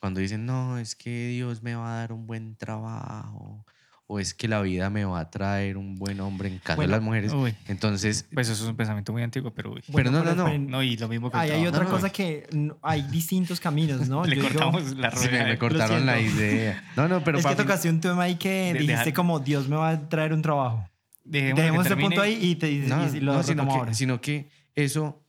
cuando 0.00 0.20
dicen, 0.20 0.44
no, 0.44 0.76
es 0.76 0.94
que 0.94 1.28
Dios 1.28 1.62
me 1.62 1.74
va 1.74 1.94
a 1.94 2.00
dar 2.00 2.12
un 2.12 2.26
buen 2.26 2.56
trabajo, 2.56 3.64
o 4.06 4.18
es 4.18 4.34
que 4.34 4.48
la 4.48 4.60
vida 4.60 4.90
me 4.90 5.04
va 5.04 5.20
a 5.20 5.30
traer 5.30 5.78
un 5.78 5.94
buen 5.94 6.20
hombre 6.20 6.48
en 6.48 6.58
caso 6.58 6.80
de 6.80 6.88
las 6.88 7.00
mujeres. 7.00 7.32
Entonces. 7.68 8.26
Pues 8.32 8.48
eso 8.48 8.64
es 8.64 8.68
un 8.68 8.76
pensamiento 8.76 9.12
muy 9.12 9.22
antiguo, 9.22 9.52
pero. 9.52 9.72
Uy. 9.72 9.82
Pero 9.94 10.10
no, 10.10 10.22
no, 10.22 10.34
no. 10.34 10.58
No, 10.58 10.82
y 10.82 10.96
lo 10.96 11.08
mismo 11.08 11.30
que. 11.30 11.38
hay 11.38 11.66
otra 11.66 11.84
cosa 11.86 12.10
que. 12.10 12.46
hay 12.82 13.02
distintos 13.02 13.60
caminos, 13.60 14.08
¿no? 14.08 14.24
Le 14.26 14.38
cortamos 14.40 14.96
la 14.96 15.10
rueda. 15.10 15.26
Sí, 15.26 15.30
me, 15.32 15.58
cortaron 15.58 16.04
la 16.04 16.20
idea. 16.20 16.84
No, 16.96 17.08
no, 17.08 17.24
pero. 17.24 17.38
Es 17.38 17.46
que 17.46 17.56
tocaste 17.56 17.88
un 17.88 18.00
tema 18.00 18.24
ahí 18.24 18.36
que 18.36 18.74
dijiste 18.78 19.12
como 19.12 19.40
Dios 19.40 19.68
me 19.68 19.76
va 19.76 19.90
a 19.90 20.08
traer 20.08 20.32
un 20.32 20.42
trabajo. 20.42 20.88
Dejemos, 21.24 21.86
ese 21.86 21.96
punto 21.96 22.20
ahí 22.20 22.38
y, 22.40 22.56
te, 22.56 22.70
y 22.70 22.86
lo 22.86 23.32
no, 23.32 23.42
sino 23.42 23.66
que, 23.86 23.94
sino 23.94 24.20
que 24.20 24.50
eso. 24.74 25.22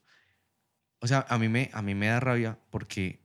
O 1.00 1.08
sea, 1.08 1.26
a 1.30 1.38
mí 1.38 1.48
me, 1.48 1.70
a 1.72 1.82
mí 1.82 1.96
me 1.96 2.08
da 2.08 2.20
rabia 2.20 2.60
porque 2.72 3.22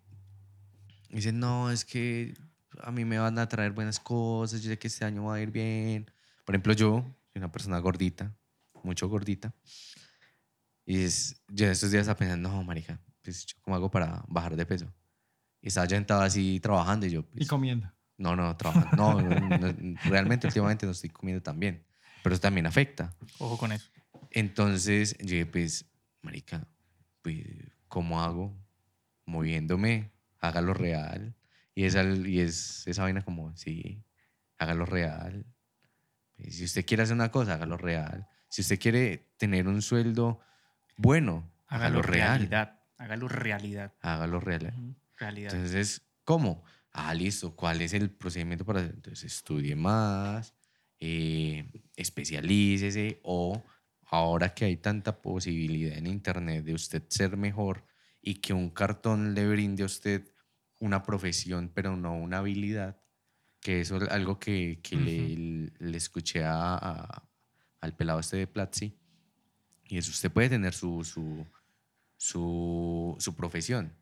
dicen, 1.08 1.40
no, 1.40 1.70
es 1.70 1.84
que 1.84 2.34
a 2.82 2.90
mí 2.90 3.04
me 3.04 3.18
van 3.18 3.38
a 3.38 3.48
traer 3.48 3.72
buenas 3.72 4.00
cosas, 4.00 4.62
yo 4.62 4.70
sé 4.70 4.78
que 4.78 4.88
este 4.88 5.04
año 5.04 5.24
va 5.24 5.36
a 5.36 5.40
ir 5.40 5.50
bien. 5.50 6.10
Por 6.44 6.54
ejemplo, 6.54 6.72
yo 6.72 7.04
soy 7.32 7.40
una 7.40 7.52
persona 7.52 7.78
gordita, 7.78 8.34
mucho 8.82 9.08
gordita. 9.08 9.54
Y 10.84 11.04
es, 11.04 11.42
yo 11.48 11.66
estos 11.66 11.90
días 11.90 12.02
estaba 12.02 12.18
pensando, 12.18 12.48
no, 12.48 12.64
marica, 12.64 13.00
pues 13.22 13.46
cómo 13.60 13.76
hago 13.76 13.90
para 13.90 14.24
bajar 14.28 14.56
de 14.56 14.66
peso. 14.66 14.92
Y 15.60 15.68
estaba 15.68 15.86
sentado 15.86 16.22
así 16.22 16.58
trabajando 16.60 17.06
y 17.06 17.10
yo... 17.10 17.22
Pues, 17.22 17.44
y 17.44 17.46
comiendo. 17.46 17.92
No, 18.16 18.34
no, 18.34 18.56
trabajando. 18.56 18.96
No, 18.96 19.74
realmente 20.04 20.46
últimamente 20.46 20.86
no 20.86 20.92
estoy 20.92 21.10
comiendo 21.10 21.42
tan 21.42 21.60
bien. 21.60 21.86
Pero 22.22 22.34
eso 22.34 22.40
también 22.42 22.66
afecta. 22.66 23.14
Ojo 23.38 23.56
con 23.56 23.72
eso. 23.72 23.90
Entonces, 24.30 25.16
yo 25.18 25.26
dije, 25.26 25.46
pues, 25.46 25.86
marica, 26.22 26.66
pues, 27.22 27.46
¿cómo 27.88 28.20
hago? 28.22 28.56
Moviéndome, 29.26 30.12
hágalo 30.38 30.74
real. 30.74 31.34
Y 31.74 31.84
es, 31.84 31.94
y 31.94 32.40
es 32.40 32.86
esa 32.86 33.02
vaina 33.02 33.22
como, 33.22 33.56
sí, 33.56 34.02
hágalo 34.58 34.84
real. 34.86 35.46
Si 36.48 36.64
usted 36.64 36.84
quiere 36.84 37.02
hacer 37.02 37.14
una 37.14 37.30
cosa, 37.30 37.54
hágalo 37.54 37.76
real. 37.76 38.26
Si 38.48 38.62
usted 38.62 38.78
quiere 38.78 39.30
tener 39.36 39.68
un 39.68 39.82
sueldo 39.82 40.40
bueno, 40.96 41.50
hágalo, 41.68 42.02
real. 42.02 42.38
Realidad. 42.38 42.80
Hágalo 42.98 43.28
realidad. 43.28 43.94
Hágalo 44.00 44.40
real. 44.40 44.96
Realidad. 45.16 45.54
Entonces, 45.54 46.02
¿cómo? 46.24 46.62
Ah, 46.92 47.14
listo. 47.14 47.56
¿Cuál 47.56 47.80
es 47.80 47.94
el 47.94 48.10
procedimiento 48.10 48.64
para 48.64 48.80
hacer? 48.80 48.94
Entonces, 48.94 49.32
estudie 49.32 49.76
más, 49.76 50.54
eh, 50.98 51.70
especialícese 51.96 53.20
o 53.22 53.64
ahora 54.10 54.52
que 54.52 54.66
hay 54.66 54.76
tanta 54.76 55.22
posibilidad 55.22 55.96
en 55.96 56.06
Internet 56.06 56.64
de 56.64 56.74
usted 56.74 57.02
ser 57.08 57.36
mejor 57.36 57.86
y 58.20 58.34
que 58.34 58.52
un 58.52 58.68
cartón 58.70 59.34
le 59.34 59.48
brinde 59.48 59.84
a 59.84 59.86
usted 59.86 60.29
una 60.80 61.02
profesión, 61.02 61.70
pero 61.72 61.96
no 61.96 62.14
una 62.14 62.38
habilidad, 62.38 63.00
que 63.60 63.80
eso 63.80 63.98
es 63.98 64.08
algo 64.10 64.38
que, 64.38 64.80
que 64.82 64.96
le, 64.96 65.72
le, 65.78 65.96
escuché 65.96 66.42
a, 66.44 67.22
al 67.80 67.96
pelado 67.96 68.18
este 68.18 68.38
de 68.38 68.46
Platzi, 68.46 68.98
y 69.84 69.98
eso 69.98 70.10
usted 70.10 70.32
puede 70.32 70.48
tener 70.48 70.72
su, 70.72 71.04
su, 71.04 71.46
su, 72.16 73.16
su 73.18 73.36
profesión, 73.36 73.94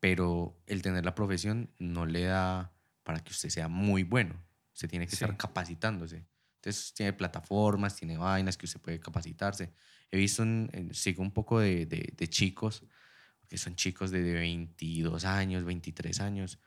pero 0.00 0.62
el 0.66 0.82
tener 0.82 1.04
la 1.04 1.14
profesión 1.14 1.70
no 1.78 2.06
le 2.06 2.24
da 2.24 2.72
para 3.02 3.20
que 3.20 3.32
usted 3.32 3.48
sea 3.48 3.68
muy 3.68 4.04
bueno, 4.04 4.40
usted 4.72 4.88
tiene 4.88 5.06
que 5.06 5.14
estar 5.14 5.36
capacitándose. 5.36 6.24
Entonces 6.56 6.92
tiene 6.92 7.12
plataformas, 7.12 7.96
tiene 7.96 8.16
vainas 8.16 8.56
que 8.56 8.66
usted 8.66 8.80
puede 8.80 9.00
capacitarse. 9.00 9.72
He 10.10 10.16
visto, 10.16 10.44
sigo 10.90 11.22
un 11.22 11.30
poco 11.30 11.60
de, 11.60 11.86
de, 11.86 12.12
de 12.16 12.28
chicos 12.28 12.84
que 13.48 13.58
son 13.58 13.74
chicos 13.74 14.10
de 14.10 14.22
22 14.34 15.24
años, 15.24 15.64
23 15.64 16.20
años, 16.20 16.58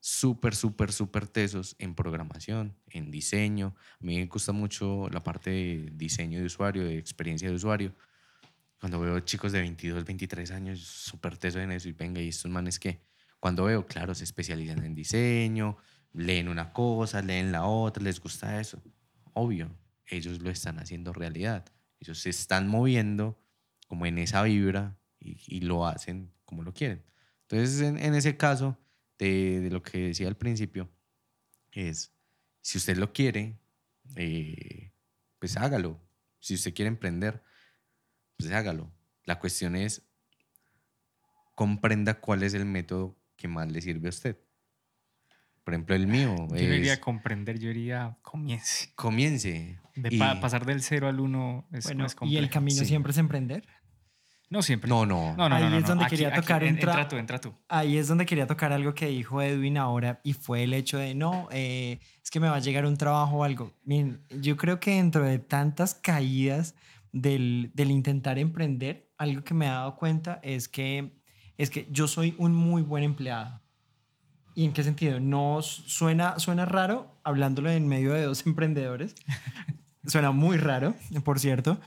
súper, 0.00 0.54
súper, 0.54 0.92
súper 0.92 1.28
tesos 1.28 1.76
en 1.78 1.94
programación, 1.94 2.76
en 2.90 3.10
diseño. 3.10 3.74
A 4.00 4.04
mí 4.04 4.16
me 4.16 4.26
gusta 4.26 4.52
mucho 4.52 5.08
la 5.10 5.22
parte 5.22 5.50
de 5.50 5.90
diseño 5.92 6.38
de 6.38 6.46
usuario, 6.46 6.84
de 6.84 6.98
experiencia 6.98 7.48
de 7.48 7.54
usuario. 7.54 7.94
Cuando 8.78 9.00
veo 9.00 9.18
chicos 9.20 9.52
de 9.52 9.60
22, 9.60 10.04
23 10.04 10.50
años 10.50 10.80
súper 10.80 11.38
tesos 11.38 11.62
en 11.62 11.72
eso 11.72 11.88
y 11.88 11.92
venga, 11.92 12.20
y 12.20 12.28
estos 12.28 12.50
manes 12.50 12.78
que 12.78 13.00
cuando 13.40 13.64
veo, 13.64 13.86
claro, 13.86 14.14
se 14.14 14.24
especializan 14.24 14.84
en 14.84 14.94
diseño, 14.94 15.76
leen 16.12 16.48
una 16.48 16.72
cosa, 16.72 17.22
leen 17.22 17.52
la 17.52 17.64
otra, 17.64 18.02
les 18.02 18.20
gusta 18.20 18.60
eso. 18.60 18.82
Obvio, 19.34 19.70
ellos 20.06 20.40
lo 20.40 20.50
están 20.50 20.78
haciendo 20.78 21.12
realidad. 21.12 21.64
Ellos 22.00 22.18
se 22.18 22.30
están 22.30 22.68
moviendo 22.68 23.38
como 23.86 24.06
en 24.06 24.18
esa 24.18 24.42
vibra 24.42 24.96
y, 25.18 25.60
lo 25.60 25.86
hacen 25.86 26.32
como 26.44 26.62
lo 26.62 26.72
quieren. 26.72 27.04
Entonces, 27.42 27.80
en, 27.80 28.14
ese 28.14 28.36
caso 28.36 28.78
de, 29.18 29.60
de, 29.60 29.70
lo 29.70 29.82
que 29.82 30.08
decía 30.08 30.28
al 30.28 30.36
principio, 30.36 30.90
es, 31.72 32.12
si 32.60 32.78
usted 32.78 32.96
lo 32.96 33.12
quiere, 33.12 33.58
eh, 34.16 34.92
pues 35.38 35.56
hágalo. 35.56 36.00
Si 36.38 36.54
usted 36.54 36.74
quiere 36.74 36.88
emprender, 36.88 37.42
pues 38.36 38.50
hágalo. 38.52 38.92
La 39.24 39.38
cuestión 39.38 39.76
es, 39.76 40.06
comprenda 41.54 42.20
cuál 42.20 42.42
es 42.42 42.54
el 42.54 42.66
método 42.66 43.18
que 43.36 43.48
más 43.48 43.70
le 43.70 43.80
sirve 43.80 44.08
a 44.08 44.10
usted. 44.10 44.38
Por 45.64 45.74
ejemplo, 45.74 45.96
el 45.96 46.06
mío. 46.06 46.36
Yo 46.50 46.54
diría 46.54 47.00
comprender, 47.00 47.58
yo 47.58 47.68
diría 47.68 48.16
comience. 48.22 48.92
Comience. 48.94 49.80
De 49.96 50.16
pasar 50.40 50.64
del 50.64 50.82
cero 50.82 51.08
al 51.08 51.18
uno 51.18 51.66
es 51.72 51.84
bueno, 51.84 52.06
¿Y 52.22 52.36
el 52.36 52.50
camino 52.50 52.84
siempre 52.84 53.10
es 53.10 53.18
emprender? 53.18 53.66
No 54.48 54.62
siempre. 54.62 54.88
No, 54.88 55.04
no. 55.04 55.34
no, 55.36 55.48
no 55.48 55.54
ahí 55.56 55.74
es 55.74 55.86
donde 55.86 56.06
quería 56.06 56.32
tocar 56.32 56.62
entra, 56.62 57.08
tú, 57.08 57.16
entra 57.16 57.40
tú. 57.40 57.52
Ahí 57.68 57.98
es 57.98 58.06
donde 58.06 58.26
quería 58.26 58.46
tocar 58.46 58.72
algo 58.72 58.94
que 58.94 59.08
dijo 59.08 59.42
Edwin 59.42 59.76
ahora 59.76 60.20
y 60.22 60.34
fue 60.34 60.62
el 60.62 60.72
hecho 60.72 60.98
de 60.98 61.14
no, 61.14 61.48
eh, 61.50 61.98
es 62.22 62.30
que 62.30 62.38
me 62.38 62.48
va 62.48 62.56
a 62.56 62.60
llegar 62.60 62.86
un 62.86 62.96
trabajo 62.96 63.38
o 63.38 63.44
algo. 63.44 63.72
Miren, 63.84 64.22
yo 64.30 64.56
creo 64.56 64.78
que 64.78 64.92
dentro 64.92 65.24
de 65.24 65.40
tantas 65.40 65.94
caídas 65.94 66.76
del, 67.12 67.72
del 67.74 67.90
intentar 67.90 68.38
emprender, 68.38 69.10
algo 69.18 69.42
que 69.42 69.54
me 69.54 69.66
he 69.66 69.68
dado 69.68 69.96
cuenta 69.96 70.38
es 70.42 70.68
que 70.68 71.16
es 71.58 71.70
que 71.70 71.88
yo 71.90 72.06
soy 72.06 72.34
un 72.38 72.54
muy 72.54 72.82
buen 72.82 73.02
empleado. 73.02 73.60
¿Y 74.54 74.64
en 74.64 74.72
qué 74.72 74.82
sentido? 74.82 75.20
No 75.20 75.60
suena, 75.62 76.38
suena 76.38 76.66
raro 76.66 77.18
hablándolo 77.24 77.70
en 77.70 77.88
medio 77.88 78.12
de 78.12 78.22
dos 78.22 78.46
emprendedores. 78.46 79.16
suena 80.06 80.30
muy 80.30 80.56
raro, 80.56 80.94
por 81.24 81.40
cierto 81.40 81.80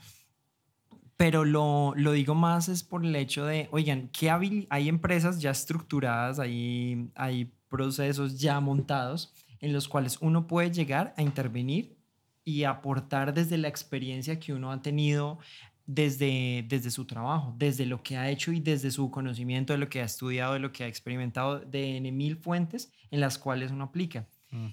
pero 1.20 1.44
lo, 1.44 1.92
lo, 1.96 2.12
digo 2.12 2.34
más 2.34 2.70
es 2.70 2.82
por 2.82 3.04
el 3.04 3.14
hecho 3.14 3.44
de, 3.44 3.68
oigan, 3.72 4.08
¿qué 4.08 4.30
hay 4.30 4.88
empresas 4.88 5.38
ya 5.38 5.50
estructuradas, 5.50 6.38
hay, 6.38 7.10
hay 7.14 7.52
procesos 7.68 8.40
ya 8.40 8.58
montados 8.58 9.30
en 9.58 9.74
los 9.74 9.86
cuales 9.86 10.16
uno 10.22 10.46
puede 10.46 10.70
llegar 10.70 11.12
a 11.18 11.22
intervenir 11.22 11.94
y 12.42 12.64
aportar 12.64 13.34
desde 13.34 13.58
la 13.58 13.68
experiencia 13.68 14.40
que 14.40 14.54
uno 14.54 14.72
ha 14.72 14.80
tenido 14.80 15.38
desde, 15.84 16.64
desde 16.66 16.90
su 16.90 17.04
trabajo, 17.04 17.54
desde 17.58 17.84
lo 17.84 18.02
que 18.02 18.16
ha 18.16 18.30
hecho 18.30 18.50
y 18.50 18.60
desde 18.60 18.90
su 18.90 19.10
conocimiento 19.10 19.74
de 19.74 19.78
lo 19.78 19.90
que 19.90 20.00
ha 20.00 20.06
estudiado, 20.06 20.54
de 20.54 20.60
lo 20.60 20.72
que 20.72 20.84
ha 20.84 20.88
experimentado, 20.88 21.60
de 21.60 22.00
mil 22.00 22.38
fuentes 22.38 22.94
en 23.10 23.20
las 23.20 23.36
cuales 23.36 23.72
uno 23.72 23.84
aplica. 23.84 24.26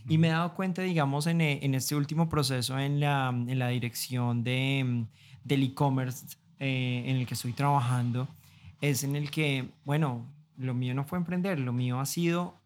Y 0.07 0.17
me 0.17 0.29
he 0.29 0.31
dado 0.31 0.55
cuenta, 0.55 0.81
digamos, 0.81 1.27
en, 1.27 1.41
en 1.41 1.75
este 1.75 1.93
último 1.93 2.29
proceso 2.29 2.79
en 2.79 3.01
la, 3.01 3.27
en 3.29 3.59
la 3.59 3.67
dirección 3.67 4.43
de 4.43 5.05
del 5.47 5.63
e-commerce 5.63 6.37
eh, 6.59 7.03
en 7.05 7.17
el 7.17 7.25
que 7.25 7.33
estoy 7.33 7.53
trabajando 7.53 8.27
es 8.81 9.03
en 9.03 9.15
el 9.15 9.31
que, 9.31 9.69
bueno, 9.85 10.25
lo 10.57 10.73
mío 10.73 10.93
no 10.93 11.03
fue 11.03 11.17
emprender, 11.17 11.59
lo 11.59 11.73
mío 11.73 11.99
ha 11.99 12.05
sido 12.05 12.59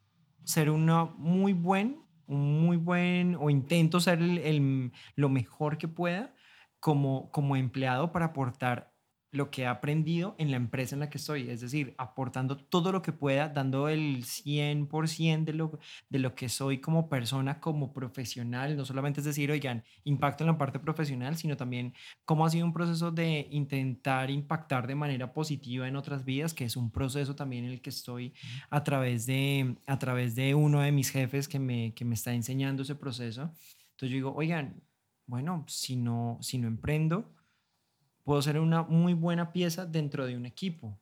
ser 0.43 0.69
una 0.69 1.05
muy 1.05 1.53
buen, 1.53 2.01
un 2.27 2.61
muy 2.65 2.77
buen, 2.77 3.35
o 3.39 3.49
intento 3.49 3.99
ser 3.99 4.21
el, 4.21 4.91
lo 5.15 5.29
mejor 5.29 5.77
que 5.77 5.87
pueda 5.87 6.33
como, 6.79 7.29
como 7.31 7.55
empleado 7.55 8.11
para 8.11 8.27
aportar 8.27 8.90
lo 9.31 9.49
que 9.49 9.61
he 9.61 9.65
aprendido 9.65 10.35
en 10.37 10.51
la 10.51 10.57
empresa 10.57 10.95
en 10.95 10.99
la 10.99 11.09
que 11.09 11.17
estoy, 11.17 11.49
es 11.49 11.61
decir, 11.61 11.95
aportando 11.97 12.57
todo 12.57 12.91
lo 12.91 13.01
que 13.01 13.13
pueda, 13.13 13.47
dando 13.47 13.87
el 13.87 14.25
100% 14.25 15.45
de 15.45 15.53
lo, 15.53 15.79
de 16.09 16.19
lo 16.19 16.35
que 16.35 16.49
soy 16.49 16.79
como 16.79 17.07
persona, 17.07 17.59
como 17.61 17.93
profesional, 17.93 18.75
no 18.75 18.83
solamente 18.83 19.21
es 19.21 19.25
decir, 19.25 19.49
oigan, 19.49 19.85
impacto 20.03 20.43
en 20.43 20.49
la 20.49 20.57
parte 20.57 20.79
profesional, 20.79 21.37
sino 21.37 21.55
también 21.55 21.93
cómo 22.25 22.45
ha 22.45 22.49
sido 22.49 22.65
un 22.65 22.73
proceso 22.73 23.11
de 23.11 23.47
intentar 23.51 24.29
impactar 24.29 24.85
de 24.85 24.95
manera 24.95 25.31
positiva 25.31 25.87
en 25.87 25.95
otras 25.95 26.25
vidas, 26.25 26.53
que 26.53 26.65
es 26.65 26.75
un 26.75 26.91
proceso 26.91 27.33
también 27.33 27.65
en 27.65 27.71
el 27.71 27.81
que 27.81 27.89
estoy 27.89 28.33
a 28.69 28.83
través 28.83 29.25
de, 29.25 29.77
a 29.87 29.97
través 29.97 30.35
de 30.35 30.55
uno 30.55 30.81
de 30.81 30.91
mis 30.91 31.09
jefes 31.09 31.47
que 31.47 31.59
me, 31.59 31.93
que 31.93 32.03
me 32.03 32.15
está 32.15 32.33
enseñando 32.33 32.83
ese 32.83 32.95
proceso. 32.95 33.43
Entonces 33.43 34.09
yo 34.09 34.15
digo, 34.15 34.33
oigan, 34.35 34.81
bueno, 35.25 35.63
si 35.67 35.95
no, 35.95 36.37
si 36.41 36.57
no 36.57 36.67
emprendo, 36.67 37.31
puedo 38.23 38.41
ser 38.41 38.59
una 38.59 38.83
muy 38.83 39.13
buena 39.13 39.51
pieza 39.51 39.85
dentro 39.85 40.25
de 40.25 40.35
un 40.35 40.45
equipo. 40.45 40.99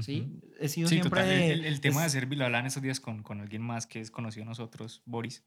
¿sí? 0.00 0.40
He 0.60 0.68
sido 0.68 0.88
siempre... 0.88 1.52
El, 1.52 1.80
tema 1.80 2.02
de 2.02 2.10
servir, 2.10 2.38
lo 2.38 2.44
hablaba 2.44 2.66
esos 2.66 2.82
días 2.82 3.00
con, 3.00 3.22
con 3.22 3.40
alguien 3.40 3.62
más 3.62 3.86
que 3.86 4.00
es 4.00 4.10
conocido 4.10 4.44
a 4.44 4.48
nosotros, 4.48 5.02
Boris. 5.04 5.44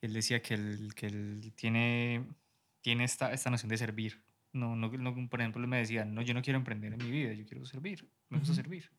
Él 0.00 0.12
decía 0.12 0.42
que 0.42 0.54
él, 0.54 0.94
que 0.94 1.06
él 1.06 1.52
tiene, 1.56 2.26
tiene 2.80 3.04
esta, 3.04 3.32
esta 3.32 3.50
noción 3.50 3.70
de 3.70 3.78
servir. 3.78 4.22
No, 4.52 4.76
no, 4.76 4.88
no, 4.88 5.28
por 5.28 5.40
ejemplo, 5.40 5.60
él 5.60 5.68
me 5.68 5.78
decía, 5.78 6.04
no, 6.04 6.22
yo 6.22 6.34
no 6.34 6.42
quiero 6.42 6.58
emprender 6.58 6.92
en 6.92 6.98
mi 6.98 7.10
vida, 7.10 7.32
yo 7.32 7.44
quiero 7.44 7.64
servir, 7.64 8.08
me 8.28 8.38
gusta 8.38 8.54
servir. 8.54 8.90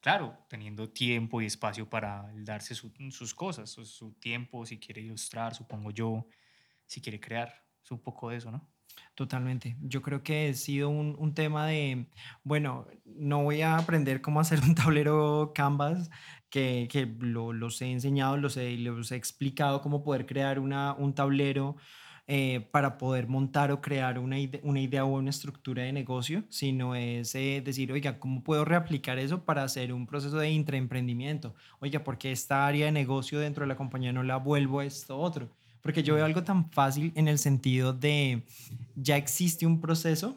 Claro, 0.00 0.36
teniendo 0.48 0.90
tiempo 0.90 1.40
y 1.40 1.46
espacio 1.46 1.88
para 1.88 2.30
darse 2.34 2.74
sus 2.74 3.34
cosas, 3.34 3.70
su, 3.70 3.86
su 3.86 4.12
tiempo, 4.14 4.66
si 4.66 4.78
quiere 4.78 5.00
ilustrar, 5.00 5.54
supongo 5.54 5.90
yo, 5.92 6.26
si 6.84 7.00
quiere 7.00 7.20
crear. 7.20 7.64
Es 7.82 7.90
un 7.90 8.00
poco 8.00 8.30
de 8.30 8.36
eso, 8.38 8.50
¿no? 8.50 8.73
Totalmente. 9.14 9.76
Yo 9.80 10.02
creo 10.02 10.22
que 10.22 10.48
ha 10.48 10.54
sido 10.54 10.88
un, 10.88 11.14
un, 11.18 11.34
tema 11.34 11.66
de, 11.66 12.06
bueno, 12.42 12.86
no 13.04 13.44
voy 13.44 13.62
a 13.62 13.76
aprender 13.76 14.20
cómo 14.20 14.40
hacer 14.40 14.60
un 14.66 14.74
tablero 14.74 15.52
Canvas, 15.54 16.10
que, 16.50 16.88
que 16.90 17.06
lo, 17.20 17.52
los 17.52 17.80
he 17.82 17.90
enseñado, 17.90 18.36
los 18.36 18.56
he, 18.56 18.76
los 18.78 19.12
he 19.12 19.16
explicado 19.16 19.82
cómo 19.82 20.02
poder 20.02 20.26
crear 20.26 20.58
una, 20.58 20.94
un 20.94 21.14
tablero 21.14 21.76
eh, 22.26 22.66
para 22.70 22.96
poder 22.96 23.28
montar 23.28 23.70
o 23.70 23.80
crear 23.82 24.18
una, 24.18 24.36
una 24.62 24.80
idea 24.80 25.04
o 25.04 25.08
una 25.08 25.30
estructura 25.30 25.82
de 25.82 25.92
negocio, 25.92 26.44
sino 26.48 26.94
es 26.94 27.34
eh, 27.34 27.62
decir, 27.64 27.92
oiga, 27.92 28.18
¿cómo 28.18 28.42
puedo 28.42 28.64
reaplicar 28.64 29.18
eso 29.18 29.44
para 29.44 29.62
hacer 29.62 29.92
un 29.92 30.06
proceso 30.06 30.38
de 30.38 30.50
intraemprendimiento? 30.50 31.54
Oiga, 31.80 32.02
¿por 32.02 32.16
qué 32.16 32.32
esta 32.32 32.66
área 32.66 32.86
de 32.86 32.92
negocio 32.92 33.38
dentro 33.40 33.64
de 33.64 33.68
la 33.68 33.76
compañía 33.76 34.12
no 34.12 34.22
la 34.22 34.36
vuelvo 34.36 34.80
a 34.80 34.86
esto 34.86 35.18
otro? 35.18 35.50
Porque 35.84 36.02
yo 36.02 36.14
veo 36.14 36.24
algo 36.24 36.42
tan 36.42 36.70
fácil 36.70 37.12
en 37.14 37.28
el 37.28 37.38
sentido 37.38 37.92
de 37.92 38.42
ya 38.96 39.18
existe 39.18 39.66
un 39.66 39.82
proceso, 39.82 40.34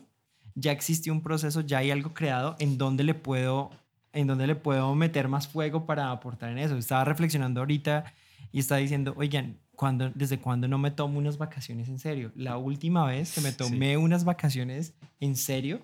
ya 0.55 0.73
existe 0.73 1.09
un 1.09 1.21
proceso, 1.21 1.61
ya 1.61 1.77
hay 1.77 1.89
algo 1.89 2.13
creado 2.13 2.57
en 2.59 2.77
donde 2.77 3.05
le 3.05 3.13
puedo, 3.13 3.71
en 4.11 4.27
donde 4.27 4.45
le 4.45 4.55
puedo 4.55 4.93
meter 4.93 5.29
más 5.29 5.47
fuego 5.47 5.85
para 5.85 6.11
aportar 6.11 6.51
en 6.51 6.57
eso. 6.57 6.75
Estaba 6.77 7.05
reflexionando 7.05 7.61
ahorita 7.61 8.13
y 8.51 8.59
estaba 8.59 8.79
diciendo, 8.81 9.13
oigan, 9.15 9.57
cuando, 9.73 10.11
¿desde 10.13 10.37
cuándo 10.37 10.67
no 10.67 10.77
me 10.79 10.91
tomo 10.91 11.17
unas 11.17 11.37
vacaciones 11.37 11.87
en 11.87 11.99
serio? 11.99 12.33
La 12.35 12.57
última 12.57 13.05
vez 13.05 13.31
que 13.33 13.39
me 13.39 13.53
tomé 13.53 13.95
unas 13.95 14.25
vacaciones 14.25 14.95
en 15.21 15.37
serio 15.37 15.79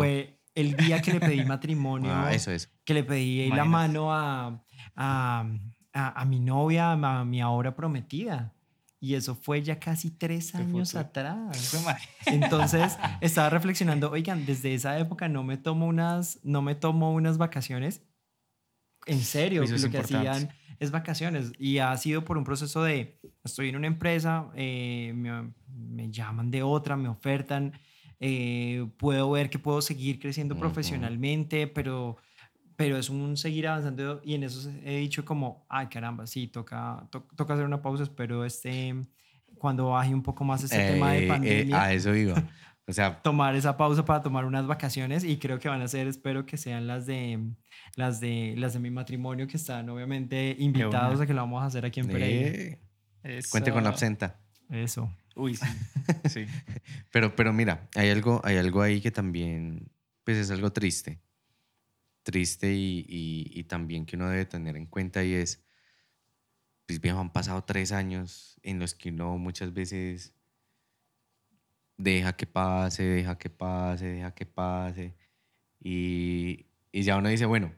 fue 0.00 0.40
el 0.56 0.74
día 0.76 1.00
que 1.02 1.12
le 1.12 1.20
pedí 1.20 1.44
matrimonio, 1.44 2.10
ah, 2.12 2.32
eso 2.34 2.50
es. 2.50 2.68
que 2.84 2.94
le 2.94 3.04
pedí 3.04 3.48
la 3.50 3.64
mano 3.64 4.12
a, 4.12 4.60
a, 4.96 5.46
a, 5.92 6.20
a 6.20 6.24
mi 6.24 6.40
novia, 6.40 6.92
a 6.92 7.24
mi 7.24 7.40
ahora 7.40 7.76
prometida. 7.76 8.54
Y 9.00 9.14
eso 9.14 9.36
fue 9.36 9.62
ya 9.62 9.78
casi 9.78 10.10
tres 10.10 10.54
años 10.54 10.94
atrás. 10.94 11.86
Entonces 12.26 12.98
estaba 13.20 13.48
reflexionando, 13.48 14.10
oigan, 14.10 14.44
desde 14.44 14.74
esa 14.74 14.98
época 14.98 15.28
no 15.28 15.44
me 15.44 15.56
tomo 15.56 15.86
unas, 15.86 16.40
no 16.42 16.62
me 16.62 16.74
tomo 16.74 17.12
unas 17.12 17.38
vacaciones. 17.38 18.02
En 19.06 19.20
serio, 19.20 19.64
lo 19.64 19.90
que 19.90 19.98
hacían 19.98 20.50
es 20.80 20.90
vacaciones. 20.90 21.52
Y 21.58 21.78
ha 21.78 21.96
sido 21.96 22.24
por 22.24 22.38
un 22.38 22.44
proceso 22.44 22.82
de, 22.82 23.20
estoy 23.44 23.68
en 23.68 23.76
una 23.76 23.86
empresa, 23.86 24.50
eh, 24.54 25.12
me, 25.14 25.52
me, 25.68 26.10
llaman 26.10 26.50
de 26.50 26.62
otra, 26.62 26.96
me 26.96 27.08
ofertan, 27.08 27.72
eh, 28.20 28.86
puedo 28.96 29.30
ver 29.30 29.48
que 29.48 29.58
puedo 29.58 29.80
seguir 29.80 30.18
creciendo 30.18 30.56
profesionalmente, 30.58 31.68
pero 31.68 32.16
pero 32.78 32.96
es 32.96 33.10
un 33.10 33.36
seguir 33.36 33.66
avanzando 33.66 34.20
y 34.22 34.34
en 34.34 34.44
eso 34.44 34.70
he 34.84 34.98
dicho 34.98 35.24
como, 35.24 35.66
ay 35.68 35.88
caramba, 35.88 36.28
sí, 36.28 36.46
toca, 36.46 37.08
toca 37.10 37.54
hacer 37.54 37.66
una 37.66 37.82
pausa, 37.82 38.04
espero 38.04 38.44
este, 38.44 38.94
cuando 39.56 39.88
baje 39.88 40.14
un 40.14 40.22
poco 40.22 40.44
más 40.44 40.62
este 40.62 40.92
tema 40.92 41.10
de 41.10 41.24
eh, 41.24 41.28
pandemia. 41.28 41.82
a 41.82 41.92
eso 41.92 42.12
digo. 42.12 42.34
O 42.86 42.92
sea, 42.92 43.20
tomar 43.24 43.56
esa 43.56 43.76
pausa 43.76 44.04
para 44.04 44.22
tomar 44.22 44.44
unas 44.44 44.68
vacaciones 44.68 45.24
y 45.24 45.38
creo 45.38 45.58
que 45.58 45.68
van 45.68 45.82
a 45.82 45.88
ser, 45.88 46.06
espero 46.06 46.46
que 46.46 46.56
sean 46.56 46.86
las 46.86 47.04
de 47.04 47.40
las 47.96 48.20
de 48.20 48.54
las 48.56 48.74
de 48.74 48.78
mi 48.78 48.92
matrimonio 48.92 49.48
que 49.48 49.56
están 49.56 49.88
obviamente 49.88 50.54
invitados 50.56 51.20
a 51.20 51.26
que 51.26 51.34
lo 51.34 51.40
vamos 51.40 51.64
a 51.64 51.66
hacer 51.66 51.84
aquí 51.84 51.98
en 51.98 52.06
Pereira. 52.06 52.78
Cuente 53.50 53.72
con 53.72 53.82
la 53.82 53.88
absenta. 53.88 54.38
Eso. 54.70 55.12
Uy, 55.34 55.56
sí. 55.56 55.66
sí. 56.28 56.46
pero 57.10 57.34
pero 57.34 57.52
mira, 57.52 57.88
hay 57.96 58.10
algo 58.10 58.40
hay 58.44 58.56
algo 58.56 58.82
ahí 58.82 59.00
que 59.00 59.10
también 59.10 59.90
pues 60.22 60.36
es 60.36 60.52
algo 60.52 60.70
triste 60.70 61.18
triste 62.28 62.74
y, 62.74 63.06
y, 63.08 63.64
también 63.64 64.04
que 64.04 64.16
uno 64.16 64.28
debe 64.28 64.44
tener 64.44 64.76
en 64.76 64.84
cuenta 64.84 65.24
y 65.24 65.32
es, 65.32 65.64
pues 66.84 67.00
bien, 67.00 67.16
han 67.16 67.32
pasado 67.32 67.64
tres 67.64 67.90
años 67.90 68.60
en 68.62 68.78
los 68.78 68.94
que 68.94 69.08
uno 69.08 69.38
muchas 69.38 69.72
veces 69.72 70.34
deja 71.96 72.36
que 72.36 72.46
pase, 72.46 73.02
deja 73.02 73.38
que 73.38 73.48
pase, 73.48 74.04
deja 74.08 74.34
que 74.34 74.44
pase 74.44 75.14
y, 75.80 76.66
y 76.92 77.02
ya 77.02 77.16
uno 77.16 77.30
dice, 77.30 77.46
bueno, 77.46 77.72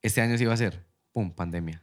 este 0.00 0.22
año 0.22 0.38
sí 0.38 0.46
va 0.46 0.54
a 0.54 0.56
ser, 0.56 0.82
¡pum!, 1.12 1.30
pandemia. 1.30 1.82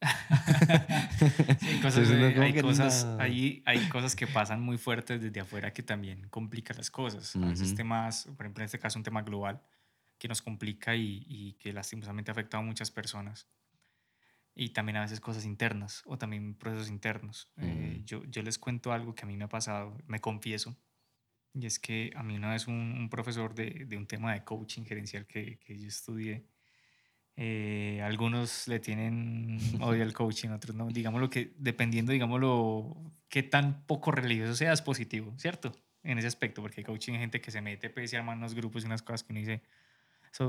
hay, 0.00 1.80
cosas, 1.80 2.10
hay, 2.10 2.60
cosas, 2.60 3.04
hay, 3.20 3.62
hay, 3.66 3.88
cosas, 3.88 4.16
que 4.16 4.26
pasan 4.26 4.60
muy 4.60 4.78
fuertes 4.78 5.22
desde 5.22 5.38
afuera 5.38 5.72
que 5.72 5.84
también 5.84 6.26
complican 6.28 6.76
las 6.76 6.90
cosas. 6.90 7.36
A 7.36 7.50
veces 7.50 7.76
temas, 7.76 8.24
por 8.36 8.46
ejemplo, 8.46 8.62
en 8.62 8.64
este 8.64 8.80
caso 8.80 8.98
un 8.98 9.04
tema 9.04 9.22
global, 9.22 9.62
que 10.20 10.28
nos 10.28 10.42
complica 10.42 10.94
y, 10.94 11.56
que 11.58 11.72
lastimosamente 11.72 12.30
ha 12.30 12.32
afectado 12.32 12.62
a 12.62 12.66
muchas 12.66 12.92
personas. 12.92 13.48
Y 14.54 14.68
también 14.68 14.96
a 14.98 15.00
veces 15.00 15.18
cosas 15.18 15.44
internas 15.44 16.02
o 16.04 16.18
también 16.18 16.54
procesos 16.54 16.90
internos. 16.90 17.50
Eh, 17.56 18.02
yo, 18.04 18.22
yo, 18.26 18.42
les 18.42 18.58
cuento 18.58 18.92
algo 18.92 19.14
que 19.14 19.22
a 19.24 19.26
mí 19.26 19.36
me 19.36 19.44
ha 19.44 19.48
pasado, 19.48 19.96
me 20.06 20.20
confieso, 20.20 20.76
y 21.54 21.66
es 21.66 21.78
que 21.78 22.12
a 22.14 22.22
mí 22.22 22.36
una 22.36 22.52
vez 22.52 22.68
un, 22.68 23.08
profesor 23.10 23.54
de, 23.54 23.86
de, 23.86 23.96
un 23.96 24.06
tema 24.06 24.34
de 24.34 24.44
coaching 24.44 24.84
gerencial 24.84 25.26
que, 25.26 25.58
que 25.58 25.78
yo 25.78 25.88
estudié, 25.88 26.44
eh, 27.36 28.02
algunos 28.04 28.68
le 28.68 28.80
tienen 28.80 29.58
odio 29.80 30.02
al 30.02 30.12
coaching, 30.12 30.50
otros 30.50 30.76
no. 30.76 30.88
Digámoslo 30.88 31.30
que 31.30 31.54
dependiendo, 31.56 32.12
digámoslo, 32.12 32.94
qué 33.30 33.42
tan 33.42 33.86
poco 33.86 34.10
religioso 34.10 34.54
sea, 34.54 34.74
es 34.74 34.82
positivo, 34.82 35.32
¿cierto? 35.38 35.72
En 36.02 36.18
ese 36.18 36.28
aspecto, 36.28 36.60
porque 36.60 36.80
hay 36.80 36.84
coaching, 36.84 37.14
hay 37.14 37.20
gente 37.20 37.40
que 37.40 37.50
se 37.50 37.62
mete, 37.62 37.88
pues, 37.88 38.12
y 38.12 38.16
arma 38.16 38.34
unos 38.34 38.54
grupos 38.54 38.82
y 38.82 38.86
unas 38.86 39.02
cosas 39.02 39.24
que 39.24 39.32
uno 39.32 39.40
dice, 39.40 39.62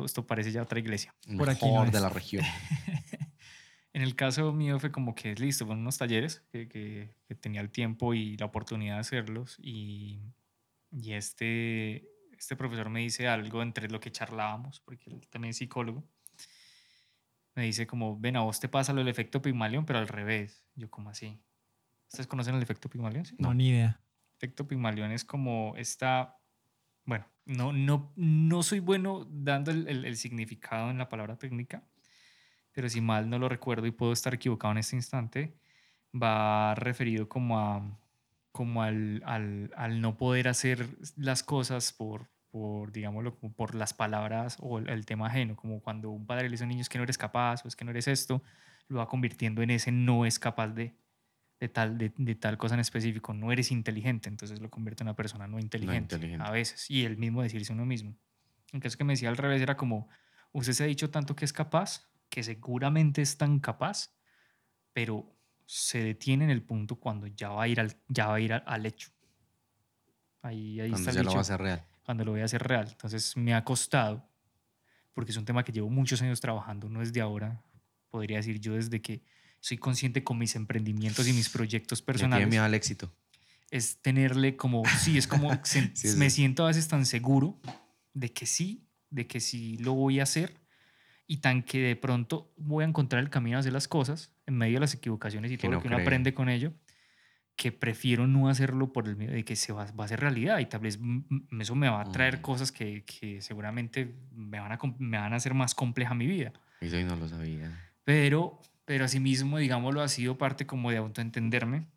esto 0.06 0.28
parece 0.28 0.52
ya 0.52 0.62
otra 0.62 0.80
iglesia. 0.80 1.14
Por 1.38 1.50
aquí 1.50 1.66
no 1.66 1.86
de 1.86 2.00
la 2.00 2.10
región. 2.10 2.46
en 3.94 4.02
el 4.02 4.16
caso 4.16 4.54
mío 4.54 4.80
fue 4.80 4.92
como 4.92 5.16
que 5.16 5.36
listo, 5.36 5.66
fueron 5.66 5.82
unos 5.82 5.98
talleres 5.98 6.44
que, 6.52 6.68
que, 6.68 7.36
tenía 7.36 7.62
el 7.62 7.72
tiempo 7.72 8.14
y 8.14 8.38
la 8.38 8.46
oportunidad 8.46 8.96
de 8.96 9.00
hacerlos 9.00 9.58
y, 9.60 10.22
y 10.92 11.14
este, 11.14 12.08
este 12.38 12.56
profesor 12.56 12.90
me 12.90 13.00
dice 13.00 13.28
algo 13.28 13.62
entre 13.62 13.90
lo 13.90 14.00
que 14.00 14.12
charlábamos, 14.12 14.80
porque 14.82 15.10
él 15.10 15.28
también 15.30 15.52
es 15.52 15.58
psicólogo. 15.58 16.04
Me 17.56 17.64
dice 17.64 17.86
como, 17.86 18.18
ven, 18.18 18.38
a 18.38 18.42
vos 18.42 18.60
te 18.60 18.70
pasa 18.70 18.94
lo 18.94 19.00
del 19.00 19.10
efecto 19.10 19.42
Pygmalion, 19.42 19.86
pero 19.86 20.00
al 20.00 20.08
revés. 20.08 20.66
Yo 20.76 20.90
como 20.90 21.10
así. 21.10 21.42
¿Ustedes 22.08 22.28
conocen 22.28 22.56
el 22.56 22.64
efecto 22.64 22.90
Pygmalion? 22.90 23.26
No, 23.38 23.54
ni 23.54 23.70
idea. 23.70 24.02
El 24.32 24.38
efecto 24.38 24.68
Pygmalion 24.68 25.12
es 25.12 25.26
como 25.26 25.74
esta 25.78 26.41
bueno, 27.06 27.26
no, 27.46 27.74
no, 27.74 28.14
no 28.16 28.64
soy 28.64 28.80
bueno 28.80 29.28
dando 29.30 29.72
el, 29.72 30.16
significado 30.18 30.90
en 30.90 30.98
la 30.98 31.10
palabra 31.10 31.38
técnica, 31.38 31.84
pero 32.72 32.90
si 32.90 33.02
mal 33.02 33.30
no 33.30 33.40
lo 33.40 33.50
recuerdo 33.50 33.88
y 33.88 33.92
puedo 33.92 34.14
estar 34.14 34.34
equivocado 34.34 34.72
en 34.74 34.78
este 34.80 34.96
instante, 34.96 35.56
va 36.14 36.76
referido 36.76 37.28
como, 37.28 37.60
a, 37.60 38.00
como 38.52 38.84
al, 38.84 39.22
al, 39.26 40.02
no 40.02 40.18
poder 40.18 40.48
hacer 40.48 40.88
las 41.16 41.44
cosas 41.44 41.94
por, 41.94 42.30
por 42.50 42.92
digámoslo, 42.92 43.36
por 43.38 43.76
las 43.76 43.94
palabras 43.94 44.58
o 44.60 44.80
el, 44.80 44.90
el, 44.90 45.06
tema 45.06 45.28
ajeno, 45.28 45.56
como 45.56 45.82
cuando 45.82 46.12
un 46.12 46.26
padre 46.26 46.44
le 46.44 46.52
dice 46.52 46.64
a 46.64 46.66
un 46.66 46.70
niño 46.70 46.82
es 46.82 46.90
que 46.90 46.98
no 46.98 47.04
eres 47.04 47.18
capaz 47.18 47.66
o 47.66 47.68
es 47.68 47.76
que 47.76 47.86
no 47.86 47.92
eres 47.92 48.08
esto, 48.08 48.44
lo 48.88 49.00
va 49.00 49.08
convirtiendo 49.08 49.62
en 49.62 49.72
ese 49.72 49.92
no 49.92 50.26
es 50.26 50.40
capaz 50.40 50.70
de 50.70 50.96
de 51.62 51.70
tal, 51.70 51.96
de, 51.96 52.36
tal 52.36 52.58
cosa 52.58 52.74
en 52.74 52.80
específico, 52.80 53.36
no 53.36 53.52
eres 53.52 53.72
inteligente, 53.72 54.30
entonces 54.30 54.60
lo 54.60 54.72
convierte 54.72 55.04
en 55.04 55.10
una 55.10 55.16
persona 55.16 55.48
no 55.48 55.60
inteligente, 55.60 56.36
a 56.40 56.50
veces, 56.50 56.90
y 56.90 57.06
él 57.06 57.18
mismo 57.18 57.44
decirse 57.44 57.72
uno 57.72 57.86
mismo. 57.86 58.18
En 58.72 58.80
caso 58.80 58.98
que 58.98 59.04
me 59.04 59.14
decía 59.14 59.30
al 59.30 59.38
revés, 59.38 59.62
era 59.62 59.78
como, 59.78 60.10
usted 60.54 60.74
se 60.74 60.84
ha 60.84 60.88
dicho 60.88 61.12
tanto 61.12 61.36
que 61.36 61.46
es 61.46 61.54
capaz, 61.54 62.10
que 62.30 62.42
seguramente 62.42 63.22
es 63.22 63.38
tan 63.38 63.60
capaz, 63.60 64.12
pero 64.92 65.32
se 65.68 66.04
detiene 66.04 66.46
en 66.46 66.50
el 66.50 66.64
punto 66.64 66.96
cuando 66.96 67.28
ya 67.28 67.50
va 67.50 67.64
a 67.64 67.68
ir 67.68 67.80
al, 67.80 67.96
ya 68.08 68.26
va 68.26 68.36
a 68.36 68.40
ir 68.40 68.54
al, 68.54 68.86
hecho. 68.88 69.12
Ahí, 70.42 70.82
ahí 70.82 70.90
cuando 70.90 71.10
está 71.12 71.22
lo 71.22 71.32
va 71.32 71.38
a 71.38 71.42
hacer 71.42 71.62
real. 71.62 71.84
Cuando 72.04 72.26
lo 72.26 72.32
voy 72.32 72.42
a 72.42 72.46
hacer 72.46 72.64
real. 72.64 72.88
Entonces 72.90 73.38
me 73.38 73.54
ha 73.54 73.64
costado, 73.64 74.28
porque 75.14 75.30
es 75.30 75.38
un 75.38 75.46
tema 75.46 75.64
que 75.64 75.72
llevo 75.72 75.92
muchos 75.92 76.24
años 76.24 76.42
trabajando, 76.42 76.90
no 76.90 77.02
desde 77.02 77.22
ahora, 77.22 77.62
podría 78.10 78.38
decir 78.38 78.60
yo 78.60 78.74
desde 78.74 79.00
que 79.00 79.22
soy 79.62 79.78
consciente 79.78 80.24
con 80.24 80.38
mis 80.38 80.56
emprendimientos 80.56 81.28
y 81.28 81.34
mis 81.34 81.48
proyectos 81.48 82.02
personales. 82.02 82.42
Tiene 82.42 82.50
miedo 82.50 82.64
al 82.66 82.74
éxito. 82.74 83.14
Es 83.70 84.02
tenerle 84.02 84.58
como, 84.58 84.84
sí, 85.00 85.18
es 85.18 85.28
como, 85.28 85.50
me 86.18 86.30
siento 86.30 86.66
a 86.66 86.68
veces 86.68 86.90
tan 86.90 87.06
seguro 87.06 87.58
de 88.14 88.34
que 88.34 88.46
sí, 88.46 88.84
de 89.10 89.28
que 89.28 89.40
sí 89.40 89.78
lo 89.78 89.94
voy 89.94 90.20
a 90.20 90.24
hacer 90.24 90.60
y 91.28 91.38
tan 91.38 91.64
que 91.64 91.80
de 91.80 91.96
pronto 91.96 92.52
voy 92.58 92.84
a 92.84 92.88
encontrar 92.88 93.24
el 93.24 93.30
camino 93.30 93.56
a 93.56 93.62
hacer 93.62 93.72
las 93.72 93.88
cosas 93.88 94.34
en 94.48 94.58
medio 94.58 94.74
de 94.74 94.80
las 94.82 94.94
equivocaciones 94.94 95.52
y 95.52 95.58
todo 95.58 95.72
lo 95.72 95.82
que 95.82 95.88
uno 95.88 95.98
aprende 95.98 96.34
con 96.34 96.50
ello, 96.50 96.74
que 97.56 97.72
prefiero 97.72 98.28
no 98.28 98.50
hacerlo 98.50 98.92
por 98.92 99.08
el 99.08 99.16
miedo 99.16 99.34
de 99.34 99.46
que 99.46 99.56
se 99.56 99.72
va, 99.72 99.86
va 99.86 100.04
a 100.04 100.06
hacer 100.06 100.20
realidad 100.20 100.60
y 100.60 100.66
tal 100.66 100.82
vez 100.82 101.00
eso 101.60 101.76
me 101.76 101.88
va 101.88 102.02
a 102.02 102.12
traer 102.12 102.40
mm. 102.40 102.42
cosas 102.42 102.72
que, 102.72 103.06
que, 103.06 103.42
seguramente 103.42 104.14
me 104.34 104.60
van, 104.60 104.72
a, 104.72 104.80
me 104.98 105.18
van 105.20 105.32
a 105.34 105.36
hacer 105.36 105.54
más 105.54 105.76
compleja 105.76 106.16
mi 106.16 106.26
vida. 106.28 106.52
Eso 106.82 107.00
no 107.04 107.16
lo 107.16 107.30
sabía. 107.30 107.72
Pero, 108.04 108.60
pero 108.92 109.06
asimismo, 109.06 109.58
digámoslo, 109.58 110.02
ha 110.02 110.10
sido 110.10 110.38
parte 110.38 110.66
como 110.66 110.92
de 110.92 110.98
autoentenderme, 110.98 111.88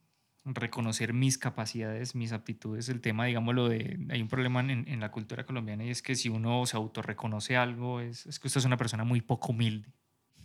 reconocer 0.45 1.13
mis 1.13 1.39
capacidades, 1.39 2.15
mis 2.15 2.31
aptitudes. 2.31 2.89
El 2.89 3.01
tema, 3.01 3.25
digámoslo, 3.25 3.69
de, 3.69 3.99
hay 4.11 4.23
un 4.23 4.29
problema 4.29 4.61
en, 4.61 5.01
la 5.01 5.11
cultura 5.11 5.45
colombiana 5.45 5.83
y 5.83 5.91
es 5.91 6.03
que 6.03 6.15
si 6.15 6.29
uno 6.29 6.65
se 6.67 6.77
autorreconoce 6.77 7.57
algo, 7.57 8.01
es, 8.01 8.27
es 8.27 8.39
que 8.39 8.47
usted 8.47 8.61
es 8.61 8.65
una 8.65 8.77
persona 8.77 9.03
muy 9.03 9.23
poco 9.23 9.51
humilde. 9.51 9.93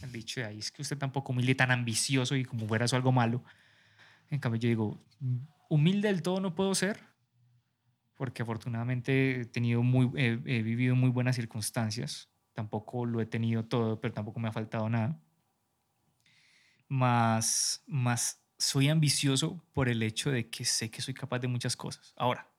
El 0.02 0.12
dicho 0.12 0.42
de 0.42 0.48
ahí 0.48 0.58
es 0.58 0.72
que 0.72 0.82
usted 0.82 0.98
tampoco 0.98 1.34
humilde, 1.34 1.54
tan 1.54 1.70
ambicioso 1.70 2.36
y 2.36 2.44
como 2.44 2.68
fuera 2.68 2.86
eso 2.86 2.96
algo 2.96 3.12
malo. 3.12 3.44
En 4.32 4.40
cambio, 4.40 4.60
yo 4.60 4.70
digo, 4.70 5.06
humilde 5.70 6.08
del 6.08 6.24
todo 6.24 6.40
no 6.40 6.56
puedo 6.56 6.74
ser, 6.74 7.00
porque 8.16 8.42
afortunadamente 8.42 9.42
he, 9.42 9.46
tenido 9.46 9.84
muy, 9.84 10.10
he, 10.16 10.64
vivido 10.64 10.96
muy 10.96 11.12
buenas 11.12 11.36
circunstancias. 11.36 12.28
Tampoco 12.54 13.06
lo 13.06 13.22
he 13.22 13.28
tenido 13.28 13.66
todo, 13.66 14.02
pero 14.02 14.16
tampoco 14.16 14.40
me 14.40 14.48
ha 14.48 14.52
faltado 14.52 14.90
nada. 14.90 15.22
Más, 16.90 17.84
más 17.88 18.42
soy 18.58 18.90
ambicioso 18.90 19.64
por 19.74 19.88
el 19.88 20.04
hecho 20.04 20.32
de 20.32 20.50
que 20.50 20.66
sé 20.66 20.92
que 20.92 21.02
soy 21.02 21.14
capaz 21.14 21.40
de 21.40 21.48
muchas 21.48 21.78
cosas. 21.78 22.14
Ahora, 22.18 22.50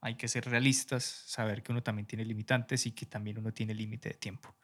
hay 0.00 0.16
que 0.16 0.26
ser 0.26 0.44
realistas, 0.46 1.04
saber 1.04 1.62
que 1.62 1.70
uno 1.70 1.82
también 1.82 2.06
tiene 2.06 2.24
limitantes 2.24 2.86
y 2.86 2.92
que 2.92 3.06
también 3.06 3.38
uno 3.38 3.52
tiene 3.52 3.74
límite 3.74 4.10
de 4.10 4.14
tiempo. 4.16 4.54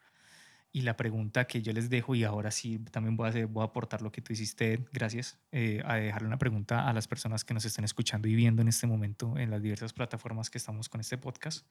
Y 0.71 0.81
la 0.81 0.97
pregunta 0.97 1.47
que 1.47 1.61
yo 1.61 1.71
les 1.73 1.89
dejo, 1.89 2.13
y 2.13 2.23
ahora 2.23 2.51
sí 2.51 2.77
también 2.91 3.15
voy 3.15 3.27
a, 3.27 3.29
hacer, 3.29 3.47
voy 3.47 3.63
a 3.63 3.67
aportar 3.67 4.01
lo 4.01 4.11
que 4.11 4.21
tú 4.21 4.33
hiciste, 4.33 4.85
gracias, 4.91 5.39
eh, 5.51 5.81
a 5.85 5.95
dejarle 5.95 6.27
una 6.27 6.37
pregunta 6.37 6.87
a 6.87 6.93
las 6.93 7.07
personas 7.07 7.43
que 7.45 7.53
nos 7.53 7.65
estén 7.65 7.85
escuchando 7.85 8.27
y 8.27 8.35
viendo 8.35 8.61
en 8.61 8.67
este 8.67 8.85
momento 8.85 9.37
en 9.37 9.49
las 9.49 9.61
diversas 9.61 9.93
plataformas 9.93 10.49
que 10.49 10.57
estamos 10.57 10.89
con 10.89 11.01
este 11.01 11.17
podcast, 11.17 11.65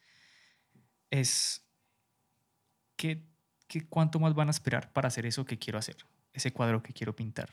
es 1.11 1.65
¿qué, 2.97 3.23
qué, 3.69 3.87
cuánto 3.87 4.19
más 4.19 4.35
van 4.35 4.49
a 4.49 4.51
esperar 4.51 4.93
para 4.93 5.09
hacer 5.09 5.27
eso 5.27 5.45
que 5.45 5.59
quiero 5.59 5.79
hacer, 5.79 5.97
ese 6.39 6.53
cuadro 6.53 6.83
que 6.83 6.93
quiero 6.93 7.15
pintar, 7.15 7.51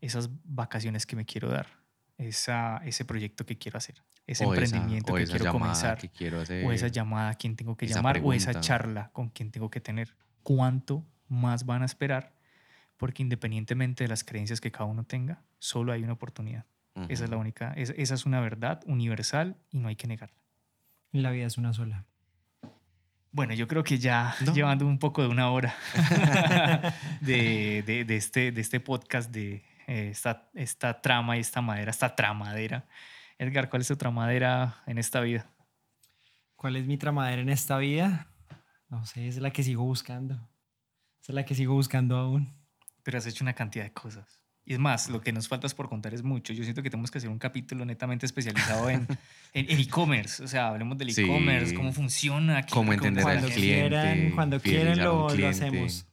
esas 0.00 0.30
vacaciones 0.44 1.04
que 1.06 1.16
me 1.16 1.24
quiero 1.24 1.48
dar, 1.48 1.66
esa, 2.16 2.78
ese 2.84 3.04
proyecto 3.04 3.44
que 3.44 3.58
quiero 3.58 3.78
hacer, 3.78 4.02
ese 4.26 4.44
emprendimiento 4.44 5.14
que 5.14 5.24
quiero 5.26 5.50
comenzar, 5.52 5.98
o 6.64 6.72
esa 6.72 6.88
llamada 6.88 7.30
a 7.30 7.34
quien 7.34 7.56
tengo 7.56 7.76
que 7.76 7.86
llamar, 7.86 8.20
o 8.22 8.32
esa 8.32 8.60
charla 8.60 9.10
con 9.12 9.30
quien 9.30 9.50
tengo 9.50 9.70
que 9.70 9.80
tener 9.80 10.14
cuánto 10.42 11.04
más 11.28 11.64
van 11.66 11.82
a 11.82 11.86
esperar, 11.86 12.34
porque 12.96 13.22
independientemente 13.22 14.04
de 14.04 14.08
las 14.08 14.24
creencias 14.24 14.60
que 14.60 14.70
cada 14.70 14.84
uno 14.84 15.04
tenga, 15.04 15.42
solo 15.58 15.92
hay 15.92 16.02
una 16.02 16.12
oportunidad. 16.12 16.66
Esa 17.08 17.24
es 17.24 17.30
la 17.30 17.38
única, 17.38 17.72
esa 17.76 18.14
es 18.14 18.26
una 18.26 18.40
verdad 18.40 18.82
universal 18.84 19.56
y 19.70 19.78
no 19.78 19.88
hay 19.88 19.96
que 19.96 20.06
negarla. 20.06 20.36
La 21.12 21.30
vida 21.30 21.46
es 21.46 21.56
una 21.56 21.72
sola. 21.72 22.04
Bueno, 23.32 23.54
yo 23.54 23.68
creo 23.68 23.84
que 23.84 23.98
ya 23.98 24.34
llevando 24.52 24.86
un 24.86 24.98
poco 24.98 25.22
de 25.22 25.28
una 25.28 25.50
hora 25.50 25.74
de, 27.20 27.82
de, 27.86 28.16
este, 28.16 28.50
de 28.50 28.60
este 28.60 28.80
podcast, 28.80 29.30
de 29.30 29.64
eh, 29.86 30.08
esta, 30.10 30.50
esta 30.54 31.00
trama 31.00 31.36
y 31.36 31.40
esta 31.40 31.60
madera, 31.60 31.90
esta 31.90 32.16
tramadera. 32.16 32.86
Edgar, 33.38 33.70
¿cuál 33.70 33.82
es 33.82 33.88
tu 33.88 33.96
tramadera 33.96 34.82
en 34.86 34.98
esta 34.98 35.20
vida? 35.20 35.48
¿Cuál 36.56 36.76
es 36.76 36.86
mi 36.86 36.98
tramadera 36.98 37.40
en 37.40 37.48
esta 37.48 37.78
vida? 37.78 38.26
No 38.88 39.06
sé, 39.06 39.28
es 39.28 39.38
la 39.38 39.52
que 39.52 39.62
sigo 39.62 39.84
buscando. 39.84 40.50
es 41.22 41.28
la 41.28 41.44
que 41.44 41.54
sigo 41.54 41.74
buscando 41.74 42.16
aún. 42.16 42.52
Pero 43.04 43.18
has 43.18 43.26
hecho 43.26 43.44
una 43.44 43.54
cantidad 43.54 43.84
de 43.84 43.92
cosas. 43.92 44.39
Y 44.64 44.74
es 44.74 44.78
más, 44.78 45.08
lo 45.08 45.20
que 45.20 45.32
nos 45.32 45.48
falta 45.48 45.68
por 45.70 45.88
contar 45.88 46.14
es 46.14 46.22
mucho. 46.22 46.52
Yo 46.52 46.62
siento 46.64 46.82
que 46.82 46.90
tenemos 46.90 47.10
que 47.10 47.18
hacer 47.18 47.30
un 47.30 47.38
capítulo 47.38 47.84
netamente 47.84 48.26
especializado 48.26 48.90
en 48.90 49.06
e-commerce. 49.54 50.42
o 50.42 50.48
sea, 50.48 50.68
hablemos 50.68 50.98
del 50.98 51.10
e-commerce, 51.10 51.74
cómo 51.74 51.92
funciona. 51.92 52.64
Cómo 52.66 52.92
entender 52.92 53.26
al 53.26 53.40
cliente. 53.50 53.88
Quieran, 53.88 54.30
cuando 54.32 54.60
quieran 54.60 54.98
lo, 54.98 55.26
hacemos. 55.26 56.06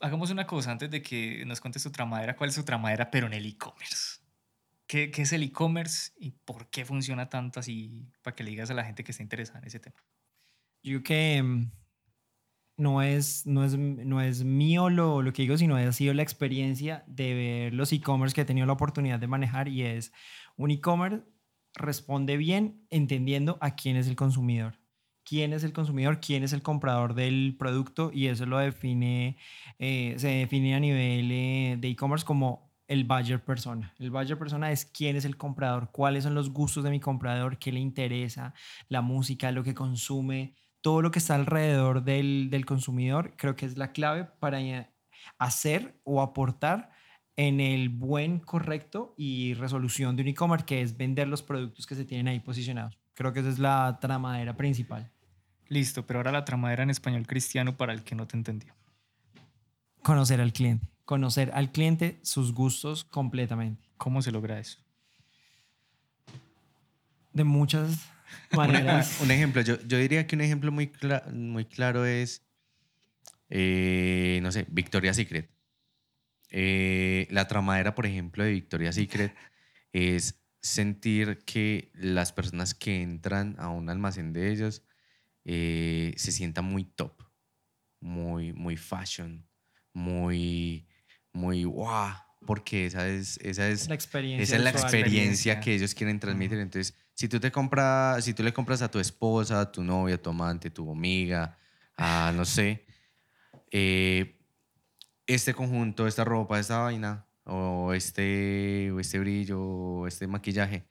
Hagamos 0.00 0.30
una 0.30 0.46
cosa 0.46 0.70
antes 0.70 0.90
de 0.90 1.02
que 1.02 1.42
nos 1.46 1.60
cuentes 1.60 1.82
su 1.82 1.90
tramadera. 1.90 2.36
¿Cuál 2.36 2.50
es 2.50 2.54
su 2.54 2.64
tramadera, 2.64 3.10
pero 3.10 3.26
en 3.26 3.32
el 3.32 3.46
e-commerce? 3.46 4.20
¿Qué, 4.86 5.10
¿Qué, 5.10 5.22
es 5.22 5.32
el 5.32 5.42
e-commerce 5.42 6.12
y 6.18 6.30
por 6.30 6.70
qué 6.70 6.84
funciona 6.84 7.28
tanto 7.28 7.60
así 7.60 8.08
para 8.22 8.34
que 8.36 8.44
le 8.44 8.50
digas 8.50 8.70
a 8.70 8.74
la 8.74 8.84
gente 8.84 9.02
que 9.02 9.10
está 9.10 9.22
interesada 9.22 9.58
en 9.58 9.66
ese 9.66 9.80
tema? 9.80 9.96
Yo 10.82 11.02
que 11.02 11.42
mm, 11.42 11.70
no 12.78 13.02
es, 13.02 13.44
no 13.46 13.64
es, 13.64 13.76
no 13.76 14.20
es 14.22 14.44
mío 14.44 14.88
lo, 14.88 15.20
lo 15.20 15.32
que 15.32 15.42
digo, 15.42 15.58
sino 15.58 15.76
ha 15.76 15.92
sido 15.92 16.14
la 16.14 16.22
experiencia 16.22 17.04
de 17.06 17.34
ver 17.34 17.74
los 17.74 17.92
e-commerce 17.92 18.34
que 18.34 18.42
he 18.42 18.44
tenido 18.44 18.66
la 18.66 18.72
oportunidad 18.72 19.18
de 19.18 19.26
manejar 19.26 19.68
y 19.68 19.82
es 19.82 20.12
un 20.56 20.70
e-commerce 20.70 21.24
responde 21.74 22.36
bien 22.36 22.86
entendiendo 22.90 23.58
a 23.60 23.74
quién 23.74 23.96
es 23.96 24.06
el 24.06 24.16
consumidor. 24.16 24.78
Quién 25.24 25.52
es 25.52 25.62
el 25.62 25.74
consumidor, 25.74 26.20
quién 26.20 26.42
es 26.42 26.54
el 26.54 26.62
comprador 26.62 27.14
del 27.14 27.56
producto 27.58 28.10
y 28.14 28.28
eso 28.28 28.46
lo 28.46 28.58
define, 28.58 29.36
eh, 29.78 30.14
se 30.16 30.28
define 30.28 30.74
a 30.74 30.80
nivel 30.80 31.30
eh, 31.30 31.76
de 31.78 31.88
e-commerce 31.88 32.24
como 32.24 32.72
el 32.86 33.04
buyer 33.04 33.44
persona. 33.44 33.92
El 33.98 34.10
buyer 34.10 34.38
persona 34.38 34.72
es 34.72 34.86
quién 34.86 35.16
es 35.16 35.26
el 35.26 35.36
comprador, 35.36 35.90
cuáles 35.92 36.24
son 36.24 36.34
los 36.34 36.50
gustos 36.50 36.84
de 36.84 36.90
mi 36.90 37.00
comprador, 37.00 37.58
qué 37.58 37.72
le 37.72 37.80
interesa, 37.80 38.54
la 38.88 39.02
música, 39.02 39.52
lo 39.52 39.62
que 39.62 39.74
consume, 39.74 40.54
todo 40.88 41.02
lo 41.02 41.10
que 41.10 41.18
está 41.18 41.34
alrededor 41.34 42.02
del, 42.02 42.48
del 42.48 42.64
consumidor, 42.64 43.34
creo 43.36 43.54
que 43.56 43.66
es 43.66 43.76
la 43.76 43.92
clave 43.92 44.24
para 44.24 44.58
hacer 45.36 46.00
o 46.02 46.22
aportar 46.22 46.92
en 47.36 47.60
el 47.60 47.90
buen, 47.90 48.38
correcto 48.38 49.12
y 49.18 49.52
resolución 49.52 50.16
de 50.16 50.22
un 50.22 50.28
e-commerce, 50.28 50.64
que 50.64 50.80
es 50.80 50.96
vender 50.96 51.28
los 51.28 51.42
productos 51.42 51.86
que 51.86 51.94
se 51.94 52.06
tienen 52.06 52.26
ahí 52.28 52.40
posicionados. 52.40 52.98
Creo 53.12 53.34
que 53.34 53.40
esa 53.40 53.50
es 53.50 53.58
la 53.58 53.98
tramadera 54.00 54.56
principal. 54.56 55.12
Listo, 55.68 56.06
pero 56.06 56.20
ahora 56.20 56.32
la 56.32 56.46
tramadera 56.46 56.84
en 56.84 56.88
español 56.88 57.26
cristiano 57.26 57.76
para 57.76 57.92
el 57.92 58.02
que 58.02 58.14
no 58.14 58.26
te 58.26 58.38
entendió. 58.38 58.72
Conocer 60.02 60.40
al 60.40 60.54
cliente. 60.54 60.88
Conocer 61.04 61.50
al 61.52 61.70
cliente, 61.70 62.18
sus 62.22 62.54
gustos 62.54 63.04
completamente. 63.04 63.86
¿Cómo 63.98 64.22
se 64.22 64.32
logra 64.32 64.58
eso? 64.58 64.78
De 67.34 67.44
muchas 67.44 68.10
un 68.52 69.30
ejemplo, 69.30 69.62
yo, 69.62 69.80
yo, 69.86 69.98
diría 69.98 70.26
que 70.26 70.36
un 70.36 70.42
ejemplo 70.42 70.72
muy, 70.72 70.92
muy 71.32 71.64
claro 71.64 72.04
es, 72.04 72.42
eh, 73.50 74.40
no 74.42 74.52
sé, 74.52 74.66
Victoria's 74.68 75.16
Secret. 75.16 75.50
Eh, 76.50 77.26
la 77.30 77.46
tramadera, 77.46 77.94
por 77.94 78.06
ejemplo, 78.06 78.44
de 78.44 78.52
Victoria's 78.52 78.94
Secret 78.94 79.34
es 79.92 80.40
sentir 80.60 81.38
que 81.44 81.90
las 81.94 82.32
personas 82.32 82.74
que 82.74 83.02
entran 83.02 83.54
a 83.58 83.68
un 83.68 83.90
almacén 83.90 84.32
de 84.32 84.50
ellos 84.50 84.82
eh, 85.44 86.14
se 86.16 86.32
sientan 86.32 86.64
muy 86.64 86.84
top, 86.84 87.22
muy, 88.00 88.52
muy 88.52 88.76
fashion, 88.76 89.46
muy, 89.92 90.86
muy 91.32 91.64
wow, 91.64 92.12
porque 92.46 92.86
esa 92.86 93.08
es, 93.08 93.38
esa 93.38 93.68
es 93.68 93.88
la 93.88 93.94
experiencia, 93.94 94.42
esa 94.42 94.56
es 94.56 94.62
la 94.62 94.70
experiencia 94.70 95.60
que 95.60 95.74
ellos 95.74 95.94
quieren 95.94 96.18
transmitir. 96.20 96.58
Entonces, 96.58 96.94
si 97.18 97.28
tú 97.28 97.40
te 97.40 97.50
compras, 97.50 98.24
si 98.24 98.32
tú 98.32 98.44
le 98.44 98.52
compras 98.52 98.80
a 98.80 98.88
tu 98.88 99.00
esposa, 99.00 99.60
a 99.60 99.72
tu 99.72 99.82
novia, 99.82 100.14
a 100.14 100.18
tu 100.18 100.30
amante, 100.30 100.68
a 100.68 100.70
tu 100.72 100.88
amiga, 100.88 101.58
a 101.96 102.30
no 102.32 102.44
sé, 102.44 102.86
eh, 103.72 104.38
este 105.26 105.52
conjunto, 105.52 106.06
esta 106.06 106.22
ropa, 106.22 106.60
esta 106.60 106.78
vaina, 106.78 107.26
o 107.42 107.92
este, 107.92 108.92
o 108.92 109.00
este 109.00 109.18
brillo, 109.18 109.60
o 109.60 110.06
este 110.06 110.28
maquillaje, 110.28 110.86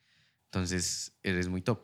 entonces 0.47 1.17
eres 1.23 1.47
muy 1.47 1.61
top. 1.61 1.79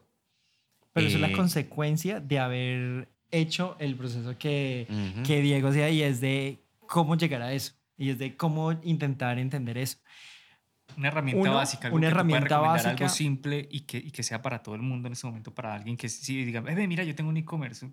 Pero 0.91 1.07
eso 1.07 1.15
es 1.15 1.21
la 1.21 1.29
eh, 1.29 1.37
consecuencia 1.37 2.19
de 2.19 2.39
haber 2.39 3.07
hecho 3.31 3.77
el 3.79 3.95
proceso 3.95 4.37
que, 4.37 4.89
que 5.25 5.39
Diego 5.39 5.69
hacía 5.69 5.89
y 5.89 6.01
es 6.01 6.19
de 6.19 6.59
cómo 6.85 7.15
llegar 7.15 7.43
a 7.43 7.53
eso 7.53 7.75
y 7.95 8.09
es 8.09 8.19
de 8.19 8.35
cómo 8.35 8.73
intentar 8.83 9.39
entender 9.39 9.77
eso. 9.77 9.99
Una 10.97 11.07
herramienta 11.07 11.49
básica, 11.49 11.87
algo 11.87 11.97
una 11.97 12.07
que 12.07 12.11
herramienta 12.11 12.59
básica. 12.59 12.91
algo 12.91 13.09
simple 13.09 13.67
y 13.71 13.81
que, 13.81 13.97
y 13.97 14.11
que 14.11 14.23
sea 14.23 14.41
para 14.41 14.61
todo 14.61 14.75
el 14.75 14.81
mundo 14.81 15.07
en 15.07 15.13
ese 15.13 15.25
momento, 15.25 15.53
para 15.53 15.73
alguien 15.73 15.97
que 15.97 16.09
sí 16.09 16.43
diga, 16.43 16.63
eh, 16.67 16.87
mira, 16.87 17.03
yo 17.03 17.15
tengo 17.15 17.29
un 17.29 17.37
e-commerce. 17.37 17.89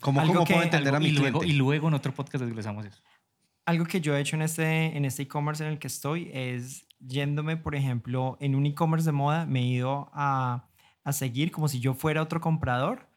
¿Cómo, 0.00 0.24
¿cómo 0.26 0.44
puedo 0.44 0.62
entender 0.62 0.94
a 0.94 1.00
mi 1.00 1.08
y 1.08 1.12
luego, 1.12 1.44
y 1.44 1.52
luego 1.52 1.88
en 1.88 1.94
otro 1.94 2.14
podcast 2.14 2.44
desglosamos 2.44 2.86
eso. 2.86 3.02
Algo 3.66 3.84
que 3.84 4.00
yo 4.00 4.16
he 4.16 4.20
hecho 4.20 4.36
en 4.36 4.42
este 4.42 4.96
en 4.96 5.04
este 5.04 5.24
e-commerce 5.24 5.64
en 5.64 5.72
el 5.72 5.78
que 5.78 5.88
estoy 5.88 6.30
es 6.32 6.86
yéndome, 7.00 7.56
por 7.56 7.74
ejemplo, 7.74 8.38
en 8.40 8.54
un 8.54 8.64
e-commerce 8.66 9.06
de 9.06 9.12
moda, 9.12 9.44
me 9.44 9.60
he 9.60 9.66
ido 9.66 10.10
a, 10.14 10.68
a 11.04 11.12
seguir 11.12 11.50
como 11.50 11.68
si 11.68 11.80
yo 11.80 11.94
fuera 11.94 12.22
otro 12.22 12.40
comprador 12.40 13.08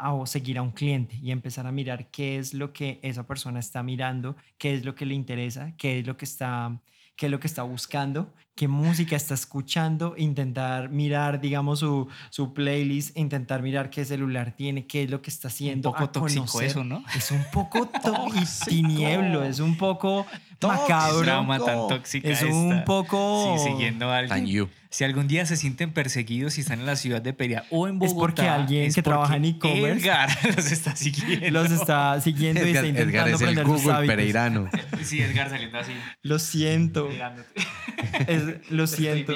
a 0.00 0.26
seguir 0.26 0.58
a 0.58 0.62
un 0.62 0.70
cliente 0.70 1.16
y 1.16 1.30
empezar 1.30 1.66
a 1.66 1.72
mirar 1.72 2.10
qué 2.10 2.38
es 2.38 2.54
lo 2.54 2.72
que 2.72 2.98
esa 3.02 3.26
persona 3.26 3.60
está 3.60 3.82
mirando, 3.82 4.36
qué 4.58 4.74
es 4.74 4.84
lo 4.84 4.94
que 4.94 5.04
le 5.04 5.14
interesa, 5.14 5.74
qué 5.76 5.98
es 5.98 6.06
lo 6.06 6.16
que 6.16 6.24
está 6.24 6.80
qué 7.20 7.26
es 7.26 7.32
lo 7.32 7.38
que 7.38 7.48
está 7.48 7.64
buscando, 7.64 8.32
qué 8.54 8.66
música 8.66 9.14
está 9.14 9.34
escuchando, 9.34 10.14
intentar 10.16 10.88
mirar, 10.88 11.38
digamos, 11.38 11.80
su, 11.80 12.08
su 12.30 12.54
playlist, 12.54 13.14
intentar 13.14 13.60
mirar 13.60 13.90
qué 13.90 14.06
celular 14.06 14.54
tiene, 14.56 14.86
qué 14.86 15.02
es 15.02 15.10
lo 15.10 15.20
que 15.20 15.28
está 15.28 15.48
haciendo. 15.48 15.90
Un 15.90 15.96
poco 15.96 16.08
tóxico 16.08 16.62
eso, 16.62 16.82
¿no? 16.82 17.04
Es 17.14 17.30
un 17.30 17.44
poco 17.52 17.90
tinieblo, 18.66 19.44
es 19.44 19.60
un 19.60 19.76
poco 19.76 20.26
macabro. 20.62 21.20
Drama 21.20 21.58
tan 21.58 21.88
tóxica 21.88 22.30
es 22.30 22.40
un 22.40 22.84
poco... 22.86 23.54
Sí, 23.58 23.68
siguiendo 23.68 24.08
a 24.08 24.16
alguien. 24.16 24.70
Si 24.90 25.04
algún 25.04 25.28
día 25.28 25.46
se 25.46 25.56
sienten 25.56 25.92
perseguidos 25.92 26.58
y 26.58 26.62
están 26.62 26.80
en 26.80 26.86
la 26.86 26.96
ciudad 26.96 27.22
de 27.22 27.32
Peria 27.32 27.64
o 27.70 27.86
en 27.86 28.00
Bogotá. 28.00 28.12
Es 28.12 28.18
porque 28.18 28.42
alguien 28.42 28.92
que 28.92 29.02
trabaja 29.02 29.36
en 29.36 29.44
e-commerce. 29.44 30.04
Edgar 30.04 30.28
los 30.56 30.72
está 30.72 30.96
siguiendo. 30.96 31.50
Los 31.50 31.70
está 31.70 32.20
siguiendo 32.20 32.66
y 32.66 32.70
está 32.70 32.86
intentando 32.88 33.10
Edgar 33.10 33.28
es 33.28 33.40
el 33.40 33.64
Google 33.64 34.06
pereirano. 34.06 34.68
Sí, 35.02 35.22
Edgar 35.22 35.48
saliendo 35.48 35.78
así. 35.78 35.92
Lo 36.22 36.38
siento. 36.38 37.08
lo 38.70 38.86
siento. 38.86 39.32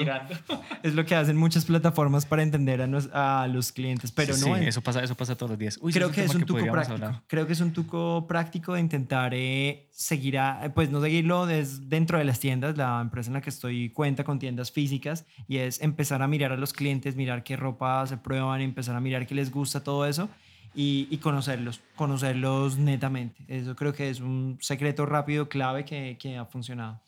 Es 0.83 0.93
lo 0.93 1.05
que 1.05 1.15
hacen 1.15 1.37
muchas 1.37 1.65
plataformas 1.65 2.25
para 2.25 2.43
entender 2.43 2.81
a, 2.81 3.47
los 3.47 3.71
clientes, 3.71 4.11
pero 4.11 4.37
no. 4.37 4.55
eso 4.57 4.81
pasa, 4.81 5.01
eso 5.03 5.15
pasa 5.15 5.35
todos 5.35 5.51
los 5.51 5.59
días. 5.59 5.79
creo 5.91 6.11
que 6.11 6.23
es 6.23 6.35
un 6.35 6.45
truco 6.45 6.69
práctico. 6.69 7.23
Creo 7.27 7.47
que 7.47 7.53
es 7.53 7.61
un 7.61 7.73
truco 7.73 8.27
práctico 8.27 8.73
de 8.73 8.81
intentar 8.81 9.33
eh, 9.33 9.89
seguir, 9.91 10.37
a, 10.37 10.71
pues 10.75 10.91
no 10.91 11.01
seguirlo 11.01 11.47
dentro 11.47 12.19
de 12.19 12.25
las 12.25 12.39
tiendas. 12.39 12.77
La 12.77 13.01
empresa 13.01 13.29
en 13.29 13.35
la 13.35 13.41
que 13.41 13.49
estoy 13.49 13.89
cuenta 13.89 14.23
con 14.23 14.37
tiendas 14.37 14.71
físicas 14.71 15.25
y 15.47 15.57
es 15.57 15.81
empezar 15.81 16.21
a 16.21 16.27
mirar 16.27 16.51
a 16.51 16.57
los 16.57 16.73
clientes, 16.73 17.15
mirar 17.15 17.43
qué 17.43 17.55
ropa 17.55 18.05
se 18.07 18.17
prueban, 18.17 18.61
empezar 18.61 18.95
a 18.95 18.99
mirar 18.99 19.27
qué 19.27 19.35
les 19.35 19.51
gusta, 19.51 19.83
todo 19.83 20.05
eso. 20.05 20.29
Y, 20.77 21.17
conocerlos, 21.19 21.79
conocerlos 21.95 22.77
netamente. 22.77 23.45
Eso 23.47 23.77
creo 23.77 23.93
que 23.93 24.09
es 24.09 24.19
un 24.19 24.57
secreto 24.59 25.05
rápido, 25.05 25.47
clave 25.47 25.85
que, 25.85 26.17
que 26.19 26.35
ha 26.35 26.43
funcionado 26.43 26.99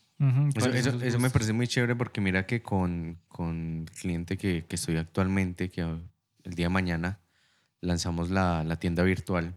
eso, 1.03 1.19
me 1.19 1.29
parece 1.29 1.53
muy 1.53 1.67
chévere 1.67 1.95
porque 1.95 2.21
mira 2.21 2.45
que 2.45 2.61
con, 2.61 3.19
con 3.27 3.85
el 3.87 3.91
cliente 3.91 4.37
que, 4.37 4.65
que, 4.65 4.75
estoy 4.75 4.97
actualmente, 4.97 5.69
que 5.69 5.81
el 5.81 6.53
día 6.53 6.65
de 6.65 6.69
mañana 6.69 7.19
lanzamos 7.81 8.31
la, 8.31 8.63
la 8.63 8.77
tienda 8.77 9.03
virtual, 9.03 9.55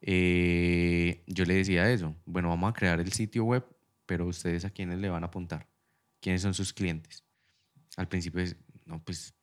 eh, 0.00 1.22
yo 1.26 1.44
le 1.44 1.54
decía 1.54 1.90
eso, 1.90 2.16
bueno, 2.24 2.48
vamos 2.48 2.70
a 2.70 2.72
crear 2.72 3.00
el 3.00 3.12
sitio 3.12 3.44
web, 3.44 3.64
pero 4.06 4.26
ustedes 4.26 4.64
a 4.64 4.70
quiénes 4.70 4.98
le 4.98 5.10
van 5.10 5.24
a 5.24 5.26
apuntar, 5.26 5.68
quiénes 6.20 6.40
son 6.42 6.54
sus 6.54 6.72
clientes. 6.72 7.24
Al 7.96 8.08
principio 8.08 8.42
es, 8.42 8.56
no, 8.86 9.02
pues 9.02 9.34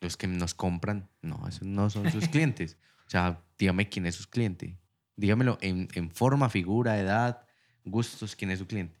los 0.00 0.16
que 0.16 0.26
nos 0.26 0.54
compran, 0.54 1.08
no, 1.20 1.46
esos 1.48 1.62
no 1.62 1.90
son 1.90 2.10
sus 2.10 2.28
clientes. 2.28 2.76
O 3.06 3.10
sea, 3.10 3.42
dígame 3.58 3.88
quién 3.88 4.06
es 4.06 4.16
su 4.16 4.28
cliente. 4.28 4.78
Dígamelo 5.16 5.58
en, 5.60 5.88
en 5.94 6.10
forma, 6.10 6.48
figura, 6.48 6.98
edad, 6.98 7.46
gustos, 7.84 8.34
quién 8.34 8.50
es 8.50 8.58
su 8.58 8.66
cliente. 8.66 8.98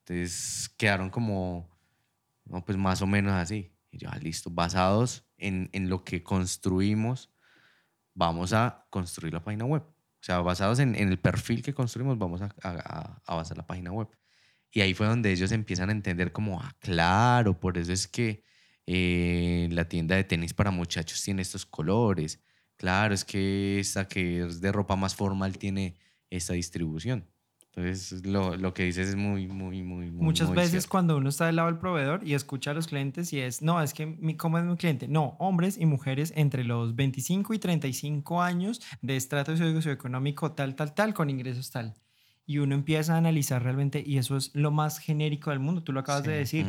Entonces 0.00 0.68
quedaron 0.76 1.10
como, 1.10 1.68
no, 2.44 2.64
pues 2.64 2.76
más 2.78 3.02
o 3.02 3.06
menos 3.06 3.32
así. 3.32 3.72
Y 3.90 3.98
yo, 3.98 4.08
ah, 4.10 4.18
listo, 4.18 4.50
basados 4.50 5.24
en, 5.38 5.70
en, 5.72 5.88
lo 5.88 6.04
que 6.04 6.22
construimos, 6.22 7.30
vamos 8.12 8.52
a 8.52 8.86
construir 8.90 9.32
la 9.32 9.42
página 9.42 9.64
web. 9.64 9.82
O 9.82 10.26
sea, 10.26 10.40
basados 10.40 10.78
en, 10.78 10.94
en 10.94 11.08
el 11.08 11.18
perfil 11.18 11.62
que 11.62 11.74
construimos, 11.74 12.18
vamos 12.18 12.42
a, 12.42 12.54
a, 12.62 13.20
a, 13.24 13.34
basar 13.34 13.56
la 13.56 13.66
página 13.66 13.92
web. 13.92 14.08
Y 14.74 14.80
ahí 14.80 14.92
fue 14.92 15.06
donde 15.06 15.30
ellos 15.30 15.52
empiezan 15.52 15.88
a 15.88 15.92
entender 15.92 16.32
como, 16.32 16.60
ah, 16.60 16.74
claro, 16.80 17.58
por 17.60 17.78
eso 17.78 17.92
es 17.92 18.08
que 18.08 18.42
eh, 18.86 19.68
la 19.70 19.88
tienda 19.88 20.16
de 20.16 20.24
tenis 20.24 20.52
para 20.52 20.72
muchachos 20.72 21.22
tiene 21.22 21.42
estos 21.42 21.64
colores. 21.64 22.40
Claro, 22.76 23.14
es 23.14 23.24
que 23.24 23.78
esta 23.78 24.08
que 24.08 24.44
es 24.44 24.60
de 24.60 24.72
ropa 24.72 24.96
más 24.96 25.14
formal 25.14 25.56
tiene 25.58 25.94
esta 26.28 26.54
distribución. 26.54 27.24
Entonces, 27.76 28.26
lo, 28.26 28.56
lo, 28.56 28.74
que 28.74 28.82
dices 28.82 29.08
es 29.08 29.16
muy, 29.16 29.46
muy, 29.46 29.82
muy, 29.82 30.10
muy 30.10 30.24
Muchas 30.24 30.52
veces 30.52 30.88
cuando 30.88 31.16
uno 31.16 31.28
está 31.28 31.46
del 31.46 31.56
lado 31.56 31.68
del 31.68 31.78
proveedor 31.78 32.26
y 32.26 32.34
escucha 32.34 32.72
a 32.72 32.74
los 32.74 32.88
clientes 32.88 33.32
y 33.32 33.40
es, 33.40 33.62
no, 33.62 33.80
es 33.80 33.94
que, 33.94 34.06
mi, 34.06 34.36
¿cómo 34.36 34.58
es 34.58 34.64
mi 34.64 34.76
cliente? 34.76 35.06
No, 35.06 35.36
hombres 35.38 35.78
y 35.78 35.86
mujeres 35.86 36.32
entre 36.36 36.64
los 36.64 36.96
25 36.96 37.54
y 37.54 37.58
35 37.58 38.42
años 38.42 38.80
de 39.02 39.16
estrato 39.16 39.56
socioeconómico 39.56 40.52
tal, 40.52 40.74
tal, 40.74 40.94
tal, 40.94 41.14
con 41.14 41.30
ingresos 41.30 41.70
tal. 41.70 41.94
Y 42.46 42.58
uno 42.58 42.74
empieza 42.74 43.14
a 43.14 43.18
analizar 43.18 43.62
realmente, 43.62 44.02
y 44.04 44.18
eso 44.18 44.36
es 44.36 44.54
lo 44.54 44.70
más 44.70 44.98
genérico 44.98 45.50
del 45.50 45.60
mundo, 45.60 45.82
tú 45.82 45.92
lo 45.92 46.00
acabas 46.00 46.24
de 46.24 46.32
decir. 46.32 46.66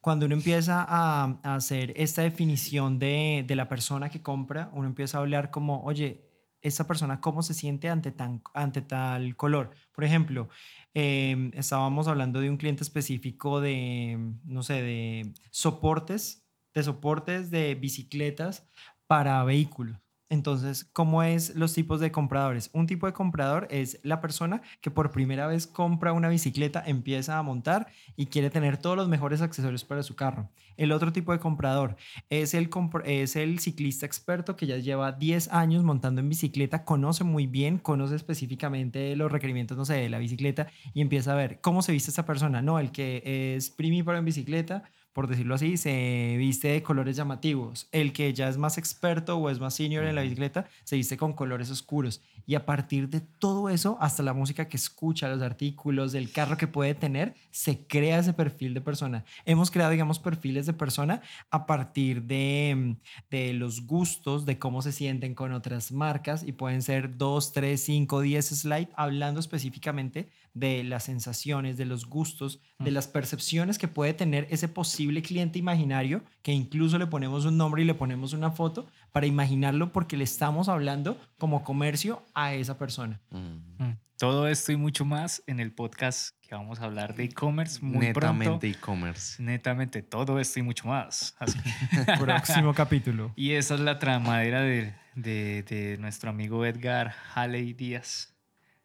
Cuando 0.00 0.26
uno 0.26 0.34
empieza 0.34 0.84
a, 0.88 1.38
a, 1.42 1.54
hacer 1.54 1.92
esta 1.96 2.22
definición 2.22 2.98
de, 2.98 3.44
de 3.46 3.56
la 3.56 3.68
persona 3.68 4.08
que 4.08 4.22
compra, 4.22 4.70
uno 4.72 4.86
empieza 4.86 5.18
a 5.18 5.20
hablar 5.20 5.50
como, 5.50 5.82
oye, 5.84 6.28
esa 6.62 6.86
persona 6.86 7.20
cómo 7.20 7.42
se 7.42 7.54
siente 7.54 7.88
ante, 7.88 8.10
tan, 8.10 8.42
ante 8.54 8.82
tal 8.82 9.36
color. 9.36 9.70
Por 9.92 10.04
ejemplo, 10.04 10.48
em, 10.94 11.50
estábamos 11.54 12.08
hablando 12.08 12.40
de 12.40 12.50
un 12.50 12.56
cliente 12.56 12.82
específico 12.82 13.60
de, 13.60 14.34
no 14.44 14.62
sé, 14.62 14.82
de 14.82 15.34
soportes, 15.50 16.46
de 16.74 16.82
soportes 16.82 17.50
de 17.50 17.74
bicicletas 17.74 18.68
para 19.06 19.42
vehículos. 19.44 19.98
Entonces, 20.30 20.84
¿cómo 20.84 21.22
es 21.22 21.54
los 21.54 21.72
tipos 21.72 22.00
de 22.00 22.12
compradores? 22.12 22.68
Un 22.74 22.86
tipo 22.86 23.06
de 23.06 23.14
comprador 23.14 23.66
es 23.70 23.98
la 24.02 24.20
persona 24.20 24.60
que 24.82 24.90
por 24.90 25.10
primera 25.10 25.46
vez 25.46 25.66
compra 25.66 26.12
una 26.12 26.28
bicicleta, 26.28 26.82
empieza 26.86 27.38
a 27.38 27.42
montar 27.42 27.86
y 28.14 28.26
quiere 28.26 28.50
tener 28.50 28.76
todos 28.76 28.96
los 28.96 29.08
mejores 29.08 29.40
accesorios 29.40 29.84
para 29.84 30.02
su 30.02 30.16
carro. 30.16 30.50
El 30.76 30.92
otro 30.92 31.12
tipo 31.12 31.32
de 31.32 31.38
comprador 31.38 31.96
es 32.28 32.52
el, 32.52 32.68
es 33.04 33.36
el 33.36 33.58
ciclista 33.58 34.04
experto 34.04 34.54
que 34.54 34.66
ya 34.66 34.76
lleva 34.76 35.12
10 35.12 35.48
años 35.48 35.82
montando 35.82 36.20
en 36.20 36.28
bicicleta, 36.28 36.84
conoce 36.84 37.24
muy 37.24 37.46
bien, 37.46 37.78
conoce 37.78 38.14
específicamente 38.14 39.16
los 39.16 39.32
requerimientos, 39.32 39.78
no 39.78 39.86
sé, 39.86 39.94
de 39.94 40.10
la 40.10 40.18
bicicleta 40.18 40.68
y 40.92 41.00
empieza 41.00 41.32
a 41.32 41.36
ver 41.36 41.60
cómo 41.62 41.80
se 41.80 41.92
viste 41.92 42.10
esa 42.10 42.26
persona. 42.26 42.60
No, 42.60 42.78
el 42.78 42.92
que 42.92 43.56
es 43.56 43.70
primíparo 43.70 44.18
en 44.18 44.26
bicicleta 44.26 44.84
por 45.18 45.26
decirlo 45.26 45.56
así, 45.56 45.76
se 45.76 46.36
viste 46.38 46.68
de 46.68 46.84
colores 46.84 47.16
llamativos. 47.16 47.88
El 47.90 48.12
que 48.12 48.32
ya 48.32 48.48
es 48.48 48.56
más 48.56 48.78
experto 48.78 49.36
o 49.36 49.50
es 49.50 49.58
más 49.58 49.74
senior 49.74 50.04
en 50.04 50.14
la 50.14 50.22
bicicleta 50.22 50.68
se 50.84 50.94
viste 50.94 51.16
con 51.16 51.32
colores 51.32 51.72
oscuros. 51.72 52.22
Y 52.46 52.54
a 52.54 52.64
partir 52.64 53.08
de 53.08 53.20
todo 53.20 53.68
eso, 53.68 53.98
hasta 54.00 54.22
la 54.22 54.32
música 54.32 54.68
que 54.68 54.76
escucha, 54.76 55.28
los 55.28 55.42
artículos, 55.42 56.12
del 56.12 56.30
carro 56.30 56.56
que 56.56 56.68
puede 56.68 56.94
tener, 56.94 57.34
se 57.50 57.84
crea 57.88 58.20
ese 58.20 58.32
perfil 58.32 58.74
de 58.74 58.80
persona. 58.80 59.24
Hemos 59.44 59.72
creado, 59.72 59.90
digamos, 59.90 60.20
perfiles 60.20 60.66
de 60.66 60.72
persona 60.72 61.20
a 61.50 61.66
partir 61.66 62.22
de, 62.22 62.94
de 63.28 63.54
los 63.54 63.88
gustos, 63.88 64.46
de 64.46 64.60
cómo 64.60 64.82
se 64.82 64.92
sienten 64.92 65.34
con 65.34 65.50
otras 65.50 65.90
marcas 65.90 66.44
y 66.44 66.52
pueden 66.52 66.80
ser 66.80 67.16
2, 67.18 67.52
3, 67.52 67.82
5, 67.82 68.20
10 68.20 68.46
slides 68.46 68.88
hablando 68.94 69.40
específicamente 69.40 70.28
de 70.54 70.84
las 70.84 71.04
sensaciones, 71.04 71.76
de 71.76 71.84
los 71.84 72.06
gustos, 72.06 72.60
de 72.78 72.90
las 72.90 73.06
percepciones 73.06 73.78
que 73.78 73.88
puede 73.88 74.14
tener 74.14 74.46
ese 74.50 74.68
posible 74.68 75.22
cliente 75.22 75.58
imaginario, 75.58 76.22
que 76.42 76.52
incluso 76.52 76.98
le 76.98 77.06
ponemos 77.06 77.44
un 77.44 77.56
nombre 77.56 77.82
y 77.82 77.84
le 77.84 77.94
ponemos 77.94 78.32
una 78.32 78.50
foto 78.50 78.86
para 79.12 79.26
imaginarlo 79.26 79.92
porque 79.92 80.16
le 80.16 80.24
estamos 80.24 80.68
hablando 80.68 81.18
como 81.38 81.64
comercio 81.64 82.22
a 82.34 82.54
esa 82.54 82.78
persona. 82.78 83.20
Mm. 83.30 83.92
Todo 84.18 84.48
esto 84.48 84.72
y 84.72 84.76
mucho 84.76 85.04
más 85.04 85.44
en 85.46 85.60
el 85.60 85.72
podcast 85.72 86.34
que 86.42 86.52
vamos 86.52 86.80
a 86.80 86.86
hablar 86.86 87.14
de 87.14 87.24
e-commerce 87.24 87.78
muy 87.80 88.08
Netamente 88.08 88.68
e-commerce. 88.68 89.40
Netamente 89.40 90.02
todo 90.02 90.40
esto 90.40 90.58
y 90.58 90.62
mucho 90.62 90.88
más. 90.88 91.36
Próximo 92.18 92.74
capítulo. 92.74 93.32
Y 93.36 93.52
esa 93.52 93.74
es 93.74 93.80
la 93.80 94.00
tramadera 94.00 94.62
de, 94.62 94.92
de, 95.14 95.62
de 95.62 95.98
nuestro 95.98 96.30
amigo 96.30 96.64
Edgar 96.64 97.14
Halley 97.34 97.74
Díaz. 97.74 98.34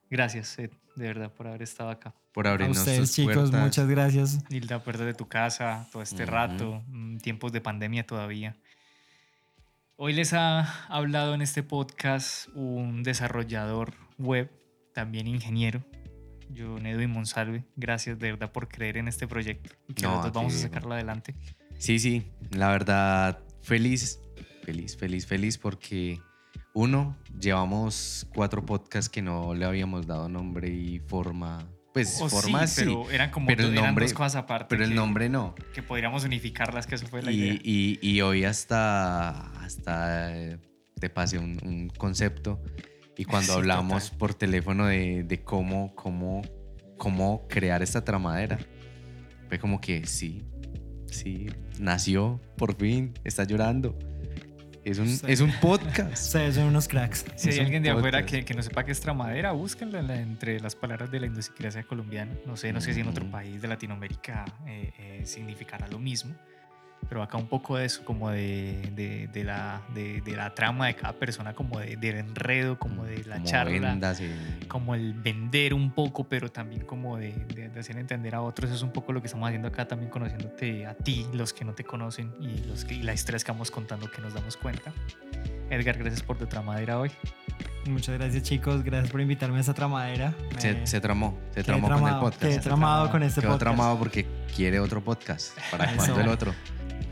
Gracias, 0.08 0.60
Ed 0.60 0.70
de 0.96 1.08
verdad, 1.08 1.32
por 1.32 1.48
haber 1.48 1.62
estado 1.62 1.90
acá. 1.90 2.14
Por 2.34 2.48
abrirnos 2.48 2.78
A 2.78 2.82
ustedes, 2.82 3.14
chicos, 3.14 3.52
muchas 3.52 3.88
gracias. 3.88 4.40
Y 4.50 4.60
la 4.62 4.84
puerta 4.84 5.06
de 5.06 5.14
tu 5.14 5.28
casa 5.28 5.88
todo 5.92 6.02
este 6.02 6.26
rato, 6.26 6.84
mm, 6.88 7.18
tiempos 7.18 7.52
de 7.52 7.62
pandemia 7.62 8.06
todavía. 8.06 8.56
Hoy 9.96 10.14
les 10.14 10.34
ha 10.34 10.86
hablado 10.88 11.34
en 11.36 11.42
este 11.42 11.64
podcast 11.64 12.50
un 12.56 13.04
desarrollador 13.04 13.94
web, 14.18 14.52
también 14.94 15.28
ingeniero, 15.28 15.84
John 16.56 16.86
Edwin 16.86 17.12
Monsalve. 17.12 17.64
Gracias 17.76 18.20
de 18.20 18.32
verdad 18.32 18.52
por 18.52 18.68
creer 18.68 18.98
en 18.98 19.08
este 19.08 19.28
proyecto 19.28 19.76
y 19.88 19.94
que 19.94 20.04
nosotros 20.04 20.34
vamos 20.34 20.56
a 20.56 20.58
sacarlo 20.58 20.94
adelante. 20.94 21.36
Sí, 21.78 22.00
sí, 22.00 22.24
la 22.52 22.70
verdad, 22.70 23.40
feliz, 23.62 24.20
feliz, 24.64 24.98
feliz, 24.98 25.28
feliz 25.28 25.58
porque 25.58 26.20
uno, 26.74 27.16
llevamos 27.40 28.28
cuatro 28.34 28.66
podcasts 28.66 29.10
que 29.10 29.22
no 29.22 29.54
le 29.54 29.66
habíamos 29.66 30.08
dado 30.08 30.28
nombre 30.28 30.70
y 30.70 31.00
forma. 31.00 31.68
Pues 31.94 32.20
oh, 32.22 32.28
forma 32.28 32.66
sí, 32.66 32.82
pero 32.82 33.12
eran 33.12 33.30
como 33.30 33.46
pero 33.46 33.68
el 33.68 33.76
nombre, 33.76 34.06
dos 34.06 34.14
cosas 34.14 34.36
aparte. 34.36 34.66
Pero 34.70 34.84
el 34.84 34.96
nombre 34.96 35.30
no. 35.30 35.54
Que 35.74 35.84
podríamos 35.84 36.24
unificarlas, 36.24 36.88
que 36.88 36.96
eso 36.96 37.06
fue 37.08 37.22
la 37.22 37.32
y, 37.32 37.36
idea. 37.36 37.54
Y, 37.64 38.00
y, 38.02 38.22
hoy 38.22 38.46
hasta, 38.46 39.52
hasta 39.64 40.36
eh, 40.36 40.58
te 41.00 41.10
pasé 41.12 41.38
un, 41.38 41.92
concepto 41.96 42.60
y 43.16 43.26
cuando 43.26 43.54
hablamos 43.58 44.10
por 44.10 44.34
teléfono 44.34 44.88
de, 44.88 45.24
de, 45.24 45.44
cómo, 45.44 45.94
cómo, 45.94 46.42
cómo 46.98 47.48
crear 47.48 47.84
esta 47.84 48.04
tramadera, 48.04 48.58
fue 49.48 49.60
como 49.60 49.80
que 49.80 50.08
sí, 50.08 50.42
sí, 51.06 51.46
nació, 51.78 52.42
por 52.58 52.76
fin, 52.76 53.14
está 53.24 53.44
llorando 53.44 53.96
Es 54.84 55.00
un, 55.00 55.08
es 55.08 55.40
un 55.40 55.52
podcast. 55.62 56.26
Ustedes 56.26 56.56
son 56.56 56.66
unos 56.66 56.90
cracks. 56.90 57.26
Si 57.36 57.50
hay 57.50 57.60
alguien 57.60 57.84
de 57.84 57.90
afuera 57.90 58.26
que, 58.26 58.44
que, 58.44 58.54
no 58.54 58.62
sepa 58.62 58.84
qué 58.84 58.92
es 58.92 59.00
tramadera, 59.00 59.54
búsquenlo 59.54 59.98
entre 60.00 60.60
las 60.60 60.76
palabras 60.76 61.10
de 61.10 61.22
la 61.22 61.28
industria 61.28 61.72
colombiana. 61.84 62.34
No 62.46 62.58
sé, 62.58 62.74
no 62.74 62.82
sé 62.82 62.94
si 62.94 63.00
en 63.00 63.08
otro 63.08 63.24
mm. 63.24 63.32
país 63.32 63.62
de 63.62 63.68
Latinoamérica 63.70 64.44
eh, 64.68 64.92
eh, 64.98 65.22
significará 65.26 65.88
lo 65.88 66.00
mismo 66.00 66.36
pero 67.08 67.24
acá 67.24 67.38
un 67.38 67.48
poco 67.48 67.78
de 67.78 67.86
eso, 67.86 68.04
como 68.04 68.30
de, 68.30 69.30
de, 69.32 69.44
la, 69.44 69.82
de, 69.94 70.22
la 70.36 70.54
trama 70.54 70.88
de 70.88 70.96
cada 70.96 71.14
persona, 71.14 71.54
como 71.54 71.80
del 71.80 72.04
enredo, 72.04 72.78
como 72.78 73.04
de 73.06 73.24
la 73.26 73.42
charla, 73.44 73.98
como 74.68 74.96
el 74.96 75.14
vender 75.14 75.74
un 75.74 75.92
poco, 75.92 76.24
pero 76.26 76.52
también 76.52 76.86
como 76.86 77.18
de, 77.18 77.34
hacer 77.78 77.98
entender 77.98 78.36
a 78.36 78.42
otros. 78.42 78.70
Eso 78.70 78.78
es 78.78 78.84
un 78.84 78.92
poco 78.92 79.14
lo 79.14 79.22
que 79.22 79.28
estamos 79.28 79.48
haciendo 79.48 79.68
acá, 79.68 79.88
también 79.88 80.10
conociéndote 80.10 80.86
a 80.86 80.94
ti, 80.94 81.28
los 81.34 81.54
que 81.54 81.66
no 81.66 81.74
te 81.74 81.84
conocen 81.84 82.34
y, 82.40 82.64
los 82.68 82.86
que, 82.86 82.96
y 82.96 83.04
la 83.04 83.14
historia 83.14 83.40
que 83.44 83.52
vamos 83.52 83.72
contando 83.72 84.10
que 84.10 84.22
nos 84.22 84.34
damos 84.34 84.58
cuenta. 84.58 84.94
Edgar, 85.70 85.98
gracias 85.98 86.22
por 86.22 86.38
tu 86.38 86.46
tramadera 86.46 87.00
hoy. 87.00 87.12
Muchas 87.88 88.18
gracias 88.18 88.44
chicos, 88.44 88.84
gracias 88.84 89.12
por 89.12 89.20
invitarme 89.20 89.58
a 89.58 89.60
esta 89.60 89.74
tramadera. 89.74 90.34
Se, 90.58 90.88
se 90.88 91.02
tramó, 91.02 91.38
se 91.54 91.64
tramó 91.64 91.90
con 91.90 92.08
el 92.08 92.16
podcast. 92.16 92.42
Quedé 92.42 92.60
tramado 92.60 93.12
con 93.12 93.24
este 93.24 93.42
Quedó 93.42 93.52
podcast. 93.52 93.76
tramado 93.76 94.00
porque 94.00 94.26
quiere 94.56 94.80
otro 94.80 95.04
podcast. 95.04 95.58
¿Para 95.70 95.92
cuándo 95.96 96.22
el 96.22 96.28
otro? 96.30 96.54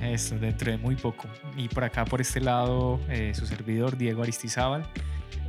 Eso, 0.01 0.37
dentro 0.39 0.71
de 0.71 0.77
muy 0.77 0.95
poco. 0.95 1.27
Y 1.55 1.67
por 1.67 1.83
acá, 1.83 2.05
por 2.05 2.21
este 2.21 2.41
lado, 2.41 2.99
eh, 3.07 3.33
su 3.35 3.45
servidor, 3.45 3.97
Diego 3.97 4.23
Aristizábal, 4.23 4.83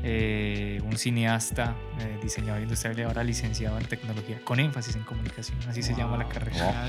eh, 0.02 0.80
un 0.84 0.98
cineasta, 0.98 1.74
eh, 2.00 2.18
diseñador 2.22 2.60
industrial 2.60 2.98
y 2.98 3.02
ahora 3.02 3.24
licenciado 3.24 3.78
en 3.78 3.86
tecnología, 3.86 4.40
con 4.44 4.60
énfasis 4.60 4.96
en 4.96 5.04
comunicación, 5.04 5.56
así 5.68 5.82
se 5.82 5.94
llama 5.94 6.18
la 6.18 6.28
carrera. 6.28 6.88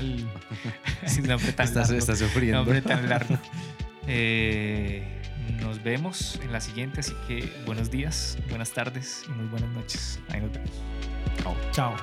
Sin 1.06 1.26
nombre 1.26 1.52
tan 1.52 1.74
largo. 1.74 1.94
Está 1.94 2.16
sufriendo. 2.16 2.58
Nombre 2.58 2.82
tan 2.82 3.08
largo. 3.08 3.38
nos 5.60 5.82
vemos 5.82 6.38
en 6.42 6.52
la 6.52 6.60
siguiente, 6.60 7.00
así 7.00 7.14
que 7.26 7.50
buenos 7.64 7.90
días, 7.90 8.36
buenas 8.50 8.72
tardes 8.72 9.24
y 9.26 9.32
muy 9.32 9.46
buenas 9.46 9.70
noches. 9.70 10.20
Ahí 10.28 10.42
nos 10.42 10.52
vemos. 10.52 10.82
Chao. 11.42 11.56
Chao. 11.72 11.96